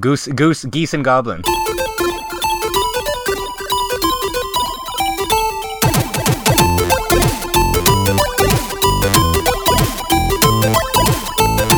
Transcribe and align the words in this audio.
Goose, 0.00 0.26
goose, 0.28 0.64
geese, 0.64 0.94
and 0.94 1.04
goblin. 1.04 1.42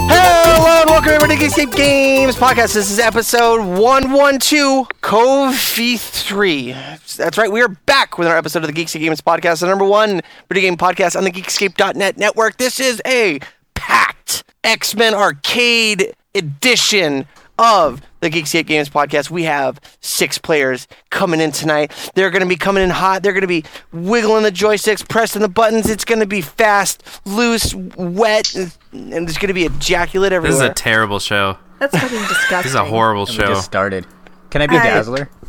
Hello 0.06 0.80
and 0.80 0.90
welcome 0.90 1.11
everybody 1.11 1.37
to 1.37 1.42
Geekscape 1.45 1.74
Games 1.74 2.37
Podcast. 2.37 2.74
This 2.74 2.88
is 2.88 3.00
episode 3.00 3.66
112, 3.80 4.88
Covey 5.01 5.96
3. 5.96 6.72
That's 7.17 7.37
right, 7.37 7.51
we 7.51 7.62
are 7.62 7.69
back 7.69 8.17
with 8.17 8.28
our 8.28 8.37
episode 8.37 8.62
of 8.62 8.72
the 8.72 8.81
Geekscape 8.81 9.01
Games 9.01 9.21
Podcast, 9.21 9.58
the 9.58 9.67
number 9.67 9.85
one 9.85 10.21
video 10.49 10.62
game 10.62 10.76
podcast 10.76 11.17
on 11.17 11.24
the 11.24 11.33
Geekscape.net 11.33 12.17
network. 12.17 12.58
This 12.58 12.78
is 12.78 13.03
a 13.04 13.40
packed 13.74 14.44
X 14.62 14.94
Men 14.94 15.15
Arcade 15.15 16.15
edition 16.37 17.27
of 17.59 18.00
the 18.20 18.30
Geekscape 18.30 18.66
Games 18.66 18.88
Podcast. 18.88 19.30
We 19.30 19.45
have 19.45 19.80
six 20.00 20.38
players 20.38 20.86
coming 21.10 21.40
in 21.40 21.52
tonight. 21.52 21.92
They're 22.14 22.30
going 22.30 22.42
to 22.42 22.48
be 22.48 22.56
coming 22.56 22.82
in 22.82 22.90
hot. 22.90 23.22
They're 23.22 23.32
going 23.32 23.42
to 23.42 23.46
be 23.46 23.64
wiggling 23.92 24.42
the 24.42 24.50
joysticks, 24.52 25.06
pressing 25.08 25.42
the 25.42 25.48
buttons. 25.48 25.88
It's 25.88 26.04
going 26.04 26.20
to 26.20 26.26
be 26.26 26.40
fast, 26.40 27.02
loose, 27.24 27.74
wet, 27.74 28.54
and 28.54 28.76
and 28.92 29.12
there's 29.26 29.38
going 29.38 29.48
to 29.48 29.54
be 29.54 29.64
ejaculate 29.64 30.32
everywhere. 30.32 30.56
This 30.59 30.64
is 30.64 30.70
a 30.70 30.74
terrible 30.74 31.18
show. 31.18 31.59
That's 31.78 31.96
fucking 31.98 32.18
disgusting. 32.18 32.56
This 32.62 32.66
is 32.66 32.74
a 32.74 32.84
horrible 32.84 33.26
show. 33.26 33.46
just 33.46 33.64
started. 33.64 34.06
Can 34.50 34.62
I 34.62 34.66
be 34.68 34.76
Hey. 34.76 34.84
Dazzler? 34.90 35.28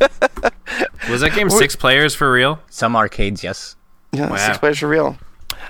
Was 1.08 1.20
that 1.20 1.32
game 1.34 1.48
six 1.48 1.76
players 1.76 2.14
for 2.14 2.30
real? 2.32 2.60
Some 2.70 2.96
arcades, 2.96 3.44
yes. 3.44 3.76
Yeah, 4.12 4.30
Wow. 4.30 4.36
six 4.36 4.58
players 4.58 4.78
for 4.80 4.88
real. 4.88 5.16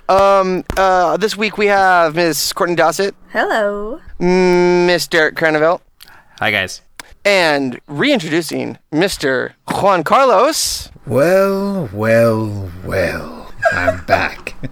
Um, 0.08 0.64
uh, 0.76 1.16
this 1.18 1.36
week 1.36 1.58
we 1.58 1.66
have 1.66 2.14
Miss 2.14 2.52
Courtney 2.52 2.76
Dossett, 2.76 3.12
Hello. 3.30 4.00
Miss 4.18 5.06
Derek 5.08 5.34
Craneville, 5.34 5.80
Hi 6.38 6.50
guys. 6.50 6.82
and 7.24 7.80
reintroducing 7.86 8.78
Mr. 8.92 9.52
Juan 9.70 10.04
Carlos. 10.04 10.90
Well, 11.06 11.88
well, 11.92 12.70
well. 12.84 13.52
I'm 13.72 14.04
back. 14.06 14.54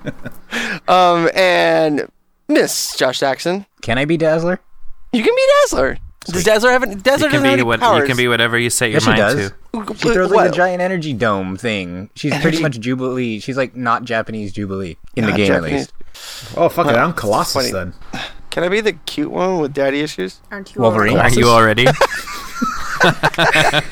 Um, 0.86 1.28
and 1.34 2.08
Miss 2.46 2.94
Josh 2.96 3.18
Jackson. 3.18 3.66
Can 3.82 3.98
I 3.98 4.04
be 4.04 4.16
Dazzler? 4.16 4.60
You 5.12 5.22
can 5.24 5.34
be 5.34 5.42
Dazzler. 5.62 5.98
Does 6.26 6.44
Dazzler 6.44 6.70
have 6.70 6.82
any, 6.84 6.94
Dazzler 6.94 7.26
You 7.26 7.30
can 7.32 7.32
doesn't 7.32 7.32
have 7.32 7.42
be 7.42 7.52
any 7.54 7.62
what 7.64 7.80
powers? 7.80 8.00
you 8.02 8.06
can 8.06 8.16
be 8.16 8.28
whatever 8.28 8.56
you 8.56 8.70
set 8.70 8.90
your 8.90 8.94
Yes, 9.00 9.02
she 9.02 9.08
mind 9.08 9.18
does. 9.18 9.50
to. 9.50 9.94
She 9.96 10.12
throws 10.12 10.30
like 10.30 10.36
What? 10.36 10.50
the 10.50 10.56
giant 10.56 10.80
energy 10.80 11.12
dome 11.12 11.56
thing. 11.56 12.08
She's 12.14 12.36
pretty 12.40 12.62
much 12.62 12.78
Jubilee. 12.78 13.40
She's 13.40 13.56
like 13.56 13.74
not 13.74 14.04
Japanese 14.04 14.52
Jubilee 14.52 14.96
in 15.16 15.26
the 15.26 15.32
game 15.32 15.48
Japanese. 15.48 15.88
at 15.88 16.00
least. 16.12 16.56
Oh, 16.56 16.68
fuck 16.68 16.86
it. 16.86 16.94
I'm 16.94 17.12
Colossus 17.14 17.72
then. 17.72 17.94
Can 18.54 18.62
I 18.62 18.68
be 18.68 18.80
the 18.80 18.92
cute 18.92 19.32
one 19.32 19.58
with 19.58 19.74
daddy 19.74 19.98
issues? 20.00 20.40
Aren't 20.52 20.76
you 20.76 20.80
Wolverine? 20.82 21.14
already- 21.18 21.24
Aren't 21.24 21.36
you 21.36 21.48
already? 21.48 21.86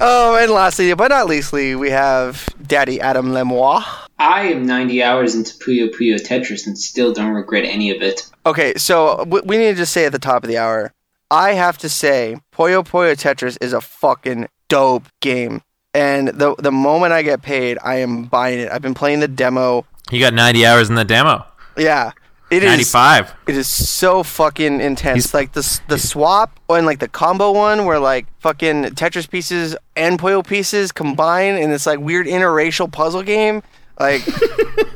Oh, 0.00 0.36
and 0.36 0.50
lastly, 0.50 0.92
but 0.94 1.08
not 1.08 1.26
leastly, 1.26 1.74
we 1.74 1.90
have 1.90 2.48
Daddy 2.66 3.00
Adam 3.00 3.32
Lemois. 3.32 3.84
I 4.18 4.42
am 4.48 4.66
90 4.66 5.02
hours 5.02 5.34
into 5.34 5.52
Puyo 5.58 5.88
Puyo 5.94 6.16
Tetris 6.16 6.66
and 6.66 6.76
still 6.78 7.12
don't 7.12 7.32
regret 7.34 7.64
any 7.64 7.90
of 7.90 8.00
it. 8.02 8.28
Okay, 8.46 8.72
so 8.76 9.18
w- 9.18 9.42
we 9.44 9.58
need 9.58 9.72
to 9.72 9.74
just 9.74 9.92
say 9.92 10.06
at 10.06 10.12
the 10.12 10.18
top 10.18 10.42
of 10.42 10.48
the 10.48 10.56
hour, 10.58 10.92
I 11.30 11.52
have 11.52 11.76
to 11.78 11.88
say, 11.88 12.36
Puyo 12.52 12.82
Puyo 12.84 13.14
Tetris 13.14 13.58
is 13.60 13.72
a 13.74 13.80
fucking 13.80 14.48
dope 14.68 15.04
game. 15.20 15.60
And 15.92 16.28
the 16.28 16.54
the 16.58 16.72
moment 16.72 17.12
I 17.12 17.22
get 17.22 17.42
paid, 17.42 17.78
I 17.84 17.96
am 17.96 18.24
buying 18.24 18.60
it. 18.60 18.72
I've 18.72 18.82
been 18.82 18.94
playing 18.94 19.20
the 19.20 19.28
demo. 19.28 19.84
you 20.10 20.18
got 20.18 20.32
90 20.34 20.64
hours 20.66 20.88
in 20.88 20.96
the 20.96 21.04
demo. 21.04 21.44
Yeah, 21.76 22.12
it 22.50 22.62
is. 22.62 22.68
95. 22.70 23.34
It 23.48 23.56
is 23.56 23.66
so 23.66 24.22
fucking 24.22 24.80
intense. 24.80 25.16
He's- 25.16 25.34
like 25.34 25.52
the 25.52 25.80
the 25.88 25.98
swap 25.98 26.58
and 26.68 26.86
like 26.86 26.98
the 27.00 27.08
combo 27.08 27.52
one, 27.52 27.84
where 27.84 27.98
like 27.98 28.26
fucking 28.40 28.84
Tetris 28.94 29.28
pieces 29.28 29.76
and 29.96 30.18
Puyo 30.18 30.46
pieces 30.46 30.92
combine, 30.92 31.54
and 31.54 31.72
it's 31.72 31.86
like 31.86 31.98
weird 32.00 32.26
interracial 32.26 32.90
puzzle 32.90 33.22
game. 33.22 33.62
Like 33.98 34.22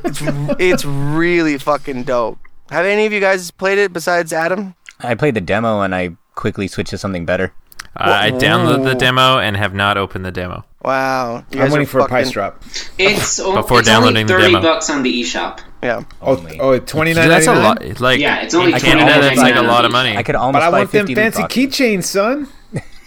it's 0.03 0.21
it's 0.59 0.85
really 0.85 1.57
fucking 1.57 2.03
dope. 2.03 2.39
Have 2.69 2.85
any 2.85 3.05
of 3.05 3.13
you 3.13 3.19
guys 3.19 3.49
played 3.51 3.77
it 3.77 3.91
besides 3.93 4.31
Adam? 4.33 4.75
I 4.99 5.15
played 5.15 5.33
the 5.35 5.41
demo 5.41 5.81
and 5.81 5.95
I 5.95 6.11
quickly 6.35 6.67
switched 6.67 6.91
to 6.91 6.97
something 6.97 7.25
better. 7.25 7.53
Uh, 7.95 8.03
I 8.23 8.31
downloaded 8.31 8.83
the 8.85 8.95
demo 8.95 9.39
and 9.39 9.57
have 9.57 9.73
not 9.73 9.97
opened 9.97 10.23
the 10.25 10.31
demo. 10.31 10.63
Wow, 10.83 11.43
you 11.51 11.59
I'm 11.59 11.65
guys 11.65 11.71
waiting 11.71 11.87
are 11.87 11.89
for 11.89 11.99
a 11.99 12.07
price 12.07 12.31
drop. 12.31 12.63
It's, 12.97 13.39
o- 13.39 13.53
Before 13.55 13.79
it's 13.79 13.87
downloading 13.89 14.27
the 14.27 14.33
only 14.33 14.45
30 14.45 14.53
demo. 14.53 14.61
bucks 14.61 14.89
on 14.89 15.03
the 15.03 15.21
eShop. 15.21 15.59
Yeah, 15.83 16.03
Oh, 16.21 16.37
Only. 16.37 16.59
oh, 16.59 16.79
twenty 16.79 17.13
nine. 17.13 17.27
That's 17.27 17.47
a 17.47 17.53
lot. 17.55 17.99
Like 17.99 18.19
Yeah, 18.19 18.41
it's 18.41 18.53
only 18.53 18.73
in 18.73 18.79
Canada, 18.79 19.11
$29.99 19.13 19.21
that's 19.21 19.37
like 19.39 19.55
a 19.55 19.61
lot 19.61 19.83
of 19.85 19.91
money. 19.91 20.15
I 20.15 20.23
could 20.23 20.35
almost 20.35 20.53
But 20.53 20.63
I 20.63 20.71
buy 20.71 20.77
want 20.79 20.91
them 20.91 21.07
50 21.07 21.15
fancy 21.15 21.41
loot 21.41 21.51
keychains, 21.51 22.03
son. 22.05 22.47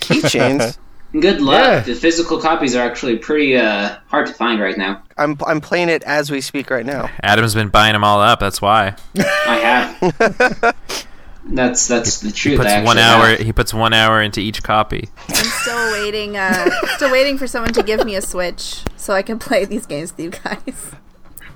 keychains. 0.00 0.78
Good 1.20 1.42
luck. 1.42 1.62
Yeah. 1.62 1.80
The 1.80 1.94
physical 1.94 2.38
copies 2.40 2.74
are 2.74 2.82
actually 2.82 3.16
pretty 3.18 3.56
uh, 3.56 3.96
hard 4.08 4.26
to 4.28 4.32
find 4.32 4.58
right 4.60 4.76
now. 4.78 5.02
I'm 5.18 5.36
I'm 5.46 5.60
playing 5.60 5.90
it 5.90 6.02
as 6.04 6.30
we 6.30 6.40
speak 6.40 6.70
right 6.70 6.86
now. 6.86 7.10
Adam's 7.22 7.54
been 7.54 7.68
buying 7.68 7.92
them 7.92 8.02
all 8.04 8.20
up. 8.22 8.40
That's 8.40 8.62
why 8.62 8.96
I 9.18 9.56
have. 9.58 10.74
that's 11.44 11.86
that's 11.88 12.20
the 12.20 12.28
he 12.28 12.32
truth. 12.32 12.58
puts 12.58 12.70
I 12.70 12.82
one 12.84 12.98
hour. 12.98 13.26
have. 13.28 13.40
He 13.40 13.52
puts 13.52 13.74
one 13.74 13.92
hour 13.92 14.20
into 14.22 14.40
each 14.40 14.62
copy. 14.62 15.08
I'm 15.28 15.34
still 15.44 15.92
waiting. 15.92 16.36
Uh, 16.36 16.70
still 16.96 17.10
waiting 17.10 17.38
for 17.38 17.46
someone 17.46 17.72
to 17.74 17.82
give 17.82 18.04
me 18.04 18.14
a 18.16 18.22
Switch 18.22 18.82
so 18.96 19.12
I 19.14 19.22
can 19.22 19.38
play 19.38 19.64
these 19.64 19.86
games 19.86 20.12
with 20.12 20.20
you 20.20 20.30
guys. 20.30 20.92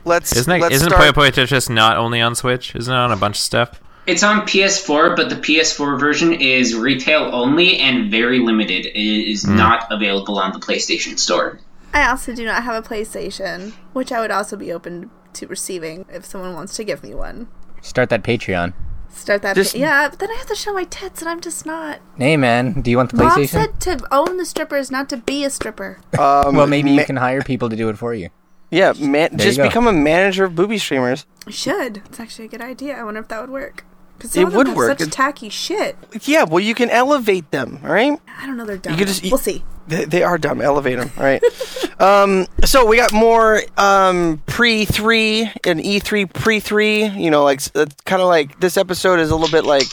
Let's 0.04 0.36
Isn't 0.36 0.50
that, 0.50 0.60
let's 0.60 0.74
isn't 0.76 0.90
start. 0.90 1.14
Puyo 1.14 1.28
Puyo 1.28 1.30
Tetris 1.32 1.68
not 1.68 1.96
only 1.96 2.20
on 2.20 2.34
Switch? 2.34 2.74
Isn't 2.76 2.92
it 2.92 2.96
on 2.96 3.10
a 3.12 3.16
bunch 3.16 3.36
of 3.36 3.40
stuff? 3.42 3.80
It's 4.06 4.22
on 4.22 4.42
PS4, 4.42 5.16
but 5.16 5.30
the 5.30 5.34
PS4 5.34 5.98
version 5.98 6.32
is 6.32 6.76
retail 6.76 7.22
only 7.32 7.78
and 7.78 8.08
very 8.08 8.38
limited. 8.38 8.86
It 8.86 8.96
is 8.96 9.42
Hmm. 9.42 9.56
not 9.56 9.90
available 9.90 10.38
on 10.38 10.52
the 10.52 10.60
PlayStation 10.60 11.18
Store. 11.18 11.58
I 11.92 12.08
also 12.08 12.32
do 12.34 12.44
not 12.44 12.62
have 12.62 12.84
a 12.84 12.86
PlayStation, 12.88 13.72
which 13.94 14.12
I 14.12 14.20
would 14.20 14.30
also 14.30 14.56
be 14.56 14.72
open 14.72 15.10
to 15.32 15.48
receiving 15.48 16.04
if 16.08 16.24
someone 16.24 16.54
wants 16.54 16.76
to 16.76 16.84
give 16.84 17.02
me 17.02 17.14
one. 17.14 17.48
Start 17.82 18.08
that 18.10 18.22
Patreon. 18.22 18.74
Start 19.16 19.42
that. 19.42 19.56
Just- 19.56 19.74
yeah, 19.74 20.08
but 20.08 20.18
then 20.18 20.30
I 20.30 20.34
have 20.34 20.46
to 20.46 20.54
show 20.54 20.72
my 20.72 20.84
tits, 20.84 21.20
and 21.22 21.28
I'm 21.28 21.40
just 21.40 21.66
not. 21.66 22.00
Hey 22.18 22.36
man, 22.36 22.80
do 22.82 22.90
you 22.90 22.96
want 22.98 23.10
the 23.10 23.16
Mom 23.16 23.30
PlayStation? 23.30 23.48
said 23.48 23.80
to 23.80 24.06
own 24.12 24.36
the 24.36 24.44
strippers, 24.44 24.90
not 24.90 25.08
to 25.08 25.16
be 25.16 25.44
a 25.44 25.50
stripper. 25.50 25.98
Um, 26.18 26.54
well, 26.56 26.66
maybe 26.66 26.90
ma- 26.94 27.00
you 27.00 27.06
can 27.06 27.16
hire 27.16 27.42
people 27.42 27.68
to 27.70 27.76
do 27.76 27.88
it 27.88 27.96
for 27.98 28.14
you. 28.14 28.28
Yeah, 28.70 28.92
man, 28.98 29.30
There 29.36 29.46
just 29.46 29.58
go. 29.58 29.64
become 29.64 29.86
a 29.86 29.92
manager 29.92 30.44
of 30.44 30.54
booby 30.54 30.78
streamers. 30.78 31.24
I 31.46 31.50
should. 31.50 31.98
It's 32.06 32.20
actually 32.20 32.46
a 32.46 32.48
good 32.48 32.60
idea. 32.60 32.94
I 32.96 33.04
wonder 33.04 33.20
if 33.20 33.28
that 33.28 33.40
would 33.40 33.50
work. 33.50 33.84
Because 34.18 34.36
It 34.36 34.42
of 34.44 34.50
them 34.50 34.56
would 34.58 34.66
have 34.68 34.76
work. 34.76 34.98
such 34.98 35.08
It- 35.08 35.12
tacky 35.12 35.48
shit. 35.48 35.96
Yeah, 36.22 36.44
well, 36.44 36.60
you 36.60 36.74
can 36.74 36.90
elevate 36.90 37.50
them, 37.50 37.80
all 37.84 37.90
right? 37.92 38.18
I 38.40 38.46
don't 38.46 38.56
know. 38.56 38.64
They're 38.64 38.76
dumb. 38.78 38.96
could 38.96 39.06
just- 39.08 39.22
we'll 39.24 39.38
see. 39.38 39.64
They, 39.86 40.04
they 40.04 40.22
are 40.22 40.38
dumb. 40.38 40.60
Elevate 40.60 40.98
them. 40.98 41.10
All 41.16 41.22
right. 41.22 41.42
um, 42.00 42.46
so 42.64 42.86
we 42.86 42.96
got 42.96 43.12
more 43.12 43.62
um, 43.76 44.42
pre 44.46 44.84
three 44.84 45.50
and 45.64 45.80
E 45.80 45.98
three 46.00 46.26
pre 46.26 46.60
three. 46.60 47.04
You 47.04 47.30
know, 47.30 47.44
like 47.44 47.60
it's 47.74 47.94
kind 48.04 48.22
of 48.22 48.28
like 48.28 48.60
this 48.60 48.76
episode 48.76 49.20
is 49.20 49.30
a 49.30 49.36
little 49.36 49.50
bit 49.50 49.64
like 49.64 49.86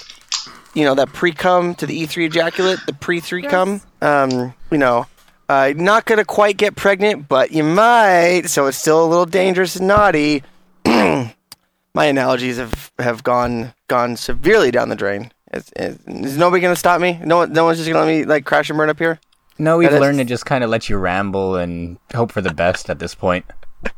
you 0.74 0.84
know 0.84 0.96
that 0.96 1.10
pre 1.10 1.32
cum 1.32 1.76
to 1.76 1.86
the 1.86 1.96
E 1.96 2.06
three 2.06 2.26
ejaculate, 2.26 2.80
the 2.86 2.94
pre 2.94 3.20
three 3.20 3.44
cum. 3.44 3.82
Um, 4.02 4.54
you 4.72 4.78
know, 4.78 5.08
uh, 5.50 5.74
not 5.76 6.06
gonna 6.06 6.26
quite 6.26 6.58
get 6.58 6.76
pregnant, 6.76 7.28
but 7.28 7.52
you 7.52 7.64
might. 7.64 8.44
So 8.48 8.68
it's 8.68 8.78
still 8.78 9.06
a 9.06 9.08
little 9.08 9.26
dangerous 9.26 9.76
and 9.76 9.88
naughty. 9.88 10.44
My 10.86 12.06
analogies 12.06 12.58
have, 12.58 12.92
have 12.98 13.24
gone 13.24 13.74
gone 13.88 14.16
severely 14.18 14.72
down 14.72 14.90
the 14.90 14.96
drain. 14.96 15.32
Is, 15.54 15.72
is, 15.76 16.00
is 16.08 16.38
nobody 16.38 16.62
gonna 16.62 16.76
stop 16.76 17.00
me? 17.00 17.20
No 17.24 17.38
one, 17.38 17.54
no 17.54 17.66
one's 17.66 17.78
just 17.78 17.88
gonna 17.88 18.04
let 18.04 18.08
me 18.08 18.26
like 18.26 18.46
crash 18.46 18.70
and 18.70 18.78
burn 18.78 18.90
up 18.90 18.98
here. 18.98 19.20
No, 19.60 19.78
we've 19.78 19.92
learned 19.92 20.18
to 20.20 20.26
just 20.26 20.46
kind 20.46 20.64
of 20.64 20.70
let 20.70 20.90
you 20.90 20.98
ramble 20.98 21.56
and 21.56 21.98
hope 22.14 22.32
for 22.32 22.42
the 22.42 22.54
best 22.54 22.90
at 22.90 23.00
this 23.00 23.16
point. 23.16 23.46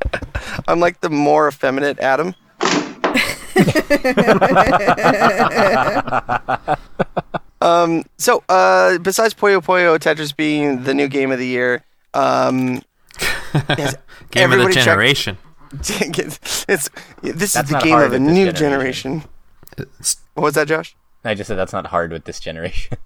I'm 0.68 0.80
like 0.80 1.02
the 1.02 1.10
more 1.10 1.48
effeminate 1.48 2.00
Adam. 2.00 2.34
um, 7.62 8.04
so, 8.18 8.44
uh, 8.50 8.98
besides 9.00 9.34
Puyo 9.34 9.62
Puyo 9.64 9.98
Tetris 9.98 10.36
being 10.36 10.84
the 10.84 10.94
new 10.94 11.08
game 11.08 11.32
of 11.32 11.40
the 11.40 11.48
year, 11.48 11.84
um, 12.14 12.82
has 13.20 13.96
Game 13.96 13.96
of 13.96 14.32
the 14.32 14.40
everybody 14.42 14.74
checked- 14.74 14.86
generation. 14.86 15.38
it's, 15.74 16.66
this 16.68 16.90
That's 17.54 17.56
is 17.56 17.70
the 17.70 17.80
game 17.84 17.98
of 18.00 18.14
a 18.14 18.20
new 18.20 18.52
generation. 18.52 19.24
generation. 19.78 19.88
What 20.36 20.44
was 20.44 20.54
that, 20.56 20.68
Josh? 20.68 20.96
I 21.24 21.34
just 21.34 21.48
said 21.48 21.58
that's 21.58 21.74
not 21.74 21.88
hard 21.88 22.12
with 22.12 22.26
this 22.26 22.40
generation. 22.40 22.98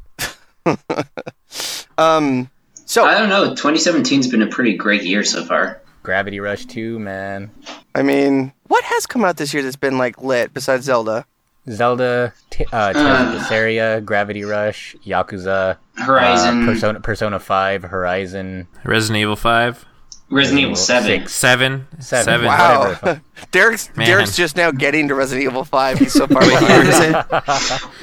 Um, 1.98 2.50
so 2.86 3.06
I 3.06 3.18
don't 3.18 3.30
know. 3.30 3.54
2017's 3.54 4.28
been 4.28 4.42
a 4.42 4.48
pretty 4.48 4.76
great 4.76 5.04
year 5.04 5.24
so 5.24 5.44
far. 5.46 5.82
Gravity 6.04 6.40
Rush 6.40 6.66
2, 6.66 6.98
man. 7.00 7.52
I 7.94 8.02
mean, 8.04 8.54
what 8.68 8.84
has 8.86 9.06
come 9.06 9.24
out 9.26 9.38
this 9.38 9.54
year 9.54 9.62
that's 9.64 9.76
been 9.76 9.98
like 9.98 10.22
lit 10.22 10.54
besides 10.54 10.86
Zelda? 10.86 11.26
Zelda, 11.70 12.34
t- 12.50 12.66
uh, 12.72 12.94
Tales 12.94 13.06
of 13.36 13.42
Berseria, 13.42 14.04
Gravity 14.04 14.44
Rush, 14.44 14.96
Yakuza, 15.06 15.78
Horizon. 15.98 16.64
uh, 16.64 16.66
Persona, 16.66 17.00
Persona 17.02 17.40
5, 17.40 17.84
Horizon. 17.84 18.68
Resident 18.84 19.18
Evil 19.22 19.36
Five. 19.36 19.86
Resident 20.32 20.62
Evil 20.62 20.76
Seven. 20.76 21.08
Six. 21.22 21.34
Seven. 21.36 21.88
Seven. 22.00 22.26
Seven. 22.26 22.46
Wow. 22.46 23.20
Derek's 23.52 23.96
Man. 23.96 24.06
Derek's 24.06 24.36
just 24.36 24.56
now 24.56 24.70
getting 24.72 25.08
to 25.08 25.16
Resident 25.16 25.46
Evil 25.46 25.64
Five. 25.64 25.98
He's 25.98 26.14
so 26.14 26.28
far 26.28 26.42
behind. 26.42 27.26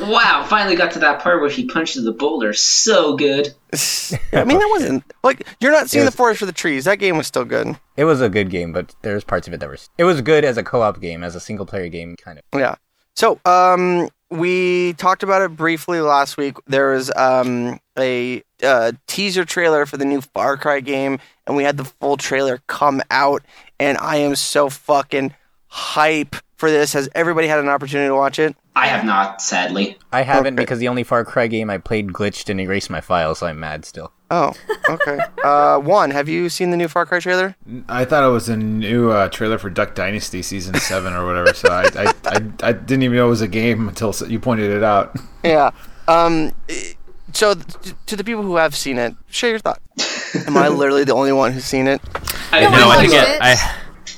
Wow! 0.10 0.44
Finally 0.48 0.76
got 0.76 0.92
to 0.92 0.98
that 1.00 1.20
part 1.20 1.40
where 1.40 1.50
he 1.50 1.66
punches 1.66 2.04
the 2.04 2.12
boulder. 2.12 2.52
So 2.52 3.16
good. 3.16 3.54
I 4.32 4.44
mean, 4.44 4.58
that 4.58 4.68
wasn't 4.70 5.04
like 5.22 5.46
you're 5.60 5.72
not 5.72 5.88
seeing 5.90 6.04
was- 6.04 6.12
the 6.12 6.16
forest 6.16 6.40
for 6.40 6.46
the 6.46 6.52
trees. 6.52 6.84
That 6.84 6.98
game 6.98 7.16
was 7.16 7.26
still 7.26 7.44
good. 7.44 7.78
It 7.96 8.04
was 8.04 8.20
a 8.20 8.28
good 8.28 8.50
game, 8.50 8.72
but 8.72 8.94
there's 9.02 9.24
parts 9.24 9.46
of 9.48 9.54
it 9.54 9.60
that 9.60 9.68
were. 9.68 9.78
It 9.98 10.04
was 10.04 10.20
good 10.20 10.44
as 10.44 10.56
a 10.56 10.62
co-op 10.62 11.00
game, 11.00 11.22
as 11.24 11.34
a 11.34 11.40
single-player 11.40 11.88
game, 11.88 12.16
kind 12.16 12.38
of. 12.38 12.44
Yeah. 12.58 12.74
So, 13.14 13.40
um, 13.46 14.08
we 14.30 14.92
talked 14.94 15.22
about 15.22 15.42
it 15.42 15.56
briefly 15.56 16.00
last 16.00 16.36
week. 16.36 16.56
There 16.66 16.92
was 16.92 17.10
um 17.16 17.78
a 17.98 18.42
uh, 18.62 18.92
teaser 19.06 19.44
trailer 19.44 19.86
for 19.86 19.96
the 19.96 20.04
new 20.04 20.20
Far 20.20 20.56
Cry 20.56 20.80
game, 20.80 21.18
and 21.46 21.56
we 21.56 21.64
had 21.64 21.76
the 21.76 21.84
full 21.84 22.16
trailer 22.16 22.60
come 22.66 23.02
out, 23.10 23.42
and 23.78 23.96
I 23.98 24.16
am 24.16 24.34
so 24.36 24.68
fucking 24.68 25.34
hype 25.68 26.36
for 26.56 26.70
this. 26.70 26.92
Has 26.94 27.08
everybody 27.14 27.46
had 27.48 27.58
an 27.58 27.68
opportunity 27.68 28.08
to 28.08 28.14
watch 28.14 28.38
it? 28.38 28.56
I 28.74 28.86
have 28.88 29.04
not, 29.04 29.40
sadly. 29.40 29.96
I 30.12 30.22
haven't 30.22 30.54
Okay. 30.54 30.62
because 30.62 30.78
the 30.78 30.88
only 30.88 31.02
Far 31.04 31.24
Cry 31.24 31.46
game 31.46 31.70
I 31.70 31.78
played 31.78 32.08
glitched 32.08 32.50
and 32.50 32.60
erased 32.60 32.90
my 32.90 33.00
file, 33.00 33.34
so 33.34 33.46
I'm 33.46 33.58
mad 33.60 33.84
still. 33.86 34.12
Oh, 34.30 34.52
okay. 34.90 35.18
uh, 35.44 35.78
one, 35.78 36.10
have 36.10 36.28
you 36.28 36.48
seen 36.48 36.70
the 36.70 36.76
new 36.76 36.88
Far 36.88 37.06
Cry 37.06 37.20
trailer? 37.20 37.54
I 37.88 38.04
thought 38.04 38.24
it 38.24 38.32
was 38.32 38.48
a 38.48 38.56
new 38.56 39.10
uh, 39.10 39.28
trailer 39.28 39.56
for 39.56 39.70
Duck 39.70 39.94
Dynasty 39.94 40.42
season 40.42 40.74
seven 40.76 41.12
or 41.12 41.24
whatever. 41.24 41.54
So 41.54 41.68
I, 41.68 41.84
I, 41.96 42.12
I, 42.26 42.40
I 42.68 42.72
didn't 42.72 43.02
even 43.04 43.16
know 43.16 43.26
it 43.26 43.30
was 43.30 43.40
a 43.40 43.46
game 43.48 43.88
until 43.88 44.12
you 44.26 44.40
pointed 44.40 44.70
it 44.72 44.82
out. 44.82 45.16
Yeah. 45.44 45.70
Um. 46.08 46.50
So, 47.32 47.54
to 48.06 48.16
the 48.16 48.24
people 48.24 48.42
who 48.42 48.56
have 48.56 48.74
seen 48.74 48.98
it, 48.98 49.14
share 49.28 49.50
your 49.50 49.58
thoughts. 49.60 50.34
Am 50.48 50.56
I 50.56 50.66
literally 50.68 51.04
the 51.04 51.14
only 51.14 51.30
one 51.30 51.52
who's 51.52 51.64
seen 51.64 51.86
it? 51.86 52.00
I 52.50 52.62
No, 52.62 52.70
No, 52.70 52.88
I 52.88 52.94
I 52.94 53.00
think 53.00 53.12
it. 53.12 53.28
it, 53.28 53.40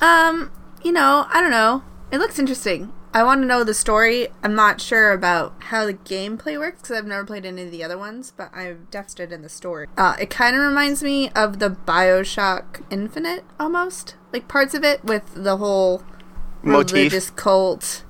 I, 0.01 0.29
Um, 0.29 0.51
you 0.83 0.91
know, 0.91 1.27
I 1.29 1.39
don't 1.39 1.51
know. 1.51 1.83
It 2.11 2.17
looks 2.17 2.39
interesting. 2.39 2.91
I 3.11 3.23
want 3.23 3.41
to 3.41 3.47
know 3.47 3.63
the 3.63 3.73
story. 3.73 4.27
I'm 4.43 4.53
not 4.53 4.79
sure 4.79 5.11
about 5.13 5.53
how 5.59 5.85
the 5.85 5.95
gameplay 5.95 6.59
works 6.59 6.81
because 6.81 6.97
I've 6.97 7.07
never 7.07 7.25
played 7.25 7.45
any 7.45 7.63
of 7.63 7.71
the 7.71 7.83
other 7.83 7.97
ones, 7.97 8.31
but 8.35 8.51
I've 8.53 8.91
definitely 8.91 9.35
in 9.35 9.41
the 9.41 9.49
story. 9.49 9.87
Uh, 9.97 10.15
it 10.19 10.29
kind 10.29 10.55
of 10.55 10.61
reminds 10.61 11.01
me 11.01 11.29
of 11.31 11.57
the 11.59 11.69
Bioshock 11.71 12.83
Infinite 12.91 13.43
almost, 13.59 14.15
like 14.31 14.47
parts 14.47 14.73
of 14.75 14.83
it 14.83 15.03
with 15.03 15.23
the 15.35 15.57
whole 15.57 16.03
Motif. 16.61 16.93
religious 16.93 17.29
cult, 17.31 18.03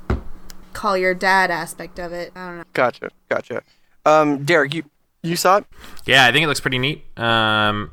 call 0.74 0.98
your 0.98 1.14
dad 1.14 1.50
aspect 1.50 1.98
of 1.98 2.12
it. 2.12 2.34
I 2.36 2.48
don't 2.48 2.58
know. 2.58 2.64
Gotcha. 2.74 3.10
Gotcha. 3.30 3.64
Um, 4.06 4.44
Derek, 4.44 4.74
you 4.74 4.84
you 5.22 5.36
saw 5.36 5.58
it? 5.58 5.66
Yeah, 6.06 6.26
I 6.26 6.32
think 6.32 6.44
it 6.44 6.48
looks 6.48 6.62
pretty 6.62 6.80
neat. 6.80 7.04
Um, 7.18 7.92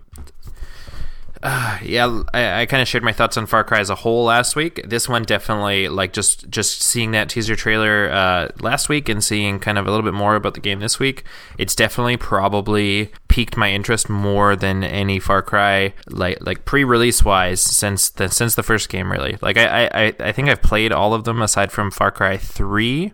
uh, 1.46 1.78
yeah, 1.82 2.22
I, 2.34 2.62
I 2.62 2.66
kind 2.66 2.82
of 2.82 2.88
shared 2.88 3.04
my 3.04 3.12
thoughts 3.12 3.36
on 3.36 3.46
Far 3.46 3.64
Cry 3.64 3.78
as 3.78 3.88
a 3.88 3.94
whole 3.94 4.24
last 4.24 4.56
week. 4.56 4.82
This 4.84 5.08
one 5.08 5.22
definitely, 5.22 5.88
like, 5.88 6.12
just 6.12 6.48
just 6.50 6.82
seeing 6.82 7.12
that 7.12 7.28
teaser 7.28 7.54
trailer 7.56 8.10
uh, 8.10 8.48
last 8.60 8.88
week 8.88 9.08
and 9.08 9.22
seeing 9.22 9.60
kind 9.60 9.78
of 9.78 9.86
a 9.86 9.90
little 9.90 10.04
bit 10.04 10.14
more 10.14 10.34
about 10.34 10.54
the 10.54 10.60
game 10.60 10.80
this 10.80 10.98
week, 10.98 11.24
it's 11.56 11.74
definitely 11.74 12.16
probably 12.16 13.12
piqued 13.28 13.56
my 13.56 13.70
interest 13.70 14.08
more 14.10 14.56
than 14.56 14.82
any 14.82 15.20
Far 15.20 15.42
Cry 15.42 15.94
like 16.08 16.38
like 16.44 16.64
pre-release 16.64 17.24
wise 17.24 17.60
since 17.60 18.10
the 18.10 18.28
since 18.28 18.54
the 18.56 18.62
first 18.62 18.88
game. 18.88 19.10
Really, 19.10 19.38
like 19.40 19.56
I 19.56 19.86
I, 19.86 20.14
I 20.18 20.32
think 20.32 20.48
I've 20.48 20.62
played 20.62 20.92
all 20.92 21.14
of 21.14 21.24
them 21.24 21.40
aside 21.40 21.70
from 21.70 21.90
Far 21.90 22.10
Cry 22.10 22.36
three. 22.36 23.12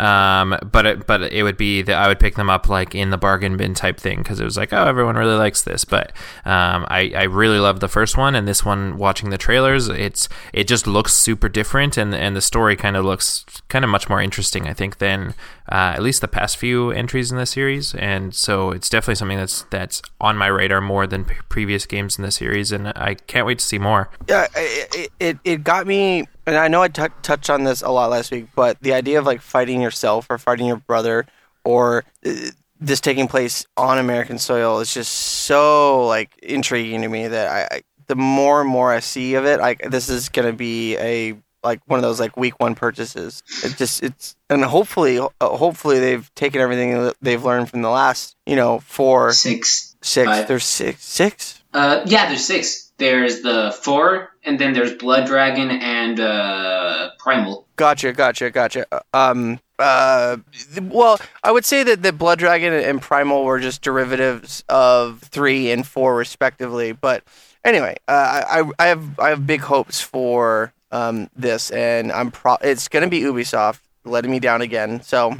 Um, 0.00 0.58
but 0.72 0.86
it, 0.86 1.06
but 1.06 1.22
it 1.30 1.42
would 1.42 1.58
be 1.58 1.82
that 1.82 1.94
I 1.94 2.08
would 2.08 2.18
pick 2.18 2.36
them 2.36 2.48
up 2.48 2.70
like 2.70 2.94
in 2.94 3.10
the 3.10 3.18
bargain 3.18 3.58
bin 3.58 3.74
type 3.74 3.98
thing 3.98 4.18
because 4.18 4.40
it 4.40 4.44
was 4.44 4.56
like, 4.56 4.72
oh, 4.72 4.86
everyone 4.86 5.16
really 5.16 5.36
likes 5.36 5.60
this. 5.62 5.84
But 5.84 6.12
um, 6.46 6.86
I, 6.88 7.12
I 7.14 7.22
really 7.24 7.58
love 7.58 7.80
the 7.80 7.88
first 7.88 8.16
one, 8.16 8.34
and 8.34 8.48
this 8.48 8.64
one, 8.64 8.96
watching 8.96 9.28
the 9.28 9.36
trailers, 9.36 9.88
it's 9.88 10.26
it 10.54 10.66
just 10.66 10.86
looks 10.86 11.12
super 11.12 11.50
different, 11.50 11.98
and 11.98 12.14
and 12.14 12.34
the 12.34 12.40
story 12.40 12.76
kind 12.76 12.96
of 12.96 13.04
looks 13.04 13.44
kind 13.68 13.84
of 13.84 13.90
much 13.90 14.08
more 14.08 14.22
interesting, 14.22 14.66
I 14.66 14.72
think, 14.72 14.98
than 14.98 15.34
uh, 15.70 15.92
at 15.94 16.02
least 16.02 16.22
the 16.22 16.28
past 16.28 16.56
few 16.56 16.90
entries 16.90 17.30
in 17.30 17.36
the 17.36 17.46
series. 17.46 17.94
And 17.94 18.34
so 18.34 18.70
it's 18.70 18.88
definitely 18.88 19.16
something 19.16 19.38
that's 19.38 19.62
that's 19.70 20.00
on 20.20 20.36
my 20.36 20.46
radar 20.46 20.80
more 20.80 21.06
than 21.06 21.26
p- 21.26 21.34
previous 21.50 21.84
games 21.84 22.18
in 22.18 22.24
the 22.24 22.30
series, 22.30 22.72
and 22.72 22.88
I 22.88 23.14
can't 23.14 23.46
wait 23.46 23.58
to 23.58 23.64
see 23.64 23.78
more. 23.78 24.08
Yeah, 24.28 24.46
it 24.56 25.10
it, 25.20 25.38
it 25.44 25.64
got 25.64 25.86
me, 25.86 26.26
and 26.46 26.56
I 26.56 26.68
know 26.68 26.82
I 26.82 26.88
touched 26.88 27.50
on 27.50 27.64
this 27.64 27.82
a 27.82 27.90
lot 27.90 28.10
last 28.10 28.30
week, 28.30 28.46
but 28.54 28.80
the 28.80 28.92
idea 28.94 29.18
of 29.18 29.26
like 29.26 29.40
fighting 29.40 29.80
yourself 29.80 30.26
or 30.30 30.38
fighting 30.38 30.66
your 30.66 30.76
brother 30.76 31.26
or 31.64 32.04
uh, 32.24 32.32
this 32.80 33.00
taking 33.00 33.28
place 33.28 33.66
on 33.76 33.98
American 33.98 34.38
soil 34.38 34.80
is 34.80 34.92
just 34.92 35.12
so 35.12 36.06
like 36.06 36.30
intriguing 36.42 37.02
to 37.02 37.08
me 37.08 37.28
that 37.28 37.48
I, 37.48 37.76
I 37.76 37.82
the 38.06 38.16
more 38.16 38.60
and 38.60 38.68
more 38.70 38.92
I 38.92 39.00
see 39.00 39.34
of 39.34 39.44
it, 39.44 39.60
like 39.60 39.82
this 39.90 40.08
is 40.08 40.28
gonna 40.30 40.52
be 40.52 40.96
a 40.96 41.34
like 41.62 41.80
one 41.86 41.98
of 41.98 42.02
those 42.02 42.18
like 42.18 42.36
week 42.38 42.58
one 42.58 42.74
purchases. 42.74 43.42
It 43.62 43.76
just 43.76 44.02
it's 44.02 44.34
and 44.48 44.64
hopefully 44.64 45.18
uh, 45.18 45.28
hopefully 45.42 46.00
they've 46.00 46.34
taken 46.34 46.60
everything 46.60 46.92
that 47.04 47.16
they've 47.20 47.44
learned 47.44 47.68
from 47.70 47.82
the 47.82 47.90
last 47.90 48.34
you 48.46 48.56
know 48.56 48.80
four 48.80 49.32
Six. 49.32 49.94
six 50.00 50.26
five. 50.26 50.48
there's 50.48 50.64
six 50.64 51.04
six 51.04 51.62
Uh, 51.74 52.02
yeah, 52.06 52.26
there's 52.28 52.44
six. 52.44 52.89
There's 53.00 53.40
the 53.40 53.74
four, 53.82 54.28
and 54.44 54.58
then 54.60 54.74
there's 54.74 54.92
Blood 54.92 55.26
Dragon 55.26 55.70
and 55.70 56.20
uh, 56.20 57.10
Primal. 57.18 57.66
Gotcha, 57.76 58.12
gotcha, 58.12 58.50
gotcha. 58.50 58.84
Um, 59.14 59.58
uh, 59.78 60.36
well, 60.82 61.18
I 61.42 61.50
would 61.50 61.64
say 61.64 61.82
that 61.82 62.02
the 62.02 62.12
Blood 62.12 62.38
Dragon 62.38 62.74
and 62.74 63.00
Primal 63.00 63.44
were 63.44 63.58
just 63.58 63.80
derivatives 63.80 64.64
of 64.68 65.20
three 65.20 65.70
and 65.70 65.86
four, 65.86 66.14
respectively. 66.14 66.92
But 66.92 67.24
anyway, 67.64 67.96
uh, 68.06 68.44
I, 68.46 68.70
I 68.78 68.86
have 68.88 69.18
I 69.18 69.30
have 69.30 69.46
big 69.46 69.62
hopes 69.62 70.02
for 70.02 70.74
um 70.92 71.30
this, 71.34 71.70
and 71.70 72.12
I'm 72.12 72.30
pro. 72.30 72.56
It's 72.60 72.86
gonna 72.88 73.08
be 73.08 73.22
Ubisoft 73.22 73.80
letting 74.04 74.30
me 74.30 74.40
down 74.40 74.60
again. 74.60 75.00
So, 75.00 75.38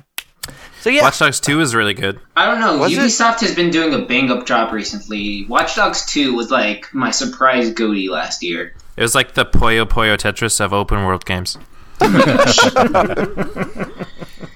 so 0.80 0.90
yeah, 0.90 1.02
Watch 1.02 1.18
Dogs 1.18 1.40
Two 1.40 1.60
is 1.60 1.74
really 1.74 1.94
good. 1.94 2.20
I 2.36 2.46
don't 2.46 2.60
know. 2.60 2.78
Was 2.78 2.92
it? 2.92 2.98
Ubisoft 2.98 3.40
has 3.40 3.54
been 3.54 3.70
doing 3.70 3.94
a 3.94 4.04
bang 4.04 4.30
up 4.30 4.46
job 4.46 4.72
recently. 4.72 5.44
Watch 5.46 5.76
Dogs 5.76 6.04
2 6.06 6.34
was 6.34 6.50
like 6.50 6.92
my 6.94 7.10
surprise 7.10 7.72
GOTY 7.72 8.08
last 8.08 8.42
year. 8.42 8.74
It 8.96 9.02
was 9.02 9.14
like 9.14 9.34
the 9.34 9.44
Puyo 9.44 9.84
Puyo 9.84 10.16
Tetris 10.16 10.60
of 10.60 10.72
open 10.72 11.04
world 11.04 11.24
games. 11.24 11.58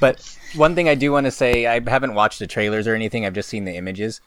But 0.00 0.36
one 0.54 0.74
thing 0.74 0.88
I 0.88 0.94
do 0.94 1.12
want 1.12 1.24
to 1.24 1.30
say, 1.30 1.66
I 1.66 1.80
haven't 1.88 2.12
watched 2.12 2.38
the 2.38 2.46
trailers 2.46 2.86
or 2.86 2.94
anything. 2.94 3.24
I've 3.24 3.32
just 3.32 3.48
seen 3.48 3.64
the 3.64 3.76
images, 3.76 4.20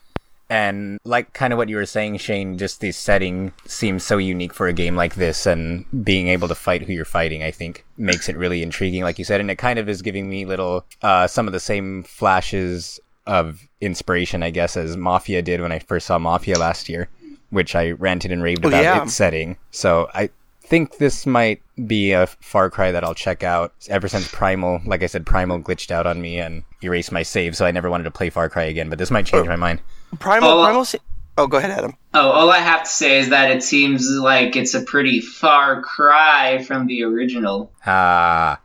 and 0.50 1.00
like 1.04 1.34
kind 1.34 1.52
of 1.54 1.58
what 1.58 1.70
you 1.70 1.76
were 1.76 1.86
saying, 1.86 2.18
Shane. 2.18 2.58
Just 2.58 2.80
the 2.80 2.92
setting 2.92 3.52
seems 3.66 4.04
so 4.04 4.18
unique 4.18 4.54
for 4.54 4.68
a 4.68 4.74
game 4.74 4.96
like 4.96 5.16
this, 5.16 5.46
and 5.46 5.86
being 6.04 6.28
able 6.28 6.48
to 6.48 6.56
fight 6.56 6.84
who 6.84 6.94
you're 6.94 7.06
fighting, 7.06 7.44
I 7.44 7.52
think, 7.52 7.86
makes 7.98 8.30
it 8.30 8.38
really 8.38 8.64
intriguing, 8.64 9.04
like 9.04 9.20
you 9.20 9.26
said. 9.26 9.42
And 9.42 9.52
it 9.52 9.58
kind 9.58 9.80
of 9.80 9.90
is 9.90 10.02
giving 10.02 10.30
me 10.30 10.46
little, 10.46 10.86
uh, 11.02 11.28
some 11.28 11.48
of 11.48 11.54
the 11.54 11.60
same 11.60 12.04
flashes 12.04 13.00
of 13.26 13.68
inspiration, 13.82 14.42
I 14.44 14.50
guess, 14.52 14.78
as 14.78 14.96
Mafia 14.96 15.42
did 15.42 15.60
when 15.62 15.72
I 15.72 15.80
first 15.80 16.08
saw 16.08 16.18
Mafia 16.18 16.58
last 16.58 16.88
year, 16.88 17.10
which 17.50 17.76
I 17.76 17.92
ranted 17.92 18.32
and 18.32 18.42
raved 18.42 18.64
Oh, 18.66 18.70
about 18.70 18.84
yeah. 18.84 19.04
its 19.04 19.14
setting. 19.14 19.58
So 19.72 20.10
I 20.14 20.30
think 20.62 20.98
this 20.98 21.26
might 21.26 21.62
be 21.88 22.12
a 22.12 22.28
Far 22.28 22.70
Cry 22.70 22.92
that 22.92 23.04
I'll 23.04 23.14
check 23.14 23.44
out. 23.44 23.74
Ever 23.90 24.08
since 24.08 24.30
Primal, 24.30 24.82
like 24.86 25.04
I 25.04 25.08
said, 25.08 25.26
Primal 25.26 25.60
glitched 25.60 25.92
out 25.92 26.08
on 26.08 26.22
me 26.22 26.40
and 26.40 26.64
erased 26.82 27.12
my 27.12 27.24
save, 27.24 27.56
so 27.58 27.66
I 27.66 27.72
never 27.72 27.90
wanted 27.90 28.04
to 28.06 28.12
play 28.12 28.30
Far 28.30 28.50
Cry 28.50 28.64
again. 28.64 28.90
But 28.90 28.98
this 28.98 29.12
might 29.12 29.26
change 29.26 29.48
my 29.48 29.56
mind. 29.58 29.82
Primal, 30.20 30.50
Oh, 30.50 30.62
uh, 30.62 30.66
Primal. 30.66 30.86
se- 30.86 31.00
Oh, 31.40 31.46
go 31.48 31.58
ahead, 31.58 31.70
Adam. 31.72 31.94
Oh, 32.16 32.32
all 32.32 32.50
I 32.50 32.58
have 32.60 32.84
to 32.84 32.90
say 32.90 33.20
is 33.20 33.30
that 33.30 33.52
it 33.52 33.62
seems 33.62 34.10
like 34.10 34.56
it's 34.56 34.74
a 34.74 34.82
pretty 34.82 35.22
far 35.22 35.82
cry 35.84 36.64
from 36.64 36.88
the 36.88 37.04
original. 37.04 37.72
Ah, 37.86 38.60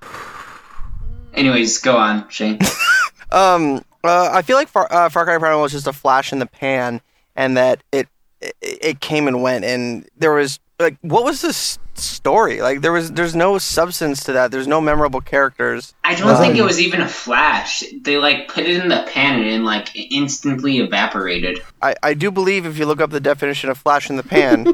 Anyways, 1.34 1.78
go 1.78 1.96
on, 1.96 2.28
Shane. 2.28 2.58
Um, 3.30 3.82
uh, 4.04 4.28
I 4.30 4.42
feel 4.42 4.56
like 4.58 4.68
Far, 4.68 4.86
uh, 4.92 5.08
Far 5.08 5.24
Cry 5.24 5.38
Primal 5.38 5.62
was 5.62 5.72
just 5.72 5.86
a 5.86 5.92
flash 5.94 6.34
in 6.34 6.38
the 6.38 6.44
pan, 6.44 7.00
and 7.34 7.56
that 7.56 7.82
it, 7.90 8.06
it 8.42 8.54
it 8.60 9.00
came 9.00 9.26
and 9.26 9.42
went, 9.42 9.64
and 9.64 10.06
there 10.18 10.34
was 10.34 10.60
like, 10.82 10.96
what 11.00 11.24
was 11.24 11.40
this 11.40 11.78
story? 11.94 12.60
Like, 12.60 12.80
there 12.80 12.92
was 12.92 13.12
there's 13.12 13.34
no 13.34 13.58
substance 13.58 14.24
to 14.24 14.32
that. 14.32 14.50
There's 14.50 14.66
no 14.66 14.80
memorable 14.80 15.20
characters. 15.20 15.94
I 16.04 16.14
don't 16.14 16.36
think 16.38 16.56
it 16.56 16.62
was 16.62 16.80
even 16.80 17.00
a 17.00 17.08
flash. 17.08 17.82
They 18.02 18.16
like 18.18 18.48
put 18.48 18.64
it 18.64 18.76
in 18.82 18.88
the 18.88 19.04
pan 19.08 19.40
and 19.40 19.46
it 19.48 19.60
like 19.60 19.88
instantly 20.12 20.78
evaporated. 20.78 21.60
I, 21.80 21.94
I 22.02 22.14
do 22.14 22.30
believe 22.30 22.66
if 22.66 22.78
you 22.78 22.86
look 22.86 23.00
up 23.00 23.10
the 23.10 23.20
definition 23.20 23.70
of 23.70 23.78
flash 23.78 24.10
in 24.10 24.16
the 24.16 24.22
pan, 24.22 24.64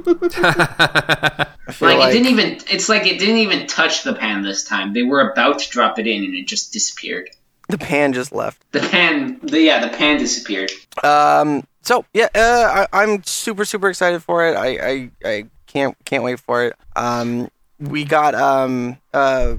Like, 1.81 1.99
like, 1.99 2.11
it 2.11 2.13
didn't 2.13 2.29
even. 2.29 2.59
It's 2.71 2.89
like 2.89 3.07
it 3.07 3.19
didn't 3.19 3.37
even 3.37 3.67
touch 3.67 4.03
the 4.03 4.15
pan 4.15 4.43
this 4.43 4.65
time. 4.65 4.95
They 4.95 5.03
were 5.03 5.31
about 5.31 5.59
to 5.61 5.69
drop 5.69 5.99
it 5.99 6.07
in 6.07 6.25
and 6.25 6.35
it 6.35 6.47
just 6.47 6.73
disappeared. 6.73 7.31
the 7.69 7.77
pan 7.79 8.13
just 8.15 8.33
left. 8.33 8.63
The 8.73 8.81
pan. 8.81 9.39
The, 9.43 9.61
yeah, 9.61 9.87
the 9.87 9.95
pan 9.95 10.19
disappeared. 10.19 10.73
Um. 11.05 11.65
So 11.83 12.05
yeah, 12.15 12.29
uh, 12.35 12.87
I, 12.93 13.03
I'm 13.03 13.23
super 13.25 13.65
super 13.65 13.89
excited 13.91 14.23
for 14.23 14.47
it. 14.49 14.55
I, 14.57 14.69
I 14.91 15.11
I 15.25 15.45
can't 15.69 15.97
can't 16.05 16.25
wait 16.25 16.41
for 16.41 16.65
it. 16.65 16.75
Um. 16.97 17.49
We 17.79 18.05
got 18.05 18.35
um. 18.35 18.99
Uh. 19.15 19.57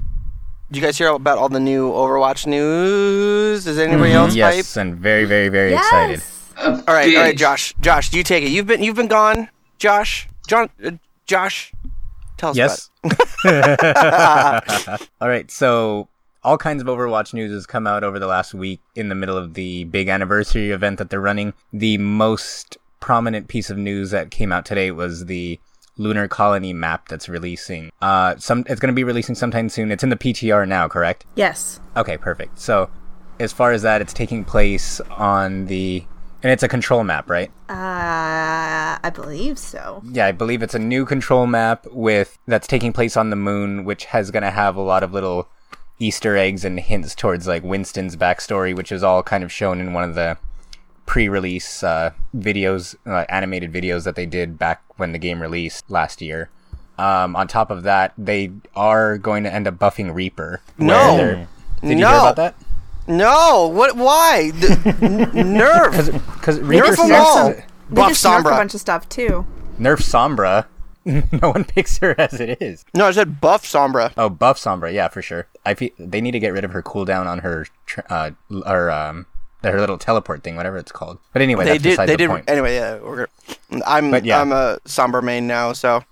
Did 0.70 0.76
you 0.76 0.82
guys 0.82 0.98
hear 0.98 1.08
about 1.08 1.38
all 1.38 1.48
the 1.48 1.58
new 1.58 1.90
Overwatch 1.90 2.46
news? 2.46 3.66
Is 3.66 3.78
anybody 3.78 4.12
else 4.12 4.32
hype? 4.34 4.54
yes, 4.56 4.76
and 4.76 4.94
very, 4.96 5.24
very, 5.24 5.48
very 5.48 5.72
excited. 5.74 6.22
Uh, 6.56 6.80
All 6.86 6.94
right, 6.94 7.06
big- 7.06 7.16
all 7.16 7.22
right, 7.22 7.36
Josh. 7.36 7.74
Josh, 7.80 8.12
you 8.12 8.22
take 8.22 8.44
it. 8.44 8.50
You've 8.50 8.66
been 8.66 8.82
you've 8.82 8.94
been 8.94 9.08
gone, 9.08 9.48
Josh. 9.78 10.28
John, 10.46 10.68
uh, 10.84 10.92
Josh, 11.26 11.72
tell 12.36 12.50
us 12.50 12.56
Yes. 12.56 12.90
all 15.20 15.28
right. 15.28 15.50
So 15.50 16.08
all 16.42 16.58
kinds 16.58 16.82
of 16.82 16.88
Overwatch 16.88 17.34
news 17.34 17.50
has 17.52 17.66
come 17.66 17.86
out 17.86 18.04
over 18.04 18.18
the 18.18 18.26
last 18.26 18.54
week 18.54 18.80
in 18.94 19.08
the 19.08 19.14
middle 19.14 19.36
of 19.36 19.54
the 19.54 19.84
big 19.84 20.08
anniversary 20.08 20.70
event 20.70 20.98
that 20.98 21.10
they're 21.10 21.20
running. 21.20 21.52
The 21.72 21.98
most 21.98 22.76
prominent 23.00 23.48
piece 23.48 23.70
of 23.70 23.78
news 23.78 24.10
that 24.10 24.30
came 24.30 24.52
out 24.52 24.64
today 24.66 24.90
was 24.90 25.26
the 25.26 25.58
lunar 26.00 26.26
colony 26.26 26.72
map 26.72 27.08
that's 27.08 27.28
releasing. 27.28 27.92
Uh, 28.00 28.34
some 28.38 28.64
it's 28.66 28.80
going 28.80 28.92
to 28.92 28.94
be 28.94 29.04
releasing 29.04 29.34
sometime 29.34 29.68
soon. 29.68 29.92
It's 29.92 30.02
in 30.02 30.08
the 30.08 30.16
PTR 30.16 30.66
now, 30.66 30.88
correct? 30.88 31.26
Yes. 31.34 31.78
Okay, 31.96 32.16
perfect. 32.16 32.58
So, 32.58 32.90
as 33.38 33.52
far 33.52 33.72
as 33.72 33.82
that, 33.82 34.00
it's 34.00 34.12
taking 34.12 34.44
place 34.44 35.00
on 35.10 35.66
the, 35.66 36.04
and 36.42 36.50
it's 36.50 36.62
a 36.62 36.68
control 36.68 37.04
map, 37.04 37.28
right? 37.28 37.50
Uh, 37.68 38.98
I 39.02 39.10
believe 39.14 39.58
so. 39.58 40.02
Yeah, 40.10 40.26
I 40.26 40.32
believe 40.32 40.62
it's 40.62 40.74
a 40.74 40.78
new 40.78 41.04
control 41.04 41.46
map 41.46 41.86
with 41.90 42.38
that's 42.46 42.66
taking 42.66 42.92
place 42.92 43.16
on 43.16 43.30
the 43.30 43.36
moon, 43.36 43.84
which 43.84 44.06
has 44.06 44.30
going 44.30 44.42
to 44.42 44.50
have 44.50 44.76
a 44.76 44.82
lot 44.82 45.02
of 45.02 45.12
little 45.12 45.48
Easter 45.98 46.36
eggs 46.36 46.64
and 46.64 46.80
hints 46.80 47.14
towards 47.14 47.46
like 47.46 47.62
Winston's 47.62 48.16
backstory, 48.16 48.74
which 48.74 48.90
is 48.90 49.02
all 49.02 49.22
kind 49.22 49.44
of 49.44 49.52
shown 49.52 49.80
in 49.80 49.92
one 49.92 50.04
of 50.04 50.14
the 50.14 50.38
pre-release 51.14 51.82
uh, 51.82 52.12
videos, 52.36 52.94
uh, 53.04 53.24
animated 53.28 53.72
videos 53.72 54.04
that 54.04 54.14
they 54.14 54.26
did 54.26 54.56
back 54.56 54.80
when 54.96 55.10
the 55.10 55.18
game 55.18 55.42
released 55.42 55.90
last 55.90 56.22
year. 56.22 56.48
Um, 56.98 57.34
on 57.34 57.48
top 57.48 57.72
of 57.72 57.82
that, 57.82 58.12
they 58.16 58.52
are 58.76 59.18
going 59.18 59.42
to 59.42 59.52
end 59.52 59.66
up 59.66 59.74
buffing 59.74 60.14
Reaper. 60.14 60.60
where 60.76 60.86
No. 60.88 61.16
they're- 61.16 61.48
Did 61.82 61.88
you 61.90 61.96
No. 61.96 62.08
hear 62.10 62.18
about 62.20 62.36
that? 62.36 62.54
No, 63.08 63.66
what? 63.66 63.96
Why? 63.96 64.52
The, 64.52 65.32
n- 65.34 65.56
nerve. 65.58 66.12
Because 66.34 66.60
Reaper 66.60 66.86
Nerf 66.86 66.90
'em 66.90 67.08
sucks- 67.08 67.12
all. 67.36 67.48
They 67.54 67.64
Buff 67.90 68.08
just 68.10 68.24
nerfed 68.24 68.40
a 68.40 68.42
bunch 68.44 68.74
of 68.74 68.80
stuff 68.80 69.08
too. 69.08 69.44
Nerf 69.80 69.98
Sombra. 69.98 70.66
no 71.42 71.50
one 71.50 71.64
picks 71.64 71.98
her 71.98 72.14
as 72.20 72.38
it 72.40 72.62
is. 72.62 72.84
No, 72.94 73.06
I 73.08 73.10
said 73.10 73.40
buff 73.40 73.64
Sombra. 73.64 74.12
Oh, 74.16 74.28
buff 74.28 74.60
Sombra, 74.60 74.92
yeah, 74.92 75.08
for 75.08 75.22
sure. 75.22 75.48
I 75.66 75.74
feel 75.74 75.90
they 75.98 76.20
need 76.20 76.32
to 76.32 76.38
get 76.38 76.52
rid 76.52 76.62
of 76.64 76.70
her 76.70 76.84
cooldown 76.84 77.26
on 77.26 77.40
her, 77.40 77.66
tr- 77.86 78.00
uh, 78.08 78.30
or 78.64 78.92
um, 78.92 79.26
her 79.62 79.78
little 79.80 79.98
teleport 79.98 80.42
thing, 80.42 80.56
whatever 80.56 80.76
it's 80.78 80.92
called. 80.92 81.18
But 81.32 81.42
anyway, 81.42 81.64
They 81.64 81.70
that's 81.72 81.82
did. 81.82 81.88
beside 81.90 82.06
They 82.06 82.12
the 82.14 82.18
did. 82.18 82.28
point. 82.30 82.44
Anyway, 82.48 82.74
yeah. 82.74 82.98
We're, 82.98 83.26
I'm. 83.86 84.24
Yeah. 84.24 84.40
I'm 84.40 84.52
a 84.52 84.78
Sombra 84.86 85.22
main 85.22 85.46
now, 85.46 85.72
so 85.72 86.02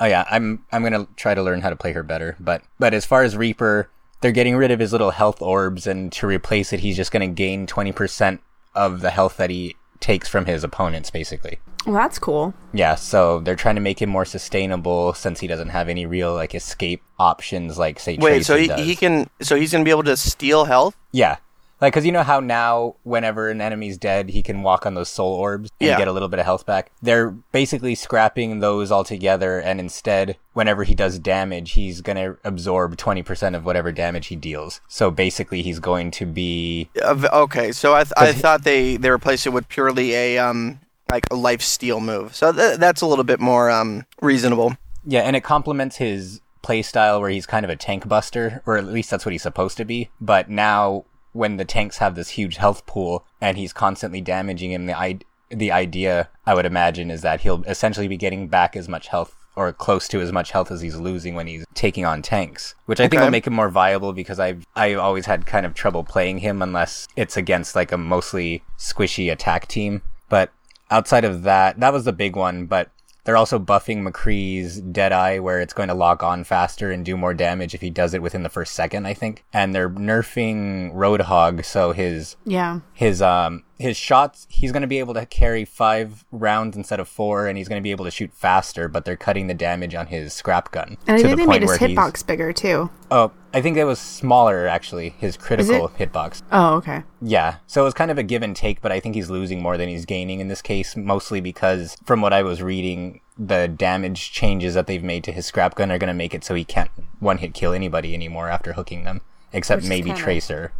Oh 0.00 0.06
yeah, 0.06 0.24
I'm 0.30 0.64
I'm 0.72 0.82
gonna 0.82 1.06
try 1.16 1.34
to 1.34 1.42
learn 1.42 1.60
how 1.60 1.70
to 1.70 1.76
play 1.76 1.92
her 1.92 2.02
better. 2.02 2.36
But 2.40 2.62
but 2.78 2.94
as 2.94 3.04
far 3.04 3.22
as 3.22 3.36
Reaper, 3.36 3.88
they're 4.20 4.32
getting 4.32 4.56
rid 4.56 4.70
of 4.70 4.80
his 4.80 4.90
little 4.92 5.10
health 5.12 5.40
orbs, 5.42 5.86
and 5.86 6.10
to 6.12 6.26
replace 6.26 6.72
it, 6.72 6.80
he's 6.80 6.96
just 6.96 7.12
gonna 7.12 7.28
gain 7.28 7.66
twenty 7.66 7.92
percent 7.92 8.40
of 8.74 9.00
the 9.02 9.10
health 9.10 9.36
that 9.36 9.50
he 9.50 9.76
takes 10.00 10.28
from 10.28 10.46
his 10.46 10.64
opponents, 10.64 11.10
basically. 11.10 11.58
Well, 11.86 11.94
that's 11.94 12.18
cool. 12.18 12.54
Yeah, 12.72 12.94
so 12.96 13.40
they're 13.40 13.54
trying 13.56 13.74
to 13.76 13.80
make 13.80 14.00
him 14.02 14.08
more 14.10 14.24
sustainable 14.24 15.12
since 15.14 15.40
he 15.40 15.46
doesn't 15.46 15.68
have 15.68 15.88
any 15.88 16.06
real 16.06 16.34
like 16.34 16.54
escape 16.54 17.02
options, 17.18 17.78
like 17.78 18.00
say 18.00 18.16
wait. 18.18 18.30
Tracer 18.30 18.44
So 18.44 18.56
he, 18.56 18.66
does. 18.66 18.80
he 18.80 18.96
can. 18.96 19.30
So 19.42 19.54
he's 19.54 19.70
gonna 19.70 19.84
be 19.84 19.90
able 19.92 20.02
to 20.04 20.16
steal 20.16 20.64
health. 20.64 20.96
Yeah. 21.12 21.36
Like, 21.84 21.92
cause 21.92 22.06
you 22.06 22.12
know 22.12 22.22
how 22.22 22.40
now, 22.40 22.96
whenever 23.02 23.50
an 23.50 23.60
enemy's 23.60 23.98
dead, 23.98 24.30
he 24.30 24.42
can 24.42 24.62
walk 24.62 24.86
on 24.86 24.94
those 24.94 25.10
soul 25.10 25.34
orbs 25.34 25.70
and 25.80 25.88
Yeah. 25.90 25.98
get 25.98 26.08
a 26.08 26.12
little 26.12 26.30
bit 26.30 26.38
of 26.40 26.46
health 26.46 26.64
back. 26.64 26.90
They're 27.02 27.30
basically 27.30 27.94
scrapping 27.94 28.60
those 28.60 28.90
altogether, 28.90 29.58
and 29.58 29.78
instead, 29.78 30.36
whenever 30.54 30.84
he 30.84 30.94
does 30.94 31.18
damage, 31.18 31.72
he's 31.72 32.00
gonna 32.00 32.36
absorb 32.42 32.96
20% 32.96 33.54
of 33.54 33.66
whatever 33.66 33.92
damage 33.92 34.28
he 34.28 34.36
deals. 34.36 34.80
So 34.88 35.10
basically, 35.10 35.60
he's 35.60 35.78
going 35.78 36.10
to 36.12 36.24
be, 36.24 36.88
Uh, 37.02 37.28
okay, 37.44 37.70
so 37.70 37.94
I, 37.94 38.04
th- 38.04 38.12
I 38.16 38.32
thought 38.32 38.64
they 38.64 38.96
they 38.96 39.10
replaced 39.10 39.46
it 39.46 39.50
with 39.50 39.68
purely 39.68 40.14
a 40.14 40.38
um 40.38 40.80
like 41.12 41.26
a 41.30 41.34
life 41.36 41.60
steal 41.60 42.00
move. 42.00 42.34
So 42.34 42.50
th- 42.50 42.78
that's 42.78 43.02
a 43.02 43.06
little 43.06 43.24
bit 43.24 43.40
more 43.40 43.70
um 43.70 44.06
reasonable. 44.22 44.76
yeah, 45.06 45.20
and 45.20 45.36
it 45.36 45.42
complements 45.44 45.96
his 45.96 46.40
playstyle 46.62 47.20
where 47.20 47.28
he's 47.28 47.44
kind 47.44 47.62
of 47.62 47.68
a 47.70 47.76
tank 47.76 48.08
buster, 48.08 48.62
or 48.64 48.78
at 48.78 48.86
least 48.86 49.10
that's 49.10 49.26
what 49.26 49.32
he's 49.32 49.42
supposed 49.42 49.76
to 49.76 49.84
be. 49.84 50.08
But 50.18 50.48
now, 50.48 51.04
when 51.34 51.58
the 51.58 51.64
tanks 51.66 51.98
have 51.98 52.14
this 52.14 52.30
huge 52.30 52.56
health 52.56 52.86
pool 52.86 53.24
and 53.40 53.58
he's 53.58 53.72
constantly 53.74 54.22
damaging 54.22 54.72
him, 54.72 54.86
the 54.86 54.94
I- 54.96 55.18
the 55.50 55.70
idea 55.70 56.28
I 56.46 56.54
would 56.54 56.64
imagine 56.64 57.10
is 57.10 57.20
that 57.20 57.42
he'll 57.42 57.62
essentially 57.64 58.08
be 58.08 58.16
getting 58.16 58.48
back 58.48 58.74
as 58.74 58.88
much 58.88 59.08
health 59.08 59.36
or 59.56 59.72
close 59.72 60.08
to 60.08 60.20
as 60.20 60.32
much 60.32 60.50
health 60.52 60.70
as 60.72 60.80
he's 60.80 60.96
losing 60.96 61.34
when 61.34 61.46
he's 61.46 61.64
taking 61.74 62.04
on 62.04 62.22
tanks, 62.22 62.74
which 62.86 62.98
I 62.98 63.04
think 63.04 63.14
Okay. 63.20 63.26
will 63.26 63.30
make 63.30 63.46
him 63.46 63.52
more 63.54 63.68
viable 63.68 64.12
because 64.12 64.40
I've 64.40 64.64
I 64.74 64.94
always 64.94 65.26
had 65.26 65.44
kind 65.46 65.64
of 65.66 65.74
trouble 65.74 66.02
playing 66.02 66.38
him 66.38 66.60
unless 66.62 67.06
it's 67.14 67.36
against 67.36 67.76
like 67.76 67.92
a 67.92 67.98
mostly 67.98 68.62
squishy 68.78 69.30
attack 69.30 69.68
team. 69.68 70.02
But 70.28 70.50
outside 70.90 71.24
of 71.24 71.42
that, 71.44 71.78
that 71.78 71.92
was 71.92 72.04
the 72.04 72.12
big 72.12 72.34
one. 72.36 72.66
But 72.66 72.90
they're 73.24 73.36
also 73.36 73.58
buffing 73.58 74.06
McCree's 74.06 74.80
Deadeye, 74.80 75.38
where 75.38 75.60
it's 75.60 75.72
going 75.72 75.88
to 75.88 75.94
lock 75.94 76.22
on 76.22 76.44
faster 76.44 76.90
and 76.90 77.04
do 77.04 77.16
more 77.16 77.34
damage 77.34 77.74
if 77.74 77.80
he 77.80 77.90
does 77.90 78.14
it 78.14 78.22
within 78.22 78.42
the 78.42 78.48
first 78.48 78.74
second, 78.74 79.06
I 79.06 79.14
think. 79.14 79.44
And 79.52 79.74
they're 79.74 79.90
nerfing 79.90 80.92
Roadhog, 80.94 81.64
so 81.64 81.92
his 81.92 82.36
Yeah. 82.44 82.80
his 82.92 83.20
um 83.22 83.64
his 83.78 83.96
shots 83.96 84.46
he's 84.48 84.70
going 84.72 84.82
to 84.82 84.86
be 84.86 84.98
able 85.00 85.14
to 85.14 85.26
carry 85.26 85.64
five 85.64 86.24
rounds 86.30 86.76
instead 86.76 87.00
of 87.00 87.08
four, 87.08 87.46
and 87.46 87.58
he's 87.58 87.68
going 87.68 87.80
to 87.80 87.82
be 87.82 87.90
able 87.90 88.04
to 88.04 88.10
shoot 88.10 88.32
faster. 88.32 88.88
But 88.88 89.04
they're 89.04 89.16
cutting 89.16 89.46
the 89.48 89.54
damage 89.54 89.94
on 89.94 90.06
his 90.06 90.32
scrap 90.32 90.70
gun 90.70 90.96
And 91.06 91.16
I 91.16 91.22
to 91.22 91.22
think 91.28 91.30
the 91.30 91.36
they 91.36 91.46
point 91.46 91.60
made 91.62 91.68
his 91.70 91.80
where 91.80 91.88
he's 91.88 91.98
hitbox 91.98 92.26
bigger 92.26 92.52
too. 92.52 92.90
oh 93.10 93.32
I 93.52 93.60
think 93.60 93.76
it 93.76 93.84
was 93.84 94.00
smaller 94.00 94.66
actually 94.66 95.10
his 95.10 95.36
critical 95.36 95.88
hitbox. 95.98 96.42
Oh, 96.50 96.74
okay. 96.76 97.02
Yeah, 97.22 97.56
so 97.68 97.82
it 97.82 97.84
was 97.84 97.94
kind 97.94 98.10
of 98.10 98.18
a 98.18 98.22
give 98.24 98.42
and 98.42 98.54
take, 98.56 98.80
but 98.80 98.90
I 98.90 98.98
think 99.00 99.14
he's 99.14 99.30
losing 99.30 99.62
more 99.62 99.76
than 99.76 99.88
he's 99.88 100.04
gaining 100.04 100.40
in 100.40 100.48
this 100.48 100.60
case, 100.60 100.96
mostly 100.96 101.40
because 101.40 101.96
from 102.04 102.20
what 102.20 102.32
I 102.32 102.42
was 102.42 102.62
reading, 102.62 103.20
the 103.38 103.68
damage 103.68 104.32
changes 104.32 104.74
that 104.74 104.86
they've 104.88 105.02
made 105.04 105.22
to 105.24 105.32
his 105.32 105.46
scrap 105.46 105.74
gun 105.76 105.92
are 105.92 105.98
going 105.98 106.08
to 106.08 106.14
make 106.14 106.34
it 106.34 106.42
so 106.44 106.54
he 106.54 106.64
can't 106.64 106.90
one 107.20 107.38
hit 107.38 107.54
kill 107.54 107.72
anybody 107.72 108.12
anymore 108.14 108.48
after 108.48 108.72
hooking 108.72 109.04
them, 109.04 109.20
except 109.52 109.84
maybe 109.84 110.10
kinda- 110.10 110.20
Tracer, 110.22 110.72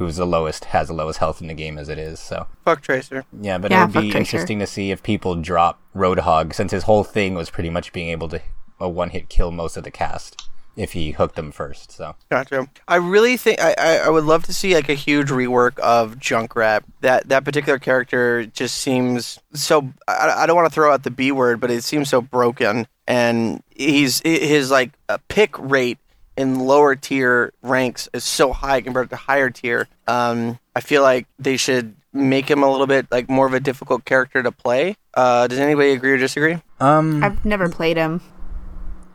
who's 0.00 0.16
the 0.16 0.26
lowest, 0.26 0.64
has 0.64 0.88
the 0.88 0.94
lowest 0.94 1.18
health 1.18 1.42
in 1.42 1.46
the 1.46 1.52
game 1.54 1.76
as 1.76 1.90
it 1.90 1.98
is. 1.98 2.18
So 2.18 2.46
Fuck 2.64 2.80
Tracer. 2.80 3.24
yeah, 3.38 3.58
but 3.58 3.70
Yeah, 3.70 3.82
it 3.84 3.86
would 3.88 3.92
be 3.92 4.10
Tracer. 4.10 4.18
interesting 4.18 4.58
to 4.60 4.66
see 4.66 4.90
if 4.90 5.02
people 5.02 5.36
drop 5.36 5.78
Roadhog, 5.94 6.54
since 6.54 6.72
his 6.72 6.84
whole 6.84 7.04
thing 7.04 7.34
was 7.34 7.50
pretty 7.50 7.68
much 7.68 7.92
being 7.92 8.08
able 8.08 8.28
to 8.30 8.40
a 8.80 8.88
one 8.88 9.10
hit 9.10 9.28
kill 9.28 9.50
most 9.50 9.76
of 9.76 9.84
the 9.84 9.90
cast 9.90 10.48
if 10.74 10.92
he 10.92 11.10
hooked 11.10 11.36
them 11.36 11.52
first. 11.52 11.92
So 11.92 12.14
Gotcha. 12.30 12.66
I 12.88 12.96
really 12.96 13.36
think 13.36 13.60
I, 13.60 13.74
I, 13.76 13.96
I 13.98 14.08
would 14.08 14.24
love 14.24 14.44
to 14.44 14.54
see 14.54 14.74
like 14.74 14.88
a 14.88 14.94
huge 14.94 15.28
rework 15.28 15.78
of 15.80 16.16
Junkrat. 16.16 16.82
That 17.02 17.28
that 17.28 17.44
particular 17.44 17.78
character 17.78 18.46
just 18.46 18.78
seems 18.78 19.38
so. 19.52 19.92
I, 20.08 20.32
I 20.38 20.46
don't 20.46 20.56
want 20.56 20.66
to 20.68 20.74
throw 20.74 20.90
out 20.90 21.02
the 21.02 21.10
B 21.10 21.30
word, 21.30 21.60
but 21.60 21.70
it 21.70 21.84
seems 21.84 22.08
so 22.08 22.22
broken. 22.22 22.86
And 23.06 23.62
he's 23.76 24.22
his 24.24 24.70
like 24.70 24.92
uh, 25.10 25.18
pick 25.28 25.58
rate 25.58 25.98
in 26.40 26.58
lower 26.58 26.96
tier 26.96 27.52
ranks 27.62 28.08
is 28.12 28.24
so 28.24 28.52
high 28.52 28.80
compared 28.80 29.10
to 29.10 29.16
higher 29.16 29.50
tier. 29.50 29.86
Um, 30.08 30.58
I 30.74 30.80
feel 30.80 31.02
like 31.02 31.26
they 31.38 31.56
should 31.56 31.94
make 32.12 32.50
him 32.50 32.62
a 32.62 32.70
little 32.70 32.86
bit 32.86 33.06
like 33.10 33.28
more 33.28 33.46
of 33.46 33.54
a 33.54 33.60
difficult 33.60 34.04
character 34.04 34.42
to 34.42 34.50
play. 34.50 34.96
Uh, 35.14 35.46
does 35.46 35.58
anybody 35.58 35.92
agree 35.92 36.12
or 36.12 36.18
disagree? 36.18 36.58
um, 36.80 37.22
I've 37.22 37.44
never 37.44 37.68
played 37.68 37.96
him. 37.96 38.20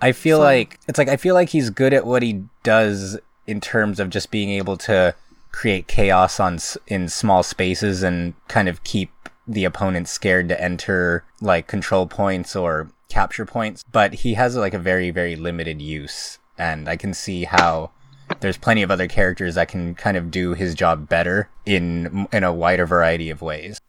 I 0.01 0.11
feel 0.11 0.39
like 0.39 0.79
it's 0.87 0.99
like 0.99 1.07
I 1.07 1.17
feel 1.17 1.33
like 1.33 1.49
he's 1.49 1.69
good 1.69 1.93
at 1.93 2.05
what 2.05 2.21
he 2.21 2.43
does 2.63 3.17
in 3.47 3.59
terms 3.59 3.99
of 3.99 4.09
just 4.09 4.29
being 4.29 4.51
able 4.51 4.77
to 4.77 5.15
create 5.51 5.87
chaos 5.87 6.39
on 6.39 6.59
in 6.87 7.07
small 7.07 7.41
spaces 7.41 8.03
and 8.03 8.33
kind 8.47 8.67
of 8.67 8.83
keep 8.83 9.09
the 9.47 9.63
opponent 9.63 10.07
scared 10.07 10.49
to 10.49 10.61
enter 10.61 11.23
like 11.41 11.67
control 11.67 12.07
points 12.07 12.55
or 12.55 12.89
capture 13.09 13.45
points. 13.45 13.83
But 13.91 14.13
he 14.15 14.33
has 14.33 14.55
like 14.55 14.73
a 14.73 14.79
very 14.79 15.11
very 15.11 15.35
limited 15.35 15.81
use, 15.81 16.39
and 16.57 16.87
I 16.89 16.95
can 16.97 17.13
see 17.13 17.43
how 17.43 17.91
there's 18.39 18.57
plenty 18.57 18.81
of 18.81 18.91
other 18.91 19.07
characters 19.07 19.55
that 19.55 19.67
can 19.67 19.95
kind 19.95 20.17
of 20.17 20.31
do 20.31 20.53
his 20.53 20.73
job 20.75 21.07
better 21.07 21.49
in 21.65 22.27
in 22.31 22.43
a 22.43 22.53
wider 22.53 22.85
variety 22.85 23.29
of 23.29 23.41
ways. 23.41 23.79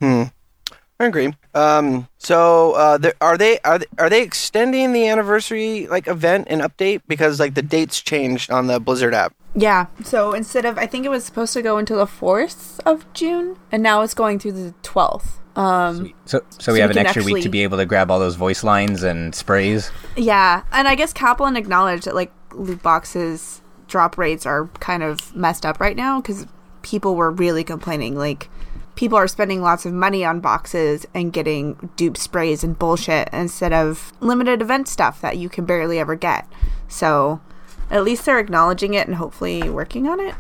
I 0.98 1.04
agree. 1.04 1.34
Um, 1.54 2.08
so 2.16 2.72
uh, 2.72 2.96
there, 2.96 3.12
are 3.20 3.36
they 3.36 3.58
are 3.60 3.78
they, 3.78 3.86
are 3.98 4.08
they 4.08 4.22
extending 4.22 4.92
the 4.92 5.06
anniversary 5.08 5.86
like 5.88 6.08
event 6.08 6.46
and 6.48 6.62
update 6.62 7.02
because 7.06 7.38
like 7.38 7.54
the 7.54 7.62
dates 7.62 8.00
changed 8.00 8.50
on 8.50 8.66
the 8.66 8.80
Blizzard 8.80 9.12
app? 9.12 9.34
Yeah. 9.54 9.86
So 10.04 10.32
instead 10.32 10.64
of, 10.64 10.76
I 10.78 10.86
think 10.86 11.04
it 11.06 11.08
was 11.10 11.24
supposed 11.24 11.52
to 11.54 11.62
go 11.62 11.78
until 11.78 11.96
the 11.98 12.04
4th 12.06 12.78
of 12.84 13.10
June, 13.14 13.56
and 13.72 13.82
now 13.82 14.02
it's 14.02 14.12
going 14.12 14.38
through 14.38 14.52
the 14.52 14.74
12th. 14.82 15.38
Um, 15.58 16.12
So 16.26 16.40
so, 16.40 16.44
So 16.58 16.72
we 16.72 16.76
we 16.76 16.80
have 16.82 16.90
an 16.90 16.96
can 16.96 17.06
extra 17.06 17.24
week 17.24 17.42
to 17.42 17.48
be 17.48 17.62
able 17.62 17.78
to 17.78 17.86
grab 17.86 18.10
all 18.10 18.18
those 18.18 18.34
voice 18.36 18.62
lines 18.62 19.02
and 19.02 19.34
sprays. 19.34 19.90
yeah. 20.14 20.62
And 20.72 20.86
I 20.86 20.94
guess 20.94 21.14
Kaplan 21.14 21.56
acknowledged 21.56 22.04
that, 22.04 22.14
like, 22.14 22.30
loot 22.56 22.82
boxes 22.82 23.60
drop 23.88 24.18
rates 24.18 24.44
are 24.46 24.66
kind 24.80 25.02
of 25.02 25.34
messed 25.34 25.64
up 25.64 25.78
right 25.80 25.96
now 25.96 26.20
because 26.20 26.46
people 26.82 27.14
were 27.14 27.30
really 27.30 27.62
complaining. 27.64 28.16
Like, 28.16 28.48
people 28.96 29.16
are 29.18 29.28
spending 29.28 29.62
lots 29.62 29.86
of 29.86 29.92
money 29.92 30.24
on 30.24 30.40
boxes 30.40 31.06
and 31.14 31.32
getting 31.32 31.90
dupe 31.96 32.16
sprays 32.16 32.64
and 32.64 32.78
bullshit 32.78 33.28
instead 33.32 33.72
of 33.72 34.12
limited 34.20 34.60
event 34.62 34.88
stuff 34.88 35.20
that 35.20 35.36
you 35.36 35.48
can 35.48 35.64
barely 35.64 35.98
ever 35.98 36.16
get. 36.16 36.46
So 36.88 37.40
at 37.90 38.02
least 38.04 38.24
they're 38.24 38.38
acknowledging 38.38 38.94
it 38.94 39.06
and 39.06 39.16
hopefully 39.16 39.68
working 39.68 40.08
on 40.08 40.18
it. 40.18 40.34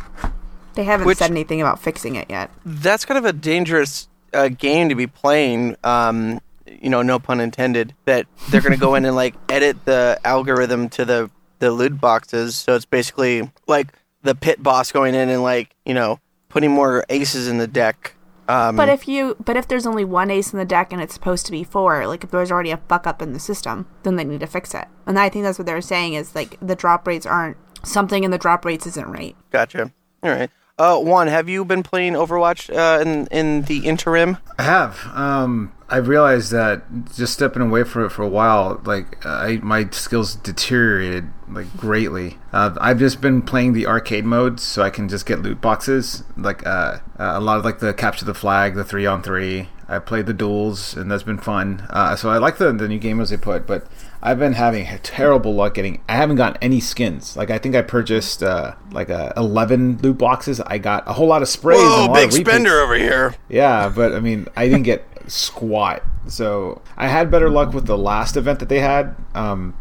They 0.74 0.84
haven't 0.84 1.06
Which- 1.06 1.18
said 1.18 1.30
anything 1.30 1.60
about 1.60 1.80
fixing 1.80 2.16
it 2.16 2.28
yet. 2.28 2.50
That's 2.64 3.04
kind 3.04 3.18
of 3.18 3.24
a 3.24 3.32
dangerous 3.32 4.08
uh, 4.34 4.48
game 4.48 4.88
to 4.88 4.94
be 4.94 5.06
playing. 5.06 5.76
Um, 5.84 6.40
you 6.66 6.90
know, 6.90 7.02
no 7.02 7.18
pun 7.18 7.40
intended, 7.40 7.94
that 8.04 8.26
they're 8.50 8.60
gonna 8.60 8.76
go 8.76 8.94
in 8.96 9.04
and 9.04 9.14
like 9.14 9.34
edit 9.48 9.84
the 9.84 10.18
algorithm 10.24 10.88
to 10.90 11.04
the 11.04 11.30
the 11.58 11.70
loot 11.70 12.00
boxes. 12.00 12.56
So 12.56 12.74
it's 12.74 12.84
basically 12.84 13.50
like 13.66 13.92
the 14.22 14.34
pit 14.34 14.62
boss 14.62 14.92
going 14.92 15.14
in 15.14 15.28
and 15.28 15.42
like 15.42 15.74
you 15.84 15.94
know 15.94 16.20
putting 16.48 16.70
more 16.70 17.04
aces 17.08 17.48
in 17.48 17.58
the 17.58 17.66
deck. 17.66 18.14
Um, 18.48 18.76
But 18.76 18.88
if 18.88 19.08
you, 19.08 19.36
but 19.44 19.56
if 19.56 19.66
there's 19.66 19.86
only 19.86 20.04
one 20.04 20.30
ace 20.30 20.52
in 20.52 20.58
the 20.58 20.64
deck 20.64 20.92
and 20.92 21.02
it's 21.02 21.12
supposed 21.12 21.46
to 21.46 21.52
be 21.52 21.64
four, 21.64 22.06
like 22.06 22.22
if 22.22 22.30
there's 22.30 22.52
already 22.52 22.70
a 22.70 22.76
fuck 22.76 23.06
up 23.06 23.20
in 23.20 23.32
the 23.32 23.40
system, 23.40 23.86
then 24.04 24.14
they 24.14 24.24
need 24.24 24.40
to 24.40 24.46
fix 24.46 24.72
it. 24.72 24.86
And 25.04 25.18
I 25.18 25.28
think 25.28 25.44
that's 25.44 25.58
what 25.58 25.66
they're 25.66 25.80
saying 25.80 26.14
is 26.14 26.34
like 26.34 26.56
the 26.62 26.76
drop 26.76 27.06
rates 27.08 27.26
aren't 27.26 27.56
something 27.82 28.22
in 28.24 28.30
the 28.30 28.38
drop 28.38 28.64
rates 28.64 28.86
isn't 28.86 29.08
right. 29.08 29.36
gotcha. 29.50 29.92
All 30.22 30.30
right. 30.30 30.50
Uh, 30.78 30.98
Juan, 30.98 31.26
have 31.28 31.48
you 31.48 31.64
been 31.64 31.82
playing 31.82 32.12
Overwatch 32.12 32.68
uh, 32.68 33.00
in 33.00 33.26
in 33.28 33.62
the 33.62 33.86
interim? 33.86 34.36
I 34.58 34.62
have. 34.64 35.06
Um, 35.14 35.72
I 35.88 35.96
realized 35.96 36.52
that 36.52 36.82
just 37.16 37.32
stepping 37.32 37.62
away 37.62 37.84
from 37.84 38.04
it 38.04 38.12
for 38.12 38.22
a 38.22 38.28
while, 38.28 38.82
like 38.84 39.24
I 39.24 39.58
my 39.62 39.88
skills 39.90 40.34
deteriorated 40.34 41.30
like 41.48 41.74
greatly. 41.78 42.36
Uh, 42.52 42.76
I've 42.78 42.98
just 42.98 43.22
been 43.22 43.40
playing 43.40 43.72
the 43.72 43.86
arcade 43.86 44.26
mode, 44.26 44.60
so 44.60 44.82
I 44.82 44.90
can 44.90 45.08
just 45.08 45.24
get 45.24 45.40
loot 45.40 45.62
boxes, 45.62 46.24
like 46.36 46.66
uh, 46.66 46.98
uh, 47.18 47.32
a 47.36 47.40
lot 47.40 47.56
of 47.56 47.64
like 47.64 47.78
the 47.78 47.94
capture 47.94 48.26
the 48.26 48.34
flag, 48.34 48.74
the 48.74 48.84
three 48.84 49.06
on 49.06 49.22
three. 49.22 49.70
I 49.88 49.98
played 50.00 50.26
the 50.26 50.34
duels, 50.34 50.94
and 50.94 51.10
that's 51.10 51.22
been 51.22 51.38
fun. 51.38 51.86
Uh, 51.88 52.16
so 52.16 52.28
I 52.28 52.36
like 52.36 52.58
the 52.58 52.70
the 52.72 52.88
new 52.88 52.98
game 52.98 53.18
as 53.20 53.30
they 53.30 53.38
put, 53.38 53.66
but 53.66 53.86
I've 54.26 54.40
been 54.40 54.54
having 54.54 54.86
terrible 55.04 55.54
luck 55.54 55.74
getting. 55.74 56.02
I 56.08 56.16
haven't 56.16 56.34
gotten 56.36 56.58
any 56.60 56.80
skins. 56.80 57.36
Like 57.36 57.50
I 57.50 57.58
think 57.58 57.76
I 57.76 57.82
purchased 57.82 58.42
uh, 58.42 58.74
like 58.90 59.08
uh, 59.08 59.32
eleven 59.36 59.98
loot 59.98 60.18
boxes. 60.18 60.60
I 60.60 60.78
got 60.78 61.06
a 61.06 61.12
whole 61.12 61.28
lot 61.28 61.42
of 61.42 61.48
sprays. 61.48 61.78
and 61.78 61.86
a 61.86 61.90
Whoa, 61.90 62.06
lot 62.06 62.14
big 62.14 62.28
of 62.28 62.32
spender 62.34 62.80
over 62.80 62.96
here. 62.96 63.34
Yeah, 63.48 63.88
but 63.88 64.12
I 64.12 64.18
mean, 64.20 64.48
I 64.56 64.66
didn't 64.68 64.82
get 64.82 65.04
squat. 65.28 66.02
So 66.26 66.82
I 66.96 67.06
had 67.06 67.30
better 67.30 67.48
luck 67.48 67.72
with 67.72 67.86
the 67.86 67.96
last 67.96 68.36
event 68.36 68.58
that 68.58 68.68
they 68.68 68.80
had. 68.80 69.14
Um, 69.34 69.76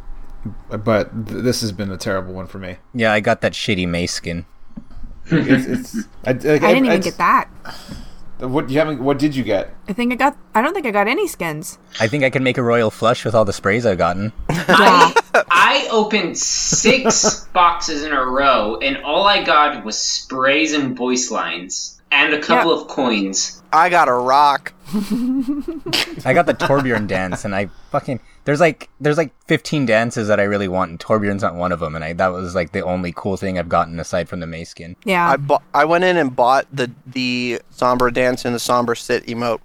but 0.70 1.10
th- 1.28 1.44
this 1.44 1.62
has 1.62 1.72
been 1.72 1.90
a 1.90 1.98
terrible 1.98 2.34
one 2.36 2.46
for 2.46 2.60
me. 2.60 2.78
Yeah, 2.94 3.12
I 3.12 3.22
got 3.22 3.42
that 3.42 3.54
shitty 3.54 3.88
Mei 3.88 4.06
skin. 4.06 4.46
It's, 5.32 5.96
it's 5.96 6.08
I, 6.24 6.34
like, 6.34 6.46
I 6.46 6.74
didn't 6.74 6.86
even 6.86 7.00
it's- 7.00 7.06
get 7.06 7.18
that. 7.18 7.50
What 8.46 8.70
you 8.70 8.80
haven't? 8.80 9.02
What 9.02 9.20
did 9.20 9.36
you 9.36 9.44
get? 9.44 9.74
I 9.88 9.94
think 9.94 10.14
I 10.14 10.16
got. 10.16 10.38
I 10.54 10.62
don't 10.62 10.74
think 10.74 10.86
I 10.86 10.92
got 10.92 11.08
any 11.08 11.28
skins. 11.28 11.78
I 12.00 12.08
think 12.08 12.24
I 12.24 12.30
can 12.30 12.44
make 12.44 12.58
a 12.58 12.64
royal 12.64 12.92
flush 12.92 13.26
with 13.26 13.36
all 13.36 13.46
the 13.46 13.54
sprays 13.54 13.86
I've 13.86 13.98
gotten. 13.98 14.32
Yeah. 14.50 15.14
I 15.50 15.88
opened 15.92 16.38
six 16.38 17.42
boxes 17.54 18.04
in 18.04 18.14
a 18.14 18.24
row, 18.24 18.80
and 18.82 18.98
all 19.04 19.26
I 19.26 19.44
got 19.44 19.84
was 19.84 19.98
sprays 19.98 20.74
and 20.74 20.96
voice 20.96 21.30
lines, 21.30 21.95
and 22.12 22.34
a 22.34 22.42
couple 22.42 22.74
Yeah. 22.76 22.82
of 22.82 22.88
coins. 22.88 23.62
I 23.74 23.90
got 23.90 24.08
a 24.08 24.14
rock. 24.14 24.74
I 26.26 26.34
got 26.34 26.46
the 26.46 26.54
Torbjorn 26.54 27.08
dance, 27.08 27.44
and 27.46 27.54
I 27.56 27.70
fucking 27.92 28.20
there's 28.46 28.60
like 28.60 28.90
there's 29.02 29.18
like 29.18 29.34
15 29.48 29.86
dances 29.86 30.28
that 30.28 30.40
I 30.40 30.44
really 30.44 30.68
want, 30.68 30.92
and 30.92 31.00
Torbjorn's 31.00 31.42
not 31.42 31.56
one 31.56 31.72
of 31.72 31.80
them. 31.80 31.96
And 31.96 32.04
I 32.04 32.14
that 32.14 32.28
was 32.28 32.56
like 32.56 32.72
the 32.72 32.82
only 32.82 33.12
cool 33.16 33.36
thing 33.36 33.58
I've 33.60 33.68
gotten 33.70 34.00
aside 34.00 34.30
from 34.30 34.40
the 34.40 34.48
Mei 34.48 34.64
skin. 34.64 34.96
Yeah. 35.04 35.28
I 35.30 35.38
bought. 35.38 35.64
I 35.74 35.86
went 35.86 36.04
in 36.04 36.16
and 36.18 36.36
bought 36.36 36.68
the 36.72 36.92
the 37.06 37.60
Sombra 37.76 38.14
dance 38.14 38.46
and 38.46 38.54
the 38.56 38.60
Sombra 38.60 38.98
sit 38.98 39.26
emote. 39.26 39.60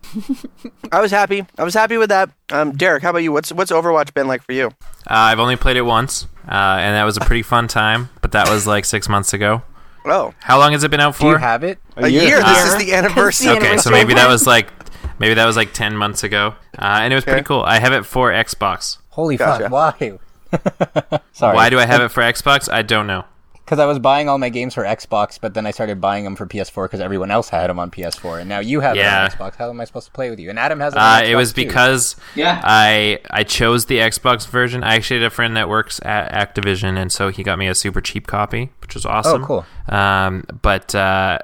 I 0.92 1.00
was 1.00 1.10
happy. 1.10 1.46
I 1.58 1.62
was 1.64 1.74
happy 1.74 1.96
with 1.98 2.08
that. 2.08 2.30
Um, 2.50 2.72
Derek, 2.72 3.02
how 3.02 3.10
about 3.10 3.22
you? 3.22 3.32
What's 3.32 3.52
what's 3.52 3.70
Overwatch 3.70 4.12
been 4.14 4.26
like 4.26 4.42
for 4.42 4.52
you? 4.52 4.68
Uh, 5.06 5.30
I've 5.30 5.38
only 5.38 5.56
played 5.56 5.76
it 5.76 5.82
once, 5.82 6.24
uh, 6.48 6.50
and 6.80 6.96
that 6.96 7.04
was 7.04 7.16
a 7.16 7.20
pretty 7.20 7.42
fun 7.42 7.68
time. 7.68 8.08
But 8.22 8.32
that 8.32 8.48
was 8.48 8.66
like 8.66 8.84
six 8.84 9.08
months 9.08 9.32
ago. 9.32 9.62
Oh, 10.04 10.32
How 10.40 10.58
long 10.58 10.72
has 10.72 10.82
it 10.84 10.90
been 10.90 11.00
out 11.00 11.18
Do 11.18 11.26
you 11.26 11.36
have 11.36 11.62
it? 11.64 11.78
a 11.96 12.08
year. 12.08 12.42
This 12.42 12.64
is 12.74 12.76
the 12.78 12.94
anniversary. 12.94 13.48
the 13.54 13.56
okay, 13.58 13.76
so 13.76 13.90
maybe 13.90 14.14
that 14.14 14.28
was 14.28 14.46
like 14.46 14.70
maybe 15.18 15.34
that 15.34 15.44
was 15.46 15.56
like 15.56 15.72
ten 15.72 15.96
months 15.96 16.22
ago, 16.24 16.54
uh, 16.78 17.00
and 17.02 17.12
it 17.12 17.16
was 17.16 17.24
pretty 17.24 17.42
cool. 17.42 17.62
I 17.62 17.78
have 17.80 17.92
it 17.92 18.06
for 18.06 18.30
Xbox. 18.30 18.98
Holy 19.10 19.36
Gotcha. 19.36 19.68
fuck! 19.68 20.00
Why? 20.00 20.18
Sorry. 21.32 21.54
Why 21.54 21.70
do 21.70 21.78
I 21.78 21.86
have 21.86 22.00
it 22.00 22.08
for 22.08 22.22
Xbox? 22.22 22.72
I 22.72 22.82
don't 22.82 23.06
know. 23.06 23.24
Because 23.70 23.78
I 23.78 23.86
was 23.86 24.00
buying 24.00 24.28
all 24.28 24.36
my 24.36 24.48
games 24.48 24.74
for 24.74 24.82
Xbox, 24.82 25.38
but 25.40 25.54
then 25.54 25.64
I 25.64 25.70
started 25.70 26.00
buying 26.00 26.24
them 26.24 26.34
for 26.34 26.44
PS4 26.44 26.86
because 26.86 26.98
everyone 26.98 27.30
else 27.30 27.50
had 27.50 27.70
them 27.70 27.78
on 27.78 27.88
PS4, 27.92 28.40
and 28.40 28.48
now 28.48 28.58
you 28.58 28.80
have 28.80 28.96
Yeah. 28.96 29.26
it 29.26 29.40
on 29.40 29.48
Xbox. 29.48 29.54
How 29.54 29.70
am 29.70 29.80
I 29.80 29.84
supposed 29.84 30.06
to 30.06 30.12
play 30.12 30.28
with 30.28 30.40
you? 30.40 30.50
And 30.50 30.58
Adam 30.58 30.80
has 30.80 30.92
it. 30.92 30.98
Uh, 30.98 31.02
on 31.02 31.22
it 31.22 31.28
Xbox 31.28 31.36
was 31.36 31.52
too. 31.52 31.64
because 31.66 32.16
Yeah. 32.34 32.60
I 32.64 33.20
I 33.30 33.44
chose 33.44 33.86
the 33.86 33.98
Xbox 33.98 34.48
version. 34.48 34.82
I 34.82 34.96
actually 34.96 35.20
had 35.20 35.26
a 35.28 35.30
friend 35.30 35.56
that 35.56 35.68
works 35.68 36.00
at 36.04 36.32
Activision, 36.32 36.98
and 36.98 37.12
so 37.12 37.28
he 37.28 37.44
got 37.44 37.60
me 37.60 37.68
a 37.68 37.74
super 37.76 38.00
cheap 38.00 38.26
copy, 38.26 38.70
which 38.82 38.94
was 38.94 39.06
awesome. 39.06 39.44
Oh, 39.44 39.46
cool. 39.46 39.66
Um, 39.88 40.42
but 40.62 40.92
uh, 40.96 41.38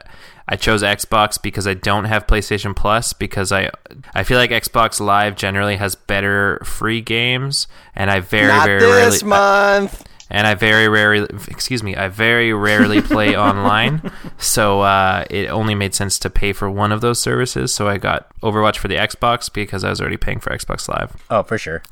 I 0.49 0.57
chose 0.57 0.83
Xbox 0.83 1.41
because 1.41 1.69
I 1.69 1.75
don't 1.75 2.07
have 2.07 2.27
PlayStation 2.27 2.75
Plus 2.75 3.13
because 3.13 3.53
I 3.53 3.71
I 4.17 4.25
feel 4.25 4.39
like 4.39 4.51
Xbox 4.51 4.99
Live 4.99 5.37
generally 5.37 5.77
has 5.77 5.95
better 5.95 6.61
free 6.65 7.01
games, 7.03 7.69
and 7.95 8.11
I 8.11 8.19
very 8.19 8.49
Not 8.49 8.67
very 8.67 8.81
this 8.81 9.23
rarely 9.23 9.29
month. 9.29 10.03
And 10.31 10.47
I 10.47 10.55
very 10.55 10.89
rarely, 10.89 11.29
excuse 11.49 11.83
me, 11.83 11.95
I 11.95 12.09
very 12.09 12.53
rarely 12.53 13.01
play 13.01 13.37
online. 13.37 14.11
So 14.39 14.81
uh, 14.81 15.25
it 15.31 15.49
only 15.49 15.75
made 15.75 15.95
sense 15.95 16.19
to 16.21 16.31
pay 16.31 16.53
for 16.53 16.71
one 16.71 16.93
of 16.93 17.01
those 17.01 17.21
services. 17.21 17.73
So 17.73 17.89
I 17.89 17.99
got 17.99 18.29
Overwatch 18.41 18.77
for 18.77 18.89
the 18.89 18.97
Xbox 18.97 19.53
because 19.53 19.85
I 19.85 19.91
was 19.91 20.01
already 20.01 20.17
paying 20.17 20.41
for 20.41 20.51
Xbox 20.51 20.89
Live. 20.89 21.17
Oh, 21.31 21.43
for 21.43 21.59
sure. 21.59 21.83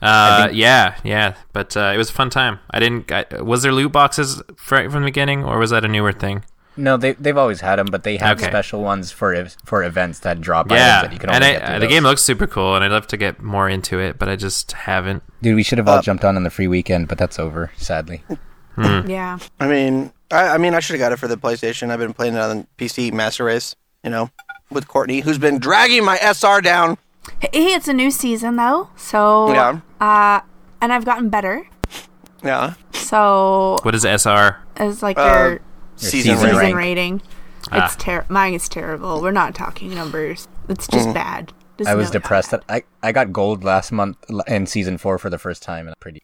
Uh, 0.00 0.48
yeah, 0.52 0.96
yeah, 1.04 1.36
but 1.52 1.76
uh, 1.76 1.92
it 1.94 1.96
was 1.96 2.10
a 2.10 2.12
fun 2.12 2.28
time. 2.28 2.58
I 2.72 2.80
didn't. 2.80 3.12
I, 3.12 3.24
was 3.40 3.62
there 3.62 3.70
loot 3.70 3.92
boxes 3.92 4.42
right 4.68 4.90
from 4.90 5.02
the 5.02 5.06
beginning, 5.06 5.44
or 5.44 5.58
was 5.58 5.70
that 5.70 5.84
a 5.84 5.88
newer 5.88 6.10
thing? 6.10 6.44
No, 6.76 6.96
they 6.96 7.12
they've 7.12 7.36
always 7.36 7.60
had 7.60 7.76
them, 7.78 7.86
but 7.90 8.02
they 8.02 8.16
have 8.16 8.38
Okay. 8.38 8.48
special 8.48 8.82
ones 8.82 9.10
for 9.12 9.46
for 9.64 9.84
events 9.84 10.20
that 10.20 10.40
drop 10.40 10.70
Yeah, 10.70 11.02
that 11.02 11.12
you 11.12 11.18
can 11.18 11.28
only 11.30 11.36
and 11.36 11.44
I, 11.62 11.66
through 11.66 11.74
the 11.74 11.80
those. 11.80 11.88
game 11.90 12.02
looks 12.04 12.22
super 12.22 12.46
cool, 12.46 12.74
and 12.74 12.82
I'd 12.84 12.90
love 12.90 13.06
to 13.08 13.16
get 13.18 13.42
more 13.42 13.68
into 13.68 13.98
it, 13.98 14.18
but 14.18 14.28
I 14.28 14.36
just 14.36 14.72
haven't. 14.72 15.22
Dude, 15.42 15.54
we 15.56 15.62
should 15.62 15.78
have 15.78 15.88
all 15.88 16.00
jumped 16.00 16.24
on 16.24 16.36
in 16.36 16.44
the 16.44 16.50
free 16.50 16.68
weekend, 16.68 17.08
but 17.08 17.18
that's 17.18 17.38
over, 17.38 17.70
sadly. 17.76 18.24
yeah. 18.78 19.38
I 19.60 19.66
mean, 19.68 20.12
I, 20.30 20.48
I 20.54 20.58
mean, 20.58 20.72
I 20.74 20.80
should 20.80 20.94
have 20.94 21.00
got 21.00 21.12
it 21.12 21.18
for 21.18 21.28
the 21.28 21.36
PlayStation. 21.36 21.90
I've 21.90 21.98
been 21.98 22.14
playing 22.14 22.34
it 22.34 22.40
on 22.40 22.58
the 22.58 22.66
PC 22.78 23.12
Master 23.12 23.44
Race. 23.44 23.76
You 24.02 24.10
know, 24.10 24.30
with 24.70 24.88
Courtney, 24.88 25.20
who's 25.20 25.38
been 25.38 25.58
dragging 25.58 26.04
my 26.04 26.16
SR 26.18 26.60
down. 26.62 26.96
Hey, 27.40 27.74
it's 27.74 27.86
a 27.86 27.92
new 27.92 28.10
season 28.10 28.56
though, 28.56 28.88
so 28.96 29.52
Yeah. 29.52 29.80
Uh, 30.00 30.40
and 30.80 30.92
I've 30.92 31.04
gotten 31.04 31.28
better. 31.28 31.68
Yeah. 32.42 32.74
So 32.92 33.76
What 33.82 33.94
is 33.94 34.04
SR? 34.04 34.56
it's 34.76 35.02
like 35.02 35.16
Uh, 35.18 35.22
your 35.22 35.60
Season, 35.96 36.36
season 36.36 36.56
rank. 36.56 36.76
rating. 36.76 37.22
Ah. 37.70 37.84
It's 37.86 37.96
ter- 37.96 38.26
mine 38.28 38.54
is 38.54 38.68
terrible. 38.68 39.20
We're 39.22 39.30
not 39.30 39.54
talking 39.54 39.94
numbers. 39.94 40.48
It's 40.68 40.86
just 40.88 41.08
Mm. 41.08 41.14
bad. 41.14 41.52
Just 41.78 41.88
I 41.90 41.94
was 41.94 42.10
depressed 42.10 42.50
that 42.50 42.64
I, 42.68 42.82
I 43.02 43.12
got 43.12 43.32
gold 43.32 43.64
last 43.64 43.92
month 43.92 44.16
in 44.46 44.66
season 44.66 44.98
four 44.98 45.18
for 45.18 45.30
the 45.30 45.38
first 45.38 45.62
time, 45.62 45.80
and 45.86 45.90
I'm 45.90 46.00
pretty. 46.00 46.22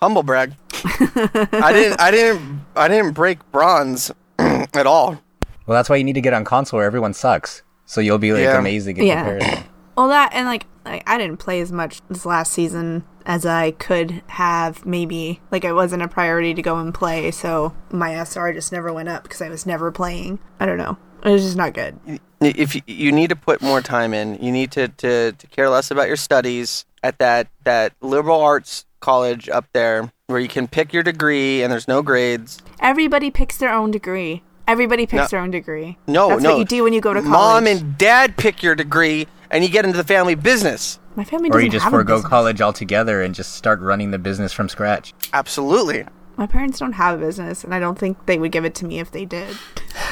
Humble 0.00 0.22
brag. 0.22 0.54
I 0.84 1.70
didn't. 1.72 2.00
I 2.00 2.10
didn't. 2.10 2.60
I 2.76 2.88
didn't 2.88 3.12
break 3.12 3.38
bronze 3.52 4.10
at 4.38 4.86
all. 4.86 5.20
Well, 5.66 5.76
that's 5.76 5.88
why 5.88 5.96
you 5.96 6.04
need 6.04 6.14
to 6.14 6.20
get 6.20 6.32
on 6.32 6.44
console 6.44 6.78
where 6.78 6.86
everyone 6.86 7.14
sucks, 7.14 7.62
so 7.86 8.00
you'll 8.00 8.18
be 8.18 8.32
like 8.32 8.42
Yeah. 8.42 8.58
amazing 8.58 8.96
in 8.98 9.06
Yeah. 9.06 9.16
comparison. 9.24 9.64
Well, 9.96 10.08
that 10.08 10.30
and 10.32 10.46
like, 10.46 10.66
like 10.84 11.02
I 11.06 11.18
didn't 11.18 11.36
play 11.38 11.60
as 11.60 11.70
much 11.70 12.00
this 12.08 12.24
last 12.26 12.52
season 12.52 13.04
as 13.26 13.44
I 13.46 13.72
could 13.72 14.22
have. 14.28 14.84
Maybe 14.86 15.40
like 15.50 15.64
it 15.64 15.72
wasn't 15.72 16.02
a 16.02 16.08
priority 16.08 16.54
to 16.54 16.62
go 16.62 16.78
and 16.78 16.92
play, 16.94 17.30
so 17.30 17.74
my 17.90 18.14
SR 18.14 18.52
just 18.52 18.72
never 18.72 18.92
went 18.92 19.08
up 19.08 19.24
because 19.24 19.42
I 19.42 19.48
was 19.48 19.66
never 19.66 19.90
playing. 19.90 20.38
I 20.58 20.66
don't 20.66 20.78
know. 20.78 20.96
It 21.22 21.30
was 21.30 21.42
just 21.42 21.56
not 21.56 21.74
good. 21.74 21.98
If 22.40 22.74
you, 22.74 22.80
you 22.86 23.12
need 23.12 23.28
to 23.28 23.36
put 23.36 23.60
more 23.60 23.82
time 23.82 24.14
in, 24.14 24.42
you 24.42 24.50
need 24.50 24.72
to, 24.72 24.88
to, 24.88 25.32
to 25.32 25.46
care 25.48 25.68
less 25.68 25.90
about 25.90 26.08
your 26.08 26.16
studies 26.16 26.86
at 27.02 27.18
that 27.18 27.48
that 27.64 27.92
liberal 28.00 28.40
arts 28.40 28.86
college 29.00 29.48
up 29.48 29.66
there 29.72 30.10
where 30.26 30.38
you 30.40 30.48
can 30.48 30.68
pick 30.68 30.92
your 30.92 31.02
degree 31.02 31.62
and 31.62 31.72
there's 31.72 31.88
no 31.88 32.02
grades. 32.02 32.60
Everybody 32.80 33.30
picks 33.30 33.56
their 33.58 33.72
own 33.72 33.90
degree. 33.90 34.42
Everybody 34.68 35.04
picks 35.06 35.24
No. 35.24 35.26
their 35.28 35.40
own 35.40 35.50
degree. 35.50 35.98
No, 36.06 36.28
that's 36.28 36.42
no. 36.42 36.50
what 36.52 36.58
you 36.58 36.64
do 36.64 36.84
when 36.84 36.92
you 36.92 37.00
go 37.00 37.12
to 37.12 37.20
college. 37.20 37.32
Mom 37.32 37.66
and 37.66 37.98
dad 37.98 38.36
pick 38.36 38.62
your 38.62 38.74
degree, 38.74 39.26
and 39.50 39.64
you 39.64 39.70
get 39.70 39.84
into 39.84 39.96
the 39.96 40.04
family 40.04 40.34
business. 40.34 40.98
my 41.16 41.24
family 41.24 41.48
Or 41.48 41.52
doesn't 41.52 41.66
you 41.66 41.70
just 41.72 41.84
have 41.84 41.92
a 41.92 41.96
forego 41.96 42.16
business. 42.16 42.28
college 42.30 42.60
altogether 42.60 43.22
and 43.22 43.34
just 43.34 43.54
start 43.54 43.80
running 43.80 44.10
the 44.10 44.18
business 44.18 44.52
from 44.52 44.68
scratch. 44.68 45.12
Absolutely. 45.32 46.06
My 46.36 46.46
parents 46.46 46.78
don't 46.78 46.92
have 46.92 47.20
a 47.20 47.24
business, 47.26 47.64
and 47.64 47.74
I 47.74 47.78
don't 47.80 47.98
think 47.98 48.24
they 48.26 48.38
would 48.38 48.52
give 48.52 48.64
it 48.64 48.74
to 48.76 48.86
me 48.86 48.98
if 49.00 49.10
they 49.10 49.24
did. 49.24 49.56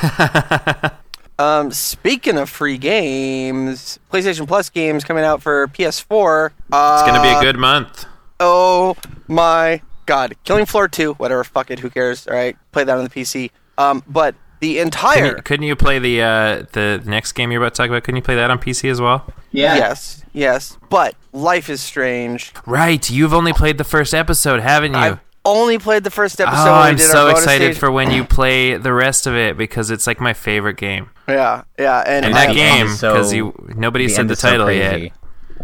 Um, 1.40 1.70
speaking 1.70 2.36
of 2.36 2.50
free 2.50 2.78
games, 2.78 4.00
PlayStation 4.12 4.48
Plus 4.48 4.70
games 4.70 5.04
coming 5.04 5.22
out 5.22 5.40
for 5.40 5.68
PS4. 5.68 6.50
Uh, 6.72 6.98
It's 7.00 7.08
gonna 7.08 7.22
be 7.22 7.28
a 7.28 7.40
good 7.40 7.56
month. 7.56 8.06
Oh 8.40 8.96
my 9.28 9.80
god. 10.06 10.34
Killing 10.42 10.66
Floor 10.66 10.88
2, 10.88 11.12
whatever, 11.14 11.44
fuck 11.44 11.70
it, 11.70 11.78
who 11.78 11.90
cares? 11.90 12.26
Alright, 12.26 12.56
play 12.72 12.82
that 12.82 12.98
on 12.98 13.04
the 13.04 13.10
PC. 13.10 13.52
Um, 13.78 14.02
but 14.08 14.34
the 14.60 14.74
Couldn't 14.74 14.86
entire 14.86 15.26
you, 15.36 15.42
couldn't 15.42 15.66
you 15.66 15.76
play 15.76 15.98
the 15.98 16.22
uh, 16.22 16.64
the 16.72 17.02
next 17.04 17.32
game 17.32 17.50
you're 17.52 17.62
about 17.62 17.74
to 17.74 17.78
talk 17.78 17.88
about? 17.90 18.04
Couldn't 18.04 18.16
you 18.16 18.22
play 18.22 18.34
that 18.36 18.50
on 18.50 18.58
PC 18.58 18.90
as 18.90 19.00
well? 19.00 19.24
Yeah. 19.50 19.76
Yes, 19.76 20.24
yes. 20.32 20.76
But 20.90 21.14
Life 21.32 21.68
is 21.70 21.80
Strange. 21.80 22.52
Right, 22.66 23.08
you've 23.08 23.32
only 23.34 23.52
played 23.52 23.78
the 23.78 23.84
first 23.84 24.14
episode, 24.14 24.60
haven't 24.60 24.92
you? 24.92 24.98
I've 24.98 25.20
only 25.44 25.78
played 25.78 26.04
the 26.04 26.10
first 26.10 26.40
episode 26.40 26.68
oh, 26.68 26.74
I'm 26.74 26.96
did 26.96 27.06
so 27.06 27.28
excited 27.28 27.72
stage. 27.72 27.78
for 27.78 27.90
when 27.90 28.10
you 28.10 28.24
play 28.24 28.76
the 28.76 28.92
rest 28.92 29.26
of 29.26 29.34
it 29.34 29.56
because 29.56 29.90
it's 29.90 30.06
like 30.06 30.20
my 30.20 30.34
favorite 30.34 30.76
game. 30.76 31.08
Yeah, 31.26 31.62
yeah, 31.78 32.00
and, 32.06 32.26
And 32.26 32.34
that 32.34 32.54
game, 32.54 32.80
end 32.82 32.88
is 32.90 32.98
so- 33.00 33.12
because 33.14 33.32
you 33.32 33.54
nobody 33.76 34.08
said 34.08 34.28
the 34.28 34.32
is 34.32 34.40
so 34.40 34.50
title 34.50 34.70
yet. 34.70 35.12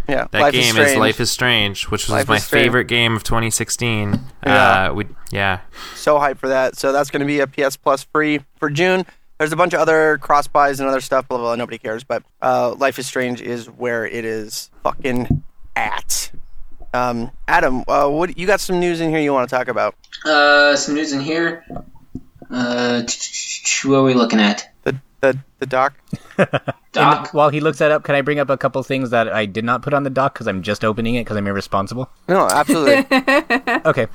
Yeah, 0.08 0.26
That 0.30 0.40
Life 0.40 0.52
game 0.52 0.62
is, 0.62 0.70
Strange. 0.72 0.98
Life 0.98 1.20
is 1.20 1.30
Strange, 1.30 1.84
which 1.84 2.04
was 2.04 2.10
Life 2.10 2.28
my 2.28 2.38
favorite 2.38 2.84
game 2.84 3.16
of 3.16 3.24
2016. 3.24 4.20
Yeah. 4.46 4.88
Uh, 4.90 4.94
we, 4.94 5.06
yeah. 5.30 5.60
so 5.94 6.18
hyped 6.18 6.38
for 6.38 6.48
that. 6.48 6.76
So 6.76 6.92
that's 6.92 7.10
going 7.10 7.20
to 7.20 7.26
be 7.26 7.40
a 7.40 7.46
PS 7.46 7.76
Plus 7.76 8.04
free 8.04 8.40
for 8.58 8.68
June. 8.68 9.06
There's 9.38 9.52
a 9.52 9.56
bunch 9.56 9.72
of 9.72 9.80
other 9.80 10.18
cross 10.18 10.46
buys 10.46 10.78
and 10.78 10.88
other 10.88 11.00
stuff. 11.00 11.28
Blah 11.28 11.38
blah. 11.38 11.46
blah 11.48 11.54
nobody 11.56 11.78
cares. 11.78 12.04
But 12.04 12.22
uh, 12.42 12.74
Life 12.74 12.98
is 12.98 13.06
Strange 13.06 13.40
is 13.40 13.66
where 13.66 14.06
it 14.06 14.24
is 14.24 14.70
fucking 14.82 15.42
at. 15.74 16.30
Um, 16.92 17.32
Adam, 17.48 17.82
uh, 17.88 18.08
what 18.08 18.38
you 18.38 18.46
got 18.46 18.60
some 18.60 18.78
news 18.78 19.00
in 19.00 19.10
here 19.10 19.18
you 19.18 19.32
want 19.32 19.48
to 19.48 19.56
talk 19.56 19.66
about? 19.66 19.96
Uh, 20.24 20.76
some 20.76 20.94
news 20.94 21.12
in 21.12 21.20
here. 21.20 21.64
Uh, 22.50 23.02
what 23.84 23.96
are 23.96 24.02
we 24.04 24.14
looking 24.14 24.38
at? 24.38 24.73
The 25.24 25.32
the 25.32 25.38
the 25.60 25.66
doc. 25.66 25.94
Doc. 26.92 27.34
While 27.34 27.48
he 27.48 27.60
looks 27.60 27.78
that 27.78 27.90
up, 27.90 28.04
can 28.04 28.14
I 28.14 28.20
bring 28.20 28.38
up 28.38 28.50
a 28.50 28.56
couple 28.56 28.82
things 28.82 29.10
that 29.10 29.28
I 29.28 29.46
did 29.46 29.64
not 29.64 29.82
put 29.82 29.94
on 29.94 30.04
the 30.04 30.10
doc 30.10 30.34
because 30.34 30.46
I'm 30.46 30.62
just 30.62 30.84
opening 30.84 31.16
it 31.16 31.22
because 31.22 31.36
I'm 31.36 31.46
irresponsible? 31.46 32.08
No, 32.28 32.46
absolutely. 32.46 33.06
Okay. 33.84 34.06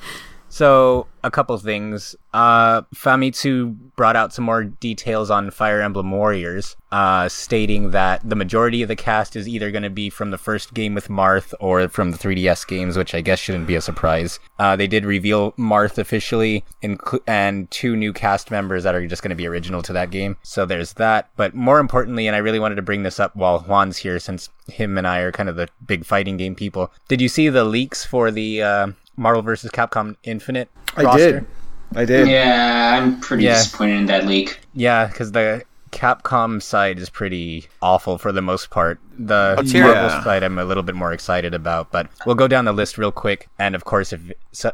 So, 0.50 1.06
a 1.22 1.30
couple 1.30 1.56
things. 1.58 2.16
Uh, 2.34 2.82
Famitsu 2.94 3.76
brought 3.94 4.16
out 4.16 4.32
some 4.32 4.44
more 4.44 4.64
details 4.64 5.30
on 5.30 5.50
Fire 5.52 5.80
Emblem 5.80 6.10
Warriors, 6.10 6.76
uh, 6.90 7.28
stating 7.28 7.92
that 7.92 8.28
the 8.28 8.34
majority 8.34 8.82
of 8.82 8.88
the 8.88 8.96
cast 8.96 9.36
is 9.36 9.46
either 9.46 9.70
going 9.70 9.84
to 9.84 9.90
be 9.90 10.10
from 10.10 10.32
the 10.32 10.38
first 10.38 10.74
game 10.74 10.92
with 10.94 11.06
Marth 11.06 11.54
or 11.60 11.88
from 11.88 12.10
the 12.10 12.18
3DS 12.18 12.66
games, 12.66 12.96
which 12.96 13.14
I 13.14 13.20
guess 13.20 13.38
shouldn't 13.38 13.68
be 13.68 13.76
a 13.76 13.80
surprise. 13.80 14.40
Uh, 14.58 14.74
they 14.74 14.88
did 14.88 15.04
reveal 15.04 15.52
Marth 15.52 15.98
officially, 15.98 16.64
and 16.82 17.70
two 17.70 17.94
new 17.94 18.12
cast 18.12 18.50
members 18.50 18.82
that 18.82 18.94
are 18.96 19.06
just 19.06 19.22
going 19.22 19.30
to 19.30 19.36
be 19.36 19.46
original 19.46 19.82
to 19.82 19.92
that 19.92 20.10
game. 20.10 20.36
So 20.42 20.66
there's 20.66 20.94
that. 20.94 21.30
But 21.36 21.54
more 21.54 21.78
importantly, 21.78 22.26
and 22.26 22.34
I 22.34 22.40
really 22.40 22.58
wanted 22.58 22.76
to 22.76 22.82
bring 22.82 23.04
this 23.04 23.20
up 23.20 23.36
while 23.36 23.60
Juan's 23.60 23.98
here, 23.98 24.18
since 24.18 24.48
him 24.66 24.98
and 24.98 25.06
I 25.06 25.20
are 25.20 25.32
kind 25.32 25.48
of 25.48 25.54
the 25.54 25.68
big 25.86 26.04
fighting 26.04 26.36
game 26.36 26.56
people. 26.56 26.92
Did 27.06 27.20
you 27.20 27.28
see 27.28 27.48
the 27.48 27.64
leaks 27.64 28.04
for 28.04 28.32
the 28.32 28.62
uh, 28.62 28.86
Marvel 29.20 29.42
vs. 29.42 29.70
Capcom 29.70 30.16
Infinite 30.24 30.68
I 30.96 31.02
roster? 31.02 31.32
did. 31.40 31.46
I 31.94 32.04
did. 32.04 32.28
Yeah, 32.28 32.98
I'm 32.98 33.20
pretty 33.20 33.44
Yeah. 33.44 33.54
disappointed 33.54 33.96
in 33.98 34.06
that 34.06 34.26
leak. 34.26 34.60
Yeah, 34.74 35.06
because 35.06 35.32
the 35.32 35.62
Capcom 35.92 36.62
side 36.62 37.00
is 37.00 37.10
pretty 37.10 37.66
awful 37.82 38.16
for 38.16 38.30
the 38.30 38.40
most 38.40 38.70
part. 38.70 39.00
The 39.18 39.54
Let's 39.58 39.74
Marvel. 39.74 39.92
Yeah. 39.94 40.22
side 40.24 40.42
I'm 40.44 40.56
a 40.58 40.64
little 40.64 40.84
bit 40.84 40.94
more 40.94 41.12
excited 41.12 41.52
about, 41.52 41.90
but 41.90 42.06
we'll 42.24 42.36
go 42.36 42.46
down 42.46 42.64
the 42.64 42.72
list 42.72 42.96
real 42.96 43.10
quick. 43.10 43.48
And 43.58 43.74
of 43.74 43.84
course, 43.84 44.12
if 44.12 44.20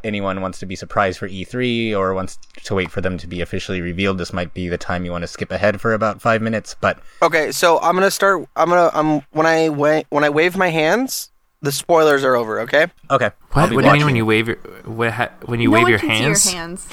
anyone 0.04 0.42
wants 0.42 0.58
to 0.60 0.66
be 0.66 0.76
surprised 0.76 1.18
for 1.18 1.26
E3 1.26 1.94
or 1.96 2.12
wants 2.12 2.38
to 2.64 2.74
wait 2.74 2.90
for 2.90 3.00
them 3.00 3.16
to 3.18 3.26
be 3.26 3.40
officially 3.40 3.80
revealed, 3.80 4.18
this 4.18 4.32
might 4.34 4.52
be 4.52 4.68
the 4.68 4.76
time 4.78 5.04
you 5.06 5.10
want 5.10 5.22
to 5.22 5.28
skip 5.28 5.50
ahead 5.50 5.80
for 5.80 5.94
about 5.94 6.20
five 6.20 6.42
minutes. 6.42 6.76
But 6.80 6.98
okay, 7.22 7.50
so 7.50 7.80
I'm 7.80 7.94
gonna 7.96 8.10
start. 8.10 8.46
I'm 8.54 8.68
gonna. 8.68 8.90
I'm 8.92 9.22
when 9.32 9.46
I 9.46 9.70
wa- 9.70 10.02
when 10.10 10.22
I 10.22 10.28
wave 10.28 10.54
my 10.56 10.68
hands, 10.68 11.30
the 11.66 11.72
spoilers 11.72 12.24
are 12.24 12.34
over. 12.36 12.60
Okay. 12.60 12.86
okay, 13.10 13.30
I'll 13.54 13.68
What, 13.68 13.74
what 13.74 13.82
do 13.82 13.86
you 13.88 13.92
mean 13.94 14.04
when 14.06 14.16
you 14.16 14.24
wave 14.24 14.46
your 14.48 14.56
what, 14.84 15.12
ha, 15.12 15.28
when 15.44 15.60
you 15.60 15.68
no 15.68 15.74
wave 15.74 15.82
one 15.82 15.90
your 15.90 15.98
can 15.98 16.08
hands? 16.10 16.42
see 16.42 16.52
your 16.52 16.60
hands. 16.60 16.86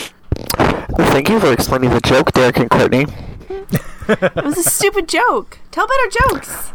Thank 1.14 1.30
you 1.30 1.40
for 1.40 1.54
explaining 1.54 1.92
the 1.92 2.02
joke, 2.02 2.32
Derek 2.34 2.58
and 2.58 2.70
Courtney. 2.70 3.06
It 4.10 4.36
was 4.44 4.58
a 4.58 4.64
stupid 4.70 5.08
joke. 5.08 5.60
Tell 5.72 5.88
better 5.88 6.10
jokes. 6.34 6.74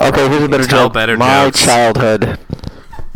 Okay, 0.00 0.28
here's 0.28 0.42
a 0.42 0.48
better 0.48 0.64
Tell 0.66 0.86
joke. 0.86 0.94
better 0.94 1.16
My 1.16 1.44
jokes. 1.44 1.64
childhood. 1.64 2.38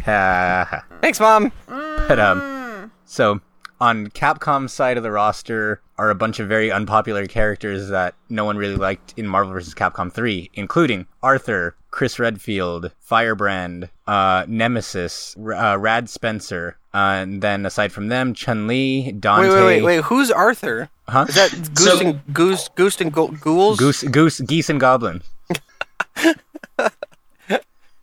Ha, 0.04 0.66
ha. 0.70 0.84
Thanks, 1.00 1.18
mom. 1.18 1.50
But 1.66 2.20
um, 2.20 2.92
so 3.04 3.40
on 3.80 4.08
Capcom's 4.08 4.72
side 4.72 4.96
of 4.96 5.02
the 5.02 5.10
roster 5.10 5.80
are 5.98 6.10
a 6.10 6.14
bunch 6.14 6.40
of 6.40 6.48
very 6.48 6.70
unpopular 6.70 7.26
characters 7.26 7.88
that 7.88 8.14
no 8.28 8.44
one 8.44 8.56
really 8.56 8.76
liked 8.76 9.14
in 9.16 9.26
Marvel 9.26 9.52
vs. 9.52 9.74
Capcom 9.74 10.12
3, 10.12 10.50
including 10.54 11.06
Arthur, 11.22 11.74
Chris 11.90 12.18
Redfield, 12.18 12.90
Firebrand, 13.00 13.88
uh, 14.06 14.44
Nemesis, 14.48 15.34
R- 15.42 15.52
uh, 15.54 15.76
Rad 15.76 16.08
Spencer, 16.08 16.76
uh, 16.94 16.96
and 17.22 17.40
then 17.42 17.66
aside 17.66 17.92
from 17.92 18.08
them, 18.08 18.34
Chun 18.34 18.66
Li, 18.66 19.12
Dante, 19.12 19.48
Wait, 19.48 19.54
wait, 19.54 19.64
wait, 19.64 19.82
wait. 19.82 20.04
Who's 20.04 20.30
Arthur? 20.30 20.88
Huh? 21.08 21.26
Is 21.28 21.34
that 21.36 21.50
Goose 21.74 21.98
So- 21.98 22.00
and 22.06 22.20
Goose, 22.34 22.68
Goose 22.74 23.00
and 23.00 23.12
Go- 23.12 23.28
Ghouls? 23.28 23.78
Goose, 23.78 24.02
Goose, 24.04 24.40
Geese, 24.40 24.68
and 24.70 24.78
Goblin. 24.80 25.22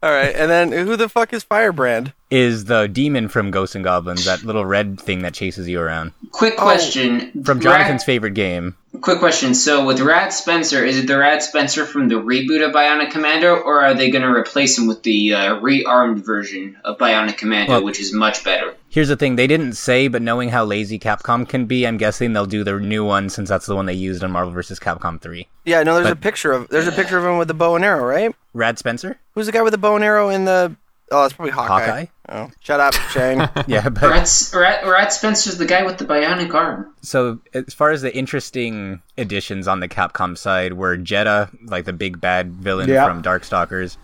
All 0.05 0.11
right, 0.11 0.35
and 0.35 0.51
then 0.51 0.71
who 0.71 0.95
the 0.97 1.09
fuck 1.09 1.33
is 1.33 1.43
Firebrand? 1.43 2.13
Is 2.29 2.65
the 2.65 2.85
demon 2.87 3.27
from 3.27 3.49
Ghosts 3.49 3.73
and 3.73 3.83
Goblins, 3.83 4.25
that 4.25 4.43
little 4.43 4.63
red 4.63 4.99
thing 5.01 5.23
that 5.23 5.33
chases 5.33 5.67
you 5.67 5.79
around. 5.79 6.11
Quick 6.31 6.57
question. 6.57 7.43
From 7.43 7.57
Rad- 7.57 7.63
Jonathan's 7.63 8.03
favorite 8.03 8.35
game. 8.35 8.75
Quick 9.01 9.17
question. 9.17 9.55
So 9.55 9.83
with 9.83 9.99
Rad 10.01 10.31
Spencer, 10.31 10.85
is 10.85 10.99
it 10.99 11.07
the 11.07 11.17
Rad 11.17 11.41
Spencer 11.41 11.87
from 11.87 12.07
the 12.07 12.15
reboot 12.15 12.63
of 12.63 12.71
Bionic 12.71 13.09
Commando, 13.11 13.55
or 13.55 13.83
are 13.83 13.95
they 13.95 14.11
going 14.11 14.21
to 14.21 14.29
replace 14.29 14.77
him 14.77 14.85
with 14.85 15.01
the 15.01 15.33
uh, 15.33 15.55
rearmed 15.59 16.23
version 16.23 16.77
of 16.83 16.99
Bionic 16.99 17.37
Commando, 17.37 17.71
Well- 17.73 17.83
which 17.83 17.99
is 17.99 18.13
much 18.13 18.43
better? 18.43 18.75
Here's 18.95 19.09
the 19.09 19.17
thing, 19.17 19.35
they 19.35 19.45
didn't 19.45 19.73
say, 19.73 20.07
but 20.07 20.21
knowing 20.21 20.47
how 20.47 20.63
lazy 20.63 20.97
Capcom 20.97 21.45
can 21.49 21.65
be, 21.65 21.85
I'm 21.85 21.97
guessing 21.97 22.31
they'll 22.31 22.45
do 22.45 22.63
their 22.63 22.79
new 22.79 23.03
one 23.03 23.29
since 23.29 23.49
that's 23.49 23.65
the 23.65 23.75
one 23.75 23.87
they 23.87 23.93
used 23.93 24.23
on 24.23 24.31
Marvel 24.31 24.53
vs. 24.53 24.79
Capcom 24.79 25.19
3. 25.19 25.45
Yeah, 25.65 25.83
no, 25.83 25.95
there's 25.95 26.09
a 26.09 26.15
picture 26.15 26.53
of 26.53 26.69
there's 26.69 26.87
a 26.87 26.93
picture 26.93 27.17
of 27.17 27.25
him 27.25 27.37
with 27.37 27.49
the 27.49 27.53
bow 27.53 27.75
and 27.75 27.83
arrow, 27.83 28.05
right? 28.05 28.33
Rad 28.53 28.79
Spencer? 28.79 29.19
Who's 29.33 29.47
the 29.47 29.51
guy 29.51 29.63
with 29.63 29.71
the 29.73 29.77
bow 29.77 29.95
and 29.95 30.03
arrow 30.05 30.29
in 30.29 30.45
the? 30.45 30.73
Oh, 31.11 31.23
that's 31.23 31.33
probably 31.33 31.51
Hawkeye. 31.51 31.85
Hawkeye? 31.85 32.05
Oh, 32.29 32.51
shut 32.61 32.79
up, 32.79 32.93
Shane. 33.11 33.39
Yeah, 33.67 33.89
but 33.89 34.01
Rad, 34.03 34.29
Rad, 34.53 34.87
Rad 34.87 35.11
Spencer's 35.11 35.57
the 35.57 35.65
guy 35.65 35.85
with 35.85 35.97
the 35.97 36.05
bionic 36.05 36.53
arm. 36.53 36.95
so 37.01 37.41
as 37.53 37.73
far 37.73 37.91
as 37.91 38.01
the 38.01 38.15
interesting 38.15 39.01
additions 39.17 39.67
on 39.67 39.81
the 39.81 39.89
Capcom 39.89 40.37
side 40.37 40.71
were 40.71 40.95
Jedah, 40.95 41.49
like 41.65 41.83
the 41.83 41.91
big 41.91 42.21
bad 42.21 42.53
villain 42.53 42.87
Yeah. 42.87 43.05
from 43.05 43.21
Darkstalkers, 43.21 43.97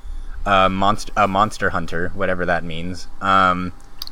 uh, 0.46 0.68
monster, 0.68 1.14
a 1.16 1.30
monster 1.30 1.70
hunter, 1.70 2.10
whatever 2.14 2.46
that 2.46 2.66
means. 2.66 3.08
Um, 3.22 3.72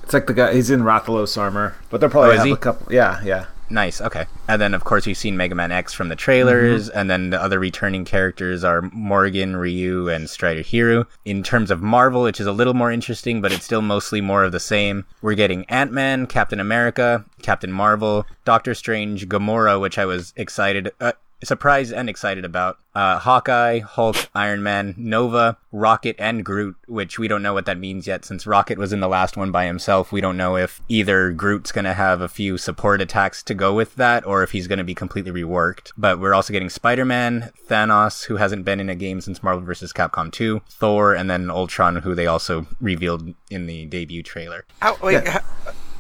It's 0.10 0.14
like 0.16 0.26
the 0.26 0.34
guy. 0.34 0.56
He's 0.56 0.72
in 0.72 0.80
Rathalos 0.82 1.38
armor, 1.38 1.76
but 1.92 2.02
they'll 2.02 2.10
probably 2.10 2.32
Oh, 2.32 2.38
have 2.38 2.46
he? 2.48 2.52
a 2.54 2.58
couple. 2.58 2.92
Yeah, 2.92 3.22
yeah. 3.24 3.46
Nice. 3.70 4.02
Okay. 4.02 4.26
And 4.48 4.60
then, 4.60 4.74
of 4.74 4.84
course, 4.84 5.06
you've 5.06 5.20
seen 5.20 5.38
Mega 5.38 5.54
Man 5.54 5.72
X 5.72 5.94
from 5.94 6.10
the 6.10 6.16
trailers, 6.16 6.90
and 6.90 7.08
then 7.12 7.30
the 7.30 7.40
other 7.40 7.60
returning 7.60 8.06
characters 8.06 8.64
are 8.64 8.82
Morrigan, 8.92 9.56
Ryu, 9.56 10.10
and 10.10 10.28
Strider 10.28 10.62
Hiryu. 10.64 11.06
In 11.26 11.44
terms 11.44 11.70
of 11.70 11.84
Marvel, 11.84 12.24
which 12.24 12.42
is 12.42 12.48
a 12.48 12.52
little 12.52 12.74
more 12.74 12.92
interesting, 12.92 13.40
but 13.40 13.52
it's 13.52 13.66
still 13.66 13.84
mostly 13.84 14.20
more 14.20 14.44
of 14.44 14.52
the 14.52 14.60
same. 14.60 15.06
We're 15.22 15.36
getting 15.36 15.64
Ant 15.66 15.92
Man, 15.92 16.26
Captain 16.26 16.60
America, 16.60 17.24
Captain 17.44 17.72
Marvel, 17.72 18.26
Doctor 18.46 18.74
Strange, 18.74 19.30
Gamora, 19.30 19.80
which 19.80 20.00
I 20.00 20.06
was 20.06 20.34
excited. 20.36 20.92
Uh, 21.00 21.12
surprised 21.44 21.94
and 21.94 22.10
excited 22.10 22.46
about. 22.46 22.78
Uh, 22.96 23.18
Hawkeye, 23.20 23.80
Hulk, 23.80 24.16
Iron 24.36 24.62
Man, 24.62 24.94
Nova, 24.98 25.58
Rocket, 25.72 26.16
and 26.20 26.44
Groot, 26.44 26.76
which 26.88 27.18
we 27.18 27.28
don't 27.30 27.42
know 27.42 27.54
what 27.54 27.66
that 27.66 27.78
means 27.80 28.08
yet 28.08 28.26
since 28.26 28.46
Rocket 28.46 28.78
was 28.78 28.92
in 28.92 29.00
the 29.00 29.08
last 29.08 29.38
one 29.38 29.52
by 29.52 29.66
himself. 29.66 30.12
We 30.12 30.20
don't 30.22 30.36
know 30.36 30.58
if 30.58 30.82
either 30.90 31.32
Groot's 31.32 31.72
going 31.72 31.86
to 31.86 31.94
have 31.94 32.20
a 32.20 32.28
few 32.28 32.58
support 32.58 33.00
attacks 33.02 33.42
to 33.44 33.54
go 33.54 33.74
with 33.74 33.96
that 33.96 34.26
or 34.26 34.44
if 34.44 34.52
he's 34.52 34.68
going 34.68 34.80
to 34.80 34.84
be 34.84 34.96
completely 34.96 35.32
reworked. 35.32 35.92
But 35.98 36.20
we're 36.20 36.34
also 36.34 36.52
getting 36.52 36.70
Spider 36.70 37.06
Man, 37.06 37.52
Thanos, 37.70 38.26
who 38.26 38.36
hasn't 38.36 38.66
been 38.66 38.80
in 38.82 38.90
a 38.90 38.96
game 38.96 39.22
since 39.22 39.42
Marvel 39.42 39.64
vs. 39.64 39.94
Capcom 39.94 40.32
2, 40.32 40.62
Thor, 40.70 41.14
and 41.14 41.30
then 41.30 41.50
Ultron, 41.50 41.98
who 41.98 42.16
they 42.16 42.28
also 42.28 42.68
revealed 42.82 43.34
in 43.50 43.66
the 43.66 43.86
debut 43.86 44.24
trailer. 44.24 44.66
How, 44.82 44.98
wait, 45.02 45.26
how, 45.28 45.40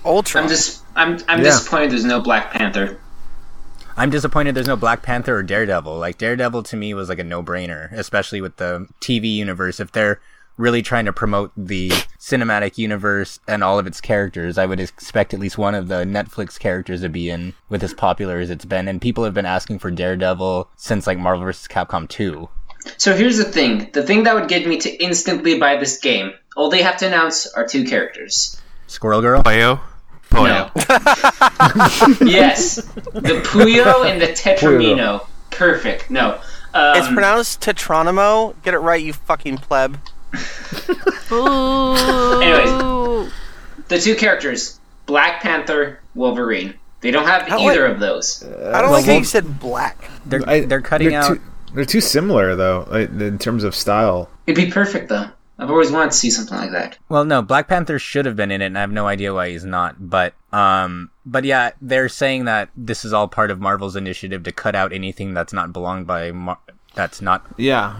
Ultron. 0.03 0.43
I'm 0.43 0.49
just, 0.49 0.83
I'm, 0.95 1.13
I'm 1.29 1.39
Yeah. 1.39 1.45
disappointed. 1.45 1.91
There's 1.91 2.03
no 2.05 2.19
Black 2.19 2.51
Panther. 2.51 2.99
I'm 3.99 4.09
disappointed 4.09 4.55
there's 4.55 4.65
no 4.65 4.77
Black 4.77 5.03
Panther 5.03 5.35
or 5.35 5.43
Daredevil. 5.43 5.97
Like 5.97 6.17
Daredevil 6.17 6.63
to 6.63 6.77
me 6.77 6.93
was 6.93 7.09
like 7.09 7.19
a 7.19 7.23
no-brainer, 7.23 7.91
especially 7.91 8.39
with 8.39 8.55
the 8.55 8.87
TV 9.01 9.29
universe. 9.33 9.81
If 9.81 9.91
they're 9.91 10.21
really 10.55 10.81
trying 10.81 11.03
to 11.03 11.11
promote 11.11 11.51
the 11.57 11.89
cinematic 12.17 12.77
universe 12.77 13.41
and 13.45 13.61
all 13.61 13.77
of 13.77 13.85
its 13.85 13.99
characters, 13.99 14.57
I 14.57 14.65
would 14.65 14.79
expect 14.79 15.33
at 15.33 15.41
least 15.41 15.57
one 15.57 15.75
of 15.75 15.89
the 15.89 16.05
Netflix 16.05 16.57
characters 16.57 17.01
to 17.01 17.09
be 17.09 17.29
in 17.29 17.53
with 17.67 17.83
as 17.83 17.93
popular 17.93 18.39
as 18.39 18.49
it's 18.49 18.63
been. 18.63 18.87
And 18.87 19.01
people 19.01 19.25
have 19.25 19.33
been 19.33 19.45
asking 19.45 19.79
for 19.79 19.91
Daredevil 19.91 20.69
since 20.77 21.05
like 21.05 21.17
Marvel 21.17 21.43
vs. 21.43 21.67
Capcom 21.67 22.07
2. 22.07 22.47
So 22.95 23.13
here's 23.17 23.37
the 23.37 23.43
thing. 23.43 23.89
The 23.91 24.03
thing 24.03 24.23
that 24.23 24.33
would 24.33 24.47
get 24.47 24.65
me 24.65 24.77
to 24.77 25.03
instantly 25.03 25.59
buy 25.59 25.75
this 25.75 25.99
game, 25.99 26.31
all 26.55 26.69
they 26.69 26.83
have 26.83 26.95
to 26.99 27.07
announce 27.07 27.47
are 27.47 27.67
two 27.67 27.83
characters. 27.83 28.61
Squirrel 28.87 29.19
Girl? 29.19 29.41
Poyo? 30.31 30.71
Poyo. 30.73 32.21
yes, 32.29 32.75
the 32.75 33.41
Puyo 33.43 34.09
and 34.09 34.21
the 34.21 34.27
Tetramino. 34.27 35.27
Perfect. 35.49 36.09
No. 36.09 36.39
Um, 36.73 36.97
it's 36.97 37.07
pronounced 37.07 37.61
Tetronimo. 37.61 38.55
Get 38.63 38.73
it 38.73 38.79
right, 38.79 39.03
you 39.03 39.13
fucking 39.13 39.57
pleb. 39.57 39.99
Anyways. 41.31 43.31
the 43.87 43.99
two 43.99 44.15
characters, 44.15 44.79
Black 45.05 45.41
Panther, 45.41 45.99
Wolverine. 46.15 46.75
They 47.01 47.11
don't 47.11 47.25
have 47.25 47.43
How- 47.43 47.59
either 47.59 47.85
of 47.85 47.99
those. 47.99 48.43
I 48.43 48.81
don't 48.81 48.91
like 48.91 49.05
how 49.05 49.13
you 49.13 49.23
said 49.23 49.59
black. 49.59 50.09
They're, 50.25 50.47
I- 50.47 50.65
they're 50.65 50.81
cutting 50.81 51.09
they're 51.09 51.21
out. 51.21 51.35
Too, 51.35 51.41
they're 51.73 51.85
too 51.85 52.01
similar 52.01 52.55
though, 52.55 52.85
like, 52.89 53.09
in 53.09 53.39
terms 53.39 53.63
of 53.63 53.73
style. 53.73 54.29
It'd 54.45 54.63
be 54.63 54.71
perfect 54.71 55.09
though. 55.09 55.29
I've 55.59 55.69
always 55.69 55.91
wanted 55.91 56.11
to 56.11 56.17
see 56.17 56.31
something 56.31 56.57
like 56.57 56.71
that. 56.71 56.97
Well, 57.09 57.25
no, 57.25 57.41
Black 57.41 57.67
Panther 57.67 57.99
should 57.99 58.25
have 58.25 58.35
been 58.37 58.49
in 58.49 58.61
it, 58.61 58.67
and 58.67 58.77
I 58.77 58.81
have 58.81 58.91
no 58.91 59.07
idea 59.07 59.33
why 59.33 59.49
he's 59.49 59.65
not. 59.65 59.95
But, 59.99 60.33
um, 60.53 61.11
but 61.25 61.43
yeah, 61.43 61.71
they're 61.81 62.07
saying 62.09 62.45
that 62.45 62.69
this 62.77 63.03
is 63.03 63.11
all 63.11 63.27
part 63.27 63.51
of 63.51 63.59
Marvel's 63.59 63.97
initiative 63.97 64.43
to 64.43 64.51
cut 64.53 64.73
out 64.73 64.93
anything 64.93 65.33
that's 65.33 65.51
not 65.53 65.73
belonged 65.73 66.07
by 66.07 66.31
Mar- 66.31 66.59
that's 66.95 67.21
not 67.21 67.45
Yeah, 67.57 67.95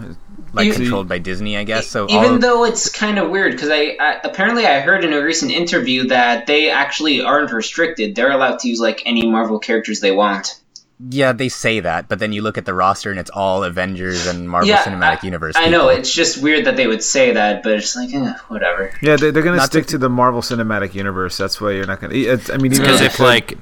like 0.54 0.65
You- 0.67 0.74
controlled 0.74 1.08
by 1.08 1.19
Disney, 1.19 1.58
I 1.58 1.63
guess. 1.63 1.86
So 1.88 2.06
Even 2.10 2.32
all, 2.32 2.39
though 2.39 2.63
it's 2.65 2.89
kind 2.89 3.19
of 3.19 3.30
weird, 3.30 3.52
because 3.52 3.69
I, 3.69 3.95
I 4.00 4.19
apparently 4.24 4.65
I 4.65 4.80
heard 4.80 5.04
in 5.04 5.13
a 5.13 5.22
recent 5.22 5.52
interview 5.52 6.08
that 6.08 6.48
they 6.48 6.72
actually 6.72 7.22
aren't 7.22 7.52
restricted. 7.52 8.15
They're 8.15 8.32
allowed 8.32 8.60
to 8.60 8.67
use 8.67 8.80
like 8.80 9.04
any 9.06 9.30
Marvel 9.30 9.60
characters 9.60 10.00
they 10.00 10.12
want. 10.12 10.59
Yeah, 11.00 11.32
they 11.32 11.48
say 11.48 11.80
that, 11.80 12.10
but 12.10 12.20
then 12.20 12.34
you 12.34 12.42
look 12.42 12.58
at 12.58 12.66
the 12.66 12.74
roster 12.74 13.10
and 13.10 13.20
it's 13.20 13.30
all 13.30 13.64
Avengers 13.64 14.28
and 14.28 14.50
Marvel 14.50 14.68
yeah, 14.68 14.84
Cinematic 14.84 15.24
I, 15.24 15.28
Universe. 15.28 15.56
I 15.58 15.70
know 15.70 15.88
it's 15.88 16.14
just 16.14 16.42
weird 16.42 16.66
that 16.66 16.76
they 16.76 16.88
would 16.88 17.04
say 17.04 17.32
that, 17.32 17.64
but 17.64 17.74
it's 17.74 17.96
like 17.96 18.14
eh, 18.14 18.34
whatever. 18.50 18.92
yeah, 19.02 19.16
they, 19.16 19.32
they're 19.32 19.44
gonna 19.44 19.58
Not 19.58 19.68
stick 19.68 19.86
to- 19.86 19.92
to 19.92 19.98
the 19.98 20.10
Marvel 20.10 20.42
Cinematic 20.42 20.94
Universe. 20.94 21.38
That's 21.38 21.62
why 21.62 21.72
you're 21.72 21.88
not 21.88 22.02
gonna. 22.02 22.16
It's, 22.16 22.50
I 22.50 22.58
mean, 22.58 22.74
even 22.74 22.84
because 22.86 23.02
if 23.02 23.20
like 23.20 23.58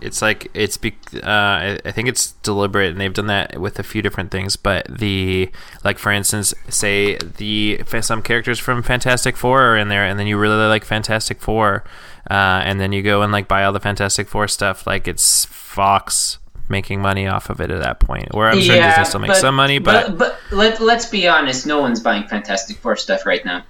it's 0.00 0.22
like 0.22 0.50
it's 0.54 0.76
be, 0.76 0.96
uh, 1.14 1.26
I, 1.26 1.80
I 1.84 1.92
think 1.92 2.08
it's 2.08 2.32
deliberate 2.32 2.90
and 2.92 3.00
they've 3.00 3.12
done 3.12 3.26
that 3.26 3.60
with 3.60 3.78
a 3.78 3.82
few 3.82 4.02
different 4.02 4.30
things 4.30 4.56
but 4.56 4.86
the 4.88 5.50
like 5.84 5.98
for 5.98 6.10
instance 6.10 6.54
say 6.68 7.16
the 7.18 7.82
some 8.00 8.22
characters 8.22 8.58
from 8.58 8.82
fantastic 8.82 9.36
four 9.36 9.62
are 9.62 9.76
in 9.76 9.88
there 9.88 10.04
and 10.04 10.18
then 10.18 10.26
you 10.26 10.38
really 10.38 10.56
like 10.66 10.84
fantastic 10.84 11.40
four 11.40 11.84
uh, 12.30 12.62
and 12.64 12.80
then 12.80 12.92
you 12.92 13.02
go 13.02 13.22
and 13.22 13.32
like 13.32 13.48
buy 13.48 13.64
all 13.64 13.72
the 13.72 13.80
fantastic 13.80 14.28
four 14.28 14.48
stuff 14.48 14.86
like 14.86 15.06
it's 15.06 15.44
fox 15.44 16.38
making 16.70 17.00
money 17.02 17.26
off 17.26 17.50
of 17.50 17.60
it 17.60 17.70
at 17.70 17.82
that 17.82 17.98
point 18.00 18.28
or 18.32 18.46
i'm 18.48 18.60
sure 18.60 18.76
disney 18.76 19.04
still 19.04 19.20
makes 19.20 19.40
some 19.40 19.54
money 19.56 19.78
but, 19.78 20.16
but 20.16 20.38
let, 20.52 20.80
let's 20.80 21.06
be 21.06 21.28
honest, 21.28 21.66
no 21.66 21.80
one's 21.80 22.00
buying 22.00 22.26
Fantastic 22.28 22.76
Four 22.78 22.96
stuff 22.96 23.26
right 23.26 23.44
now. 23.44 23.64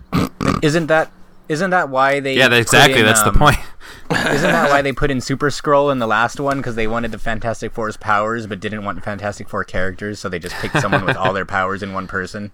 Isn't 0.63 0.87
that 0.87 1.11
isn't 1.49 1.71
that 1.71 1.89
why 1.89 2.21
they? 2.21 2.37
yeah 2.37 2.49
put 2.49 2.59
exactly 2.59 3.01
in, 3.01 3.07
that's 3.07 3.23
the 3.23 3.31
um, 3.31 3.35
point 3.39 3.59
Isn't 4.11 4.51
that 4.51 4.71
why 4.71 4.83
they 4.83 4.93
put 4.93 5.11
in 5.11 5.21
Super 5.31 5.51
Skrull 5.51 5.93
in 5.93 5.99
the 5.99 6.07
last 6.07 6.41
one? 6.41 6.57
Because 6.59 6.75
they 6.75 6.87
wanted 6.89 7.13
the 7.13 7.19
Fantastic 7.19 7.73
Four's 7.73 7.97
powers, 7.97 8.47
but 8.47 8.59
didn't 8.61 8.85
want 8.85 9.03
Fantastic 9.05 9.49
Four 9.49 9.63
characters, 9.65 10.19
so 10.19 10.29
they 10.29 10.39
just 10.41 10.55
picked 10.57 10.81
someone 10.81 11.05
with 11.05 11.17
all 11.17 11.33
their 11.33 11.45
powers 11.47 11.83
in 11.83 11.93
one 11.93 12.07
person. 12.09 12.51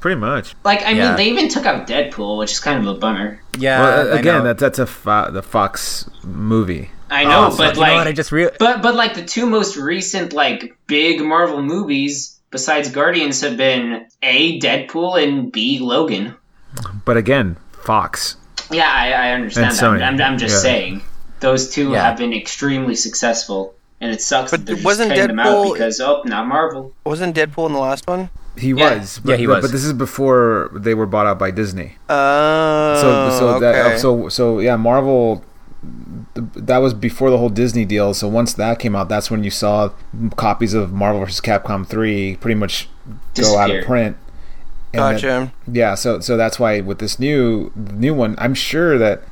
pretty 0.00 0.20
much. 0.20 0.54
Like, 0.64 0.82
I 0.82 0.90
Yeah. 0.92 1.08
mean, 1.08 1.16
they 1.16 1.28
even 1.28 1.48
took 1.48 1.66
out 1.66 1.86
Deadpool, 1.88 2.38
which 2.38 2.52
is 2.52 2.60
kind 2.60 2.78
of 2.86 2.86
a 2.96 2.98
bummer. 2.98 3.40
Yeah, 3.58 3.80
Well, 3.80 4.12
again, 4.18 4.38
know. 4.38 4.44
that 4.44 4.58
that's 4.58 4.78
a 4.78 4.86
fo- 4.86 5.30
the 5.32 5.42
Fox 5.42 6.08
movie. 6.22 6.90
I 7.10 7.24
know, 7.24 7.46
Oh, 7.46 7.50
so 7.50 7.56
but 7.58 7.74
you 7.74 7.74
know 7.74 7.80
like, 7.88 7.94
what? 7.96 8.06
I 8.06 8.12
just 8.12 8.30
real. 8.32 8.50
but 8.58 8.82
but 8.82 8.94
like 8.94 9.14
the 9.14 9.24
two 9.24 9.46
most 9.46 9.76
recent 9.76 10.32
like 10.32 10.76
big 10.86 11.20
Marvel 11.20 11.62
movies 11.62 12.38
besides 12.50 12.90
Guardians 12.90 13.40
have 13.42 13.56
been 13.56 14.06
a 14.22 14.58
Deadpool 14.60 15.22
and 15.22 15.50
b 15.52 15.78
Logan. 15.80 16.34
But 17.04 17.16
again, 17.16 17.56
Fox. 17.72 18.36
Yeah, 18.70 18.88
I, 18.88 19.10
I 19.10 19.30
understand 19.32 19.70
And 19.70 19.76
that. 19.76 19.82
Sony, 19.84 20.02
I'm, 20.02 20.20
I'm 20.32 20.38
just 20.38 20.54
yeah. 20.56 20.60
saying 20.70 21.02
those 21.40 21.70
two 21.70 21.90
Yeah. 21.90 22.02
have 22.04 22.16
been 22.18 22.32
extremely 22.32 22.94
successful, 22.94 23.74
and 24.00 24.12
it 24.12 24.20
sucks 24.20 24.52
But 24.52 24.60
that 24.60 24.66
they're 24.66 24.74
just 24.76 24.84
wasn't 24.84 25.10
cutting 25.10 25.26
them 25.28 25.40
out 25.40 25.46
Deadpool- 25.66 25.72
because 25.72 26.00
oh, 26.00 26.22
not 26.24 26.46
Marvel. 26.46 26.92
Wasn't 27.04 27.34
Deadpool 27.34 27.66
in 27.66 27.72
the 27.72 27.78
last 27.80 28.06
one? 28.06 28.30
He 28.56 28.68
Yeah. 28.68 28.98
was. 28.98 29.18
But, 29.24 29.30
Yeah, 29.32 29.36
he 29.38 29.46
but- 29.46 29.56
was. 29.56 29.64
But 29.66 29.72
this 29.72 29.84
is 29.84 29.92
before 29.92 30.70
they 30.74 30.94
were 30.94 31.06
bought 31.06 31.26
out 31.26 31.38
by 31.40 31.50
Disney. 31.50 31.96
Oh, 32.08 32.98
So 33.00 33.38
so 33.38 33.48
okay. 33.56 33.72
that 33.72 33.98
so 33.98 34.28
so 34.28 34.58
yeah, 34.60 34.76
Marvel. 34.76 35.44
Th- 36.40 36.66
That 36.66 36.78
was 36.78 36.94
before 36.94 37.30
the 37.30 37.38
whole 37.38 37.48
Disney 37.48 37.84
deal. 37.84 38.14
So 38.14 38.28
once 38.28 38.52
that 38.54 38.78
came 38.78 38.94
out, 38.96 39.08
that's 39.08 39.30
when 39.30 39.44
you 39.44 39.50
saw 39.50 39.90
copies 40.36 40.74
of 40.74 40.92
Marvel 40.92 41.20
vs. 41.24 41.40
Capcom 41.40 41.86
three 41.86 42.36
pretty 42.36 42.54
much 42.54 42.88
go 43.34 43.58
out 43.58 43.70
of 43.80 43.86
print. 43.86 44.16
And 44.92 45.02
then- 45.04 45.14
gotcha. 45.14 45.52
Yeah, 45.70 45.94
so 45.94 46.18
so 46.18 46.36
that's 46.36 46.58
why 46.58 46.80
with 46.80 46.98
this 46.98 47.18
new 47.20 47.70
new 47.76 48.12
one, 48.12 48.34
I'm 48.38 48.54
sure 48.54 48.98
that 48.98 49.22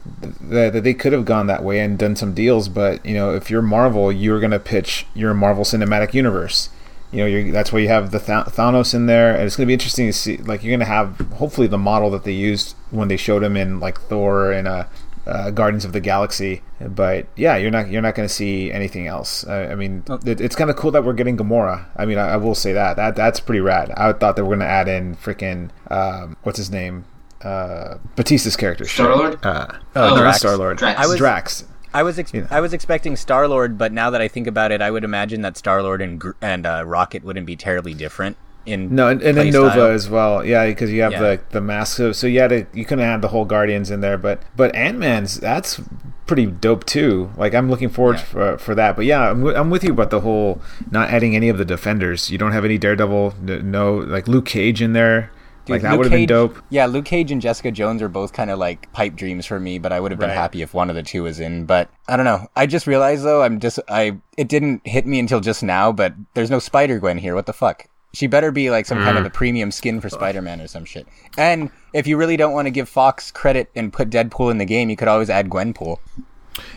that, 0.41 0.73
that 0.73 0.85
they 0.85 0.95
could 0.95 1.13
have 1.13 1.25
gone 1.25 1.49
that 1.49 1.65
way 1.65 1.81
and 1.81 1.99
done 1.99 2.15
some 2.15 2.33
deals. 2.33 2.69
But 2.69 3.05
you 3.05 3.15
know, 3.15 3.35
if 3.35 3.51
you're 3.51 3.63
Marvel, 3.63 4.13
you're 4.13 4.39
gonna 4.39 4.61
pitch 4.61 5.07
your 5.15 5.35
Marvel 5.35 5.65
Cinematic 5.65 6.15
Universe. 6.15 6.71
You 7.11 7.21
know, 7.21 7.27
you're, 7.27 7.51
that's 7.51 7.73
why 7.73 7.79
you 7.81 7.89
have 7.89 8.11
the 8.11 8.19
Th- 8.21 8.45
Thanos 8.55 8.95
in 8.95 9.07
there, 9.07 9.35
and 9.35 9.43
it's 9.45 9.57
gonna 9.57 9.67
be 9.67 9.73
interesting 9.73 10.07
to 10.07 10.13
see. 10.13 10.37
Like, 10.37 10.63
you're 10.63 10.77
gonna 10.77 10.85
have 10.85 11.19
hopefully 11.39 11.67
the 11.67 11.79
model 11.79 12.11
that 12.11 12.23
they 12.25 12.33
used 12.33 12.77
when 12.91 13.09
they 13.09 13.17
showed 13.17 13.43
him 13.43 13.57
in 13.57 13.81
like 13.81 13.99
Thor 13.99 14.53
and 14.53 14.69
uh, 14.69 14.85
uh, 15.29 15.51
Guardians 15.51 15.85
of 15.85 15.93
the 15.93 16.01
Galaxy. 16.01 16.63
But 16.81 17.27
yeah, 17.37 17.57
you're 17.57 17.71
not 17.71 17.89
you're 17.91 18.03
not 18.03 18.15
gonna 18.15 18.29
see 18.29 18.73
anything 18.73 19.07
else. 19.07 19.47
I, 19.47 19.69
I 19.69 19.75
mean, 19.75 20.03
it, 20.25 20.41
it's 20.41 20.57
kind 20.57 20.71
of 20.71 20.77
cool 20.77 20.91
that 20.93 21.05
we're 21.05 21.13
getting 21.13 21.37
Gamora. 21.37 21.85
I 21.97 22.07
mean, 22.07 22.19
I, 22.19 22.31
I 22.31 22.37
will 22.37 22.55
say 22.55 22.73
that 22.73 22.97
that 22.97 23.15
that's 23.17 23.41
pretty 23.41 23.61
rad. 23.61 23.91
I 23.97 24.13
thought 24.13 24.37
they 24.37 24.43
were 24.43 24.57
gonna 24.57 24.65
add 24.65 24.89
in 24.89 25.15
freaking 25.17 25.71
um, 25.91 26.37
what's 26.43 26.59
his 26.59 26.71
name, 26.71 27.05
uh, 27.43 27.99
Batista's 28.17 28.57
character, 28.57 28.85
Star-Lord? 28.85 29.39
Uh, 29.45 29.67
Oh, 29.95 30.15
no. 30.17 30.33
Star 30.33 30.57
Lord. 30.57 30.79
Drax. 30.79 30.99
I 30.99 31.07
was- 31.07 31.17
Drax. 31.19 31.65
I 31.95 32.03
was 32.03 32.19
ex- 32.19 32.35
Yeah. 32.35 32.47
I 32.51 32.61
was 32.61 32.75
expecting 32.75 33.17
Star 33.17 33.49
Lord, 33.49 33.79
but 33.79 33.93
now 33.93 34.11
that 34.11 34.21
I 34.21 34.29
think 34.29 34.47
about 34.47 34.73
it, 34.73 34.83
I 34.83 34.91
would 34.91 35.05
imagine 35.05 35.41
that 35.43 35.57
Star 35.57 35.83
Lord 35.83 36.03
and 36.03 36.23
and 36.43 36.67
uh, 36.67 36.85
Rocket 36.87 37.25
wouldn't 37.25 37.47
be 37.47 37.57
terribly 37.57 37.95
different 37.95 38.37
in 38.69 38.95
No, 38.95 39.09
and, 39.09 39.21
and 39.23 39.37
then 39.37 39.51
Nova 39.51 39.71
style. 39.71 39.87
as 39.91 40.09
well. 40.11 40.45
Yeah, 40.45 40.67
because 40.67 40.93
you 40.93 41.03
have 41.03 41.13
Yeah. 41.13 41.21
the 41.21 41.41
the 41.51 41.61
mask. 41.61 41.97
So, 41.97 42.13
so 42.13 42.27
you 42.27 42.41
had 42.41 42.51
to 42.51 42.67
you 42.73 42.85
couldn't 42.85 43.05
add 43.05 43.23
the 43.23 43.29
whole 43.29 43.45
Guardians 43.45 43.91
in 43.91 44.01
there, 44.01 44.19
but 44.19 44.43
but 44.57 44.75
Ant 44.75 44.99
Man's 44.99 45.39
that's 45.41 45.81
pretty 46.27 46.47
dope 46.47 46.85
too. 46.85 47.31
Like 47.37 47.55
I'm 47.55 47.71
looking 47.71 47.89
forward 47.89 48.17
Yeah. 48.17 48.25
for 48.25 48.59
for 48.59 48.75
that. 48.75 48.97
But 48.97 49.07
yeah, 49.07 49.31
I'm, 49.31 49.45
I'm 49.47 49.71
with 49.71 49.83
you 49.85 49.93
about 49.93 50.11
the 50.11 50.21
whole 50.21 50.61
not 50.91 51.09
adding 51.11 51.35
any 51.35 51.49
of 51.49 51.59
the 51.59 51.65
defenders. 51.65 52.31
You 52.31 52.39
don't 52.39 52.53
have 52.53 52.65
any 52.65 52.79
Daredevil. 52.79 53.35
No, 53.43 53.95
like 53.97 54.29
Luke 54.29 54.47
Cage 54.47 54.83
in 54.83 54.93
there. 54.93 55.31
like 55.69 55.83
that 55.83 55.91
Luke 55.91 55.99
would 55.99 56.07
have 56.07 56.13
been 56.19 56.27
dope. 56.27 56.57
Yeah, 56.71 56.87
Luke 56.87 57.05
Cage 57.05 57.31
and 57.31 57.43
Jessica 57.43 57.71
Jones 57.71 58.01
are 58.01 58.09
both 58.09 58.33
kind 58.33 58.51
of 58.51 58.59
like 58.59 58.91
pipe 58.95 59.15
dreams 59.17 59.45
for 59.45 59.61
me, 59.61 59.79
but 59.79 59.93
I 59.93 60.01
would 60.01 60.11
have 60.13 60.19
been 60.19 60.31
Right. 60.31 60.35
happy 60.39 60.63
if 60.63 60.73
one 60.73 60.89
of 60.89 60.97
the 60.97 61.03
two 61.03 61.25
was 61.25 61.41
in. 61.41 61.67
But 61.67 61.91
I 62.09 62.17
don't 62.17 62.25
know. 62.25 62.47
I 62.57 62.65
just 62.65 62.87
realized 62.87 63.23
though, 63.23 63.43
I'm 63.43 63.61
just 63.61 63.79
I 63.89 64.17
it 64.39 64.49
didn't 64.49 64.81
hit 64.87 65.07
me 65.07 65.19
until 65.19 65.41
just 65.41 65.63
now, 65.63 65.93
but 65.93 66.15
there's 66.35 66.49
no 66.51 66.59
Spider 66.59 66.99
Gwen 66.99 67.19
here. 67.19 67.35
What 67.35 67.45
the 67.45 67.53
fuck? 67.53 67.85
She 68.15 68.27
better 68.27 68.51
be 68.51 68.71
like 68.71 68.87
some 68.87 68.99
kind 68.99 69.19
of 69.19 69.25
mm. 69.25 69.27
a 69.27 69.31
premium 69.31 69.71
skin 69.71 70.01
for 70.01 70.09
Spider 70.09 70.41
Man 70.41 70.61
or 70.61 70.67
some 70.67 70.85
shit. 70.85 71.07
And 71.37 71.71
if 71.93 72.07
you 72.07 72.17
really 72.17 72.37
don't 72.37 72.53
want 72.53 72.67
to 72.67 72.71
give 72.71 72.89
Fox 72.89 73.31
credit 73.31 73.71
and 73.75 73.93
put 73.93 74.09
Deadpool 74.09 74.51
in 74.51 74.59
the 74.59 74.65
game, 74.65 74.89
you 74.89 74.97
could 74.97 75.09
always 75.09 75.29
add 75.29 75.51
Gwenpool. 75.51 75.99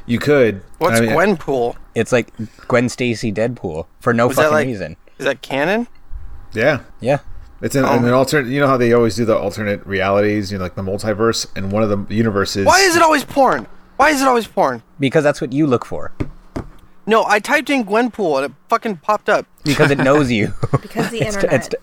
You 0.05 0.19
could. 0.19 0.61
What's 0.77 0.99
I 0.99 1.05
mean, 1.05 1.11
Gwenpool? 1.11 1.75
It's 1.95 2.11
like 2.11 2.31
Gwen 2.67 2.89
Stacy 2.89 3.31
Deadpool 3.31 3.87
for 3.99 4.13
no 4.13 4.27
Was 4.27 4.37
fucking 4.37 4.51
like- 4.51 4.67
reason. 4.67 4.97
Is 5.17 5.25
that 5.25 5.41
canon? 5.41 5.87
Yeah. 6.53 6.81
Yeah. 6.99 7.19
It's 7.61 7.75
an, 7.75 7.85
an 7.85 8.05
oh. 8.05 8.13
alternate. 8.15 8.49
You 8.49 8.59
know 8.59 8.67
how 8.67 8.77
they 8.77 8.91
always 8.91 9.15
do 9.15 9.23
the 9.23 9.37
alternate 9.37 9.85
realities, 9.85 10.51
you 10.51 10.57
know, 10.57 10.63
like 10.63 10.75
the 10.75 10.81
multiverse, 10.81 11.45
and 11.55 11.71
one 11.71 11.83
of 11.83 11.89
the 11.89 12.13
universes. 12.13 12.65
Why 12.65 12.79
is 12.79 12.95
it 12.95 13.03
always 13.03 13.23
porn? 13.23 13.67
Why 13.97 14.09
is 14.09 14.21
it 14.21 14.27
always 14.27 14.47
porn? 14.47 14.81
Because 14.99 15.23
that's 15.23 15.39
what 15.39 15.53
you 15.53 15.67
look 15.67 15.85
for. 15.85 16.11
No, 17.05 17.25
I 17.25 17.39
typed 17.39 17.69
in 17.69 17.83
Gwenpool 17.85 18.37
and 18.37 18.45
it 18.45 18.51
fucking 18.69 18.97
popped 18.97 19.29
up. 19.29 19.45
Because 19.63 19.91
it 19.91 19.97
knows 19.97 20.31
you. 20.31 20.53
Because 20.81 21.09
the 21.09 21.17
It's- 21.21 21.35
internet. 21.35 21.53
it's- 21.65 21.75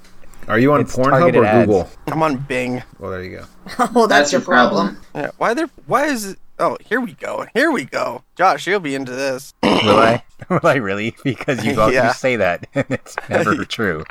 Are 0.49 0.59
you 0.59 0.73
on 0.73 0.81
It's 0.81 0.97
Pornhub 0.97 1.35
or 1.37 1.45
ads. 1.45 1.67
Google? 1.67 1.89
I'm 2.07 2.23
on 2.23 2.37
Bing. 2.39 2.83
Well, 2.99 3.11
there 3.11 3.23
you 3.25 3.39
go. 3.39 3.45
oh, 3.95 4.07
that's, 4.07 4.31
That's 4.31 4.33
your 4.33 4.41
your 4.41 4.47
problem. 4.47 4.99
Yeah, 5.15 5.31
why 5.39 5.55
there? 5.55 5.69
Why 5.87 6.07
is 6.07 6.25
it? 6.27 6.39
Oh, 6.61 6.77
here 6.85 7.01
we 7.01 7.13
go. 7.13 7.47
Here 7.55 7.71
we 7.71 7.85
go. 7.85 8.23
Josh, 8.35 8.67
you'll 8.67 8.81
be 8.81 8.95
into 8.95 9.13
this. 9.13 9.55
Will 9.63 9.97
I? 9.99 10.25
Will 10.49 10.61
I 10.65 10.75
really? 10.75 11.15
Because 11.23 11.65
you 11.65 11.79
always 11.81 11.95
Yeah. 11.95 12.13
say 12.13 12.35
that, 12.37 12.67
and 12.75 12.87
it's 12.91 13.15
never 13.29 13.65
true. 13.65 14.05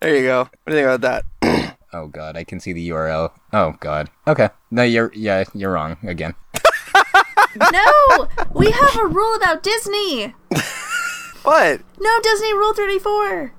There 0.00 0.16
you 0.16 0.22
go. 0.22 0.38
What 0.44 0.50
do 0.66 0.72
you 0.76 0.84
think 0.84 0.86
about 0.94 1.00
that? 1.42 1.76
Oh 1.94 2.08
god, 2.08 2.36
I 2.36 2.42
can 2.42 2.58
see 2.58 2.72
the 2.72 2.88
URL. 2.88 3.30
Oh 3.52 3.76
god. 3.78 4.10
Okay. 4.26 4.48
No, 4.72 4.82
you're 4.82 5.12
yeah, 5.14 5.44
you're 5.54 5.70
wrong 5.72 5.96
again. 6.02 6.34
No, 7.72 8.28
we 8.52 8.70
have 8.70 8.96
a 8.96 9.06
rule 9.06 9.34
about 9.36 9.62
Disney. 9.62 10.34
What? 11.44 11.82
No 12.00 12.20
Disney 12.22 12.54
Rule 12.54 12.72
34. 12.72 13.52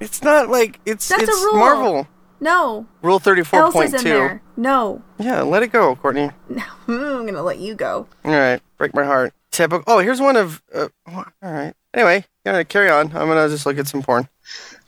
It's 0.00 0.22
not 0.22 0.50
like 0.50 0.80
it's 0.84 1.08
That's 1.08 1.22
a 1.22 1.32
rule. 1.46 1.54
Marvel. 1.56 2.08
No. 2.40 2.86
Rule 3.00 3.18
thirty 3.18 3.42
four 3.42 3.72
point 3.72 3.94
in 3.94 4.00
two. 4.00 4.40
No. 4.58 5.00
Yeah, 5.18 5.40
let 5.40 5.62
it 5.62 5.72
go, 5.72 5.96
Courtney. 5.96 6.30
No, 6.50 6.62
I'm 6.88 7.24
gonna 7.24 7.42
let 7.42 7.58
you 7.58 7.74
go. 7.74 8.06
All 8.24 8.32
right, 8.32 8.60
break 8.76 8.94
my 8.94 9.04
heart. 9.04 9.32
Typical. 9.50 9.84
Oh, 9.86 10.00
here's 10.00 10.20
one 10.20 10.36
of. 10.36 10.62
Uh, 10.74 10.88
all 11.10 11.24
right. 11.40 11.72
Anyway, 11.94 12.26
gonna 12.44 12.66
carry 12.66 12.90
on. 12.90 13.06
I'm 13.16 13.28
gonna 13.28 13.48
just 13.48 13.64
look 13.64 13.78
at 13.78 13.88
some 13.88 14.02
porn. 14.02 14.28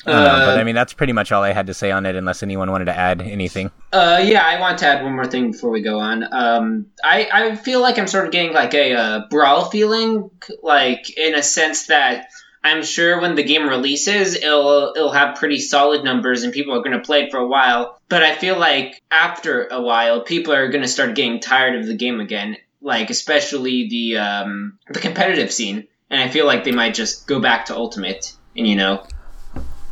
Uh, 0.08 0.46
but 0.46 0.58
I 0.58 0.64
mean, 0.64 0.74
that's 0.74 0.92
pretty 0.92 1.12
much 1.12 1.32
all 1.32 1.42
I 1.42 1.52
had 1.52 1.66
to 1.66 1.74
say 1.74 1.90
on 1.90 2.06
it, 2.06 2.16
unless 2.16 2.42
anyone 2.42 2.70
wanted 2.70 2.86
to 2.86 2.96
add 2.96 3.20
anything. 3.22 3.70
Uh, 3.92 4.20
yeah, 4.22 4.44
I 4.44 4.60
want 4.60 4.78
to 4.78 4.86
add 4.86 5.02
one 5.02 5.14
more 5.14 5.26
thing 5.26 5.52
before 5.52 5.70
we 5.70 5.82
go 5.82 5.98
on. 5.98 6.24
Um, 6.32 6.86
I, 7.02 7.28
I 7.32 7.56
feel 7.56 7.80
like 7.80 7.98
I'm 7.98 8.06
sort 8.06 8.26
of 8.26 8.32
getting 8.32 8.52
like 8.52 8.74
a 8.74 8.94
uh, 8.94 9.20
brawl 9.28 9.66
feeling, 9.70 10.30
like 10.62 11.16
in 11.16 11.34
a 11.34 11.42
sense 11.42 11.86
that 11.86 12.28
I'm 12.62 12.82
sure 12.82 13.20
when 13.20 13.34
the 13.34 13.44
game 13.44 13.68
releases, 13.68 14.34
it'll 14.34 14.92
it'll 14.96 15.12
have 15.12 15.36
pretty 15.36 15.58
solid 15.58 16.04
numbers 16.04 16.42
and 16.42 16.52
people 16.52 16.74
are 16.74 16.82
going 16.82 16.92
to 16.92 17.04
play 17.04 17.24
it 17.24 17.30
for 17.30 17.38
a 17.38 17.46
while. 17.46 18.00
But 18.08 18.22
I 18.22 18.34
feel 18.34 18.58
like 18.58 19.00
after 19.10 19.66
a 19.66 19.80
while, 19.80 20.22
people 20.22 20.52
are 20.52 20.68
going 20.68 20.82
to 20.82 20.88
start 20.88 21.14
getting 21.14 21.40
tired 21.40 21.78
of 21.78 21.86
the 21.86 21.94
game 21.94 22.20
again, 22.20 22.56
like 22.80 23.10
especially 23.10 23.88
the 23.88 24.18
um, 24.18 24.78
the 24.88 25.00
competitive 25.00 25.52
scene. 25.52 25.86
And 26.10 26.20
I 26.20 26.28
feel 26.28 26.46
like 26.46 26.64
they 26.64 26.72
might 26.72 26.94
just 26.94 27.26
go 27.26 27.38
back 27.38 27.66
to 27.66 27.76
Ultimate, 27.76 28.32
and 28.56 28.66
you 28.66 28.76
know, 28.76 29.04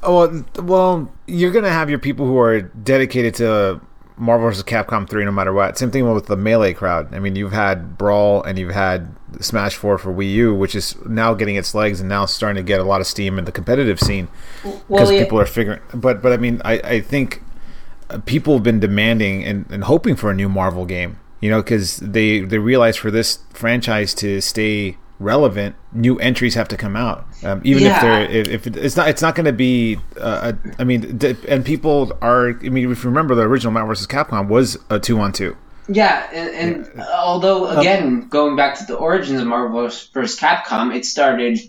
Oh 0.03 0.29
well, 0.29 0.45
well, 0.63 1.13
you're 1.27 1.51
gonna 1.53 1.71
have 1.71 1.91
your 1.91 1.99
people 1.99 2.27
who 2.27 2.39
are 2.39 2.61
dedicated 2.63 3.35
to 3.37 3.81
Marvel 4.17 4.49
vs. 4.49 4.63
Capcom 4.65 5.09
3 5.09 5.25
no 5.25 5.31
matter 5.33 5.53
what. 5.53 5.77
Same 5.77 5.91
thing 5.91 6.11
with 6.13 6.27
the 6.27 6.37
melee 6.37 6.73
crowd. 6.73 7.15
I 7.15 7.19
mean, 7.19 7.37
you've 7.37 7.53
had 7.53 7.99
Brawl 7.99 8.43
and 8.43 8.59
you've 8.59 8.73
had 8.73 9.15
Smash 9.41 9.77
4 9.77 9.99
for 9.99 10.13
Wii 10.13 10.33
U, 10.35 10.55
which 10.55 10.75
is 10.75 10.97
now 11.07 11.35
getting 11.35 11.57
its 11.57 11.75
legs 11.75 12.01
and 12.01 12.09
now 12.09 12.25
starting 12.25 12.63
to 12.63 12.67
get 12.67 12.81
a 12.81 12.85
lot 12.85 13.01
of 13.01 13.07
steam 13.07 13.39
in 13.39 13.45
the 13.45 13.53
competitive 13.53 14.01
scene 14.01 14.29
because 14.63 14.81
Well, 14.89 15.13
yeah. 15.13 15.23
people 15.25 15.39
are 15.41 15.47
figuring. 15.47 15.81
But 15.93 16.23
but 16.23 16.33
I 16.33 16.37
mean, 16.39 16.63
I 16.65 16.75
I 16.79 17.01
think 17.01 17.43
people 18.25 18.55
have 18.55 18.63
been 18.63 18.81
demanding 18.81 19.45
and, 19.45 19.67
and 19.71 19.85
hoping 19.85 20.15
for 20.17 20.31
a 20.31 20.35
new 20.35 20.49
Marvel 20.49 20.87
game. 20.87 21.19
You 21.41 21.51
know, 21.51 21.63
because 21.63 21.99
they 21.99 22.41
they 22.41 22.59
realize 22.59 22.97
for 22.97 23.11
this 23.11 23.41
franchise 23.51 24.15
to 24.15 24.41
stay 24.41 24.97
relevant, 25.19 25.77
new 25.93 26.19
entries 26.19 26.55
have 26.55 26.69
to 26.69 26.77
come 26.77 26.97
out. 26.97 27.27
Um, 27.43 27.61
even 27.65 27.85
if 27.85 28.01
they're 28.01 28.31
if, 28.31 28.49
if 28.49 28.67
it's 28.67 28.97
not 28.97 29.09
it's 29.09 29.23
not 29.23 29.35
going 29.35 29.47
to 29.47 29.53
be. 29.53 29.99
Uh, 30.21 30.53
a, 30.55 30.81
I 30.81 30.85
mean, 30.85 31.19
d- 31.19 31.37
and 31.49 31.65
people 31.65 32.13
are. 32.21 32.51
I 32.51 32.69
mean, 32.69 32.91
if 32.91 33.05
you 33.05 33.11
remember, 33.11 33.35
the 33.35 33.43
original 33.43 33.73
Marvel 33.73 33.89
vs. 33.95 34.07
Capcom 34.07 34.49
was 34.49 34.79
a 34.91 34.99
two 34.99 35.19
on 35.19 35.33
two. 35.33 35.57
Yeah, 35.89 36.29
and, 36.33 36.85
and 36.89 37.01
although 37.01 37.69
again, 37.79 38.27
going 38.29 38.57
back 38.57 38.77
to 38.79 38.85
the 38.87 38.97
origins 38.97 39.41
of 39.41 39.47
Marvel 39.47 39.83
vs. 39.83 40.37
Capcom, 40.37 40.93
it 40.93 41.05
started 41.05 41.61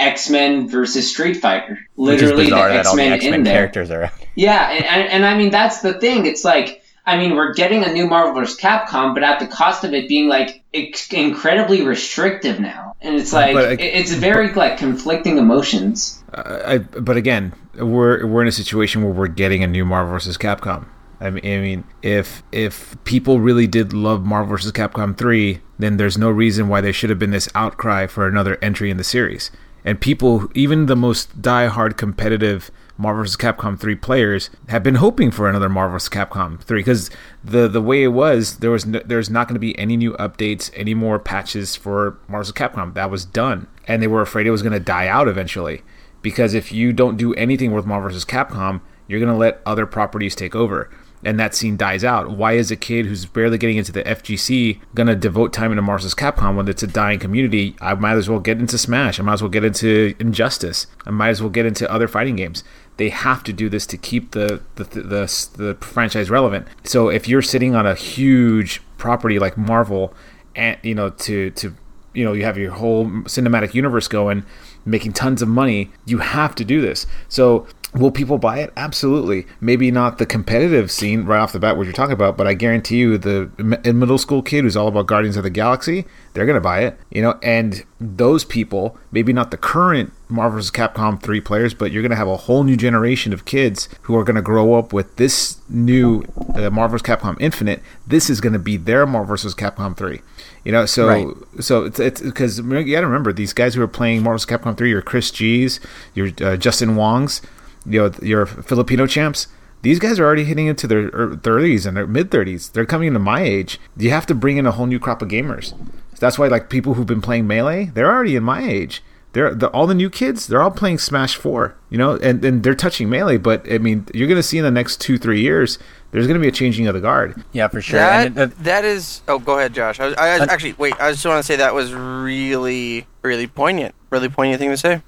X 0.00 0.28
Men 0.28 0.68
versus 0.68 1.08
Street 1.08 1.34
Fighter. 1.34 1.78
Which 1.94 2.16
is 2.16 2.22
Literally, 2.22 2.44
the 2.46 2.50
bizarre 2.50 2.68
that 2.70 2.86
all 2.86 2.90
X 2.90 2.90
the 2.90 2.96
Men 2.96 3.12
X 3.12 3.24
in 3.24 3.30
Men 3.30 3.42
there. 3.44 3.54
characters 3.54 3.90
are. 3.92 4.10
Yeah, 4.34 4.68
and, 4.68 4.84
and, 4.84 5.08
and 5.10 5.24
I 5.24 5.38
mean 5.38 5.50
that's 5.50 5.80
the 5.80 5.94
thing. 5.94 6.26
It's 6.26 6.44
like 6.44 6.82
I 7.06 7.16
mean 7.16 7.36
we're 7.36 7.54
getting 7.54 7.84
a 7.84 7.92
new 7.92 8.08
Marvel 8.08 8.34
vs. 8.34 8.58
Capcom, 8.58 9.14
but 9.14 9.22
at 9.22 9.38
the 9.38 9.46
cost 9.46 9.84
of 9.84 9.94
it 9.94 10.08
being 10.08 10.26
like 10.28 10.64
ex- 10.74 11.12
incredibly 11.12 11.82
restrictive 11.82 12.58
now, 12.58 12.81
and 13.02 13.16
it's 13.16 13.32
uh, 13.32 13.36
like 13.36 13.54
But 13.54 13.64
I- 13.80 13.82
it's 13.82 14.12
very 14.12 14.52
like 14.54 14.78
conflicting 14.78 15.38
emotions. 15.38 16.22
Uh, 16.32 16.60
I, 16.64 16.78
but 16.78 17.16
again, 17.16 17.52
we're 17.74 18.26
we're 18.26 18.42
in 18.42 18.48
a 18.48 18.52
situation 18.52 19.02
where 19.02 19.12
we're 19.12 19.28
getting 19.28 19.62
a 19.62 19.66
new 19.66 19.84
Marvel 19.84 20.12
vs. 20.14 20.38
Capcom. 20.38 20.86
I 21.20 21.30
mean, 21.30 21.44
I 21.44 21.60
mean, 21.60 21.84
if 22.02 22.42
if 22.52 22.96
people 23.04 23.38
really 23.40 23.66
did 23.66 23.92
love 23.92 24.24
Marvel 24.24 24.50
vs. 24.56 24.72
Capcom 24.72 25.16
three, 25.16 25.60
then 25.78 25.96
there's 25.96 26.18
no 26.18 26.30
reason 26.30 26.68
why 26.68 26.80
there 26.80 26.92
should 26.92 27.10
have 27.10 27.18
been 27.18 27.30
this 27.30 27.48
outcry 27.54 28.06
for 28.06 28.26
another 28.26 28.58
entry 28.62 28.90
in 28.90 28.96
the 28.96 29.04
series. 29.04 29.50
And 29.84 30.00
people, 30.00 30.48
even 30.54 30.86
the 30.86 30.94
most 30.96 31.42
die-hard 31.42 31.96
competitive 31.96 32.70
Marvel 32.96 33.22
vs. 33.22 33.36
Capcom 33.36 33.78
three 33.78 33.94
players, 33.94 34.50
have 34.68 34.82
been 34.82 34.96
hoping 34.96 35.30
for 35.30 35.48
another 35.48 35.68
Marvel 35.68 35.94
vs. 35.94 36.08
Capcom 36.08 36.60
three 36.60 36.80
because 36.80 37.10
the 37.42 37.68
the 37.68 37.82
way 37.82 38.02
it 38.02 38.08
was, 38.08 38.58
there 38.58 38.70
was 38.70 38.86
no, 38.86 39.00
there's 39.04 39.30
not 39.30 39.48
going 39.48 39.54
to 39.54 39.60
be 39.60 39.78
any 39.78 39.96
new 39.96 40.12
updates, 40.14 40.70
any 40.74 40.94
more 40.94 41.18
patches 41.18 41.76
for 41.76 42.18
Marvel 42.28 42.44
vs. 42.44 42.52
Capcom. 42.52 42.94
That 42.94 43.10
was 43.10 43.24
done, 43.24 43.66
and 43.86 44.02
they 44.02 44.06
were 44.06 44.22
afraid 44.22 44.46
it 44.46 44.50
was 44.50 44.62
going 44.62 44.72
to 44.72 44.80
die 44.80 45.08
out 45.08 45.28
eventually 45.28 45.82
because 46.22 46.54
if 46.54 46.72
you 46.72 46.92
don't 46.92 47.16
do 47.16 47.34
anything 47.34 47.72
with 47.72 47.84
Marvel 47.84 48.08
vs. 48.08 48.24
Capcom, 48.24 48.80
you're 49.06 49.20
going 49.20 49.32
to 49.32 49.36
let 49.36 49.60
other 49.66 49.84
properties 49.84 50.34
take 50.34 50.54
over. 50.54 50.88
And 51.24 51.38
that 51.38 51.54
scene 51.54 51.76
dies 51.76 52.02
out. 52.02 52.32
Why 52.32 52.54
is 52.54 52.72
a 52.72 52.76
kid 52.76 53.06
who's 53.06 53.26
barely 53.26 53.56
getting 53.56 53.76
into 53.76 53.92
the 53.92 54.02
FGC 54.02 54.80
going 54.92 55.06
to 55.06 55.14
devote 55.14 55.52
time 55.52 55.70
into 55.70 55.82
Marvel 55.82 56.02
vs. 56.02 56.16
Capcom 56.16 56.56
when 56.56 56.66
it's 56.66 56.82
a 56.82 56.88
dying 56.88 57.20
community? 57.20 57.76
I 57.80 57.94
might 57.94 58.14
as 58.16 58.28
well 58.28 58.40
get 58.40 58.58
into 58.58 58.76
Smash. 58.76 59.20
I 59.20 59.22
might 59.22 59.34
as 59.34 59.42
well 59.42 59.48
get 59.48 59.64
into 59.64 60.16
Injustice. 60.18 60.88
I 61.06 61.10
might 61.10 61.28
as 61.28 61.40
well 61.40 61.50
get 61.50 61.66
into 61.66 61.88
other 61.90 62.08
fighting 62.08 62.34
games. 62.36 62.64
They 63.02 63.08
have 63.08 63.42
to 63.42 63.52
do 63.52 63.68
this 63.68 63.84
to 63.86 63.96
keep 63.96 64.30
the 64.30 64.62
the, 64.76 64.84
the, 64.84 65.02
the, 65.02 65.48
the 65.56 65.76
franchise 65.80 66.30
relevant. 66.30 66.68
So 66.84 67.08
if 67.08 67.26
you're 67.26 67.42
sitting 67.42 67.74
on 67.74 67.84
a 67.84 67.96
huge 67.96 68.80
property 68.96 69.40
like 69.40 69.58
Marvel, 69.58 70.14
and 70.54 70.78
you 70.84 70.94
know 70.94 71.10
to 71.10 71.50
to 71.50 71.74
you 72.14 72.24
know 72.24 72.32
you 72.32 72.44
have 72.44 72.56
your 72.56 72.70
whole 72.70 73.06
cinematic 73.26 73.74
universe 73.74 74.06
going 74.06 74.44
making 74.84 75.12
tons 75.14 75.42
of 75.42 75.48
money 75.48 75.90
you 76.06 76.18
have 76.18 76.54
to 76.54 76.64
do 76.64 76.80
this 76.80 77.04
so 77.28 77.66
will 77.94 78.10
people 78.10 78.38
buy 78.38 78.58
it 78.58 78.72
absolutely 78.76 79.46
maybe 79.60 79.90
not 79.90 80.16
the 80.18 80.24
competitive 80.24 80.90
scene 80.90 81.24
right 81.24 81.38
off 81.40 81.52
the 81.52 81.58
bat 81.60 81.76
what 81.76 81.84
you're 81.84 81.92
talking 81.92 82.14
about 82.14 82.36
but 82.36 82.46
i 82.46 82.54
guarantee 82.54 82.96
you 82.96 83.18
the 83.18 83.50
middle 83.92 84.16
school 84.18 84.40
kid 84.42 84.64
who's 84.64 84.76
all 84.76 84.88
about 84.88 85.06
guardians 85.06 85.36
of 85.36 85.42
the 85.42 85.50
galaxy 85.50 86.06
they're 86.32 86.46
going 86.46 86.56
to 86.56 86.60
buy 86.60 86.80
it 86.80 86.98
you 87.10 87.20
know 87.20 87.38
and 87.42 87.84
those 88.00 88.44
people 88.44 88.96
maybe 89.10 89.32
not 89.32 89.50
the 89.50 89.56
current 89.56 90.12
Marvel 90.32 90.58
vs. 90.58 90.70
Capcom 90.70 91.20
3 91.20 91.40
players, 91.42 91.74
but 91.74 91.92
you're 91.92 92.00
going 92.02 92.10
to 92.10 92.16
have 92.16 92.26
a 92.26 92.38
whole 92.38 92.64
new 92.64 92.76
generation 92.76 93.34
of 93.34 93.44
kids 93.44 93.86
who 94.02 94.16
are 94.16 94.24
going 94.24 94.36
to 94.36 94.42
grow 94.42 94.74
up 94.74 94.92
with 94.92 95.14
this 95.16 95.60
new 95.68 96.24
uh, 96.54 96.70
Marvel 96.70 96.98
vs. 96.98 97.02
Capcom 97.02 97.36
Infinite. 97.38 97.82
This 98.06 98.30
is 98.30 98.40
going 98.40 98.54
to 98.54 98.58
be 98.58 98.78
their 98.78 99.04
Marvel 99.06 99.28
vs. 99.28 99.54
Capcom 99.54 99.94
3. 99.94 100.22
You 100.64 100.72
know, 100.72 100.86
so 100.86 101.06
Right. 101.08 101.26
so 101.60 101.84
it's 101.84 102.00
it's 102.00 102.22
because 102.22 102.58
you 102.58 102.64
got 102.94 103.00
to 103.02 103.06
remember 103.06 103.32
these 103.32 103.52
guys 103.52 103.74
who 103.74 103.82
are 103.82 103.88
playing 103.88 104.22
Marvel 104.22 104.38
vs. 104.38 104.46
Capcom 104.46 104.76
3, 104.76 104.92
are 104.94 105.02
Chris 105.02 105.30
G's, 105.30 105.80
your 106.14 106.30
uh, 106.40 106.56
Justin 106.56 106.96
Wong's, 106.96 107.42
you 107.86 108.00
know, 108.00 108.12
your 108.22 108.46
Filipino 108.46 109.06
champs. 109.06 109.46
These 109.82 109.98
guys 109.98 110.20
are 110.20 110.24
already 110.24 110.44
hitting 110.44 110.66
into 110.68 110.86
their 110.86 111.06
er- 111.12 111.36
30s 111.36 111.86
and 111.86 111.96
their 111.96 112.06
mid 112.06 112.30
30s. 112.30 112.70
They're 112.72 112.86
coming 112.86 113.08
into 113.08 113.18
my 113.18 113.40
age. 113.42 113.80
You 113.96 114.10
have 114.10 114.26
to 114.26 114.34
bring 114.34 114.56
in 114.56 114.66
a 114.66 114.70
whole 114.72 114.86
new 114.86 115.00
crop 115.00 115.22
of 115.22 115.28
gamers. 115.28 115.74
That's 116.20 116.38
why, 116.38 116.46
like 116.46 116.70
people 116.70 116.94
who've 116.94 117.06
been 117.06 117.20
playing 117.20 117.48
Melee, 117.48 117.86
they're 117.86 118.10
already 118.10 118.36
in 118.36 118.44
my 118.44 118.62
age. 118.62 119.02
They're 119.32 119.54
the, 119.54 119.68
all 119.68 119.86
the 119.88 119.94
new 119.94 120.10
kids. 120.10 120.46
They're 120.46 120.62
all 120.62 120.70
playing 120.70 120.98
Smash 120.98 121.34
Four, 121.36 121.74
you 121.90 121.96
know, 121.98 122.16
and, 122.16 122.44
and 122.44 122.62
they're 122.62 122.74
touching 122.76 123.08
Melee. 123.10 123.38
But 123.38 123.66
I 123.72 123.78
mean, 123.78 124.06
you're 124.14 124.28
going 124.28 124.36
to 124.38 124.42
see 124.42 124.58
in 124.58 124.62
the 124.64 124.70
next 124.70 125.00
two 125.00 125.16
three 125.18 125.40
years, 125.40 125.78
there's 126.12 126.26
going 126.28 126.38
to 126.38 126.40
be 126.40 126.48
a 126.48 126.52
changing 126.52 126.86
of 126.86 126.94
the 126.94 127.00
guard. 127.00 127.42
Yeah, 127.52 127.66
for 127.68 127.80
sure. 127.80 127.98
That, 127.98 128.26
And 128.26 128.38
it- 128.38 128.50
uh, 128.52 128.54
that 128.60 128.84
is. 128.84 129.22
Oh, 129.26 129.38
go 129.40 129.58
ahead, 129.58 129.72
Josh. 129.74 129.98
I, 129.98 130.06
was, 130.06 130.14
I, 130.16 130.38
Uh, 130.38 130.46
actually 130.48 130.74
wait. 130.74 130.94
I 131.00 131.10
just 131.10 131.24
want 131.26 131.38
to 131.38 131.42
say 131.42 131.56
that 131.56 131.74
was 131.74 131.92
really, 131.94 133.06
really 133.22 133.46
poignant. 133.46 133.94
Really 134.10 134.28
poignant 134.28 134.60
thing 134.60 134.70
to 134.70 134.76
say. 134.76 135.02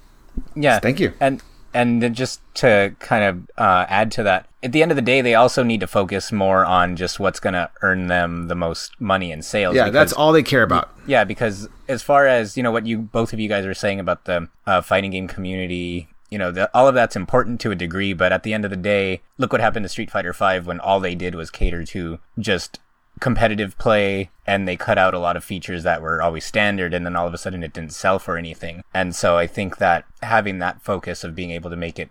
yeah, 0.55 0.79
Thank 0.79 0.99
you. 0.99 1.13
And 1.21 1.41
and 1.75 2.01
then 2.01 2.13
just 2.13 2.39
to 2.55 2.95
kind 2.99 3.23
of 3.23 3.51
uh, 3.57 3.85
add 3.89 4.09
to 4.13 4.23
that, 4.23 4.47
at 4.63 4.71
the 4.71 4.81
end 4.81 4.93
of 4.93 4.95
the 4.95 5.01
day, 5.01 5.19
they 5.19 5.35
also 5.35 5.61
need 5.61 5.81
to 5.81 5.87
focus 5.87 6.31
more 6.31 6.65
on 6.65 6.95
just 6.95 7.19
what's 7.19 7.41
going 7.41 7.53
to 7.53 7.69
earn 7.81 8.07
them 8.07 8.47
the 8.47 8.55
most 8.55 8.99
money 8.99 9.29
in 9.29 9.41
sales. 9.41 9.75
Yeah, 9.75 9.89
that's 9.89 10.13
all 10.13 10.31
they 10.31 10.41
care 10.41 10.63
about. 10.63 10.89
Yeah, 11.05 11.25
because 11.25 11.67
as 11.89 12.01
far 12.01 12.27
as 12.27 12.55
you 12.55 12.63
know, 12.63 12.71
what 12.71 12.87
you 12.87 12.99
both 12.99 13.33
of 13.33 13.41
you 13.41 13.49
guys 13.49 13.65
are 13.65 13.73
saying 13.73 13.99
about 13.99 14.23
the 14.23 14.47
uh, 14.65 14.81
fighting 14.81 15.11
game 15.11 15.27
community, 15.27 16.07
you 16.29 16.37
know, 16.37 16.49
the, 16.49 16.71
all 16.73 16.87
of 16.87 16.95
that's 16.95 17.17
important 17.17 17.59
to 17.61 17.71
a 17.71 17.75
degree. 17.75 18.13
But 18.13 18.31
at 18.31 18.43
the 18.43 18.53
end 18.53 18.63
of 18.63 18.71
the 18.71 18.77
day, 18.77 19.21
look 19.37 19.51
what 19.51 19.59
happened 19.59 19.83
to 19.83 19.89
Street 19.89 20.09
Fighter 20.09 20.33
Five 20.33 20.65
when 20.65 20.79
all 20.79 21.01
they 21.01 21.13
did 21.13 21.35
was 21.35 21.51
cater 21.51 21.83
to 21.83 22.19
just 22.39 22.79
competitive 23.19 23.77
play, 23.77 24.29
and 24.45 24.67
they 24.67 24.75
cut 24.75 24.97
out 24.97 25.13
a 25.13 25.19
lot 25.19 25.37
of 25.37 25.43
features 25.43 25.83
that 25.83 26.01
were 26.01 26.21
always 26.21 26.45
standard, 26.45 26.93
and 26.93 27.05
then 27.05 27.15
all 27.15 27.27
of 27.27 27.33
a 27.33 27.37
sudden 27.37 27.63
it 27.63 27.73
didn't 27.73 27.93
sell 27.93 28.19
for 28.19 28.37
anything. 28.37 28.83
And 28.93 29.15
so 29.15 29.37
I 29.37 29.47
think 29.47 29.77
that 29.77 30.05
having 30.21 30.59
that 30.59 30.81
focus 30.81 31.23
of 31.23 31.35
being 31.35 31.51
able 31.51 31.69
to 31.69 31.75
make 31.75 31.99
it 31.99 32.09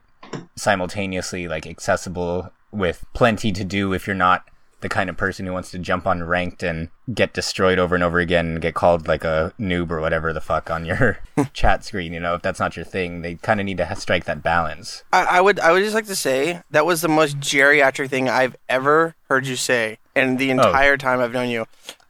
simultaneously 0.56 1.46
like 1.46 1.66
accessible 1.66 2.50
with 2.72 3.04
plenty 3.12 3.52
to 3.52 3.64
do 3.64 3.92
if 3.92 4.06
you're 4.06 4.16
not 4.16 4.44
the 4.84 4.88
kind 4.90 5.08
of 5.08 5.16
person 5.16 5.46
who 5.46 5.52
wants 5.52 5.70
to 5.70 5.78
jump 5.78 6.06
on 6.06 6.22
ranked 6.22 6.62
and 6.62 6.90
get 7.14 7.32
destroyed 7.32 7.78
over 7.78 7.94
and 7.94 8.04
over 8.04 8.18
again 8.18 8.46
and 8.48 8.60
get 8.60 8.74
called 8.74 9.08
like 9.08 9.24
a 9.24 9.50
noob 9.58 9.90
or 9.90 9.98
whatever 9.98 10.30
the 10.30 10.42
fuck 10.42 10.70
on 10.70 10.84
your 10.84 11.18
chat 11.54 11.82
screen 11.82 12.12
you 12.12 12.20
know 12.20 12.34
if 12.34 12.42
that's 12.42 12.60
not 12.60 12.76
your 12.76 12.84
thing 12.84 13.22
they 13.22 13.36
kind 13.36 13.60
of 13.60 13.64
need 13.64 13.78
to 13.78 13.96
strike 13.96 14.26
that 14.26 14.42
balance 14.42 15.02
I, 15.10 15.24
I 15.24 15.40
would. 15.40 15.58
I 15.58 15.72
would 15.72 15.82
just 15.82 15.94
like 15.94 16.04
to 16.06 16.14
say 16.14 16.60
that 16.70 16.84
was 16.84 17.00
the 17.00 17.08
most 17.08 17.40
geriatric 17.40 18.10
thing 18.10 18.28
I've 18.28 18.56
ever 18.68 19.14
heard 19.30 19.46
you 19.46 19.56
say 19.56 19.96
in 20.16 20.36
the 20.36 20.50
entire 20.50 20.96
time 20.96 21.20
I've 21.20 21.32
known 21.32 21.48
you. 21.48 21.66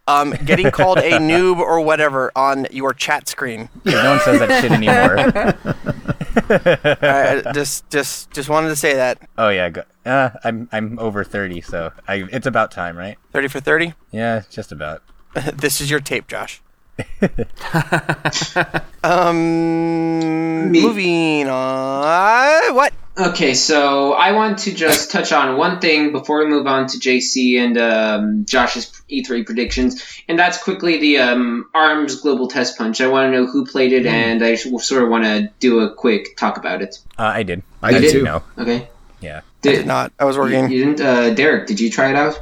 Um, 0.06 0.32
getting 0.44 0.70
called 0.70 0.98
a 0.98 1.12
noob 1.18 1.58
or 1.58 1.80
whatever 1.80 2.30
on 2.36 2.66
your 2.70 2.92
chat 2.92 3.26
screen. 3.26 3.70
'Cause 3.84 3.94
no 3.94 4.10
one 4.10 4.20
says 4.20 4.38
that 4.40 4.60
shit 4.60 4.70
anymore 4.72 5.18
I, 6.38 7.42
I 7.46 7.52
just, 7.52 7.88
just, 7.90 8.30
just 8.32 8.48
wanted 8.48 8.68
to 8.68 8.76
say 8.76 8.94
that. 8.94 9.18
oh 9.38 9.48
yeah 9.48 9.70
go- 9.70 9.84
uh, 10.04 10.30
i'm 10.44 10.68
i'm 10.72 10.98
over 10.98 11.24
30 11.24 11.62
so 11.62 11.90
I, 12.06 12.24
it's 12.30 12.46
about 12.46 12.70
time 12.70 12.96
right 12.98 13.16
Thirty 13.32 13.48
for 13.48 13.60
thirty. 13.60 13.94
yeah 14.10 14.42
just 14.50 14.70
about 14.72 15.02
this 15.54 15.80
is 15.80 15.90
your 15.90 16.00
tape, 16.00 16.28
Josh. 16.28 16.60
um, 19.04 20.72
Me. 20.72 20.82
moving 20.82 21.48
on. 21.48 22.74
What? 22.74 22.92
Okay, 23.16 23.54
so 23.54 24.12
I 24.12 24.32
want 24.32 24.58
to 24.60 24.74
just 24.74 25.12
touch 25.12 25.30
on 25.32 25.56
one 25.56 25.78
thing 25.80 26.10
before 26.10 26.40
we 26.40 26.46
move 26.46 26.66
on 26.66 26.88
to 26.88 26.98
JC 26.98 27.58
and 27.58 27.78
um, 27.78 28.44
Josh's 28.44 28.90
E3 29.08 29.46
predictions, 29.46 30.02
and 30.28 30.36
that's 30.36 30.60
quickly 30.62 30.98
the 30.98 31.18
um, 31.18 31.70
ARMS 31.74 32.20
Global 32.22 32.48
Test 32.48 32.76
Punch. 32.76 33.00
I 33.00 33.06
want 33.06 33.32
to 33.32 33.38
know 33.40 33.46
who 33.46 33.66
played 33.66 33.92
it, 33.92 34.04
and 34.06 34.44
I 34.44 34.52
s- 34.52 34.64
sort 34.86 35.04
of 35.04 35.10
want 35.10 35.24
to 35.24 35.48
do 35.60 35.80
a 35.80 35.94
quick 35.94 36.36
talk 36.36 36.56
about 36.56 36.82
it. 36.82 36.98
uh, 37.18 37.22
i 37.22 37.44
did 37.44 37.62
I 37.82 37.92
did 37.92 38.00
did 38.00 38.12
too. 38.12 38.22
know 38.24 38.42
Okay. 38.58 38.88
yeah 39.20 39.42
Did 39.62 39.86
not. 39.86 40.12
I 40.18 40.24
was 40.24 40.34
You, 40.34 40.42
working. 40.42 40.70
you 40.72 40.84
didn't, 40.84 41.00
uh, 41.00 41.30
Derek? 41.34 41.68
Did 41.68 41.78
you 41.78 41.90
try 41.90 42.10
it 42.10 42.16
out? 42.16 42.40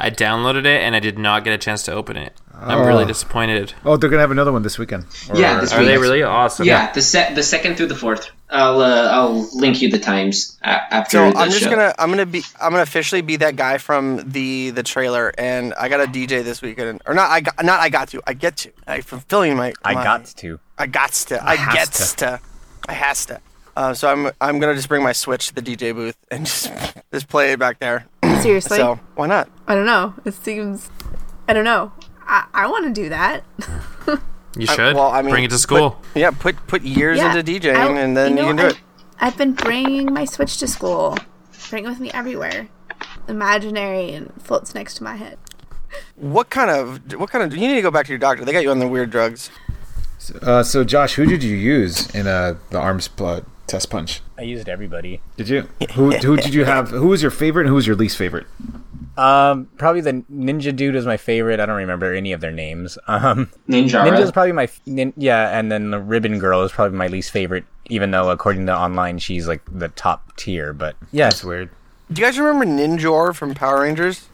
I 0.00 0.08
downloaded 0.10 0.64
it 0.66 0.80
and 0.82 0.94
I 0.96 1.00
did 1.00 1.18
not 1.18 1.44
get 1.44 1.52
a 1.54 1.58
chance 1.58 1.82
to 1.84 1.92
open 1.92 2.16
it. 2.16 2.32
I'm 2.58 2.86
really 2.86 3.04
disappointed. 3.04 3.74
Oh, 3.84 3.96
they're 3.96 4.08
gonna 4.10 4.22
have 4.22 4.30
another 4.30 4.52
one 4.52 4.62
this 4.62 4.78
weekend. 4.78 5.04
Or- 5.28 5.36
Yeah, 5.38 5.60
this 5.60 5.72
Are 5.72 5.84
they 5.84 5.98
really 5.98 6.22
awesome? 6.22 6.66
Yeah, 6.66 6.90
the 6.92 7.02
se- 7.02 7.34
the 7.34 7.42
second 7.42 7.76
through 7.76 7.88
the 7.88 7.94
fourth. 7.94 8.30
I'll 8.48 8.80
uh, 8.80 9.08
I'll 9.12 9.48
link 9.58 9.82
you 9.82 9.90
the 9.90 9.98
times 9.98 10.56
a- 10.62 10.94
after 10.94 11.18
So 11.18 11.30
the 11.32 11.36
I'm 11.38 11.50
just 11.50 11.62
show. 11.64 11.70
gonna 11.70 11.94
I'm 11.98 12.10
gonna 12.10 12.24
be 12.26 12.42
I'm 12.60 12.70
gonna 12.70 12.82
officially 12.82 13.20
be 13.20 13.36
that 13.36 13.56
guy 13.56 13.78
from 13.78 14.22
the 14.30 14.70
the 14.70 14.82
trailer, 14.82 15.32
and 15.36 15.74
I 15.74 15.88
got 15.88 16.00
a 16.00 16.06
DJ 16.06 16.42
this 16.44 16.62
weekend, 16.62 17.02
or 17.06 17.14
not? 17.14 17.30
I 17.30 17.40
got 17.40 17.62
not 17.64 17.80
I 17.80 17.88
got 17.88 18.08
to 18.08 18.22
I 18.26 18.34
get 18.34 18.56
to 18.58 18.70
I 18.86 19.00
fulfilling 19.00 19.56
my 19.56 19.72
i 19.84 19.92
got 19.94 20.24
to 20.26 20.58
I 20.78 20.86
got 20.86 21.12
to 21.12 21.44
I 21.46 21.56
has 21.56 21.74
gets 21.74 22.14
to 22.14 22.40
I 22.88 22.92
has 22.92 23.26
to. 23.26 23.40
Uh, 23.76 23.92
so 23.92 24.08
I'm 24.08 24.30
I'm 24.40 24.58
gonna 24.60 24.74
just 24.74 24.88
bring 24.88 25.02
my 25.02 25.12
Switch 25.12 25.48
to 25.48 25.54
the 25.54 25.60
DJ 25.62 25.92
booth 25.94 26.16
and 26.30 26.46
just 26.46 26.70
just 27.12 27.28
play 27.28 27.52
it 27.52 27.58
back 27.58 27.80
there. 27.80 28.06
Seriously? 28.40 28.78
So 28.78 28.98
why 29.16 29.26
not? 29.26 29.50
I 29.66 29.74
don't 29.74 29.86
know. 29.86 30.14
It 30.24 30.32
seems. 30.34 30.88
I 31.48 31.52
don't 31.52 31.64
know. 31.64 31.92
I, 32.26 32.46
I 32.54 32.66
want 32.68 32.86
to 32.86 32.92
do 33.02 33.08
that. 33.10 33.44
You 34.58 34.66
I- 34.70 34.74
should 34.74 34.94
well, 34.96 35.10
I 35.10 35.20
mean, 35.20 35.32
bring 35.32 35.44
it 35.44 35.50
to 35.50 35.58
school. 35.58 36.00
Yeah, 36.14 36.30
put 36.30 36.56
put 36.66 36.80
years 36.80 37.18
Yeah, 37.18 37.36
into 37.36 37.52
DJing, 37.60 37.76
I- 37.76 38.00
and 38.00 38.16
then 38.16 38.30
you, 38.30 38.42
know, 38.42 38.46
can 38.48 38.56
do 38.56 38.62
I- 38.62 38.68
it. 38.68 38.80
I've 39.20 39.36
been 39.36 39.52
bringing 39.52 40.10
my 40.14 40.24
Switch 40.24 40.56
to 40.60 40.66
school. 40.66 41.18
Bring 41.68 41.84
it 41.84 41.88
with 41.88 42.00
me 42.00 42.10
everywhere. 42.12 42.68
Imaginary 43.28 44.14
and 44.14 44.32
floats 44.42 44.74
next 44.74 44.94
to 44.94 45.04
my 45.04 45.16
head. 45.16 45.36
What 46.14 46.48
kind 46.48 46.70
of 46.70 47.12
what 47.20 47.28
kind 47.28 47.44
of? 47.44 47.54
You 47.54 47.68
need 47.68 47.74
to 47.74 47.82
go 47.82 47.90
back 47.90 48.06
to 48.06 48.12
your 48.12 48.18
doctor. 48.18 48.46
They 48.46 48.52
got 48.52 48.62
you 48.62 48.70
on 48.70 48.78
the 48.78 48.88
weird 48.88 49.10
drugs. 49.10 49.50
Uh, 50.40 50.62
so 50.62 50.84
Josh, 50.84 51.14
who 51.16 51.26
did 51.26 51.42
you 51.42 51.54
use 51.54 52.08
in 52.14 52.26
uh, 52.26 52.54
the 52.70 52.78
arms 52.78 53.10
uh, 53.18 53.40
test 53.66 53.90
punch? 53.90 54.20
I 54.38 54.42
used 54.42 54.68
everybody. 54.68 55.20
Did 55.36 55.48
you? 55.48 55.68
Who 55.94 56.10
who 56.12 56.36
did 56.36 56.54
you 56.54 56.64
have? 56.64 56.90
Who 56.90 57.08
was 57.08 57.22
your 57.22 57.30
favorite 57.30 57.62
and 57.62 57.68
who 57.70 57.74
was 57.76 57.86
your 57.86 57.96
least 57.96 58.16
favorite? 58.16 58.46
Um, 59.16 59.68
probably 59.78 60.02
the 60.02 60.12
ninja 60.30 60.76
dude 60.76 60.94
was 60.94 61.06
my 61.06 61.16
favorite. 61.16 61.58
I 61.58 61.64
don't 61.66 61.76
remember 61.76 62.12
any 62.14 62.32
of 62.32 62.40
their 62.42 62.50
names. 62.52 62.98
Um, 63.08 63.50
Ninja. 63.68 64.04
Ninja's 64.06 64.30
probably 64.30 64.52
my 64.52 64.68
nin- 64.84 65.14
yeah, 65.16 65.58
and 65.58 65.72
then 65.72 65.90
the 65.90 65.98
Ribbon 65.98 66.38
Girl 66.38 66.62
is 66.64 66.72
probably 66.72 66.98
my 66.98 67.06
least 67.06 67.30
favorite. 67.30 67.64
Even 67.88 68.10
though 68.10 68.30
according 68.30 68.66
to 68.66 68.76
online, 68.76 69.18
she's 69.18 69.48
like 69.48 69.62
the 69.72 69.88
top 69.88 70.36
tier. 70.36 70.72
But 70.74 70.96
yeah, 71.12 71.26
That's 71.28 71.42
weird. 71.44 71.70
Do 72.12 72.20
you 72.20 72.26
guys 72.26 72.38
remember 72.38 72.66
Ninjor 72.66 73.34
from 73.34 73.54
Power 73.54 73.80
Rangers? 73.80 74.28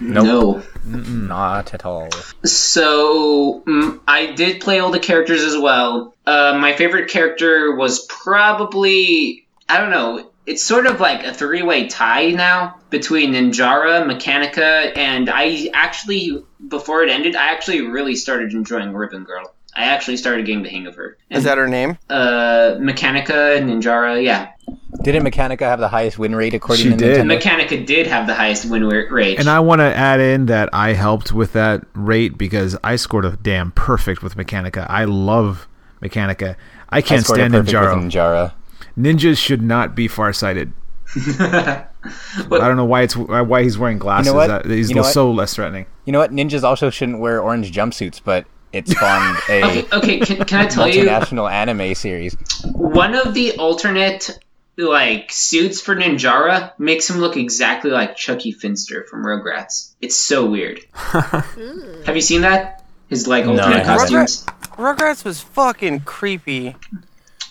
No. 0.00 0.62
not 0.84 1.74
at 1.74 1.84
all. 1.84 2.10
So 2.44 3.62
mm, 3.66 4.00
I 4.06 4.32
did 4.32 4.60
play 4.60 4.78
all 4.78 4.90
the 4.90 4.98
characters 5.00 5.42
as 5.42 5.56
well. 5.56 6.14
Uh, 6.26 6.58
my 6.60 6.74
favorite 6.74 7.10
character 7.10 7.74
was 7.74 8.04
probably 8.06 9.46
I 9.68 9.80
don't 9.80 9.90
know. 9.90 10.30
It's 10.46 10.62
sort 10.62 10.86
of 10.86 11.00
like 11.00 11.24
a 11.24 11.34
three-way 11.34 11.88
tie 11.88 12.30
now 12.30 12.76
between 12.90 13.32
Ninjara, 13.32 14.06
Mechanica, 14.08 14.96
and 14.96 15.28
I 15.28 15.70
actually 15.74 16.44
before 16.68 17.02
it 17.02 17.10
ended, 17.10 17.34
I 17.34 17.52
actually 17.52 17.82
really 17.82 18.14
started 18.14 18.52
enjoying 18.52 18.92
Ribbon 18.92 19.24
Girl. 19.24 19.52
I 19.74 19.86
actually 19.86 20.16
started 20.16 20.46
getting 20.46 20.62
the 20.62 20.70
hang 20.70 20.86
of 20.86 20.94
her. 20.94 21.18
Is 21.28 21.44
that 21.44 21.58
her 21.58 21.68
name? 21.68 21.98
Uh, 22.08 22.76
Mechanica, 22.78 23.60
Ninjara, 23.60 24.24
yeah. 24.24 24.52
Didn't 25.12 25.22
Mechanica 25.24 25.60
have 25.60 25.78
the 25.78 25.86
highest 25.88 26.18
win 26.18 26.34
rate 26.34 26.52
according 26.52 26.82
She 26.82 26.90
to 26.90 26.96
did. 26.96 27.18
Nintendo? 27.24 27.38
Mechanica 27.40 27.86
did 27.86 28.08
have 28.08 28.26
the 28.26 28.34
highest 28.34 28.68
win 28.68 28.84
rate. 28.84 29.38
And 29.38 29.48
I 29.48 29.60
want 29.60 29.78
to 29.78 29.84
add 29.84 30.18
in 30.18 30.46
that 30.46 30.68
I 30.72 30.94
helped 30.94 31.30
with 31.32 31.52
that 31.52 31.84
rate 31.94 32.36
because 32.36 32.76
I 32.82 32.96
scored 32.96 33.24
a 33.24 33.36
damn 33.36 33.70
perfect 33.70 34.22
with 34.24 34.36
Mechanica. 34.36 34.84
I 34.90 35.04
love 35.04 35.68
Mechanica. 36.02 36.56
I 36.88 36.98
I 36.98 37.02
can't 37.02 37.22
scored 37.24 37.38
a 37.38 37.42
stand 37.42 37.52
perfect 37.54 37.72
with 37.72 38.12
Ninjaro. 38.12 38.50
Ninjara. 38.50 38.52
Ninjas 38.98 39.38
should 39.38 39.62
not 39.62 39.94
be 39.94 40.08
farsighted. 40.08 40.72
I 41.16 41.86
don't 42.50 42.76
know 42.76 42.84
why 42.84 43.02
it's 43.02 43.16
why 43.16 43.62
he's 43.62 43.78
wearing 43.78 43.98
glasses. 43.98 44.32
what? 44.32 44.50
Uh, 44.50 44.58
that- 44.62 44.66
he's 44.70 44.88
You 44.88 44.96
know 44.96 45.02
what? 45.02 45.12
so 45.12 45.30
less 45.30 45.54
threatening. 45.54 45.86
You 46.04 46.12
know 46.12 46.18
what? 46.18 46.32
Ninjas 46.32 46.64
also 46.64 46.90
shouldn't 46.90 47.20
wear 47.20 47.40
orange 47.40 47.70
jumpsuits, 47.72 48.20
but 48.24 48.44
it 48.72 48.88
spawned 48.88 49.38
a 49.48 49.62
okay, 49.64 49.86
okay 49.96 50.18
can, 50.18 50.44
can 50.44 50.60
I 50.62 50.66
tell 50.66 50.88
you? 50.88 51.04
multinational 51.04 51.50
anime 51.50 51.94
series. 51.94 52.36
One 52.72 53.14
of 53.14 53.34
the 53.34 53.52
alternate 53.56 54.38
like 54.76 55.32
suits 55.32 55.80
for 55.80 55.96
Ninjara 55.96 56.72
makes 56.78 57.08
him 57.08 57.18
look 57.18 57.36
exactly 57.36 57.90
like 57.90 58.16
Chuckie 58.16 58.52
Finster 58.52 59.04
from 59.04 59.24
Rugrats. 59.24 59.92
It's 60.00 60.18
so 60.18 60.46
weird. 60.46 60.80
Have 60.94 62.14
you 62.14 62.20
seen 62.20 62.42
that? 62.42 62.84
His 63.08 63.26
like 63.26 63.46
alternate 63.46 63.82
I 63.82 63.84
costumes. 63.84 64.44
Rugrats 64.76 65.24
was 65.24 65.40
fucking 65.40 66.00
creepy. 66.00 66.76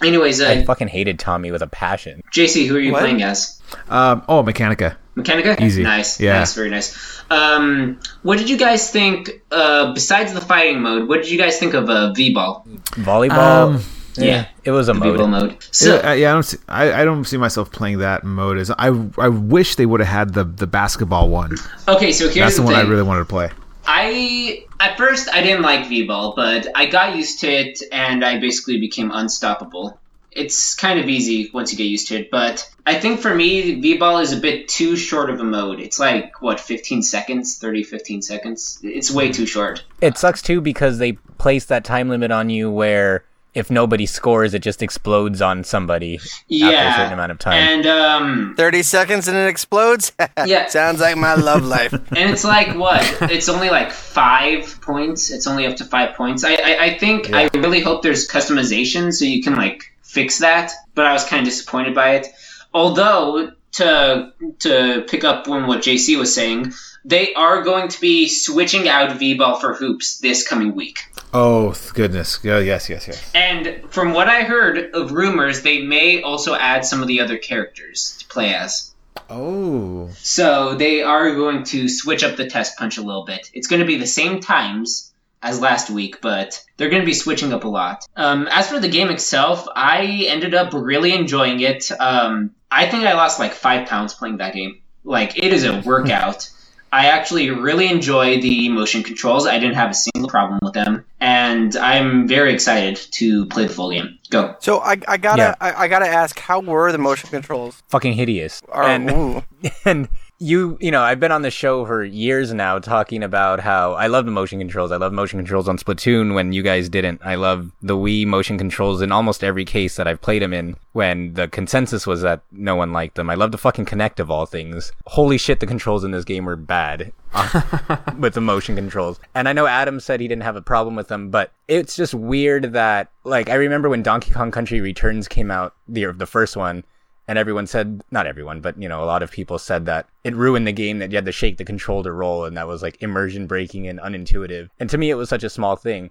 Anyways, 0.03 0.41
I 0.41 0.57
uh, 0.57 0.65
fucking 0.65 0.89
hated 0.89 1.19
Tommy 1.19 1.51
with 1.51 1.61
a 1.61 1.67
passion. 1.67 2.21
JC, 2.33 2.67
who 2.67 2.75
are 2.75 2.79
you 2.79 2.91
What? 2.91 2.99
playing 2.99 3.23
as? 3.23 3.61
Um, 3.89 4.23
oh, 4.27 4.43
Mechanica. 4.43 4.97
Mechanica? 5.15 5.59
Easy. 5.61 5.83
Nice. 5.83 6.19
Yeah. 6.19 6.39
Nice, 6.39 6.53
very 6.53 6.69
nice. 6.69 7.23
Um, 7.31 7.99
what 8.21 8.37
did 8.37 8.49
you 8.49 8.57
guys 8.57 8.91
think, 8.91 9.41
uh, 9.51 9.93
besides 9.93 10.33
the 10.33 10.41
fighting 10.41 10.81
mode, 10.81 11.07
what 11.07 11.21
did 11.21 11.31
you 11.31 11.37
guys 11.37 11.57
think 11.57 11.73
of 11.73 11.89
uh, 11.89 12.11
V-Ball? 12.11 12.65
Volleyball. 12.91 13.75
Um, 13.75 13.83
Yeah. 14.17 14.47
it 14.63 14.71
was 14.71 14.87
a 14.87 14.93
mode. 14.93 15.29
Mode. 15.29 15.57
So, 15.71 15.95
yeah, 15.95 16.13
yeah, 16.13 16.29
I 16.29 16.33
don't. 16.33 16.43
See, 16.43 16.57
I, 16.67 17.01
I 17.01 17.05
don't 17.05 17.25
see 17.25 17.37
myself 17.37 17.71
playing 17.71 17.99
that 17.99 18.23
mode. 18.23 18.57
As 18.57 18.71
I, 18.71 18.87
I 19.17 19.29
wish 19.29 19.75
they 19.75 19.85
would 19.85 19.99
have 19.99 20.09
had 20.09 20.33
the 20.33 20.43
the 20.43 20.67
basketball 20.67 21.29
one. 21.29 21.55
okay, 21.87 22.11
so 22.11 22.25
here's 22.25 22.35
That's 22.35 22.55
the 22.55 22.61
the 22.61 22.65
one 22.65 22.75
thing. 22.75 22.85
I 22.85 22.89
really 22.89 23.03
wanted 23.03 23.19
to 23.19 23.25
play. 23.25 23.49
I 23.87 24.65
at 24.79 24.97
first 24.97 25.29
I 25.29 25.41
didn't 25.41 25.61
like 25.61 25.87
V-ball, 25.87 26.33
but 26.35 26.67
I 26.75 26.87
got 26.87 27.15
used 27.15 27.39
to 27.41 27.47
it 27.47 27.81
and 27.91 28.23
I 28.25 28.39
basically 28.39 28.79
became 28.79 29.11
unstoppable. 29.11 29.99
It's 30.31 30.75
kind 30.75 30.99
of 30.99 31.07
easy 31.07 31.49
once 31.53 31.71
you 31.71 31.77
get 31.77 31.85
used 31.85 32.09
to 32.09 32.15
it, 32.17 32.29
but 32.29 32.69
I 32.85 32.99
think 32.99 33.21
for 33.21 33.33
me 33.33 33.79
V-ball 33.79 34.19
is 34.19 34.33
a 34.33 34.37
bit 34.37 34.67
too 34.67 34.95
short 34.97 35.29
of 35.29 35.39
a 35.39 35.43
mode. 35.43 35.79
It's 35.79 35.97
like 35.99 36.41
what 36.41 36.59
15 36.59 37.03
seconds, 37.03 37.57
30 37.57 37.83
15 37.83 38.21
seconds. 38.21 38.79
It's 38.83 39.11
way 39.11 39.31
too 39.31 39.45
short. 39.45 39.83
It 40.01 40.17
sucks 40.17 40.41
too 40.41 40.61
because 40.61 40.97
they 40.97 41.13
place 41.13 41.65
that 41.65 41.83
time 41.85 42.09
limit 42.09 42.31
on 42.31 42.49
you 42.49 42.71
where 42.71 43.23
if 43.55 43.71
nobody 43.71 44.05
scores, 44.05 44.53
it 44.53 44.61
just 44.61 44.83
explodes 44.83 45.41
on 45.41 45.63
somebody 45.63 46.19
Yeah. 46.47 46.67
after 46.69 46.87
a 46.89 46.93
certain 47.03 47.13
amount 47.13 47.31
of 47.31 47.39
time. 47.39 47.53
And 47.53 47.87
um 47.87 48.53
Thirty 48.57 48.83
seconds 48.83 49.27
and 49.27 49.37
it 49.37 49.47
explodes. 49.47 50.11
Yeah. 50.45 50.67
sounds 50.67 50.99
like 50.99 51.17
my 51.17 51.35
love 51.35 51.63
life. 51.63 51.93
and 52.15 52.29
it's 52.29 52.43
like 52.43 52.75
what? 52.75 53.01
It's 53.31 53.49
only 53.49 53.69
like 53.69 53.91
five 53.91 54.79
points. 54.81 55.31
It's 55.31 55.47
only 55.47 55.65
up 55.65 55.77
to 55.77 55.85
five 55.85 56.15
points. 56.15 56.43
I 56.43 56.53
I, 56.55 56.77
I 56.87 56.97
think 56.97 57.33
I 57.33 57.49
really 57.55 57.79
hope 57.81 58.03
there's 58.03 58.27
customization 58.27 59.13
so 59.13 59.25
you 59.25 59.41
can 59.41 59.55
like 59.55 59.91
fix 60.03 60.39
that. 60.39 60.71
But 60.93 61.05
I 61.05 61.13
was 61.13 61.23
kind 61.25 61.39
of 61.41 61.45
disappointed 61.45 61.95
by 61.95 62.15
it. 62.17 62.27
Although 62.73 63.51
to 63.73 64.31
to 64.59 65.05
pick 65.09 65.23
up 65.23 65.47
on 65.47 65.67
what 65.67 65.79
JC 65.81 66.17
was 66.17 66.33
saying, 66.35 66.73
they 67.05 67.33
are 67.35 67.61
going 67.61 67.87
to 67.87 68.01
be 68.01 68.27
switching 68.27 68.87
out 68.87 69.17
V-ball 69.17 69.59
for 69.59 69.73
hoops 69.75 70.17
this 70.17 70.45
coming 70.45 70.75
week. 70.75 70.99
Oh 71.33 71.75
goodness! 71.93 72.39
Yeah, 72.43 72.59
yes, 72.59 72.89
yes, 72.89 73.07
yes. 73.07 73.31
And 73.35 73.83
from 73.89 74.13
what 74.13 74.27
I 74.27 74.41
heard 74.43 74.95
of 74.95 75.11
rumors, 75.11 75.61
they 75.61 75.81
may 75.83 76.21
also 76.21 76.55
add 76.55 76.85
some 76.85 77.01
of 77.01 77.07
the 77.07 77.21
other 77.21 77.37
characters 77.37 78.17
to 78.19 78.27
play 78.27 78.53
as. 78.53 78.91
Oh, 79.29 80.09
So 80.17 80.75
they 80.75 81.01
are 81.01 81.33
going 81.35 81.63
to 81.65 81.87
switch 81.89 82.23
up 82.23 82.35
the 82.35 82.47
test 82.47 82.77
punch 82.77 82.97
a 82.97 83.01
little 83.01 83.25
bit. 83.25 83.49
It's 83.53 83.67
going 83.67 83.79
to 83.79 83.85
be 83.85 83.97
the 83.97 84.07
same 84.07 84.39
times 84.39 85.13
as 85.41 85.59
last 85.59 85.89
week, 85.89 86.21
but 86.21 86.63
they're 86.77 86.89
going 86.89 87.01
to 87.01 87.05
be 87.05 87.13
switching 87.13 87.53
up 87.53 87.63
a 87.63 87.67
lot. 87.67 88.05
Um, 88.15 88.47
as 88.51 88.69
for 88.69 88.79
the 88.79 88.87
game 88.87 89.09
itself, 89.09 89.67
I 89.75 90.25
ended 90.27 90.53
up 90.53 90.73
really 90.73 91.13
enjoying 91.13 91.59
it. 91.59 91.91
Um, 91.99 92.55
I 92.69 92.87
think 92.89 93.03
I 93.03 93.13
lost 93.13 93.39
like 93.39 93.53
five 93.53 93.87
pounds 93.87 94.13
playing 94.13 94.37
that 94.37 94.53
game. 94.53 94.81
Like 95.03 95.37
it 95.37 95.53
is 95.53 95.63
a 95.65 95.81
workout. 95.85 96.49
I 96.91 97.07
actually 97.07 97.49
really 97.49 97.87
enjoy 97.89 98.41
the 98.41 98.69
motion 98.69 99.03
controls. 99.03 99.45
I 99.45 99.59
didn't 99.59 99.75
have 99.75 99.91
a 99.91 99.93
single 99.93 100.29
problem 100.29 100.59
with 100.61 100.73
them, 100.73 101.05
and 101.19 101.75
I'm 101.75 102.27
very 102.27 102.53
excited 102.53 102.95
to 103.13 103.45
play 103.47 103.65
the 103.67 103.73
full 103.73 103.91
game. 103.91 104.17
Go. 104.29 104.55
So 104.59 104.79
I, 104.79 104.97
I 105.07 105.17
gotta 105.17 105.41
Yeah. 105.41 105.55
I, 105.59 105.73
I 105.83 105.87
gotta 105.87 106.07
ask, 106.07 106.39
how 106.39 106.61
were 106.61 106.91
the 106.91 106.97
motion 106.97 107.29
controls? 107.29 107.83
Fucking 107.89 108.13
hideous. 108.13 108.61
Are, 108.69 108.83
and 108.83 109.11
ooh. 109.11 109.43
and 109.85 110.07
you 110.37 110.77
you 110.81 110.91
know 110.91 111.01
i've 111.01 111.19
been 111.19 111.31
on 111.31 111.43
the 111.43 111.51
show 111.51 111.85
for 111.85 112.03
years 112.03 112.53
now 112.53 112.77
talking 112.77 113.23
about 113.23 113.61
how 113.61 113.93
i 113.93 114.07
love 114.07 114.25
the 114.25 114.31
motion 114.31 114.59
controls. 114.59 114.91
I 114.91 114.97
love 114.97 115.13
motion 115.13 115.39
controls 115.39 115.69
on 115.69 115.77
splatoon 115.77 116.33
when 116.33 116.51
you 116.51 116.61
guys 116.61 116.89
didn't. 116.89 117.21
I 117.23 117.35
love 117.35 117.71
the 117.81 117.95
wii 117.95 118.25
motion 118.27 118.57
controls 118.57 119.01
in 119.01 119.13
almost 119.13 119.43
every 119.45 119.63
case 119.63 119.95
that 119.95 120.07
i've 120.07 120.21
played 120.21 120.41
them 120.41 120.53
in 120.53 120.75
when 120.91 121.33
the 121.35 121.47
consensus 121.47 122.05
was 122.05 122.21
that 122.21 122.41
no 122.51 122.75
one 122.75 122.91
liked 122.91 123.15
them 123.15 123.29
i 123.29 123.35
love 123.35 123.51
the 123.53 123.57
fucking 123.57 123.85
Kinect 123.85 124.19
of 124.19 124.29
all 124.29 124.45
things. 124.45 124.91
Holy 125.07 125.37
shit 125.37 125.61
the 125.61 125.67
controls 125.67 126.03
in 126.03 126.11
this 126.11 126.25
game 126.25 126.43
were 126.45 126.57
bad 126.57 127.13
uh, 127.33 127.97
with 128.19 128.33
the 128.33 128.41
motion 128.41 128.75
controls. 128.75 129.19
And 129.35 129.47
i 129.47 129.53
know 129.53 129.67
adam 129.67 130.01
said 130.01 130.19
he 130.19 130.27
didn't 130.27 130.43
have 130.43 130.57
a 130.57 130.61
problem 130.61 130.95
with 130.95 131.07
them 131.07 131.29
but 131.29 131.51
it's 131.69 131.95
just 131.95 132.13
weird 132.13 132.73
that 132.73 133.09
like 133.23 133.49
i 133.49 133.55
remember 133.55 133.87
when 133.87 134.03
donkey 134.03 134.31
kong 134.31 134.51
country 134.51 134.81
returns 134.81 135.29
came 135.29 135.49
out 135.49 135.73
the 135.87 136.11
the 136.11 136.25
first 136.25 136.57
one 136.57 136.83
and 137.27 137.37
everyone 137.37 137.67
said 137.67 138.03
not 138.11 138.27
everyone 138.27 138.61
but 138.61 138.79
you 138.81 138.87
know 138.87 139.03
a 139.03 139.05
lot 139.05 139.23
of 139.23 139.31
people 139.31 139.57
said 139.57 139.85
that 139.85 140.07
it 140.23 140.35
ruined 140.35 140.67
the 140.67 140.71
game 140.71 140.99
that 140.99 141.11
you 141.11 141.17
had 141.17 141.25
to 141.25 141.31
shake 141.31 141.57
the 141.57 141.65
control 141.65 142.03
to 142.03 142.11
roll 142.11 142.45
and 142.45 142.55
that 142.57 142.67
was 142.67 142.81
like 142.81 143.01
immersion 143.01 143.47
breaking 143.47 143.87
and 143.87 143.99
unintuitive. 143.99 144.69
And 144.79 144.89
to 144.89 144.97
me 144.97 145.09
it 145.09 145.15
was 145.15 145.29
such 145.29 145.43
a 145.43 145.49
small 145.49 145.75
thing. 145.75 146.09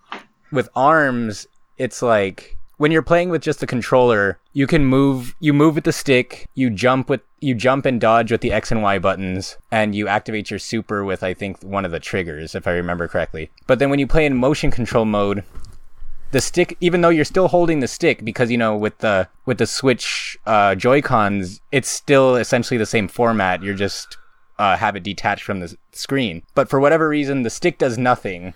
With 0.53 0.69
arms 0.75 1.47
it's 1.79 2.03
like 2.03 2.57
when 2.77 2.91
you're 2.91 3.03
playing 3.03 3.31
with 3.31 3.43
just 3.43 3.61
the 3.61 3.67
controller 3.67 4.39
you 4.53 4.67
can 4.67 4.85
move 4.85 5.35
you 5.41 5.53
move 5.53 5.75
with 5.75 5.85
the 5.85 5.93
stick 5.93 6.49
you 6.55 6.71
jump 6.71 7.09
with 7.09 7.21
you 7.41 7.55
jump 7.55 7.87
and 7.87 8.01
dodge 8.01 8.33
with 8.33 8.41
the 8.41 8.53
x 8.53 8.71
and 8.71 8.83
y 8.83 8.99
buttons 8.99 9.57
and 9.71 9.95
you 9.95 10.09
activate 10.09 10.51
your 10.51 10.59
super 10.59 11.05
with 11.05 11.23
i 11.23 11.35
think 11.35 11.62
one 11.62 11.85
of 11.85 11.91
the 11.91 12.01
triggers 12.01 12.55
if 12.55 12.67
i 12.67 12.73
remember 12.73 13.07
correctly. 13.09 13.51
But 13.67 13.79
then 13.79 13.91
when 13.91 13.99
you 13.99 14.07
play 14.07 14.27
in 14.27 14.37
motion 14.37 14.71
control 14.71 15.05
mode 15.05 15.45
the 16.35 16.41
stick 16.41 16.76
even 16.80 17.01
though 17.01 17.09
you're 17.16 17.24
still 17.24 17.49
holding 17.49 17.78
the 17.80 17.87
stick 17.89 18.24
because 18.24 18.51
you 18.51 18.59
know 18.59 18.76
with 18.76 18.99
the 18.99 19.28
with 19.47 19.59
the 19.59 19.66
switch 19.66 20.37
uh 20.47 20.74
joy 20.74 21.01
cons 21.01 21.61
it's 21.72 21.89
still 21.89 22.35
essentially 22.37 22.76
the 22.76 22.85
same 22.97 23.07
format 23.09 23.62
you're 23.62 23.74
just 23.87 24.16
uh, 24.59 24.76
have 24.76 24.95
it 24.95 25.03
detached 25.03 25.43
from 25.43 25.59
the 25.61 25.76
screen 25.93 26.43
but 26.55 26.68
for 26.68 26.78
whatever 26.78 27.09
reason 27.09 27.43
the 27.43 27.51
stick 27.51 27.76
does 27.78 27.97
nothing 27.99 28.55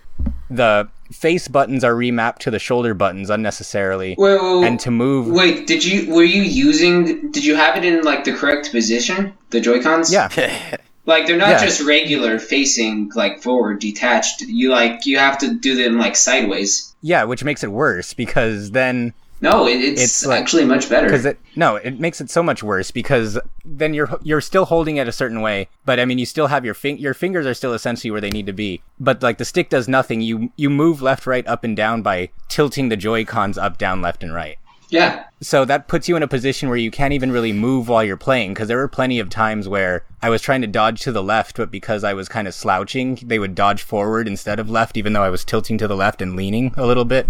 the 0.50 0.88
face 1.12 1.48
buttons 1.48 1.82
are 1.84 1.94
remapped 1.94 2.38
to 2.38 2.50
the 2.50 2.58
shoulder 2.58 2.94
buttons 2.94 3.30
unnecessarily 3.30 4.14
Wait, 4.18 4.40
wait, 4.42 4.66
and 4.66 4.78
to 4.80 4.90
move 4.90 5.26
Wait, 5.28 5.66
did 5.66 5.84
you 5.84 6.12
were 6.14 6.22
you 6.36 6.42
using? 6.42 7.30
Did 7.32 7.44
you 7.44 7.54
have 7.56 7.76
it 7.76 7.84
in 7.84 8.02
like 8.02 8.24
the 8.24 8.32
correct 8.32 8.70
position? 8.70 9.34
The 9.50 9.60
Joy 9.60 9.82
Cons? 9.82 10.12
yeah 10.12 10.28
Like 11.06 11.26
they're 11.26 11.36
not 11.38 11.48
Yeah. 11.48 11.64
just 11.64 11.80
regular 11.80 12.38
facing 12.38 13.10
like 13.14 13.42
forward 13.42 13.80
detached. 13.80 14.42
You 14.42 14.70
like 14.70 15.06
you 15.06 15.18
have 15.18 15.38
to 15.38 15.54
do 15.54 15.74
them 15.74 15.96
like 15.98 16.16
sideways. 16.16 16.87
Yeah, 17.00 17.24
which 17.24 17.44
makes 17.44 17.62
it 17.62 17.70
worse 17.72 18.12
because 18.14 18.72
then 18.72 19.14
No, 19.40 19.66
it, 19.68 19.76
it's, 19.80 20.02
It's 20.02 20.26
like- 20.26 20.40
actually 20.40 20.64
much 20.64 20.88
better. 20.90 21.06
because 21.06 21.24
it 21.24 21.38
no, 21.54 21.76
it 21.76 22.00
makes 22.00 22.20
it 22.20 22.28
so 22.30 22.42
much 22.42 22.62
worse 22.62 22.90
because 22.90 23.38
then 23.64 23.94
you're 23.94 24.08
you're 24.24 24.40
still 24.40 24.64
holding 24.64 24.96
it 24.96 25.06
a 25.06 25.12
certain 25.12 25.40
way, 25.40 25.68
but 25.84 26.00
I 26.00 26.04
mean 26.04 26.18
you 26.18 26.26
still 26.26 26.48
have 26.48 26.64
your 26.64 26.74
fin- 26.74 26.98
your 26.98 27.14
fingers 27.14 27.46
are 27.46 27.54
still 27.54 27.72
essentially 27.72 28.10
where 28.10 28.20
they 28.20 28.30
need 28.30 28.46
to 28.46 28.52
be, 28.52 28.82
but 28.98 29.22
like 29.22 29.38
the 29.38 29.44
stick 29.44 29.70
does 29.70 29.86
nothing. 29.88 30.20
You 30.22 30.50
you 30.56 30.68
move 30.70 31.00
left, 31.02 31.24
right, 31.26 31.46
up, 31.46 31.62
and 31.64 31.76
down 31.76 32.02
by 32.02 32.30
tilting 32.48 32.88
the 32.88 32.96
Joy 32.96 33.24
Cons 33.24 33.56
up, 33.58 33.78
down, 33.78 34.02
left, 34.02 34.22
and 34.24 34.34
right. 34.34 34.58
Yeah, 34.90 35.24
So 35.40 35.64
that 35.64 35.88
puts 35.88 36.08
you 36.08 36.16
in 36.16 36.22
a 36.22 36.28
position 36.28 36.68
where 36.68 36.78
you 36.78 36.90
can't 36.90 37.12
even 37.12 37.30
really 37.30 37.52
move 37.52 37.88
while 37.88 38.02
you're 38.02 38.16
playing 38.16 38.54
because 38.54 38.68
there 38.68 38.78
were 38.78 38.88
plenty 38.88 39.18
of 39.18 39.28
times 39.28 39.68
where 39.68 40.04
I 40.22 40.30
was 40.30 40.42
trying 40.42 40.62
to 40.62 40.66
dodge 40.66 41.02
to 41.02 41.12
the 41.12 41.22
left, 41.22 41.56
but 41.56 41.70
because 41.70 42.04
I 42.04 42.14
was 42.14 42.28
kind 42.28 42.48
of 42.48 42.54
slouching, 42.54 43.18
they 43.22 43.38
would 43.38 43.54
dodge 43.54 43.82
forward 43.82 44.26
instead 44.26 44.58
of 44.58 44.70
left, 44.70 44.96
even 44.96 45.12
though 45.12 45.22
I 45.22 45.30
was 45.30 45.44
tilting 45.44 45.78
to 45.78 45.88
the 45.88 45.96
left 45.96 46.22
and 46.22 46.36
leaning 46.36 46.72
a 46.76 46.86
little 46.86 47.04
bit. 47.04 47.26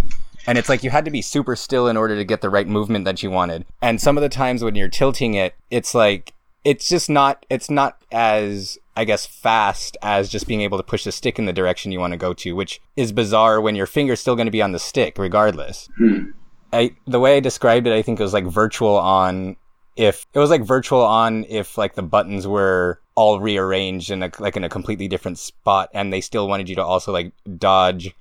And 0.47 0.57
it's 0.57 0.69
like 0.69 0.83
you 0.83 0.91
had 0.91 1.05
to 1.05 1.11
be 1.11 1.21
super 1.21 1.57
still 1.57 1.89
in 1.89 1.97
order 1.97 2.17
to 2.17 2.25
get 2.25 2.41
the 2.41 2.51
right 2.51 2.67
movement 2.67 3.05
that 3.05 3.23
you 3.23 3.31
wanted. 3.31 3.67
And 3.83 4.01
some 4.01 4.17
of 4.17 4.23
the 4.23 4.29
times 4.29 4.63
when 4.63 4.77
you're 4.77 4.89
tilting 4.89 5.35
it, 5.35 5.55
it's 5.71 5.95
like 5.95 6.33
it's 6.65 6.89
just 6.89 7.11
not 7.11 7.45
it's 7.51 7.69
not 7.69 8.03
as 8.11 8.79
I 8.97 9.05
guess 9.05 9.27
fast 9.27 9.97
as 10.03 10.29
just 10.29 10.49
being 10.49 10.63
able 10.63 10.79
to 10.79 10.83
push 10.83 11.05
the 11.05 11.13
stick 11.13 11.39
in 11.39 11.45
the 11.45 11.53
direction 11.53 11.93
you 11.93 12.01
want 12.01 12.13
to 12.13 12.17
go 12.17 12.35
to, 12.35 12.53
which 12.55 12.81
is 12.97 13.13
bizarre 13.13 13.61
when 13.61 13.77
your 13.77 13.87
finger's 13.87 14.21
still 14.21 14.37
going 14.37 14.47
to 14.47 14.53
be 14.53 14.63
on 14.63 14.73
the 14.73 14.79
stick 14.79 15.19
regardless. 15.19 15.89
Hmm. 15.99 16.31
I 16.73 16.95
the 17.07 17.21
way 17.21 17.37
I 17.37 17.41
described 17.41 17.87
it, 17.87 17.93
I 17.93 18.03
think 18.03 18.21
it 18.21 18.23
was 18.23 18.33
like 18.33 18.47
virtual 18.47 18.97
on 18.97 19.57
if 19.97 20.27
it 20.33 20.39
was 20.39 20.51
like 20.51 20.63
virtual 20.63 21.03
on 21.03 21.45
if 21.49 21.77
like 21.77 21.95
the 21.95 22.03
buttons 22.03 22.47
were 22.47 23.01
all 23.15 23.41
rearranged 23.41 24.11
in 24.11 24.23
a, 24.23 24.31
like 24.39 24.57
in 24.57 24.65
a 24.65 24.69
completely 24.69 25.09
different 25.09 25.39
spot, 25.39 25.91
and 25.93 26.13
they 26.13 26.21
still 26.21 26.49
wanted 26.49 26.69
you 26.69 26.77
to 26.77 26.85
also 26.85 27.13
like 27.13 27.33
dodge 27.59 28.15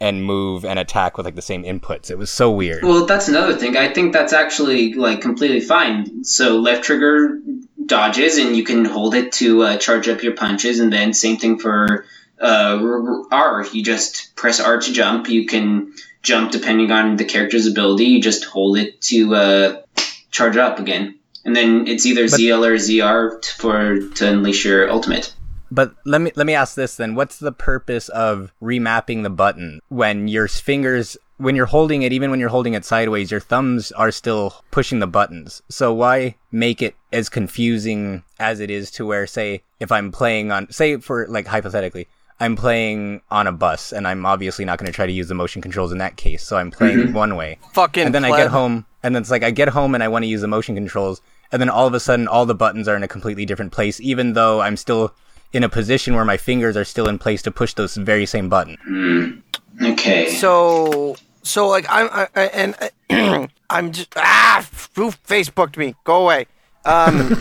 and 0.00 0.24
move 0.24 0.64
and 0.64 0.78
attack 0.78 1.16
with 1.16 1.26
like 1.26 1.34
the 1.34 1.42
same 1.42 1.62
inputs. 1.62 2.10
It 2.10 2.18
was 2.18 2.30
so 2.30 2.50
weird. 2.50 2.82
Well, 2.82 3.06
that's 3.06 3.28
another 3.28 3.54
thing. 3.54 3.76
I 3.76 3.92
think 3.92 4.12
that's 4.12 4.32
actually 4.32 4.94
like 4.94 5.20
completely 5.20 5.60
fine. 5.60 6.24
So 6.24 6.58
left 6.58 6.84
trigger 6.84 7.38
dodges, 7.84 8.38
and 8.38 8.56
you 8.56 8.64
can 8.64 8.84
hold 8.84 9.14
it 9.14 9.32
to 9.32 9.62
uh, 9.62 9.76
charge 9.76 10.08
up 10.08 10.22
your 10.22 10.34
punches, 10.34 10.80
and 10.80 10.92
then 10.92 11.12
same 11.12 11.36
thing 11.36 11.58
for 11.58 12.06
uh, 12.40 12.78
r- 12.80 13.22
R. 13.30 13.66
You 13.72 13.82
just 13.82 14.34
press 14.34 14.60
R 14.60 14.78
to 14.78 14.92
jump. 14.92 15.28
You 15.28 15.46
can 15.46 15.92
jump 16.22 16.50
depending 16.50 16.90
on 16.90 17.16
the 17.16 17.24
character's 17.24 17.66
ability. 17.66 18.04
You 18.04 18.22
just 18.22 18.44
hold 18.44 18.78
it 18.78 19.00
to 19.02 19.34
uh, 19.34 19.82
charge 20.30 20.56
it 20.56 20.60
up 20.60 20.78
again, 20.78 21.18
and 21.44 21.54
then 21.54 21.86
it's 21.86 22.06
either 22.06 22.24
ZL 22.24 22.66
or 22.66 22.74
ZR 22.74 23.42
t- 23.42 23.50
for 23.58 24.00
to 24.16 24.28
unleash 24.28 24.64
your 24.64 24.90
ultimate. 24.90 25.34
But 25.70 25.94
let 26.04 26.20
me 26.20 26.32
let 26.34 26.46
me 26.46 26.54
ask 26.54 26.74
this 26.74 26.96
then: 26.96 27.14
What's 27.14 27.38
the 27.38 27.52
purpose 27.52 28.08
of 28.08 28.52
remapping 28.62 29.22
the 29.22 29.30
button 29.30 29.80
when 29.88 30.28
your 30.28 30.48
fingers, 30.48 31.16
when 31.36 31.56
you're 31.56 31.66
holding 31.66 32.02
it, 32.02 32.12
even 32.12 32.30
when 32.30 32.40
you're 32.40 32.48
holding 32.48 32.74
it 32.74 32.84
sideways, 32.84 33.30
your 33.30 33.40
thumbs 33.40 33.92
are 33.92 34.10
still 34.10 34.54
pushing 34.70 34.98
the 34.98 35.06
buttons. 35.06 35.62
So 35.68 35.92
why 35.92 36.36
make 36.50 36.80
it 36.80 36.94
as 37.12 37.28
confusing 37.28 38.22
as 38.38 38.60
it 38.60 38.70
is 38.70 38.90
to 38.92 39.06
where, 39.06 39.26
say, 39.26 39.62
if 39.78 39.92
I'm 39.92 40.10
playing 40.10 40.50
on, 40.50 40.70
say, 40.72 40.96
for 40.96 41.26
like 41.28 41.46
hypothetically, 41.46 42.08
I'm 42.40 42.54
playing 42.54 43.20
on 43.30 43.46
a 43.46 43.52
bus, 43.52 43.92
and 43.92 44.06
I'm 44.06 44.24
obviously 44.24 44.64
not 44.64 44.78
going 44.78 44.86
to 44.86 44.92
try 44.92 45.06
to 45.06 45.12
use 45.12 45.28
the 45.28 45.34
motion 45.34 45.60
controls 45.60 45.90
in 45.90 45.98
that 45.98 46.16
case. 46.16 46.44
So 46.44 46.56
I'm 46.56 46.70
playing 46.70 47.12
one 47.12 47.36
way, 47.36 47.58
Fucking 47.72 48.06
and 48.06 48.14
then 48.14 48.24
I 48.24 48.36
get 48.36 48.48
home, 48.48 48.86
and 49.02 49.14
then 49.14 49.22
it's 49.22 49.30
like 49.30 49.42
I 49.42 49.50
get 49.50 49.68
home 49.68 49.94
and 49.94 50.04
I 50.04 50.08
want 50.08 50.22
to 50.22 50.28
use 50.28 50.40
the 50.40 50.48
motion 50.48 50.74
controls, 50.74 51.20
and 51.50 51.60
then 51.60 51.68
all 51.68 51.86
of 51.86 51.94
a 51.94 52.00
sudden 52.00 52.28
all 52.28 52.46
the 52.46 52.54
buttons 52.54 52.86
are 52.86 52.96
in 52.96 53.02
a 53.02 53.08
completely 53.08 53.44
different 53.44 53.72
place, 53.72 54.00
even 54.00 54.34
though 54.34 54.60
I'm 54.60 54.76
still 54.76 55.14
in 55.52 55.64
a 55.64 55.68
position 55.68 56.14
where 56.14 56.24
my 56.24 56.36
fingers 56.36 56.76
are 56.76 56.84
still 56.84 57.08
in 57.08 57.18
place 57.18 57.42
to 57.42 57.50
push 57.50 57.74
those 57.74 57.96
very 57.96 58.26
same 58.26 58.48
button. 58.48 59.42
Okay. 59.82 60.30
So, 60.30 61.16
so 61.42 61.68
like 61.68 61.86
I'm, 61.88 62.08
I, 62.12 62.28
I, 62.36 62.42
and 62.46 62.76
I, 62.80 63.48
I'm 63.70 63.92
just 63.92 64.12
ah, 64.16 64.66
who 64.94 65.10
Facebooked 65.10 65.76
me? 65.76 65.94
Go 66.04 66.22
away. 66.22 66.46
Um, 66.84 67.34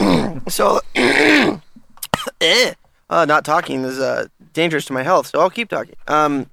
so, 0.48 0.80
eh, 0.94 2.74
uh, 3.10 3.24
not 3.24 3.44
talking 3.44 3.84
is 3.84 3.98
uh, 3.98 4.26
dangerous 4.52 4.84
to 4.86 4.92
my 4.92 5.02
health, 5.02 5.28
so 5.28 5.40
I'll 5.40 5.50
keep 5.50 5.68
talking. 5.68 5.94
Um, 6.06 6.50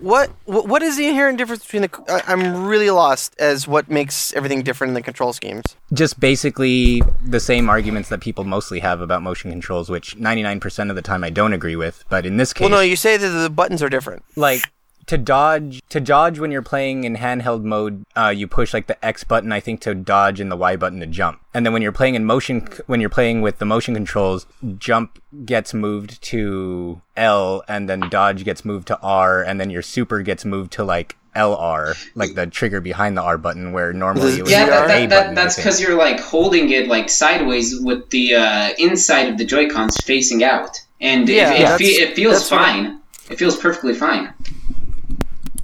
what, 0.00 0.30
what, 0.46 0.82
is 0.82 0.96
the 0.96 1.06
inherent 1.06 1.38
difference 1.38 1.62
between 1.64 1.82
the? 1.82 2.22
I'm 2.26 2.66
really 2.66 2.90
lost 2.90 3.34
as 3.38 3.68
what 3.68 3.90
makes 3.90 4.32
everything 4.34 4.62
different 4.62 4.90
in 4.90 4.94
the 4.94 5.02
control 5.02 5.32
schemes. 5.32 5.76
Just 5.92 6.18
basically 6.18 7.02
the 7.22 7.40
same 7.40 7.68
arguments 7.68 8.08
that 8.08 8.20
people 8.20 8.44
mostly 8.44 8.80
have 8.80 9.00
about 9.00 9.22
motion 9.22 9.50
controls, 9.50 9.90
which 9.90 10.16
99% 10.16 10.90
of 10.90 10.96
the 10.96 11.02
time 11.02 11.24
I 11.24 11.30
don't 11.30 11.52
agree 11.52 11.76
with. 11.76 12.04
But 12.08 12.24
in 12.24 12.36
this 12.36 12.52
case, 12.52 12.62
Well, 12.62 12.70
no, 12.70 12.80
you 12.80 12.96
say 12.96 13.16
that 13.16 13.28
the 13.28 13.50
buttons 13.50 13.82
are 13.82 13.88
different. 13.90 14.24
like 14.34 14.62
to 15.06 15.16
dodge 15.18 15.82
to 15.88 16.00
dodge 16.00 16.38
when 16.38 16.50
you're 16.50 16.62
playing 16.62 17.04
in 17.04 17.16
handheld 17.16 17.62
mode 17.62 18.04
uh, 18.16 18.28
you 18.28 18.46
push 18.48 18.74
like 18.74 18.86
the 18.86 19.04
x 19.04 19.22
button 19.24 19.52
i 19.52 19.60
think 19.60 19.80
to 19.80 19.94
dodge 19.94 20.40
and 20.40 20.50
the 20.50 20.56
y 20.56 20.76
button 20.76 21.00
to 21.00 21.06
jump 21.06 21.40
and 21.54 21.64
then 21.64 21.72
when 21.72 21.82
you're 21.82 21.92
playing 21.92 22.14
in 22.14 22.24
motion 22.24 22.66
when 22.86 23.00
you're 23.00 23.08
playing 23.10 23.40
with 23.42 23.58
the 23.58 23.64
motion 23.64 23.94
controls 23.94 24.46
jump 24.78 25.20
gets 25.44 25.72
moved 25.72 26.20
to 26.22 27.00
l 27.16 27.62
and 27.68 27.88
then 27.88 28.00
dodge 28.10 28.44
gets 28.44 28.64
moved 28.64 28.88
to 28.88 28.98
r 29.00 29.42
and 29.42 29.60
then 29.60 29.70
your 29.70 29.82
super 29.82 30.22
gets 30.22 30.44
moved 30.44 30.72
to 30.72 30.82
like 30.84 31.16
lr 31.36 31.94
like 32.14 32.34
the 32.34 32.46
trigger 32.46 32.80
behind 32.80 33.16
the 33.16 33.22
r 33.22 33.36
button 33.36 33.70
where 33.72 33.92
normally 33.92 34.38
it 34.38 34.42
was 34.42 34.50
Yeah, 34.50 34.64
the 34.64 34.70
that, 34.70 34.84
a 34.84 34.88
that, 34.88 35.10
button 35.10 35.34
that, 35.34 35.40
I 35.40 35.44
that's 35.44 35.56
because 35.56 35.80
you're 35.80 35.94
like 35.96 36.18
holding 36.18 36.70
it 36.70 36.88
like 36.88 37.10
sideways 37.10 37.78
with 37.78 38.08
the 38.08 38.34
uh, 38.36 38.70
inside 38.78 39.28
of 39.28 39.36
the 39.36 39.44
Joy 39.44 39.68
Cons 39.68 39.98
facing 39.98 40.42
out, 40.42 40.80
and 40.98 41.28
Yeah, 41.28 41.52
it, 41.52 41.60
it, 41.60 41.78
fe- 41.78 42.02
it 42.02 42.16
feels 42.16 42.36
that's 42.36 42.52
I- 42.52 42.56
fine. 42.56 43.00
It 43.28 43.38
feels 43.38 43.56
perfectly 43.58 43.92
fine. 43.92 44.32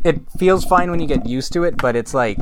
It 0.05 0.21
feels 0.39 0.65
fine 0.65 0.91
when 0.91 1.01
you 1.01 1.07
get 1.07 1.27
used 1.27 1.53
to 1.55 1.65
it, 1.65 1.77
but 1.77 1.97
it's 1.97 2.15
like 2.15 2.39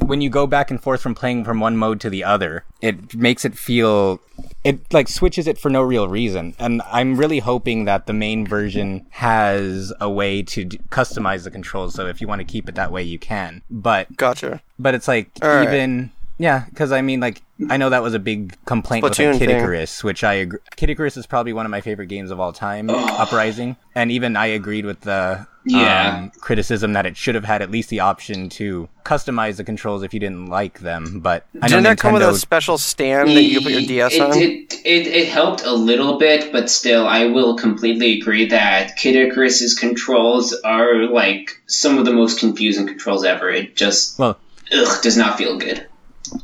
when 0.00 0.20
you 0.20 0.30
go 0.30 0.46
back 0.46 0.70
and 0.70 0.82
forth 0.82 1.00
from 1.02 1.14
playing 1.14 1.44
from 1.44 1.60
one 1.60 1.76
mode 1.76 2.00
to 2.00 2.10
the 2.10 2.24
other, 2.24 2.64
it 2.80 3.14
makes 3.14 3.44
it 3.44 3.56
feel 3.56 4.20
it 4.64 4.92
like 4.92 5.08
switches 5.08 5.46
it 5.46 5.58
for 5.58 5.70
no 5.70 5.82
real 5.82 6.08
reason. 6.08 6.54
And 6.58 6.82
I'm 6.90 7.16
really 7.16 7.40
hoping 7.40 7.84
that 7.84 8.06
the 8.06 8.12
main 8.12 8.46
version 8.46 9.06
has 9.10 9.92
a 10.00 10.10
way 10.10 10.42
to 10.42 10.64
d- 10.64 10.80
customize 10.90 11.44
the 11.44 11.50
controls. 11.50 11.94
So 11.94 12.06
if 12.06 12.20
you 12.20 12.28
want 12.28 12.40
to 12.40 12.44
keep 12.44 12.68
it 12.68 12.74
that 12.76 12.92
way, 12.92 13.02
you 13.02 13.18
can. 13.18 13.62
But 13.70 14.16
Gotcha. 14.16 14.62
but 14.78 14.94
it's 14.94 15.08
like 15.08 15.30
All 15.42 15.48
right. 15.48 15.68
even 15.68 16.10
yeah, 16.38 16.64
because 16.70 16.92
I 16.92 17.02
mean 17.02 17.20
like 17.20 17.42
I 17.70 17.76
know 17.76 17.90
that 17.90 18.02
was 18.02 18.14
a 18.14 18.18
big 18.18 18.56
complaint 18.64 19.04
with 19.04 19.12
Splatoon 19.12 19.32
like, 19.32 19.38
Kid 19.40 19.48
thing. 19.48 19.58
Icarus, 19.58 20.02
which 20.02 20.24
I 20.24 20.34
agree. 20.34 20.58
Kid 20.76 20.90
Icarus 20.90 21.16
is 21.16 21.26
probably 21.26 21.52
one 21.52 21.66
of 21.66 21.70
my 21.70 21.80
favorite 21.80 22.06
games 22.06 22.30
of 22.30 22.40
all 22.40 22.52
time. 22.52 22.88
Uprising, 22.90 23.76
and 23.94 24.10
even 24.10 24.36
I 24.36 24.46
agreed 24.46 24.86
with 24.86 25.02
the 25.02 25.46
Yeah. 25.64 26.16
um, 26.18 26.30
criticism 26.40 26.92
that 26.94 27.06
it 27.06 27.16
should 27.16 27.34
have 27.34 27.44
had 27.44 27.62
at 27.62 27.70
least 27.70 27.88
the 27.88 28.00
option 28.00 28.48
to 28.50 28.88
customize 29.04 29.56
the 29.56 29.64
controls 29.64 30.02
if 30.02 30.12
you 30.12 30.18
didn't 30.20 30.46
like 30.46 30.80
them. 30.80 31.20
But 31.20 31.46
I 31.54 31.66
know 31.68 31.76
Didn't 31.76 31.82
that 31.84 31.98
come 31.98 32.14
with 32.14 32.22
a 32.22 32.34
special 32.36 32.78
stand 32.78 33.28
that 33.30 33.42
you 33.42 33.60
put 33.60 33.72
your 33.72 33.82
DS 33.82 34.14
it, 34.14 34.20
on? 34.20 34.32
It, 34.36 34.74
it, 34.84 35.06
it 35.06 35.28
helped 35.28 35.62
a 35.62 35.72
little 35.72 36.18
bit, 36.18 36.50
but 36.52 36.68
still, 36.68 37.06
I 37.06 37.26
will 37.26 37.56
completely 37.56 38.18
agree 38.20 38.46
that 38.48 38.96
Kid 38.96 39.14
Icarus's 39.14 39.74
controls 39.78 40.52
are 40.64 41.04
like 41.04 41.60
some 41.66 41.98
of 41.98 42.04
the 42.04 42.12
most 42.12 42.40
confusing 42.40 42.86
controls 42.86 43.24
ever. 43.24 43.48
It 43.50 43.76
just 43.76 44.18
well, 44.18 44.38
ugh, 44.72 45.02
does 45.02 45.16
not 45.16 45.38
feel 45.38 45.58
good. 45.58 45.86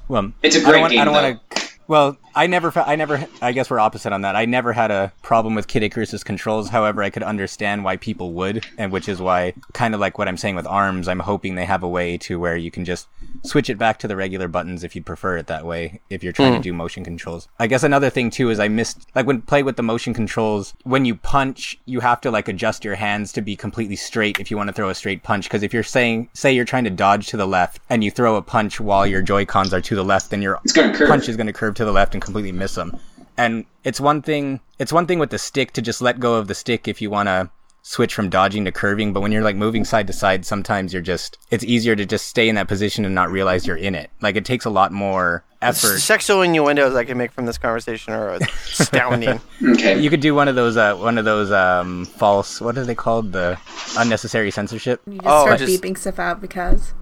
well, 0.08 0.32
It's 0.42 0.54
a 0.56 0.60
I 0.60 0.62
don't 0.62 0.70
great 0.70 0.80
want, 0.80 0.92
game, 0.92 1.00
I 1.00 1.04
don't 1.04 1.14
though. 1.14 1.22
want 1.22 1.50
to. 1.50 1.67
Well, 1.88 2.18
I 2.34 2.46
never, 2.46 2.70
I 2.76 2.96
never, 2.96 3.26
I 3.40 3.52
guess 3.52 3.70
we're 3.70 3.78
opposite 3.78 4.12
on 4.12 4.20
that. 4.20 4.36
I 4.36 4.44
never 4.44 4.74
had 4.74 4.90
a 4.90 5.10
problem 5.22 5.54
with 5.54 5.68
Kid 5.68 5.82
Icarus's 5.82 6.22
controls. 6.22 6.68
However, 6.68 7.02
I 7.02 7.08
could 7.08 7.22
understand 7.22 7.82
why 7.82 7.96
people 7.96 8.34
would, 8.34 8.66
and 8.76 8.92
which 8.92 9.08
is 9.08 9.22
why, 9.22 9.54
kind 9.72 9.94
of 9.94 10.00
like 10.00 10.18
what 10.18 10.28
I'm 10.28 10.36
saying 10.36 10.54
with 10.54 10.66
ARMS, 10.66 11.08
I'm 11.08 11.20
hoping 11.20 11.54
they 11.54 11.64
have 11.64 11.82
a 11.82 11.88
way 11.88 12.18
to 12.18 12.38
where 12.38 12.56
you 12.56 12.70
can 12.70 12.84
just 12.84 13.08
switch 13.44 13.70
it 13.70 13.78
back 13.78 13.98
to 13.98 14.08
the 14.08 14.16
regular 14.16 14.48
buttons 14.48 14.84
if 14.84 14.94
you 14.96 15.02
prefer 15.02 15.36
it 15.36 15.46
that 15.46 15.64
way. 15.64 16.00
If 16.10 16.22
you're 16.22 16.32
trying 16.32 16.54
to 16.54 16.60
mm. 16.60 16.62
do 16.62 16.72
motion 16.72 17.04
controls, 17.04 17.48
I 17.58 17.66
guess 17.66 17.82
another 17.82 18.10
thing 18.10 18.30
too 18.30 18.50
is 18.50 18.58
I 18.58 18.68
missed 18.68 19.06
like 19.14 19.26
when 19.26 19.42
play 19.42 19.62
with 19.62 19.76
the 19.76 19.82
motion 19.82 20.14
controls. 20.14 20.74
When 20.84 21.04
you 21.04 21.14
punch, 21.14 21.78
you 21.86 22.00
have 22.00 22.20
to 22.22 22.30
like 22.30 22.48
adjust 22.48 22.84
your 22.84 22.94
hands 22.94 23.32
to 23.32 23.40
be 23.40 23.56
completely 23.56 23.96
straight 23.96 24.40
if 24.40 24.50
you 24.50 24.56
want 24.56 24.68
to 24.68 24.72
throw 24.72 24.88
a 24.88 24.94
straight 24.94 25.22
punch. 25.22 25.44
Because 25.44 25.62
if 25.62 25.72
you're 25.72 25.82
saying, 25.82 26.28
say, 26.32 26.52
you're 26.52 26.64
trying 26.64 26.84
to 26.84 26.90
dodge 26.90 27.28
to 27.28 27.36
the 27.36 27.46
left 27.46 27.80
and 27.90 28.02
you 28.04 28.10
throw 28.10 28.36
a 28.36 28.42
punch 28.42 28.80
while 28.80 29.06
your 29.06 29.22
Joy 29.22 29.44
Cons 29.44 29.72
are 29.74 29.80
to 29.80 29.94
the 29.94 30.04
left, 30.04 30.30
then 30.30 30.42
your 30.42 30.58
It's 30.64 30.72
gonna 30.72 30.94
curve. 30.94 31.08
punch 31.08 31.28
is 31.28 31.36
going 31.36 31.46
to 31.46 31.52
curve 31.52 31.74
to 31.76 31.84
the 31.84 31.92
left 31.92 32.14
and 32.14 32.22
completely 32.22 32.52
miss 32.52 32.74
them. 32.74 32.98
And 33.36 33.66
it's 33.84 34.00
one 34.00 34.20
thing. 34.20 34.60
It's 34.78 34.92
one 34.92 35.06
thing 35.06 35.18
with 35.18 35.30
the 35.30 35.38
stick 35.38 35.72
to 35.74 35.82
just 35.82 36.02
let 36.02 36.18
go 36.18 36.34
of 36.34 36.48
the 36.48 36.54
stick 36.54 36.88
if 36.88 37.00
you 37.00 37.08
want 37.08 37.28
to 37.28 37.50
switch 37.82 38.14
from 38.14 38.28
dodging 38.28 38.64
to 38.66 38.72
curving. 38.72 39.12
But 39.12 39.20
when 39.20 39.32
you're 39.32 39.42
like 39.42 39.56
moving 39.56 39.84
side 39.84 40.06
to 40.08 40.12
side, 40.12 40.44
sometimes 40.46 40.92
you're 40.92 41.02
just. 41.02 41.38
It's 41.50 41.64
easier 41.64 41.96
to 41.96 42.04
just 42.06 42.26
stay 42.28 42.48
in 42.48 42.54
that 42.56 42.68
position 42.68 43.04
and 43.04 43.14
not 43.14 43.30
realize 43.30 43.66
you're 43.66 43.76
in 43.76 43.94
it. 43.94 44.10
Like 44.20 44.36
it 44.36 44.44
takes 44.44 44.64
a 44.64 44.70
lot 44.70 44.92
more 44.92 45.44
effort. 45.62 45.98
Sexual 45.98 46.42
innuendos 46.42 46.94
I 46.94 47.04
can 47.04 47.18
make 47.18 47.32
from 47.32 47.46
this 47.46 47.58
conversation 47.58 48.12
are 48.12 48.30
astounding. 48.34 49.40
Okay. 49.62 49.98
You 50.00 50.08
could 50.10 50.20
do 50.20 50.34
one 50.34 50.46
of 50.48 50.54
those. 50.54 50.76
Uh, 50.76 50.94
one 50.96 51.18
of 51.18 51.24
those 51.24 51.50
um, 51.50 52.04
false. 52.04 52.60
What 52.60 52.78
are 52.78 52.84
they 52.84 52.94
called? 52.94 53.32
The 53.32 53.58
unnecessary 53.98 54.50
censorship. 54.50 55.00
You 55.06 55.14
just 55.14 55.26
Oh, 55.26 55.44
start 55.46 55.58
just- 55.58 55.82
beeping 55.82 55.96
stuff 55.98 56.18
out 56.18 56.40
because. 56.40 56.94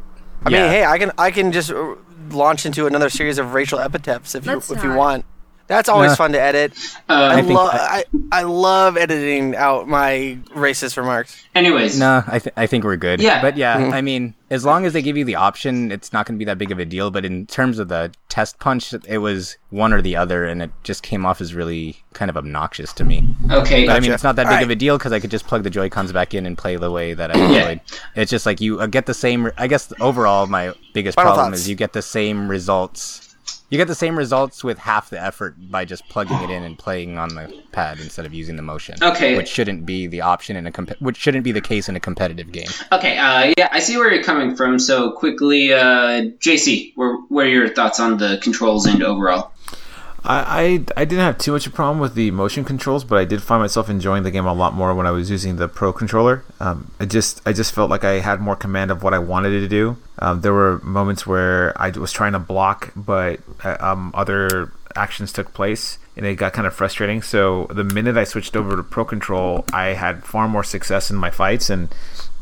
I 0.45 0.51
Yeah. 0.51 0.63
mean, 0.63 0.71
hey, 0.71 0.85
I 0.85 0.99
can 0.99 1.13
I 1.19 1.31
can 1.31 1.51
just 1.53 1.71
uh, 1.71 1.95
launch 2.31 2.65
into 2.67 2.87
another 2.87 3.11
series 3.11 3.39
of 3.39 3.53
racial 3.55 3.79
epithets 3.79 4.35
if 4.35 4.47
you 4.47 4.53
Let's 4.55 4.71
if 4.71 4.83
you 4.85 4.93
want. 4.95 5.25
That's 5.69 5.89
always 5.89 6.11
Nah. 6.13 6.17
fun 6.17 6.33
to 6.33 6.41
edit. 6.41 6.73
I, 7.09 7.39
Um, 7.39 7.45
think 7.47 7.57
love 7.59 7.71
I- 7.73 8.05
I, 8.33 8.41
I 8.41 8.43
love 8.43 8.97
editing 8.97 9.57
out 9.57 9.89
my 9.89 10.39
racist 10.55 10.97
remarks. 10.97 11.43
anyways, 11.55 11.99
No, 11.99 12.23
I, 12.27 12.39
th- 12.39 12.53
I 12.57 12.67
think 12.67 12.85
we're 12.85 12.97
good. 12.97 13.21
Yeah. 13.21 13.41
But 13.43 13.57
yeah, 13.57 13.77
Mm-hmm. 13.79 13.93
I 13.93 14.01
mean, 14.01 14.35
as 14.49 14.65
long 14.65 14.87
as 14.87 14.93
they 14.93 15.03
give 15.03 15.17
you 15.17 15.25
the 15.25 15.35
option, 15.35 15.91
it's 15.91 16.13
not 16.13 16.25
going 16.25 16.37
to 16.37 16.39
be 16.39 16.45
that 16.45 16.57
big 16.57 16.71
of 16.71 16.79
a 16.79 16.85
deal. 16.85 17.11
But 17.11 17.25
in 17.25 17.47
terms 17.47 17.81
of 17.81 17.89
the 17.89 18.13
test 18.29 18.61
punch, 18.61 18.95
it 19.09 19.19
was 19.19 19.57
one 19.71 19.93
or 19.93 20.01
the 20.01 20.15
other, 20.15 20.45
and 20.45 20.63
it 20.63 20.71
just 20.85 21.03
came 21.03 21.27
off 21.27 21.41
as 21.41 21.53
really 21.53 21.97
kind 22.13 22.29
of 22.31 22.37
obnoxious 22.37 22.93
to 22.95 23.05
me. 23.05 23.27
okay. 23.51 23.87
But 23.87 23.97
I 23.97 24.01
mean, 24.01 24.13
it's 24.13 24.23
not 24.23 24.37
that 24.37 24.45
big 24.45 24.51
Alright. 24.53 24.63
of 24.65 24.71
a 24.71 24.77
deal 24.77 24.99
because 24.99 25.13
I 25.13 25.19
could 25.19 25.33
just 25.33 25.47
plug 25.49 25.65
the 25.65 25.71
Joy 25.71 25.89
Cons 25.89 26.13
back 26.13 26.33
in 26.33 26.47
and 26.47 26.57
play 26.57 26.77
the 26.77 26.91
way 26.93 27.13
that 27.15 27.35
I 27.35 27.39
enjoyed. 27.41 27.81
It's 28.15 28.31
just 28.31 28.47
like 28.47 28.61
you 28.61 28.79
uh, 28.81 28.87
get 28.87 29.07
the 29.07 29.15
same. 29.15 29.51
I 29.59 29.67
guess 29.67 29.93
overall, 30.01 30.47
my 30.47 30.73
biggest 30.95 31.17
Final 31.17 31.33
problem 31.33 31.53
thoughts. 31.53 31.63
is 31.63 31.69
you 31.69 31.75
get 31.75 31.93
the 31.93 32.03
same 32.03 32.49
results. 32.49 33.26
You 33.69 33.79
get 33.79 33.89
the 33.89 33.97
same 33.97 34.17
results 34.17 34.63
with 34.63 34.79
half 34.79 35.11
the 35.11 35.21
effort 35.21 35.57
by 35.59 35.85
just 35.85 36.09
plugging 36.09 36.39
it 36.39 36.51
in 36.51 36.63
and 36.63 36.79
playing 36.79 37.19
on 37.19 37.31
the 37.31 37.53
pad 37.73 37.99
instead 37.99 38.25
of 38.25 38.33
using 38.33 38.55
the 38.55 38.63
motion. 38.63 38.97
Okay. 39.03 39.37
which 39.37 39.49
shouldn't 39.49 39.85
be 39.85 40.07
the 40.07 40.21
option 40.21 40.57
in 40.57 40.67
a 40.67 40.73
comp- 40.73 41.01
which 41.01 41.17
shouldn't 41.17 41.43
be 41.43 41.53
the 41.53 41.61
case 41.61 41.89
in 41.89 41.97
a 41.97 42.01
competitive 42.01 42.53
game. 42.53 42.69
Okay, 42.93 43.19
uh, 43.19 43.53
yeah, 43.59 43.69
I 43.73 43.81
see 43.81 43.97
where 43.97 44.13
you're 44.13 44.23
coming 44.23 44.55
from. 44.55 44.79
So 44.79 45.11
quickly, 45.13 45.73
uh, 45.73 46.31
JC, 46.39 46.93
where, 46.95 47.17
what 47.29 47.47
are 47.47 47.51
your 47.51 47.69
thoughts 47.69 47.99
on 47.99 48.19
the 48.19 48.39
controls 48.41 48.87
and 48.87 49.03
overall? 49.03 49.53
I, 50.27 50.63
I 50.63 50.63
I 50.97 51.05
didn't 51.05 51.25
have 51.25 51.39
too 51.39 51.53
much 51.53 51.67
of 51.67 51.73
a 51.73 51.77
problem 51.77 52.01
with 52.01 52.15
the 52.15 52.31
motion 52.33 52.65
controls, 52.65 53.05
but 53.05 53.19
I 53.19 53.25
did 53.25 53.43
find 53.43 53.63
myself 53.63 53.89
enjoying 53.89 54.25
the 54.25 54.31
game 54.31 54.47
a 54.47 54.53
lot 54.53 54.75
more 54.75 54.95
when 54.95 55.07
I 55.07 55.13
was 55.13 55.31
using 55.31 55.57
the 55.57 55.69
Pro 55.69 55.93
controller. 55.93 56.45
Um, 56.61 56.91
I 56.99 57.07
just 57.07 57.41
I 57.47 57.53
just 57.53 57.73
felt 57.73 57.91
like 57.91 58.05
I 58.05 58.19
had 58.19 58.41
more 58.41 58.57
command 58.57 58.91
of 58.91 59.03
what 59.03 59.15
I 59.15 59.19
wanted 59.19 59.51
to 59.51 59.69
do. 59.69 59.97
Um, 60.19 60.41
there 60.41 60.53
were 60.53 60.79
moments 60.83 61.27
where 61.27 61.81
I 61.81 61.91
was 61.91 62.13
trying 62.13 62.33
to 62.33 62.39
block, 62.39 62.93
but 62.97 63.41
uh, 63.65 63.77
um, 63.81 64.11
other 64.15 64.73
actions 64.97 65.33
took 65.33 65.55
place, 65.55 65.99
and 66.17 66.27
it 66.27 66.37
got 66.37 66.53
kind 66.53 66.67
of 66.67 66.75
frustrating. 66.75 67.23
So 67.23 67.67
the 67.71 67.85
minute 67.85 68.17
I 68.17 68.25
switched 68.25 68.57
over 68.57 68.77
to 68.77 68.83
Pro 68.83 69.05
Control, 69.05 69.65
I 69.73 69.89
had 69.89 70.25
far 70.25 70.49
more 70.49 70.65
success 70.65 71.11
in 71.11 71.17
my 71.17 71.31
fights, 71.31 71.71
and 71.71 71.95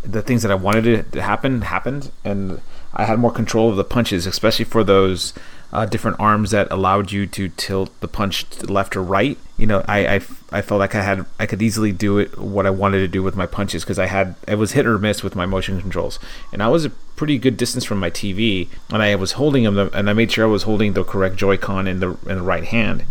the 0.03 0.23
things 0.23 0.43
that 0.43 0.51
I 0.51 0.55
wanted 0.55 1.13
to 1.13 1.23
happen 1.23 1.63
happened, 1.63 2.11
and 2.25 2.61
I 2.95 3.05
had 3.05 3.19
more 3.19 3.33
control 3.33 3.71
of 3.71 3.77
the 3.77 3.85
punches, 3.85 4.27
especially 4.27 4.65
for 4.65 4.85
those 4.85 5.35
uh, 5.75 5.85
different 5.87 6.19
arms 6.21 6.53
that 6.53 6.71
allowed 6.71 7.11
you 7.11 7.27
to 7.27 7.49
tilt 7.49 7.91
the 8.01 8.07
punch 8.07 8.63
left 8.63 8.97
or 8.97 9.03
right. 9.03 9.37
You 9.59 9.67
know, 9.67 9.85
I, 9.89 10.07
I, 10.07 10.15
I 10.53 10.63
felt 10.63 10.79
like 10.79 10.95
I 10.95 11.03
had 11.03 11.27
I 11.39 11.47
could 11.47 11.61
easily 11.61 11.91
do 11.91 12.19
it 12.19 12.39
what 12.39 12.65
I 12.65 12.71
wanted 12.71 13.01
to 13.01 13.09
do 13.09 13.25
with 13.25 13.35
my 13.35 13.47
punches 13.47 13.83
because 13.83 13.99
I 13.99 14.07
had 14.07 14.37
it 14.47 14.55
was 14.55 14.73
hit 14.73 14.87
or 14.87 14.99
miss 14.99 15.25
with 15.25 15.35
my 15.35 15.47
motion 15.47 15.81
controls, 15.81 16.21
and 16.53 16.63
I 16.63 16.69
was 16.69 16.85
a 16.85 16.91
pretty 16.91 17.39
good 17.39 17.57
distance 17.57 17.85
from 17.85 17.99
my 17.99 18.11
TV, 18.11 18.69
and 18.91 19.03
I 19.03 19.17
was 19.17 19.33
holding 19.33 19.65
them, 19.65 19.91
and 19.93 20.09
I 20.09 20.13
made 20.13 20.31
sure 20.31 20.45
I 20.45 20.49
was 20.49 20.63
holding 20.63 20.93
the 20.93 21.05
correct 21.05 21.37
Joy-Con 21.37 21.89
in 21.89 21.99
the 21.99 22.11
in 22.27 22.37
the 22.37 22.43
right 22.43 22.65
hand. 22.65 23.05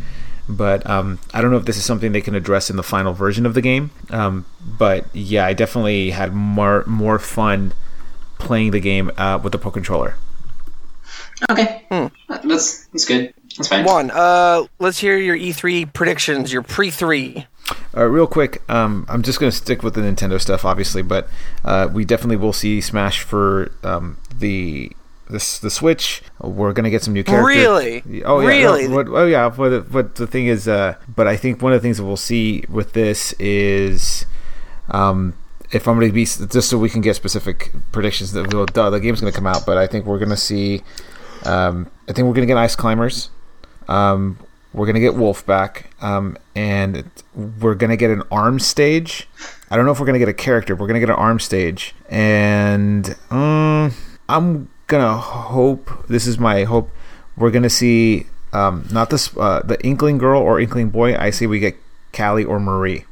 But 0.47 0.89
um, 0.89 1.19
I 1.33 1.41
don't 1.41 1.51
know 1.51 1.57
if 1.57 1.65
this 1.65 1.77
is 1.77 1.85
something 1.85 2.11
they 2.11 2.21
can 2.21 2.35
address 2.35 2.69
in 2.69 2.75
the 2.75 2.83
final 2.83 3.13
version 3.13 3.45
of 3.45 3.53
the 3.53 3.61
game. 3.61 3.91
Um, 4.09 4.45
but 4.65 5.05
yeah, 5.13 5.45
I 5.45 5.53
definitely 5.53 6.11
had 6.11 6.33
more 6.33 6.85
more 6.87 7.19
fun 7.19 7.73
playing 8.39 8.71
the 8.71 8.79
game 8.79 9.11
uh, 9.17 9.39
with 9.41 9.51
the 9.51 9.57
Pro 9.57 9.71
controller. 9.71 10.15
Okay, 11.49 11.81
Hmm. 11.91 12.07
that's 12.49 12.85
that's 12.87 13.05
good. 13.05 13.33
That's 13.57 13.67
fine. 13.67 13.85
One, 13.85 14.11
uh, 14.11 14.63
let's 14.79 14.97
hear 14.99 15.17
your 15.17 15.37
E3 15.37 15.93
predictions, 15.93 16.51
your 16.51 16.63
pre 16.63 16.89
three. 16.89 17.45
Uh, 17.95 18.05
real 18.05 18.27
quick, 18.27 18.61
um, 18.69 19.05
I'm 19.07 19.21
just 19.21 19.39
going 19.39 19.51
to 19.51 19.55
stick 19.55 19.83
with 19.83 19.93
the 19.93 20.01
Nintendo 20.01 20.39
stuff, 20.41 20.65
obviously, 20.65 21.01
but 21.01 21.27
uh, 21.63 21.87
we 21.93 22.03
definitely 22.05 22.37
will 22.37 22.53
see 22.53 22.81
Smash 22.81 23.21
for 23.21 23.71
um, 23.83 24.17
the 24.35 24.91
the 25.29 25.35
s- 25.35 25.59
the 25.59 25.69
Switch. 25.69 26.23
We're 26.41 26.73
going 26.73 26.83
to 26.85 26.89
get 26.89 27.03
some 27.03 27.13
new 27.13 27.23
characters. 27.23 27.55
Really? 27.55 28.23
Oh 28.25 28.39
yeah. 28.41 28.47
Really? 28.47 28.87
No, 28.87 28.95
what, 28.95 29.07
oh 29.09 29.25
yeah. 29.25 29.49
But 29.49 29.69
the, 29.69 29.79
but 29.81 30.15
the 30.15 30.27
thing 30.27 30.47
is, 30.47 30.67
uh, 30.67 30.95
but 31.07 31.27
I 31.27 31.37
think 31.37 31.61
one 31.61 31.71
of 31.73 31.81
the 31.81 31.85
things 31.85 31.97
that 31.97 32.05
we'll 32.05 32.17
see 32.17 32.63
with 32.69 32.93
this 32.93 33.33
is. 33.33 34.25
Um, 34.89 35.35
if 35.71 35.87
I'm 35.87 35.95
going 35.97 36.09
to 36.09 36.13
be 36.13 36.25
just 36.25 36.69
so 36.69 36.77
we 36.77 36.89
can 36.89 37.01
get 37.01 37.15
specific 37.15 37.71
predictions, 37.91 38.31
that 38.33 38.53
well, 38.53 38.65
duh, 38.65 38.91
the 38.91 38.99
game's 38.99 39.21
going 39.21 39.31
to 39.33 39.35
come 39.35 39.47
out, 39.47 39.65
but 39.65 39.75
I 39.77 39.87
think 39.87 40.05
we're 40.05 40.19
going 40.19 40.29
to 40.29 40.37
see. 40.37 40.81
Um, 41.45 41.89
I 42.07 42.13
think 42.13 42.27
we're 42.27 42.33
going 42.33 42.47
to 42.47 42.51
get 42.53 42.57
Ice 42.57 42.75
Climbers. 42.75 43.29
Um, 43.87 44.37
we're 44.73 44.87
gonna 44.87 44.99
get 44.99 45.15
Wolf 45.15 45.45
back, 45.45 45.91
um, 46.01 46.37
and 46.55 47.09
we're 47.61 47.75
gonna 47.75 47.97
get 47.97 48.09
an 48.09 48.23
arm 48.31 48.59
stage. 48.59 49.27
I 49.69 49.75
don't 49.75 49.85
know 49.85 49.91
if 49.91 49.99
we're 49.99 50.05
gonna 50.05 50.19
get 50.19 50.29
a 50.29 50.33
character. 50.33 50.75
We're 50.75 50.87
gonna 50.87 50.99
get 50.99 51.09
an 51.09 51.15
arm 51.15 51.39
stage, 51.39 51.93
and 52.09 53.15
um, 53.29 53.93
I'm 54.27 54.69
gonna 54.87 55.17
hope. 55.17 56.07
This 56.07 56.25
is 56.25 56.39
my 56.39 56.63
hope. 56.63 56.89
We're 57.37 57.51
gonna 57.51 57.69
see 57.69 58.25
um, 58.51 58.87
not 58.91 59.11
this 59.11 59.35
uh, 59.37 59.61
the 59.63 59.79
Inkling 59.85 60.17
girl 60.17 60.41
or 60.41 60.59
Inkling 60.59 60.89
boy. 60.89 61.15
I 61.15 61.29
say 61.29 61.45
we 61.45 61.59
get 61.59 61.75
Callie 62.11 62.45
or 62.45 62.59
Marie 62.59 63.05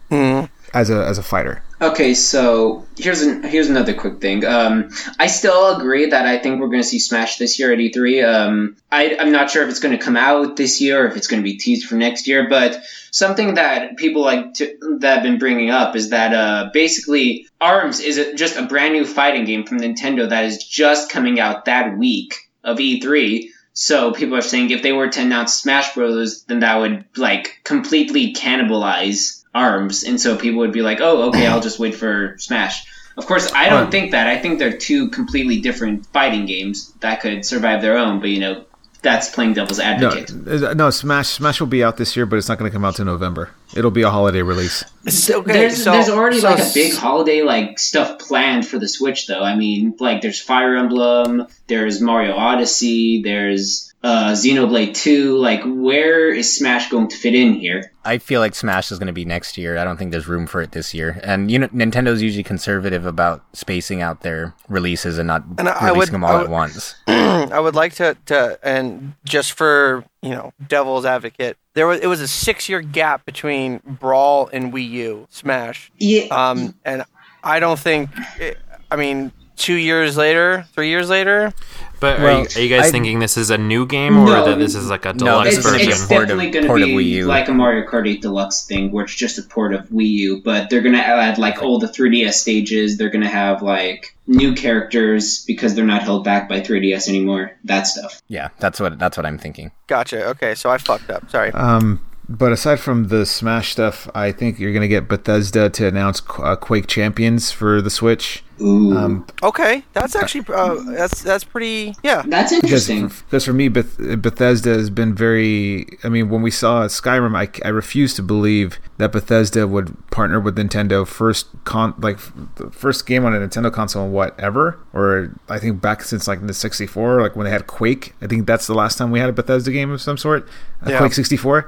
as 0.73 0.89
a 0.89 1.05
as 1.05 1.17
a 1.17 1.23
fighter. 1.23 1.63
Okay, 1.81 2.13
so 2.13 2.85
here's 2.95 3.23
an, 3.23 3.41
here's 3.41 3.67
another 3.67 3.95
quick 3.95 4.21
thing. 4.21 4.45
Um, 4.45 4.91
I 5.17 5.25
still 5.25 5.75
agree 5.75 6.11
that 6.11 6.27
I 6.27 6.37
think 6.37 6.59
we're 6.59 6.67
going 6.67 6.83
to 6.83 6.87
see 6.87 6.99
Smash 6.99 7.37
this 7.37 7.57
year 7.57 7.73
at 7.73 7.79
E3. 7.79 8.23
Um, 8.23 8.77
I, 8.91 9.17
I'm 9.19 9.31
not 9.31 9.49
sure 9.49 9.63
if 9.63 9.69
it's 9.69 9.79
going 9.79 9.97
to 9.97 10.03
come 10.03 10.15
out 10.15 10.55
this 10.57 10.79
year 10.79 11.03
or 11.03 11.07
if 11.07 11.17
it's 11.17 11.25
going 11.25 11.41
to 11.41 11.43
be 11.43 11.57
teased 11.57 11.87
for 11.87 11.95
next 11.95 12.27
year, 12.27 12.47
but 12.47 12.83
something 13.09 13.55
that 13.55 13.97
people 13.97 14.21
like 14.21 14.53
to, 14.55 14.97
that 14.99 15.15
have 15.15 15.23
been 15.23 15.39
bringing 15.39 15.71
up 15.71 15.95
is 15.95 16.11
that 16.11 16.35
uh, 16.35 16.69
basically 16.71 17.47
Arms 17.59 17.99
is 17.99 18.19
a, 18.19 18.35
just 18.35 18.57
a 18.57 18.67
brand 18.67 18.93
new 18.93 19.05
fighting 19.05 19.45
game 19.45 19.65
from 19.65 19.79
Nintendo 19.79 20.29
that 20.29 20.45
is 20.45 20.63
just 20.63 21.09
coming 21.09 21.39
out 21.39 21.65
that 21.65 21.97
week 21.97 22.35
of 22.63 22.77
E3. 22.77 23.47
So 23.73 24.11
people 24.11 24.35
are 24.35 24.41
saying 24.41 24.69
if 24.69 24.83
they 24.83 24.91
were 24.91 25.09
to 25.09 25.21
announce 25.21 25.55
Smash 25.55 25.95
Bros, 25.95 26.43
then 26.43 26.59
that 26.59 26.79
would 26.79 27.05
like 27.17 27.61
completely 27.63 28.35
cannibalize 28.35 29.40
arms 29.53 30.03
and 30.03 30.19
so 30.19 30.37
people 30.37 30.59
would 30.59 30.71
be 30.71 30.81
like 30.81 30.99
oh 31.01 31.29
okay 31.29 31.45
i'll 31.47 31.59
just 31.61 31.77
wait 31.79 31.93
for 31.95 32.35
smash 32.39 32.85
of 33.17 33.25
course 33.25 33.51
i 33.53 33.67
don't 33.69 33.83
Right. 33.83 33.91
think 33.91 34.11
that 34.11 34.27
i 34.27 34.37
think 34.37 34.59
they're 34.59 34.77
two 34.77 35.09
completely 35.09 35.59
different 35.59 36.05
fighting 36.07 36.45
games 36.45 36.93
that 37.01 37.19
could 37.21 37.45
survive 37.45 37.81
their 37.81 37.97
own 37.97 38.19
but 38.21 38.29
you 38.29 38.39
know 38.39 38.63
that's 39.01 39.29
playing 39.29 39.53
devil's 39.53 39.79
advocate 39.79 40.29
uh, 40.63 40.73
no, 40.75 40.89
Smash 40.91 41.29
Smash 41.29 41.59
will 41.59 41.65
be 41.67 41.83
out 41.83 41.97
this 41.97 42.15
year, 42.15 42.27
but 42.27 42.35
it's 42.35 42.47
not 42.47 42.59
going 42.59 42.69
to 42.69 42.73
come 42.75 42.85
out 42.85 42.97
to 42.97 43.03
November. 43.03 43.49
It'll 43.75 43.89
be 43.89 44.03
a 44.03 44.11
holiday 44.11 44.43
release. 44.43 44.83
Okay, 45.27 45.51
there's, 45.53 45.83
so- 45.83 45.91
there's 45.91 46.07
already 46.09 46.39
so 46.39 46.51
like 46.51 46.59
a 46.59 46.69
big 46.71 46.93
holiday 46.93 47.41
like 47.41 47.79
stuff 47.79 48.19
planned 48.19 48.67
for 48.67 48.77
the 48.77 48.87
switch 48.87 49.25
though 49.25 49.41
i 49.41 49.55
mean 49.55 49.95
like 49.99 50.21
there's 50.21 50.39
fire 50.39 50.75
emblem 50.75 51.47
there's 51.65 51.99
mario 51.99 52.35
odyssey 52.35 53.23
there's 53.23 53.90
uh, 54.03 54.31
xenoblade 54.31 54.95
2 54.95 55.37
like 55.37 55.61
where 55.63 56.29
is 56.33 56.57
smash 56.57 56.89
going 56.89 57.07
to 57.07 57.15
fit 57.15 57.35
in 57.35 57.53
here 57.53 57.91
I 58.03 58.17
feel 58.17 58.39
like 58.41 58.55
Smash 58.55 58.91
is 58.91 58.97
going 58.97 59.05
to 59.07 59.13
be 59.13 59.25
next 59.25 59.59
year. 59.59 59.77
I 59.77 59.83
don't 59.83 59.95
think 59.95 60.09
there's 60.09 60.27
room 60.27 60.47
for 60.47 60.59
it 60.59 60.71
this 60.71 60.91
year. 60.91 61.19
And 61.23 61.51
you 61.51 61.59
know, 61.59 61.67
Nintendo's 61.67 62.19
usually 62.19 62.41
conservative 62.41 63.05
about 63.05 63.43
spacing 63.53 64.01
out 64.01 64.21
their 64.21 64.55
releases 64.67 65.19
and 65.19 65.27
not 65.27 65.43
And 65.59 65.69
I 65.69 65.89
releasing 65.89 65.97
would- 65.97 66.09
them 66.13 66.23
I 66.25 66.27
all 66.31 66.37
would- 66.39 66.45
at 66.45 66.49
once. 66.49 66.95
I 67.07 67.59
would 67.59 67.75
like 67.75 67.93
to, 67.97 68.17
to 68.25 68.57
and 68.63 69.13
just 69.23 69.51
for 69.51 70.03
you 70.23 70.31
know 70.31 70.51
devil's 70.67 71.05
advocate, 71.05 71.57
there 71.75 71.85
was 71.85 71.99
it 71.99 72.07
was 72.07 72.21
a 72.21 72.27
six 72.27 72.67
year 72.67 72.81
gap 72.81 73.23
between 73.23 73.81
Brawl 73.85 74.49
and 74.51 74.73
Wii 74.73 74.89
U 74.89 75.27
Smash. 75.29 75.91
yeah 75.99 76.23
Um, 76.31 76.73
and 76.83 77.03
I 77.43 77.59
don't 77.59 77.77
think, 77.79 78.09
it, 78.39 78.57
I 78.89 78.95
mean, 78.95 79.31
two 79.57 79.75
years 79.75 80.17
later, 80.17 80.65
three 80.73 80.89
years 80.89 81.07
later, 81.07 81.53
But 82.01 82.19
are, 82.19 82.31
you, 82.41 82.47
are 82.57 82.59
you 82.59 82.67
guys 82.67 82.87
I- 82.87 82.91
thinking 82.91 83.19
this 83.19 83.37
is 83.37 83.49
a 83.51 83.57
new 83.57 83.85
game 83.85 84.17
or 84.17 84.25
No. 84.25 84.45
that 84.45 84.59
this 84.59 84.75
is 84.75 84.89
like 84.89 85.05
a 85.05 85.13
deluxe 85.13 85.45
this 85.49 85.57
it's, 85.59 85.65
is 85.67 85.71
version? 85.71 85.89
it's 85.91 86.03
a 86.03 86.07
port 86.07 86.23
of- 86.23 86.27
definitely 86.29 86.51
going 86.51 86.63
to 86.63 86.67
port 86.67 86.81
of 86.81 86.87
be 86.87 86.93
Wii 86.95 87.05
U. 87.09 87.25
like 87.27 87.47
a 87.47 87.53
Mario 87.53 87.87
Kart 87.87 88.09
8 88.09 88.21
Deluxe 88.21 88.65
thing, 88.65 88.91
where 88.91 89.05
it's 89.05 89.15
just 89.15 89.37
a 89.37 89.43
port 89.43 89.73
of 89.73 89.87
Wii 89.89 90.09
U. 90.09 90.41
But 90.43 90.69
they're 90.69 90.81
going 90.81 90.95
to 90.95 90.99
add 91.05 91.37
like 91.37 91.61
all 91.63 91.79
the 91.79 91.87
3DS 91.87 92.33
stages. 92.33 92.97
They're 92.97 93.09
going 93.11 93.23
to 93.23 93.29
have 93.29 93.61
like 93.61 94.15
new 94.27 94.53
characters 94.55 95.45
because 95.45 95.75
they're 95.75 95.85
not 95.85 96.01
held 96.03 96.23
back 96.23 96.49
by 96.49 96.59
3DS 96.61 97.07
anymore. 97.07 97.51
That 97.65 97.83
stuff. 97.87 98.21
Yeah, 98.27 98.49
that's 98.59 98.79
what 98.79 98.97
that's 98.97 99.15
what 99.15 99.25
I'm 99.25 99.37
thinking. 99.37 99.71
gotcha. 99.87 100.25
Okay, 100.29 100.55
so 100.55 100.69
I 100.71 100.77
fucked 100.79 101.09
up. 101.11 101.29
Sorry. 101.29 101.51
Um, 101.51 101.99
but 102.37 102.51
aside 102.51 102.79
from 102.79 103.07
the 103.09 103.25
Smash 103.25 103.71
stuff, 103.71 104.09
I 104.15 104.31
think 104.31 104.59
you're 104.59 104.71
going 104.73 104.81
to 104.81 104.87
get 104.87 105.07
Bethesda 105.07 105.69
to 105.71 105.87
announce 105.87 106.21
uh, 106.39 106.55
Quake 106.55 106.87
Champions 106.87 107.51
for 107.51 107.81
the 107.81 107.89
Switch. 107.89 108.43
Ooh, 108.61 108.95
Um, 108.95 109.25
Okay, 109.41 109.83
that's 109.93 110.15
actually 110.15 110.45
uh, 110.53 110.75
that's 110.91 111.23
that's 111.23 111.43
pretty. 111.43 111.95
Yeah. 112.03 112.21
that's 112.27 112.53
because 112.53 112.87
interesting. 112.89 113.07
because 113.25 113.43
for 113.43 113.53
me 113.53 113.69
Beth- 113.69 113.97
Bethesda 114.21 114.69
has 114.69 114.91
been 114.91 115.15
very 115.15 115.87
I 116.03 116.09
mean 116.09 116.29
when 116.29 116.43
we 116.43 116.51
saw 116.51 116.85
Skyrim 116.85 117.35
I, 117.35 117.49
I 117.65 117.69
refuse 117.69 118.13
to 118.15 118.21
believe 118.21 118.77
that 118.99 119.11
Bethesda 119.13 119.67
would 119.67 119.95
partner 120.11 120.39
with 120.39 120.55
Nintendo 120.57 121.07
first 121.07 121.47
con 121.63 121.95
like 121.97 122.17
f- 122.17 122.33
the 122.57 122.69
first 122.69 123.07
game 123.07 123.25
on 123.25 123.33
a 123.33 123.39
Nintendo 123.39 123.73
console 123.73 124.05
in 124.05 124.11
whatever 124.11 124.77
or 124.93 125.31
I 125.49 125.57
think 125.57 125.81
back 125.81 126.03
since 126.03 126.27
like 126.27 126.45
the 126.45 126.53
64 126.53 127.19
like 127.19 127.35
when 127.35 127.45
they 127.45 127.51
had 127.51 127.65
Quake 127.65 128.13
I 128.21 128.27
think 128.27 128.45
that's 128.45 128.67
the 128.67 128.75
last 128.75 128.99
time 128.99 129.09
we 129.09 129.17
had 129.19 129.29
a 129.29 129.33
Bethesda 129.33 129.71
game 129.71 129.89
of 129.89 130.01
some 130.01 130.17
sort 130.19 130.47
Yeah. 130.85 130.99
Quake 130.99 131.13
64 131.13 131.67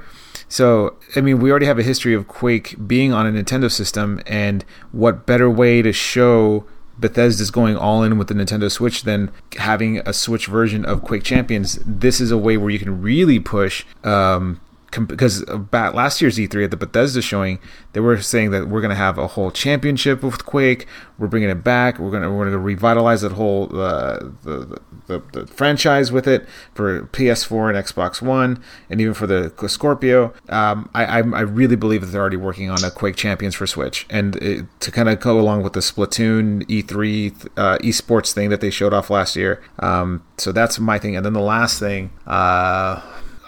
so 0.54 0.96
I 1.16 1.22
mean 1.22 1.40
we 1.40 1.50
already 1.50 1.66
have 1.66 1.80
a 1.80 1.84
history 1.84 2.14
of 2.14 2.28
Quake 2.28 2.76
being 2.86 3.12
on 3.12 3.26
a 3.26 3.32
Nintendo 3.32 3.72
system 3.72 4.22
and 4.28 4.64
what 4.92 5.26
better 5.26 5.50
way 5.50 5.82
to 5.82 5.92
show 5.92 6.68
Bethesda's 7.00 7.50
going 7.50 7.76
all 7.76 8.04
in 8.04 8.20
with 8.20 8.28
the 8.28 8.36
Nintendo 8.36 8.72
Switch 8.72 9.02
than 9.02 9.32
having 9.58 9.98
a 10.06 10.14
Switch 10.14 10.46
version 10.46 10.86
of 10.86 11.02
Quake 11.02 11.24
Champions. 11.24 11.80
This 11.84 12.22
is 12.22 12.30
a 12.30 12.38
way 12.38 12.56
where 12.56 12.70
you 12.70 12.78
can 12.78 13.02
really 13.02 13.40
push 13.40 13.84
um, 14.04 14.62
because 15.08 15.48
about 15.50 15.96
last 15.96 16.22
year's 16.22 16.38
E3 16.38 16.66
at 16.66 16.72
the 16.72 16.78
Bethesda 16.78 17.22
showing, 17.22 17.60
they 17.94 18.00
were 18.00 18.22
saying 18.22 18.52
that 18.52 18.68
we're 18.68 18.82
going 18.82 18.90
to 18.90 18.96
have 18.96 19.18
a 19.18 19.28
whole 19.28 19.52
championship 19.52 20.24
with 20.24 20.46
Quake. 20.46 20.88
We're 21.18 21.28
bringing 21.28 21.50
it 21.50 21.64
back. 21.64 22.00
We're 22.00 22.12
going 22.12 22.24
to 22.24 22.30
we're 22.30 22.46
going 22.46 22.52
to 22.52 22.60
revitalize 22.60 23.22
that 23.22 23.34
whole 23.34 23.66
uh, 23.80 24.20
the, 24.44 24.80
the, 25.08 25.22
the 25.32 25.48
franchise 25.48 26.12
with 26.12 26.28
it 26.28 26.48
for 26.74 27.04
PS4 27.08 27.76
and 27.76 27.86
Xbox 27.86 28.22
One, 28.22 28.64
and 28.90 29.00
even 29.00 29.14
for 29.14 29.28
the 29.28 29.54
Scorpio. 29.68 30.34
Um, 30.50 30.90
I 30.94 31.06
I 31.06 31.18
I 31.18 31.42
really 31.42 31.76
believe 31.76 32.02
that 32.02 32.08
they're 32.08 32.22
already 32.22 32.38
working 32.38 32.70
on 32.70 32.84
a 32.84 32.92
Quake 32.92 33.16
Champions 33.16 33.56
for 33.56 33.68
Switch, 33.68 34.06
and 34.10 34.36
it, 34.38 34.66
to 34.82 34.92
kind 34.92 35.10
of 35.10 35.20
go 35.20 35.40
along 35.40 35.64
with 35.64 35.74
the 35.74 35.82
Splatoon 35.82 36.66
E3 36.68 37.50
uh, 37.58 37.78
esports 37.80 38.34
thing 38.34 38.50
that 38.50 38.62
they 38.62 38.70
showed 38.70 38.94
off 38.94 39.10
last 39.10 39.36
year. 39.36 39.64
Um, 39.80 40.24
so 40.38 40.52
that's 40.52 40.80
my 40.80 41.00
thing. 41.00 41.16
And 41.16 41.26
then 41.26 41.34
the 41.34 41.42
last 41.42 41.80
thing. 41.80 42.12
Uh, 42.26 43.02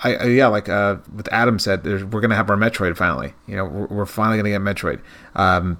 I, 0.05 0.13
I, 0.15 0.23
yeah, 0.25 0.47
like 0.47 0.69
uh, 0.69 0.97
with 1.15 1.27
Adam 1.31 1.57
said, 1.57 1.83
there's, 1.83 2.03
we're 2.03 2.21
gonna 2.21 2.35
have 2.35 2.49
our 2.51 2.55
Metroid 2.55 2.95
finally. 2.95 3.33
You 3.47 3.55
know, 3.55 3.65
we're, 3.65 3.87
we're 3.87 4.05
finally 4.05 4.37
gonna 4.37 4.49
get 4.51 4.61
Metroid. 4.61 5.01
Um, 5.35 5.79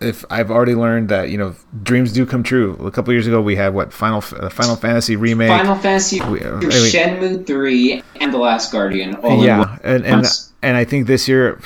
if 0.00 0.24
I've 0.30 0.50
already 0.50 0.76
learned 0.76 1.08
that 1.08 1.30
you 1.30 1.36
know 1.38 1.56
dreams 1.82 2.12
do 2.12 2.24
come 2.24 2.44
true. 2.44 2.74
A 2.86 2.92
couple 2.92 3.12
years 3.12 3.26
ago, 3.26 3.42
we 3.42 3.56
had 3.56 3.74
what 3.74 3.92
Final 3.92 4.18
uh, 4.38 4.48
Final 4.48 4.76
Fantasy 4.76 5.16
remake, 5.16 5.48
Final 5.48 5.74
Fantasy, 5.74 6.20
We- 6.20 6.40
uh. 6.40 6.60
Shenmue 6.60 7.46
three, 7.46 8.02
and 8.20 8.32
The 8.32 8.38
Last 8.38 8.70
Guardian. 8.70 9.16
All 9.16 9.44
yeah, 9.44 9.78
and 9.82 10.06
and 10.06 10.24
and 10.62 10.76
I 10.76 10.84
think 10.84 11.08
this 11.08 11.26
year 11.26 11.58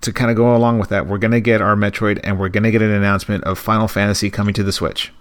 to 0.00 0.12
kind 0.12 0.30
of 0.30 0.36
go 0.36 0.56
along 0.56 0.80
with 0.80 0.88
that, 0.88 1.06
we're 1.06 1.18
gonna 1.18 1.40
get 1.40 1.62
our 1.62 1.76
Metroid, 1.76 2.18
and 2.24 2.38
we're 2.40 2.48
gonna 2.48 2.72
get 2.72 2.82
an 2.82 2.90
announcement 2.90 3.44
of 3.44 3.60
Final 3.60 3.86
Fantasy 3.86 4.28
coming 4.28 4.54
to 4.54 4.64
the 4.64 4.72
Switch. 4.72 5.12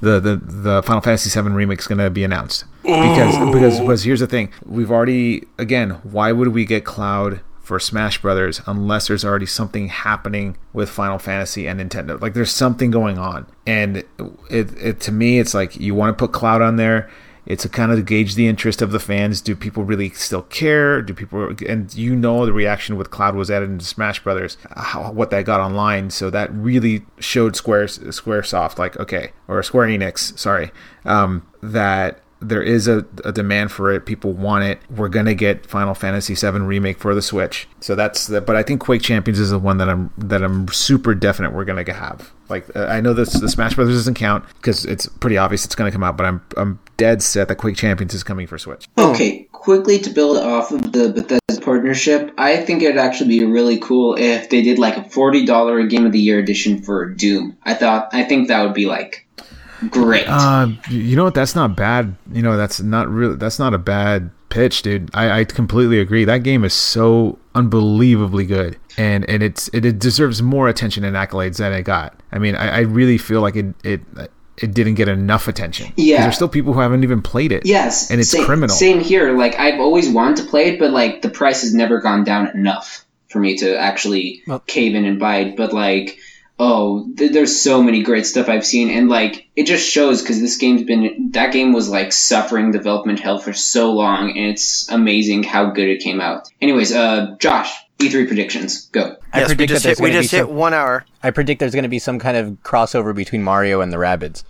The 0.00 0.18
the 0.20 0.36
the 0.36 0.82
Final 0.82 1.00
Fantasy 1.00 1.28
VII 1.40 1.50
remake 1.50 1.78
is 1.78 1.86
gonna 1.86 2.10
be 2.10 2.24
announced. 2.24 2.64
Because 2.82 3.36
because 3.52 3.78
oh. 3.78 3.82
because 3.82 4.02
here's 4.04 4.20
the 4.20 4.26
thing: 4.26 4.52
we've 4.64 4.90
already 4.90 5.46
again, 5.58 5.90
why 6.02 6.32
would 6.32 6.48
we 6.48 6.64
get 6.64 6.84
Cloud? 6.84 7.40
For 7.60 7.78
Smash 7.78 8.20
Brothers, 8.20 8.60
unless 8.66 9.06
there's 9.06 9.24
already 9.24 9.46
something 9.46 9.86
happening 9.86 10.56
with 10.72 10.90
Final 10.90 11.20
Fantasy 11.20 11.68
and 11.68 11.78
Nintendo, 11.78 12.20
like 12.20 12.34
there's 12.34 12.50
something 12.50 12.90
going 12.90 13.16
on, 13.16 13.46
and 13.64 13.98
it, 13.98 14.06
it 14.50 15.00
to 15.02 15.12
me, 15.12 15.38
it's 15.38 15.54
like 15.54 15.78
you 15.78 15.94
want 15.94 16.18
to 16.18 16.20
put 16.20 16.32
Cloud 16.32 16.62
on 16.62 16.74
there, 16.74 17.08
it's 17.50 17.64
to 17.64 17.68
kind 17.68 17.90
of 17.90 18.06
gauge 18.06 18.36
the 18.36 18.46
interest 18.46 18.80
of 18.80 18.92
the 18.92 19.00
fans. 19.00 19.40
Do 19.40 19.56
people 19.56 19.82
really 19.82 20.10
still 20.10 20.42
care? 20.42 21.02
Do 21.02 21.12
people 21.12 21.52
and 21.66 21.92
you 21.94 22.14
know 22.14 22.46
the 22.46 22.52
reaction 22.52 22.96
with 22.96 23.10
Cloud 23.10 23.34
was 23.34 23.50
added 23.50 23.68
into 23.68 23.84
Smash 23.84 24.22
Brothers, 24.22 24.56
how, 24.76 25.10
what 25.10 25.30
that 25.30 25.44
got 25.46 25.60
online. 25.60 26.10
So 26.10 26.30
that 26.30 26.52
really 26.54 27.04
showed 27.18 27.56
Square 27.56 27.86
SquareSoft 27.86 28.78
like 28.78 28.96
okay, 28.98 29.32
or 29.48 29.60
Square 29.64 29.88
Enix, 29.88 30.38
sorry, 30.38 30.70
um, 31.04 31.44
that 31.60 32.20
there 32.40 32.62
is 32.62 32.88
a, 32.88 33.04
a 33.24 33.32
demand 33.32 33.70
for 33.70 33.92
it. 33.92 34.06
People 34.06 34.32
want 34.32 34.64
it. 34.64 34.80
We're 34.90 35.08
gonna 35.08 35.34
get 35.34 35.66
Final 35.66 35.94
Fantasy 35.94 36.34
VII 36.34 36.60
remake 36.60 36.98
for 36.98 37.14
the 37.14 37.22
Switch. 37.22 37.68
So 37.80 37.94
that's 37.94 38.26
the. 38.26 38.40
But 38.40 38.56
I 38.56 38.62
think 38.62 38.80
Quake 38.80 39.02
Champions 39.02 39.38
is 39.38 39.50
the 39.50 39.58
one 39.58 39.78
that 39.78 39.88
I'm 39.88 40.12
that 40.18 40.42
I'm 40.42 40.68
super 40.68 41.14
definite 41.14 41.52
we're 41.52 41.64
gonna 41.64 41.90
have. 41.92 42.32
Like 42.48 42.74
uh, 42.74 42.86
I 42.86 43.00
know 43.00 43.12
this 43.12 43.32
the 43.32 43.48
Smash 43.48 43.74
Brothers 43.74 43.94
doesn't 43.94 44.14
count 44.14 44.44
because 44.56 44.84
it's 44.84 45.06
pretty 45.06 45.38
obvious 45.38 45.64
it's 45.64 45.74
gonna 45.74 45.92
come 45.92 46.02
out. 46.02 46.16
But 46.16 46.26
I'm 46.26 46.42
I'm 46.56 46.78
dead 46.96 47.22
set 47.22 47.48
that 47.48 47.56
Quake 47.56 47.76
Champions 47.76 48.14
is 48.14 48.22
coming 48.22 48.46
for 48.46 48.58
Switch. 48.58 48.88
Okay, 48.98 49.48
quickly 49.52 49.98
to 50.00 50.10
build 50.10 50.38
off 50.38 50.72
of 50.72 50.92
the 50.92 51.10
Bethesda 51.10 51.62
partnership, 51.62 52.32
I 52.38 52.56
think 52.56 52.82
it'd 52.82 52.96
actually 52.96 53.38
be 53.38 53.44
really 53.44 53.78
cool 53.78 54.16
if 54.18 54.48
they 54.48 54.62
did 54.62 54.78
like 54.78 54.96
a 54.96 55.04
forty 55.04 55.44
dollar 55.44 55.86
Game 55.86 56.06
of 56.06 56.12
the 56.12 56.20
Year 56.20 56.38
edition 56.38 56.82
for 56.82 57.06
Doom. 57.06 57.56
I 57.62 57.74
thought 57.74 58.08
I 58.12 58.24
think 58.24 58.48
that 58.48 58.62
would 58.62 58.74
be 58.74 58.86
like 58.86 59.26
great. 59.88 60.26
Uh, 60.28 60.68
you 60.88 61.16
know 61.16 61.24
what? 61.24 61.34
That's 61.34 61.54
not 61.54 61.76
bad. 61.76 62.14
You 62.32 62.42
know 62.42 62.56
that's 62.56 62.80
not 62.80 63.08
really 63.08 63.36
that's 63.36 63.58
not 63.58 63.74
a 63.74 63.78
bad 63.78 64.30
pitch, 64.48 64.82
dude. 64.82 65.10
I, 65.14 65.40
I 65.40 65.44
completely 65.44 66.00
agree. 66.00 66.24
That 66.24 66.42
game 66.42 66.64
is 66.64 66.74
so 66.74 67.38
unbelievably 67.54 68.46
good, 68.46 68.78
and 68.98 69.28
and 69.28 69.42
it's 69.42 69.68
it, 69.72 69.84
it 69.84 69.98
deserves 69.98 70.42
more 70.42 70.68
attention 70.68 71.04
and 71.04 71.16
accolades 71.16 71.58
than 71.58 71.72
it 71.72 71.82
got. 71.82 72.18
I 72.32 72.38
mean, 72.38 72.54
I, 72.54 72.68
I 72.68 72.80
really 72.80 73.18
feel 73.18 73.40
like 73.40 73.56
it 73.56 73.74
it 73.84 74.00
it 74.58 74.74
didn't 74.74 74.94
get 74.94 75.08
enough 75.08 75.48
attention. 75.48 75.92
Yeah. 75.96 76.22
there's 76.22 76.34
still 76.34 76.48
people 76.48 76.74
who 76.74 76.80
haven't 76.80 77.02
even 77.02 77.22
played 77.22 77.50
it. 77.52 77.64
yes, 77.64 78.10
and 78.10 78.20
it's 78.20 78.30
same, 78.30 78.44
criminal. 78.44 78.74
Same 78.76 79.00
here. 79.00 79.36
Like 79.36 79.58
I've 79.58 79.80
always 79.80 80.08
wanted 80.10 80.38
to 80.38 80.50
play 80.50 80.70
it, 80.74 80.78
but 80.78 80.90
like 80.90 81.22
the 81.22 81.30
price 81.30 81.62
has 81.62 81.72
never 81.72 82.00
gone 82.00 82.24
down 82.24 82.48
enough 82.48 83.04
for 83.28 83.38
me 83.38 83.56
to 83.58 83.78
actually 83.78 84.42
Well- 84.46 84.60
cave 84.60 84.94
in 84.94 85.04
and 85.04 85.18
buy 85.18 85.36
it. 85.38 85.56
But 85.56 85.72
like. 85.72 86.18
Oh, 86.62 87.06
th- 87.16 87.32
there's 87.32 87.58
so 87.62 87.82
many 87.82 88.02
great 88.02 88.26
stuff 88.26 88.50
I've 88.50 88.66
seen, 88.66 88.90
and 88.90 89.08
like 89.08 89.48
it 89.56 89.64
just 89.66 89.88
shows 89.88 90.20
because 90.20 90.40
this 90.40 90.58
game's 90.58 90.82
been 90.82 91.30
that 91.32 91.54
game 91.54 91.72
was 91.72 91.88
like 91.88 92.12
suffering 92.12 92.70
development 92.70 93.18
hell 93.18 93.38
for 93.38 93.54
so 93.54 93.92
long, 93.92 94.36
and 94.36 94.50
it's 94.50 94.86
amazing 94.90 95.42
how 95.42 95.70
good 95.70 95.88
it 95.88 96.00
came 96.02 96.20
out. 96.20 96.48
Anyways, 96.60 96.92
uh, 96.92 97.34
Josh, 97.38 97.72
E3 97.98 98.26
predictions, 98.26 98.88
go. 98.88 99.16
I 99.32 99.40
yes, 99.40 99.48
we 99.48 99.54
predict 99.54 99.70
just 99.70 99.82
that 99.84 99.88
there's 99.88 99.98
hit, 99.98 100.02
we 100.04 100.10
gonna 100.10 100.18
be 100.18 100.22
just 100.24 100.32
hit 100.34 100.46
some- 100.46 100.54
one 100.54 100.74
hour. 100.74 101.06
I 101.22 101.30
predict 101.30 101.60
there's 101.60 101.72
going 101.72 101.84
to 101.84 101.88
be 101.88 101.98
some 101.98 102.18
kind 102.18 102.36
of 102.36 102.48
crossover 102.62 103.14
between 103.14 103.42
Mario 103.42 103.80
and 103.80 103.90
the 103.92 103.96
Rabbids. 103.98 104.44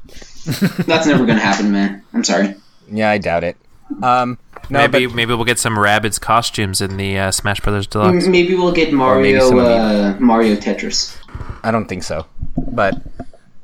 That's 0.86 1.06
never 1.06 1.26
gonna 1.26 1.38
happen, 1.40 1.70
man. 1.70 2.02
I'm 2.12 2.24
sorry. 2.24 2.54
Yeah, 2.90 3.10
I 3.10 3.18
doubt 3.18 3.44
it. 3.44 3.56
Um, 4.02 4.38
no, 4.68 4.86
maybe 4.86 5.06
but 5.06 5.14
maybe 5.16 5.34
we'll 5.34 5.44
get 5.44 5.58
some 5.58 5.74
Rabbids 5.76 6.20
costumes 6.20 6.80
in 6.80 6.96
the 6.96 7.18
uh, 7.18 7.30
Smash 7.32 7.60
Brothers 7.60 7.88
Deluxe. 7.88 8.26
Maybe 8.28 8.54
we'll 8.54 8.72
get 8.72 8.92
Mario, 8.92 9.48
some 9.48 9.58
of 9.58 9.64
the- 9.64 9.70
uh, 9.72 10.16
Mario 10.20 10.54
Tetris. 10.56 11.16
I 11.62 11.70
don't 11.70 11.86
think 11.86 12.02
so. 12.02 12.26
But 12.56 12.94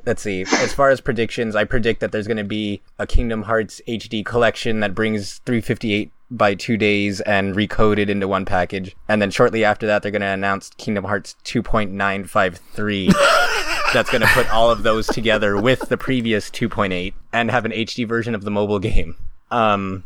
let's 0.05 0.21
see. 0.21 0.41
As 0.41 0.73
far 0.73 0.89
as 0.89 1.01
predictions, 1.01 1.55
I 1.55 1.63
predict 1.63 1.99
that 2.01 2.11
there's 2.11 2.27
going 2.27 2.37
to 2.37 2.43
be 2.43 2.81
a 2.99 3.07
Kingdom 3.07 3.43
Hearts 3.43 3.81
HD 3.87 4.25
collection 4.25 4.79
that 4.81 4.95
brings 4.95 5.39
358 5.39 6.11
by 6.29 6.55
two 6.55 6.75
days 6.75 7.21
and 7.21 7.55
recoded 7.55 8.09
into 8.09 8.27
one 8.27 8.43
package. 8.45 8.95
And 9.07 9.21
then 9.21 9.31
shortly 9.31 9.63
after 9.63 9.87
that, 9.87 10.01
they're 10.01 10.11
going 10.11 10.21
to 10.21 10.27
announce 10.27 10.69
Kingdom 10.71 11.05
Hearts 11.05 11.35
2.953. 11.45 13.13
That's 13.93 14.09
going 14.09 14.21
to 14.21 14.27
put 14.27 14.49
all 14.51 14.69
of 14.69 14.83
those 14.83 15.07
together 15.07 15.55
with 15.55 15.87
the 15.87 15.97
previous 15.97 16.49
2.8 16.49 17.13
and 17.31 17.49
have 17.49 17.63
an 17.65 17.71
HD 17.71 18.05
version 18.07 18.35
of 18.35 18.43
the 18.43 18.51
mobile 18.51 18.79
game. 18.79 19.15
Um, 19.51 20.03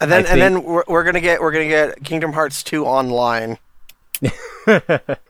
And 0.00 0.12
then 0.12 0.26
I 0.26 0.30
and 0.30 0.40
then 0.40 0.62
we're, 0.64 0.84
we're 0.86 1.04
gonna 1.04 1.20
get 1.20 1.40
we're 1.40 1.52
gonna 1.52 1.68
get 1.68 2.04
Kingdom 2.04 2.34
Hearts 2.34 2.62
two 2.62 2.84
online. 2.84 3.58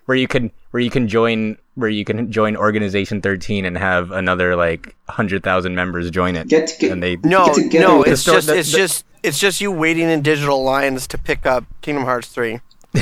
where 0.05 0.17
you 0.19 0.27
can 0.27 0.51
where 0.73 0.83
you 0.83 0.91
can 0.91 1.07
join 1.09 1.57
where 1.75 1.89
you 1.89 2.05
can 2.05 2.31
join 2.31 2.55
organization 2.57 3.23
13 3.23 3.65
and 3.65 3.79
have 3.79 4.11
another 4.11 4.57
like 4.57 4.95
100,000 5.07 5.75
members 5.75 6.11
join 6.11 6.37
it 6.37 6.49
Get 6.49 6.67
to 6.69 6.79
get- 6.79 6.93
and 6.93 7.03
they 7.03 7.17
No, 7.25 7.47
Get 7.47 7.55
together 7.55 7.87
no, 7.87 8.03
it's 8.03 8.21
sto- 8.23 8.33
just 8.35 8.47
the- 8.49 8.59
it's 8.59 8.73
the- 8.73 8.79
just 8.79 9.05
it's 9.23 9.39
just 9.39 9.61
you 9.61 9.71
waiting 9.71 10.11
in 10.11 10.21
digital 10.23 10.63
lines 10.65 11.07
to 11.07 11.17
pick 11.19 11.47
up 11.47 11.65
Kingdom 11.81 12.05
Hearts 12.05 12.27
three. 12.29 12.59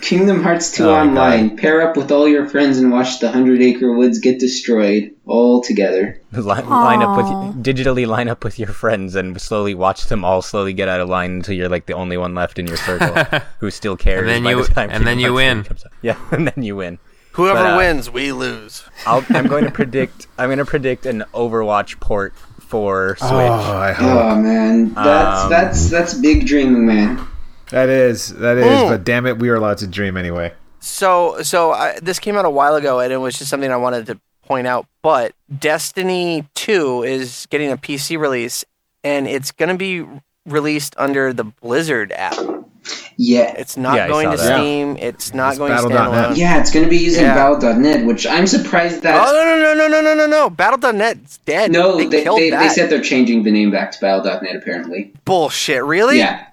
Kingdom 0.00 0.42
Hearts 0.42 0.70
2 0.72 0.84
Oh 0.84 0.92
my 0.92 1.00
online. 1.00 1.56
Pair 1.56 1.80
up 1.88 1.96
with 1.96 2.12
all 2.12 2.28
your 2.28 2.46
friends 2.46 2.76
and 2.78 2.92
watch 2.92 3.20
the 3.20 3.30
Hundred 3.32 3.62
Acre 3.62 3.90
Woods 3.94 4.18
get 4.18 4.38
destroyed 4.38 5.14
all 5.24 5.62
together. 5.62 6.20
Li- 6.32 6.42
line 6.42 7.00
up 7.02 7.16
with 7.16 7.26
digitally 7.64 8.06
line 8.06 8.28
up 8.28 8.44
with 8.44 8.58
your 8.58 8.68
friends 8.68 9.14
and 9.14 9.40
slowly 9.40 9.74
watch 9.74 10.06
them 10.06 10.22
all 10.24 10.42
slowly 10.42 10.74
get 10.74 10.88
out 10.88 11.00
of 11.00 11.08
line 11.08 11.30
until 11.32 11.54
you're 11.54 11.70
like 11.70 11.86
the 11.86 11.94
only 11.94 12.18
one 12.18 12.34
left 12.34 12.58
in 12.58 12.66
your 12.66 12.76
circle 12.76 13.14
who 13.60 13.70
still 13.70 13.96
cares. 13.96 14.20
And 14.20 14.28
then 14.28 14.44
by 14.44 14.50
you- 14.50 14.64
the 14.66 14.74
time 14.74 14.90
and 14.92 15.06
then 15.06 15.18
you 15.18 15.28
Hearts 15.32 15.36
win. 15.36 15.62
3 15.62 15.68
comes 15.68 15.84
out. 15.86 15.92
Yeah, 16.02 16.18
and 16.32 16.46
then 16.48 16.62
you 16.62 16.76
win. 16.76 16.98
Whoever 17.32 17.58
But, 17.60 17.74
uh, 17.74 17.76
wins, 17.78 18.10
we 18.10 18.30
lose. 18.30 18.84
I'll, 19.06 19.24
I'm 19.30 19.46
going 19.48 19.64
to 19.64 19.70
predict. 19.72 20.28
I'm 20.38 20.48
going 20.48 20.58
to 20.58 20.64
predict 20.64 21.04
an 21.06 21.24
Overwatch 21.34 21.98
port 21.98 22.32
for 22.60 23.16
Switch. 23.16 23.30
Oh, 23.30 23.76
I 23.76 23.92
hope 23.92 24.06
Oh 24.06 24.36
man, 24.40 24.94
that's 24.94 25.40
Um, 25.44 25.50
that's 25.50 25.90
that's 25.90 26.14
big 26.14 26.46
dreaming, 26.46 26.86
man. 26.86 27.26
That 27.70 27.88
is 27.88 28.28
that 28.36 28.56
is. 28.58 28.64
Mm. 28.66 28.88
But 28.90 29.04
damn 29.04 29.26
it, 29.26 29.38
we 29.38 29.48
are 29.48 29.54
allowed 29.56 29.78
to 29.78 29.86
dream 29.86 30.16
anyway. 30.16 30.52
So 30.80 31.42
so 31.42 31.72
I, 31.72 31.98
this 32.00 32.18
came 32.18 32.36
out 32.36 32.44
a 32.44 32.50
while 32.50 32.74
ago, 32.74 33.00
and 33.00 33.12
it 33.12 33.16
was 33.18 33.38
just 33.38 33.50
something 33.50 33.70
I 33.70 33.76
wanted 33.76 34.06
to 34.06 34.20
point 34.46 34.66
out. 34.66 34.86
But 35.02 35.32
Destiny 35.58 36.46
two 36.54 37.02
is 37.02 37.46
getting 37.50 37.70
a 37.72 37.76
PC 37.76 38.18
release, 38.18 38.64
and 39.02 39.26
it's 39.26 39.50
gonna 39.50 39.76
be 39.76 40.04
released 40.46 40.94
under 40.98 41.32
the 41.32 41.44
Blizzard 41.44 42.12
app. 42.12 42.36
Yeah, 43.16 43.54
It's 43.56 43.78
not 43.78 43.94
Yeah, 43.96 44.08
going 44.08 44.30
to 44.30 44.36
that. 44.36 44.58
Steam. 44.58 44.98
It's 44.98 45.32
not 45.32 45.50
It's 45.52 45.58
going 45.58 45.70
to 45.70 45.88
Battle.net. 45.88 46.32
standalone. 46.32 46.36
yeah, 46.36 46.60
it's 46.60 46.70
going 46.70 46.84
to 46.84 46.90
be 46.90 46.98
using 46.98 47.22
Yeah. 47.22 47.34
Battle.net, 47.34 48.04
which 48.04 48.26
I'm 48.26 48.46
surprised 48.46 49.00
that. 49.02 49.14
Oh 49.26 49.32
no 49.32 49.56
no 49.56 49.74
no 49.74 49.88
no 49.88 50.00
no 50.02 50.14
no 50.14 50.26
no! 50.26 50.50
Battle.net's 50.50 51.38
dead. 51.38 51.72
no, 51.72 51.96
they, 51.96 52.04
they, 52.06 52.24
they, 52.24 52.50
that. 52.50 52.60
they 52.60 52.68
said 52.68 52.90
they're 52.90 53.00
changing 53.00 53.44
the 53.44 53.50
name 53.52 53.70
back 53.70 53.92
to 53.92 54.00
Battle.net. 54.00 54.54
Apparently, 54.56 55.14
Bullshit. 55.24 55.82
Really? 55.84 56.18
yeah. 56.18 56.46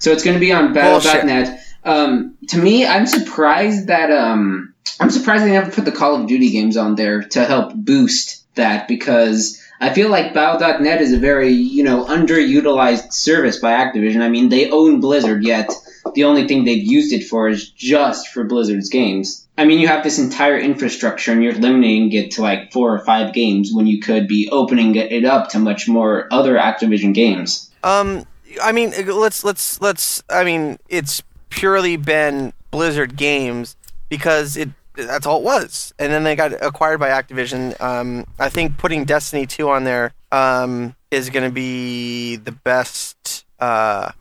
So 0.00 0.10
it's 0.10 0.24
going 0.24 0.34
to 0.34 0.40
be 0.40 0.52
on 0.52 0.72
Battle.net. 0.72 1.60
Um, 1.84 2.36
to 2.48 2.58
me, 2.58 2.86
I'm 2.86 3.06
surprised 3.06 3.86
that 3.86 4.10
um, 4.10 4.74
I'm 4.98 5.10
surprised 5.10 5.44
they 5.44 5.52
never 5.52 5.70
put 5.70 5.84
the 5.84 5.92
Call 5.92 6.20
of 6.20 6.26
Duty 6.26 6.50
games 6.50 6.76
on 6.76 6.94
there 6.94 7.22
to 7.22 7.44
help 7.44 7.72
boost 7.74 8.44
that 8.54 8.88
because 8.88 9.62
I 9.80 9.94
feel 9.94 10.10
like 10.10 10.34
Battle.net 10.34 11.00
is 11.00 11.12
a 11.12 11.18
very 11.18 11.52
you 11.52 11.84
know 11.84 12.04
underutilized 12.04 13.12
service 13.12 13.58
by 13.58 13.72
Activision. 13.72 14.20
I 14.20 14.28
mean, 14.28 14.48
they 14.48 14.70
own 14.70 15.00
Blizzard, 15.00 15.44
yet 15.44 15.70
the 16.14 16.24
only 16.24 16.48
thing 16.48 16.64
they've 16.64 16.82
used 16.82 17.12
it 17.12 17.24
for 17.24 17.48
is 17.48 17.70
just 17.70 18.28
for 18.28 18.44
Blizzard's 18.44 18.88
games. 18.88 19.46
I 19.56 19.66
mean, 19.66 19.80
you 19.80 19.88
have 19.88 20.02
this 20.02 20.18
entire 20.18 20.58
infrastructure 20.58 21.32
and 21.32 21.42
you're 21.42 21.52
limiting 21.52 22.10
it 22.12 22.32
to 22.32 22.42
like 22.42 22.72
four 22.72 22.94
or 22.94 23.04
five 23.04 23.34
games 23.34 23.70
when 23.72 23.86
you 23.86 24.00
could 24.00 24.26
be 24.26 24.48
opening 24.50 24.94
it 24.94 25.26
up 25.26 25.50
to 25.50 25.58
much 25.58 25.86
more 25.86 26.26
other 26.30 26.54
Activision 26.54 27.12
games. 27.12 27.70
Um, 27.82 28.24
I 28.62 28.72
mean, 28.72 28.92
let's 29.06 29.44
let's 29.44 29.80
let's. 29.80 30.22
I 30.28 30.44
mean, 30.44 30.78
it's 30.88 31.22
purely 31.50 31.96
been 31.96 32.52
Blizzard 32.70 33.16
games 33.16 33.76
because 34.08 34.56
it 34.56 34.70
that's 34.94 35.26
all 35.26 35.38
it 35.38 35.44
was. 35.44 35.92
And 35.98 36.12
then 36.12 36.24
they 36.24 36.36
got 36.36 36.52
acquired 36.62 36.98
by 37.00 37.08
Activision. 37.08 37.80
Um, 37.80 38.26
I 38.38 38.48
think 38.48 38.78
putting 38.78 39.04
Destiny 39.04 39.46
two 39.46 39.68
on 39.70 39.84
there 39.84 40.12
um, 40.32 40.94
is 41.10 41.30
going 41.30 41.44
to 41.44 41.52
be 41.52 42.36
the 42.36 42.52
best 42.52 43.44
uh, 43.58 44.12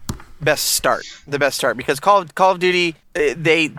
best 0.42 0.66
start. 0.74 1.04
The 1.28 1.40
best 1.40 1.58
start 1.58 1.78
because 1.78 2.00
Call 2.00 2.22
of, 2.22 2.36
Call 2.36 2.52
of 2.52 2.60
Duty 2.60 2.96
uh, 3.16 3.34
they. 3.36 3.72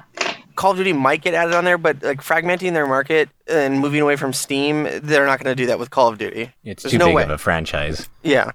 Call 0.57 0.73
of 0.73 0.77
Duty 0.77 0.93
might 0.93 1.23
get 1.23 1.33
added 1.33 1.55
on 1.55 1.65
there, 1.65 1.79
but 1.79 2.03
like 2.03 2.21
fragmenting 2.23 2.75
their 2.75 2.87
market 2.87 3.31
and 3.47 3.81
moving 3.81 4.03
away 4.03 4.17
from 4.17 4.35
Steam, 4.35 4.87
they're 5.03 5.25
not 5.25 5.43
going 5.43 5.51
to 5.51 5.55
do 5.55 5.67
that 5.67 5.79
with 5.79 5.89
Call 5.89 6.09
of 6.09 6.19
Duty. 6.19 6.51
It's 6.65 6.83
There's 6.83 6.93
too 6.93 6.99
no 6.99 7.07
big 7.07 7.15
way. 7.15 7.23
of 7.23 7.31
a 7.31 7.39
franchise. 7.39 8.11
Yeah. 8.23 8.51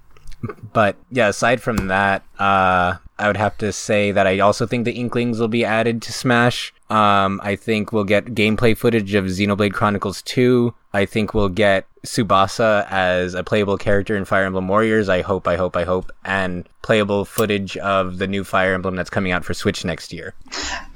But 0.72 0.96
yeah, 1.10 1.28
aside 1.28 1.62
from 1.62 1.88
that, 1.88 2.22
uh, 2.38 2.96
I 3.18 3.26
would 3.26 3.36
have 3.36 3.56
to 3.58 3.72
say 3.72 4.12
that 4.12 4.26
I 4.26 4.40
also 4.40 4.66
think 4.66 4.84
the 4.84 4.92
Inklings 4.92 5.40
will 5.40 5.48
be 5.48 5.64
added 5.64 6.02
to 6.02 6.12
Smash. 6.12 6.74
Um, 6.90 7.40
I 7.42 7.56
think 7.56 7.92
we'll 7.92 8.04
get 8.04 8.26
gameplay 8.26 8.76
footage 8.76 9.14
of 9.14 9.24
Xenoblade 9.24 9.72
Chronicles 9.72 10.22
2. 10.22 10.74
I 10.92 11.06
think 11.06 11.32
we'll 11.32 11.48
get 11.48 11.86
Tsubasa 12.04 12.86
as 12.90 13.34
a 13.34 13.42
playable 13.42 13.78
character 13.78 14.16
in 14.16 14.24
Fire 14.24 14.44
Emblem 14.44 14.68
Warriors. 14.68 15.08
I 15.08 15.22
hope, 15.22 15.48
I 15.48 15.56
hope, 15.56 15.76
I 15.76 15.84
hope. 15.84 16.12
And 16.24 16.68
playable 16.82 17.24
footage 17.24 17.76
of 17.78 18.18
the 18.18 18.26
new 18.26 18.44
Fire 18.44 18.74
Emblem 18.74 18.96
that's 18.96 19.10
coming 19.10 19.32
out 19.32 19.44
for 19.44 19.54
Switch 19.54 19.84
next 19.84 20.12
year. 20.12 20.34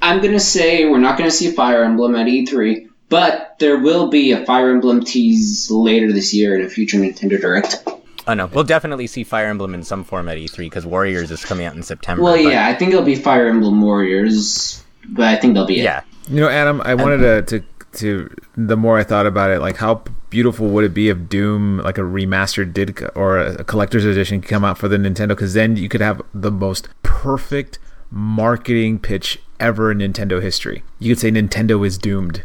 I'm 0.01 0.21
gonna 0.21 0.39
say 0.39 0.85
we're 0.85 0.99
not 0.99 1.17
gonna 1.17 1.31
see 1.31 1.51
Fire 1.51 1.83
Emblem 1.83 2.15
at 2.15 2.27
E3, 2.27 2.87
but 3.09 3.55
there 3.59 3.77
will 3.77 4.09
be 4.09 4.31
a 4.31 4.45
Fire 4.45 4.71
Emblem 4.71 5.03
tease 5.03 5.69
later 5.69 6.13
this 6.13 6.33
year 6.33 6.55
in 6.55 6.65
a 6.65 6.69
future 6.69 6.97
Nintendo 6.97 7.41
Direct. 7.41 7.83
Oh 8.27 8.33
no, 8.33 8.45
we'll 8.47 8.63
definitely 8.63 9.07
see 9.07 9.23
Fire 9.23 9.47
Emblem 9.47 9.73
in 9.73 9.83
some 9.83 10.03
form 10.03 10.29
at 10.29 10.37
E3 10.37 10.57
because 10.57 10.85
Warriors 10.85 11.31
is 11.31 11.43
coming 11.43 11.65
out 11.65 11.75
in 11.75 11.83
September. 11.83 12.23
Well, 12.23 12.41
but- 12.41 12.51
yeah, 12.51 12.67
I 12.67 12.75
think 12.75 12.91
it'll 12.91 13.03
be 13.05 13.15
Fire 13.15 13.47
Emblem 13.47 13.81
Warriors, 13.81 14.83
but 15.09 15.25
I 15.25 15.35
think 15.37 15.53
they'll 15.55 15.65
be 15.65 15.79
it. 15.79 15.83
Yeah. 15.83 16.01
You 16.29 16.41
know, 16.41 16.49
Adam, 16.49 16.81
I 16.81 16.93
wanted 16.95 17.17
to, 17.47 17.59
to 17.59 17.65
to 17.93 18.33
the 18.55 18.77
more 18.77 18.97
I 18.97 19.03
thought 19.03 19.25
about 19.25 19.49
it, 19.51 19.59
like 19.59 19.77
how 19.77 20.03
beautiful 20.29 20.69
would 20.69 20.85
it 20.85 20.93
be 20.93 21.09
if 21.09 21.27
Doom, 21.27 21.79
like 21.79 21.97
a 21.97 22.01
remastered 22.01 22.73
did 22.73 23.03
or 23.15 23.37
a 23.39 23.63
collector's 23.63 24.05
edition, 24.05 24.41
come 24.41 24.63
out 24.63 24.77
for 24.77 24.87
the 24.87 24.97
Nintendo? 24.97 25.29
Because 25.29 25.53
then 25.53 25.75
you 25.75 25.89
could 25.89 25.99
have 26.01 26.21
the 26.33 26.51
most 26.51 26.87
perfect 27.03 27.79
marketing 28.09 28.99
pitch 28.99 29.39
ever 29.59 29.91
in 29.91 29.97
Nintendo 29.99 30.41
history. 30.41 30.83
You 30.99 31.13
could 31.13 31.19
say 31.19 31.31
Nintendo 31.31 31.85
is 31.85 31.97
doomed, 31.97 32.43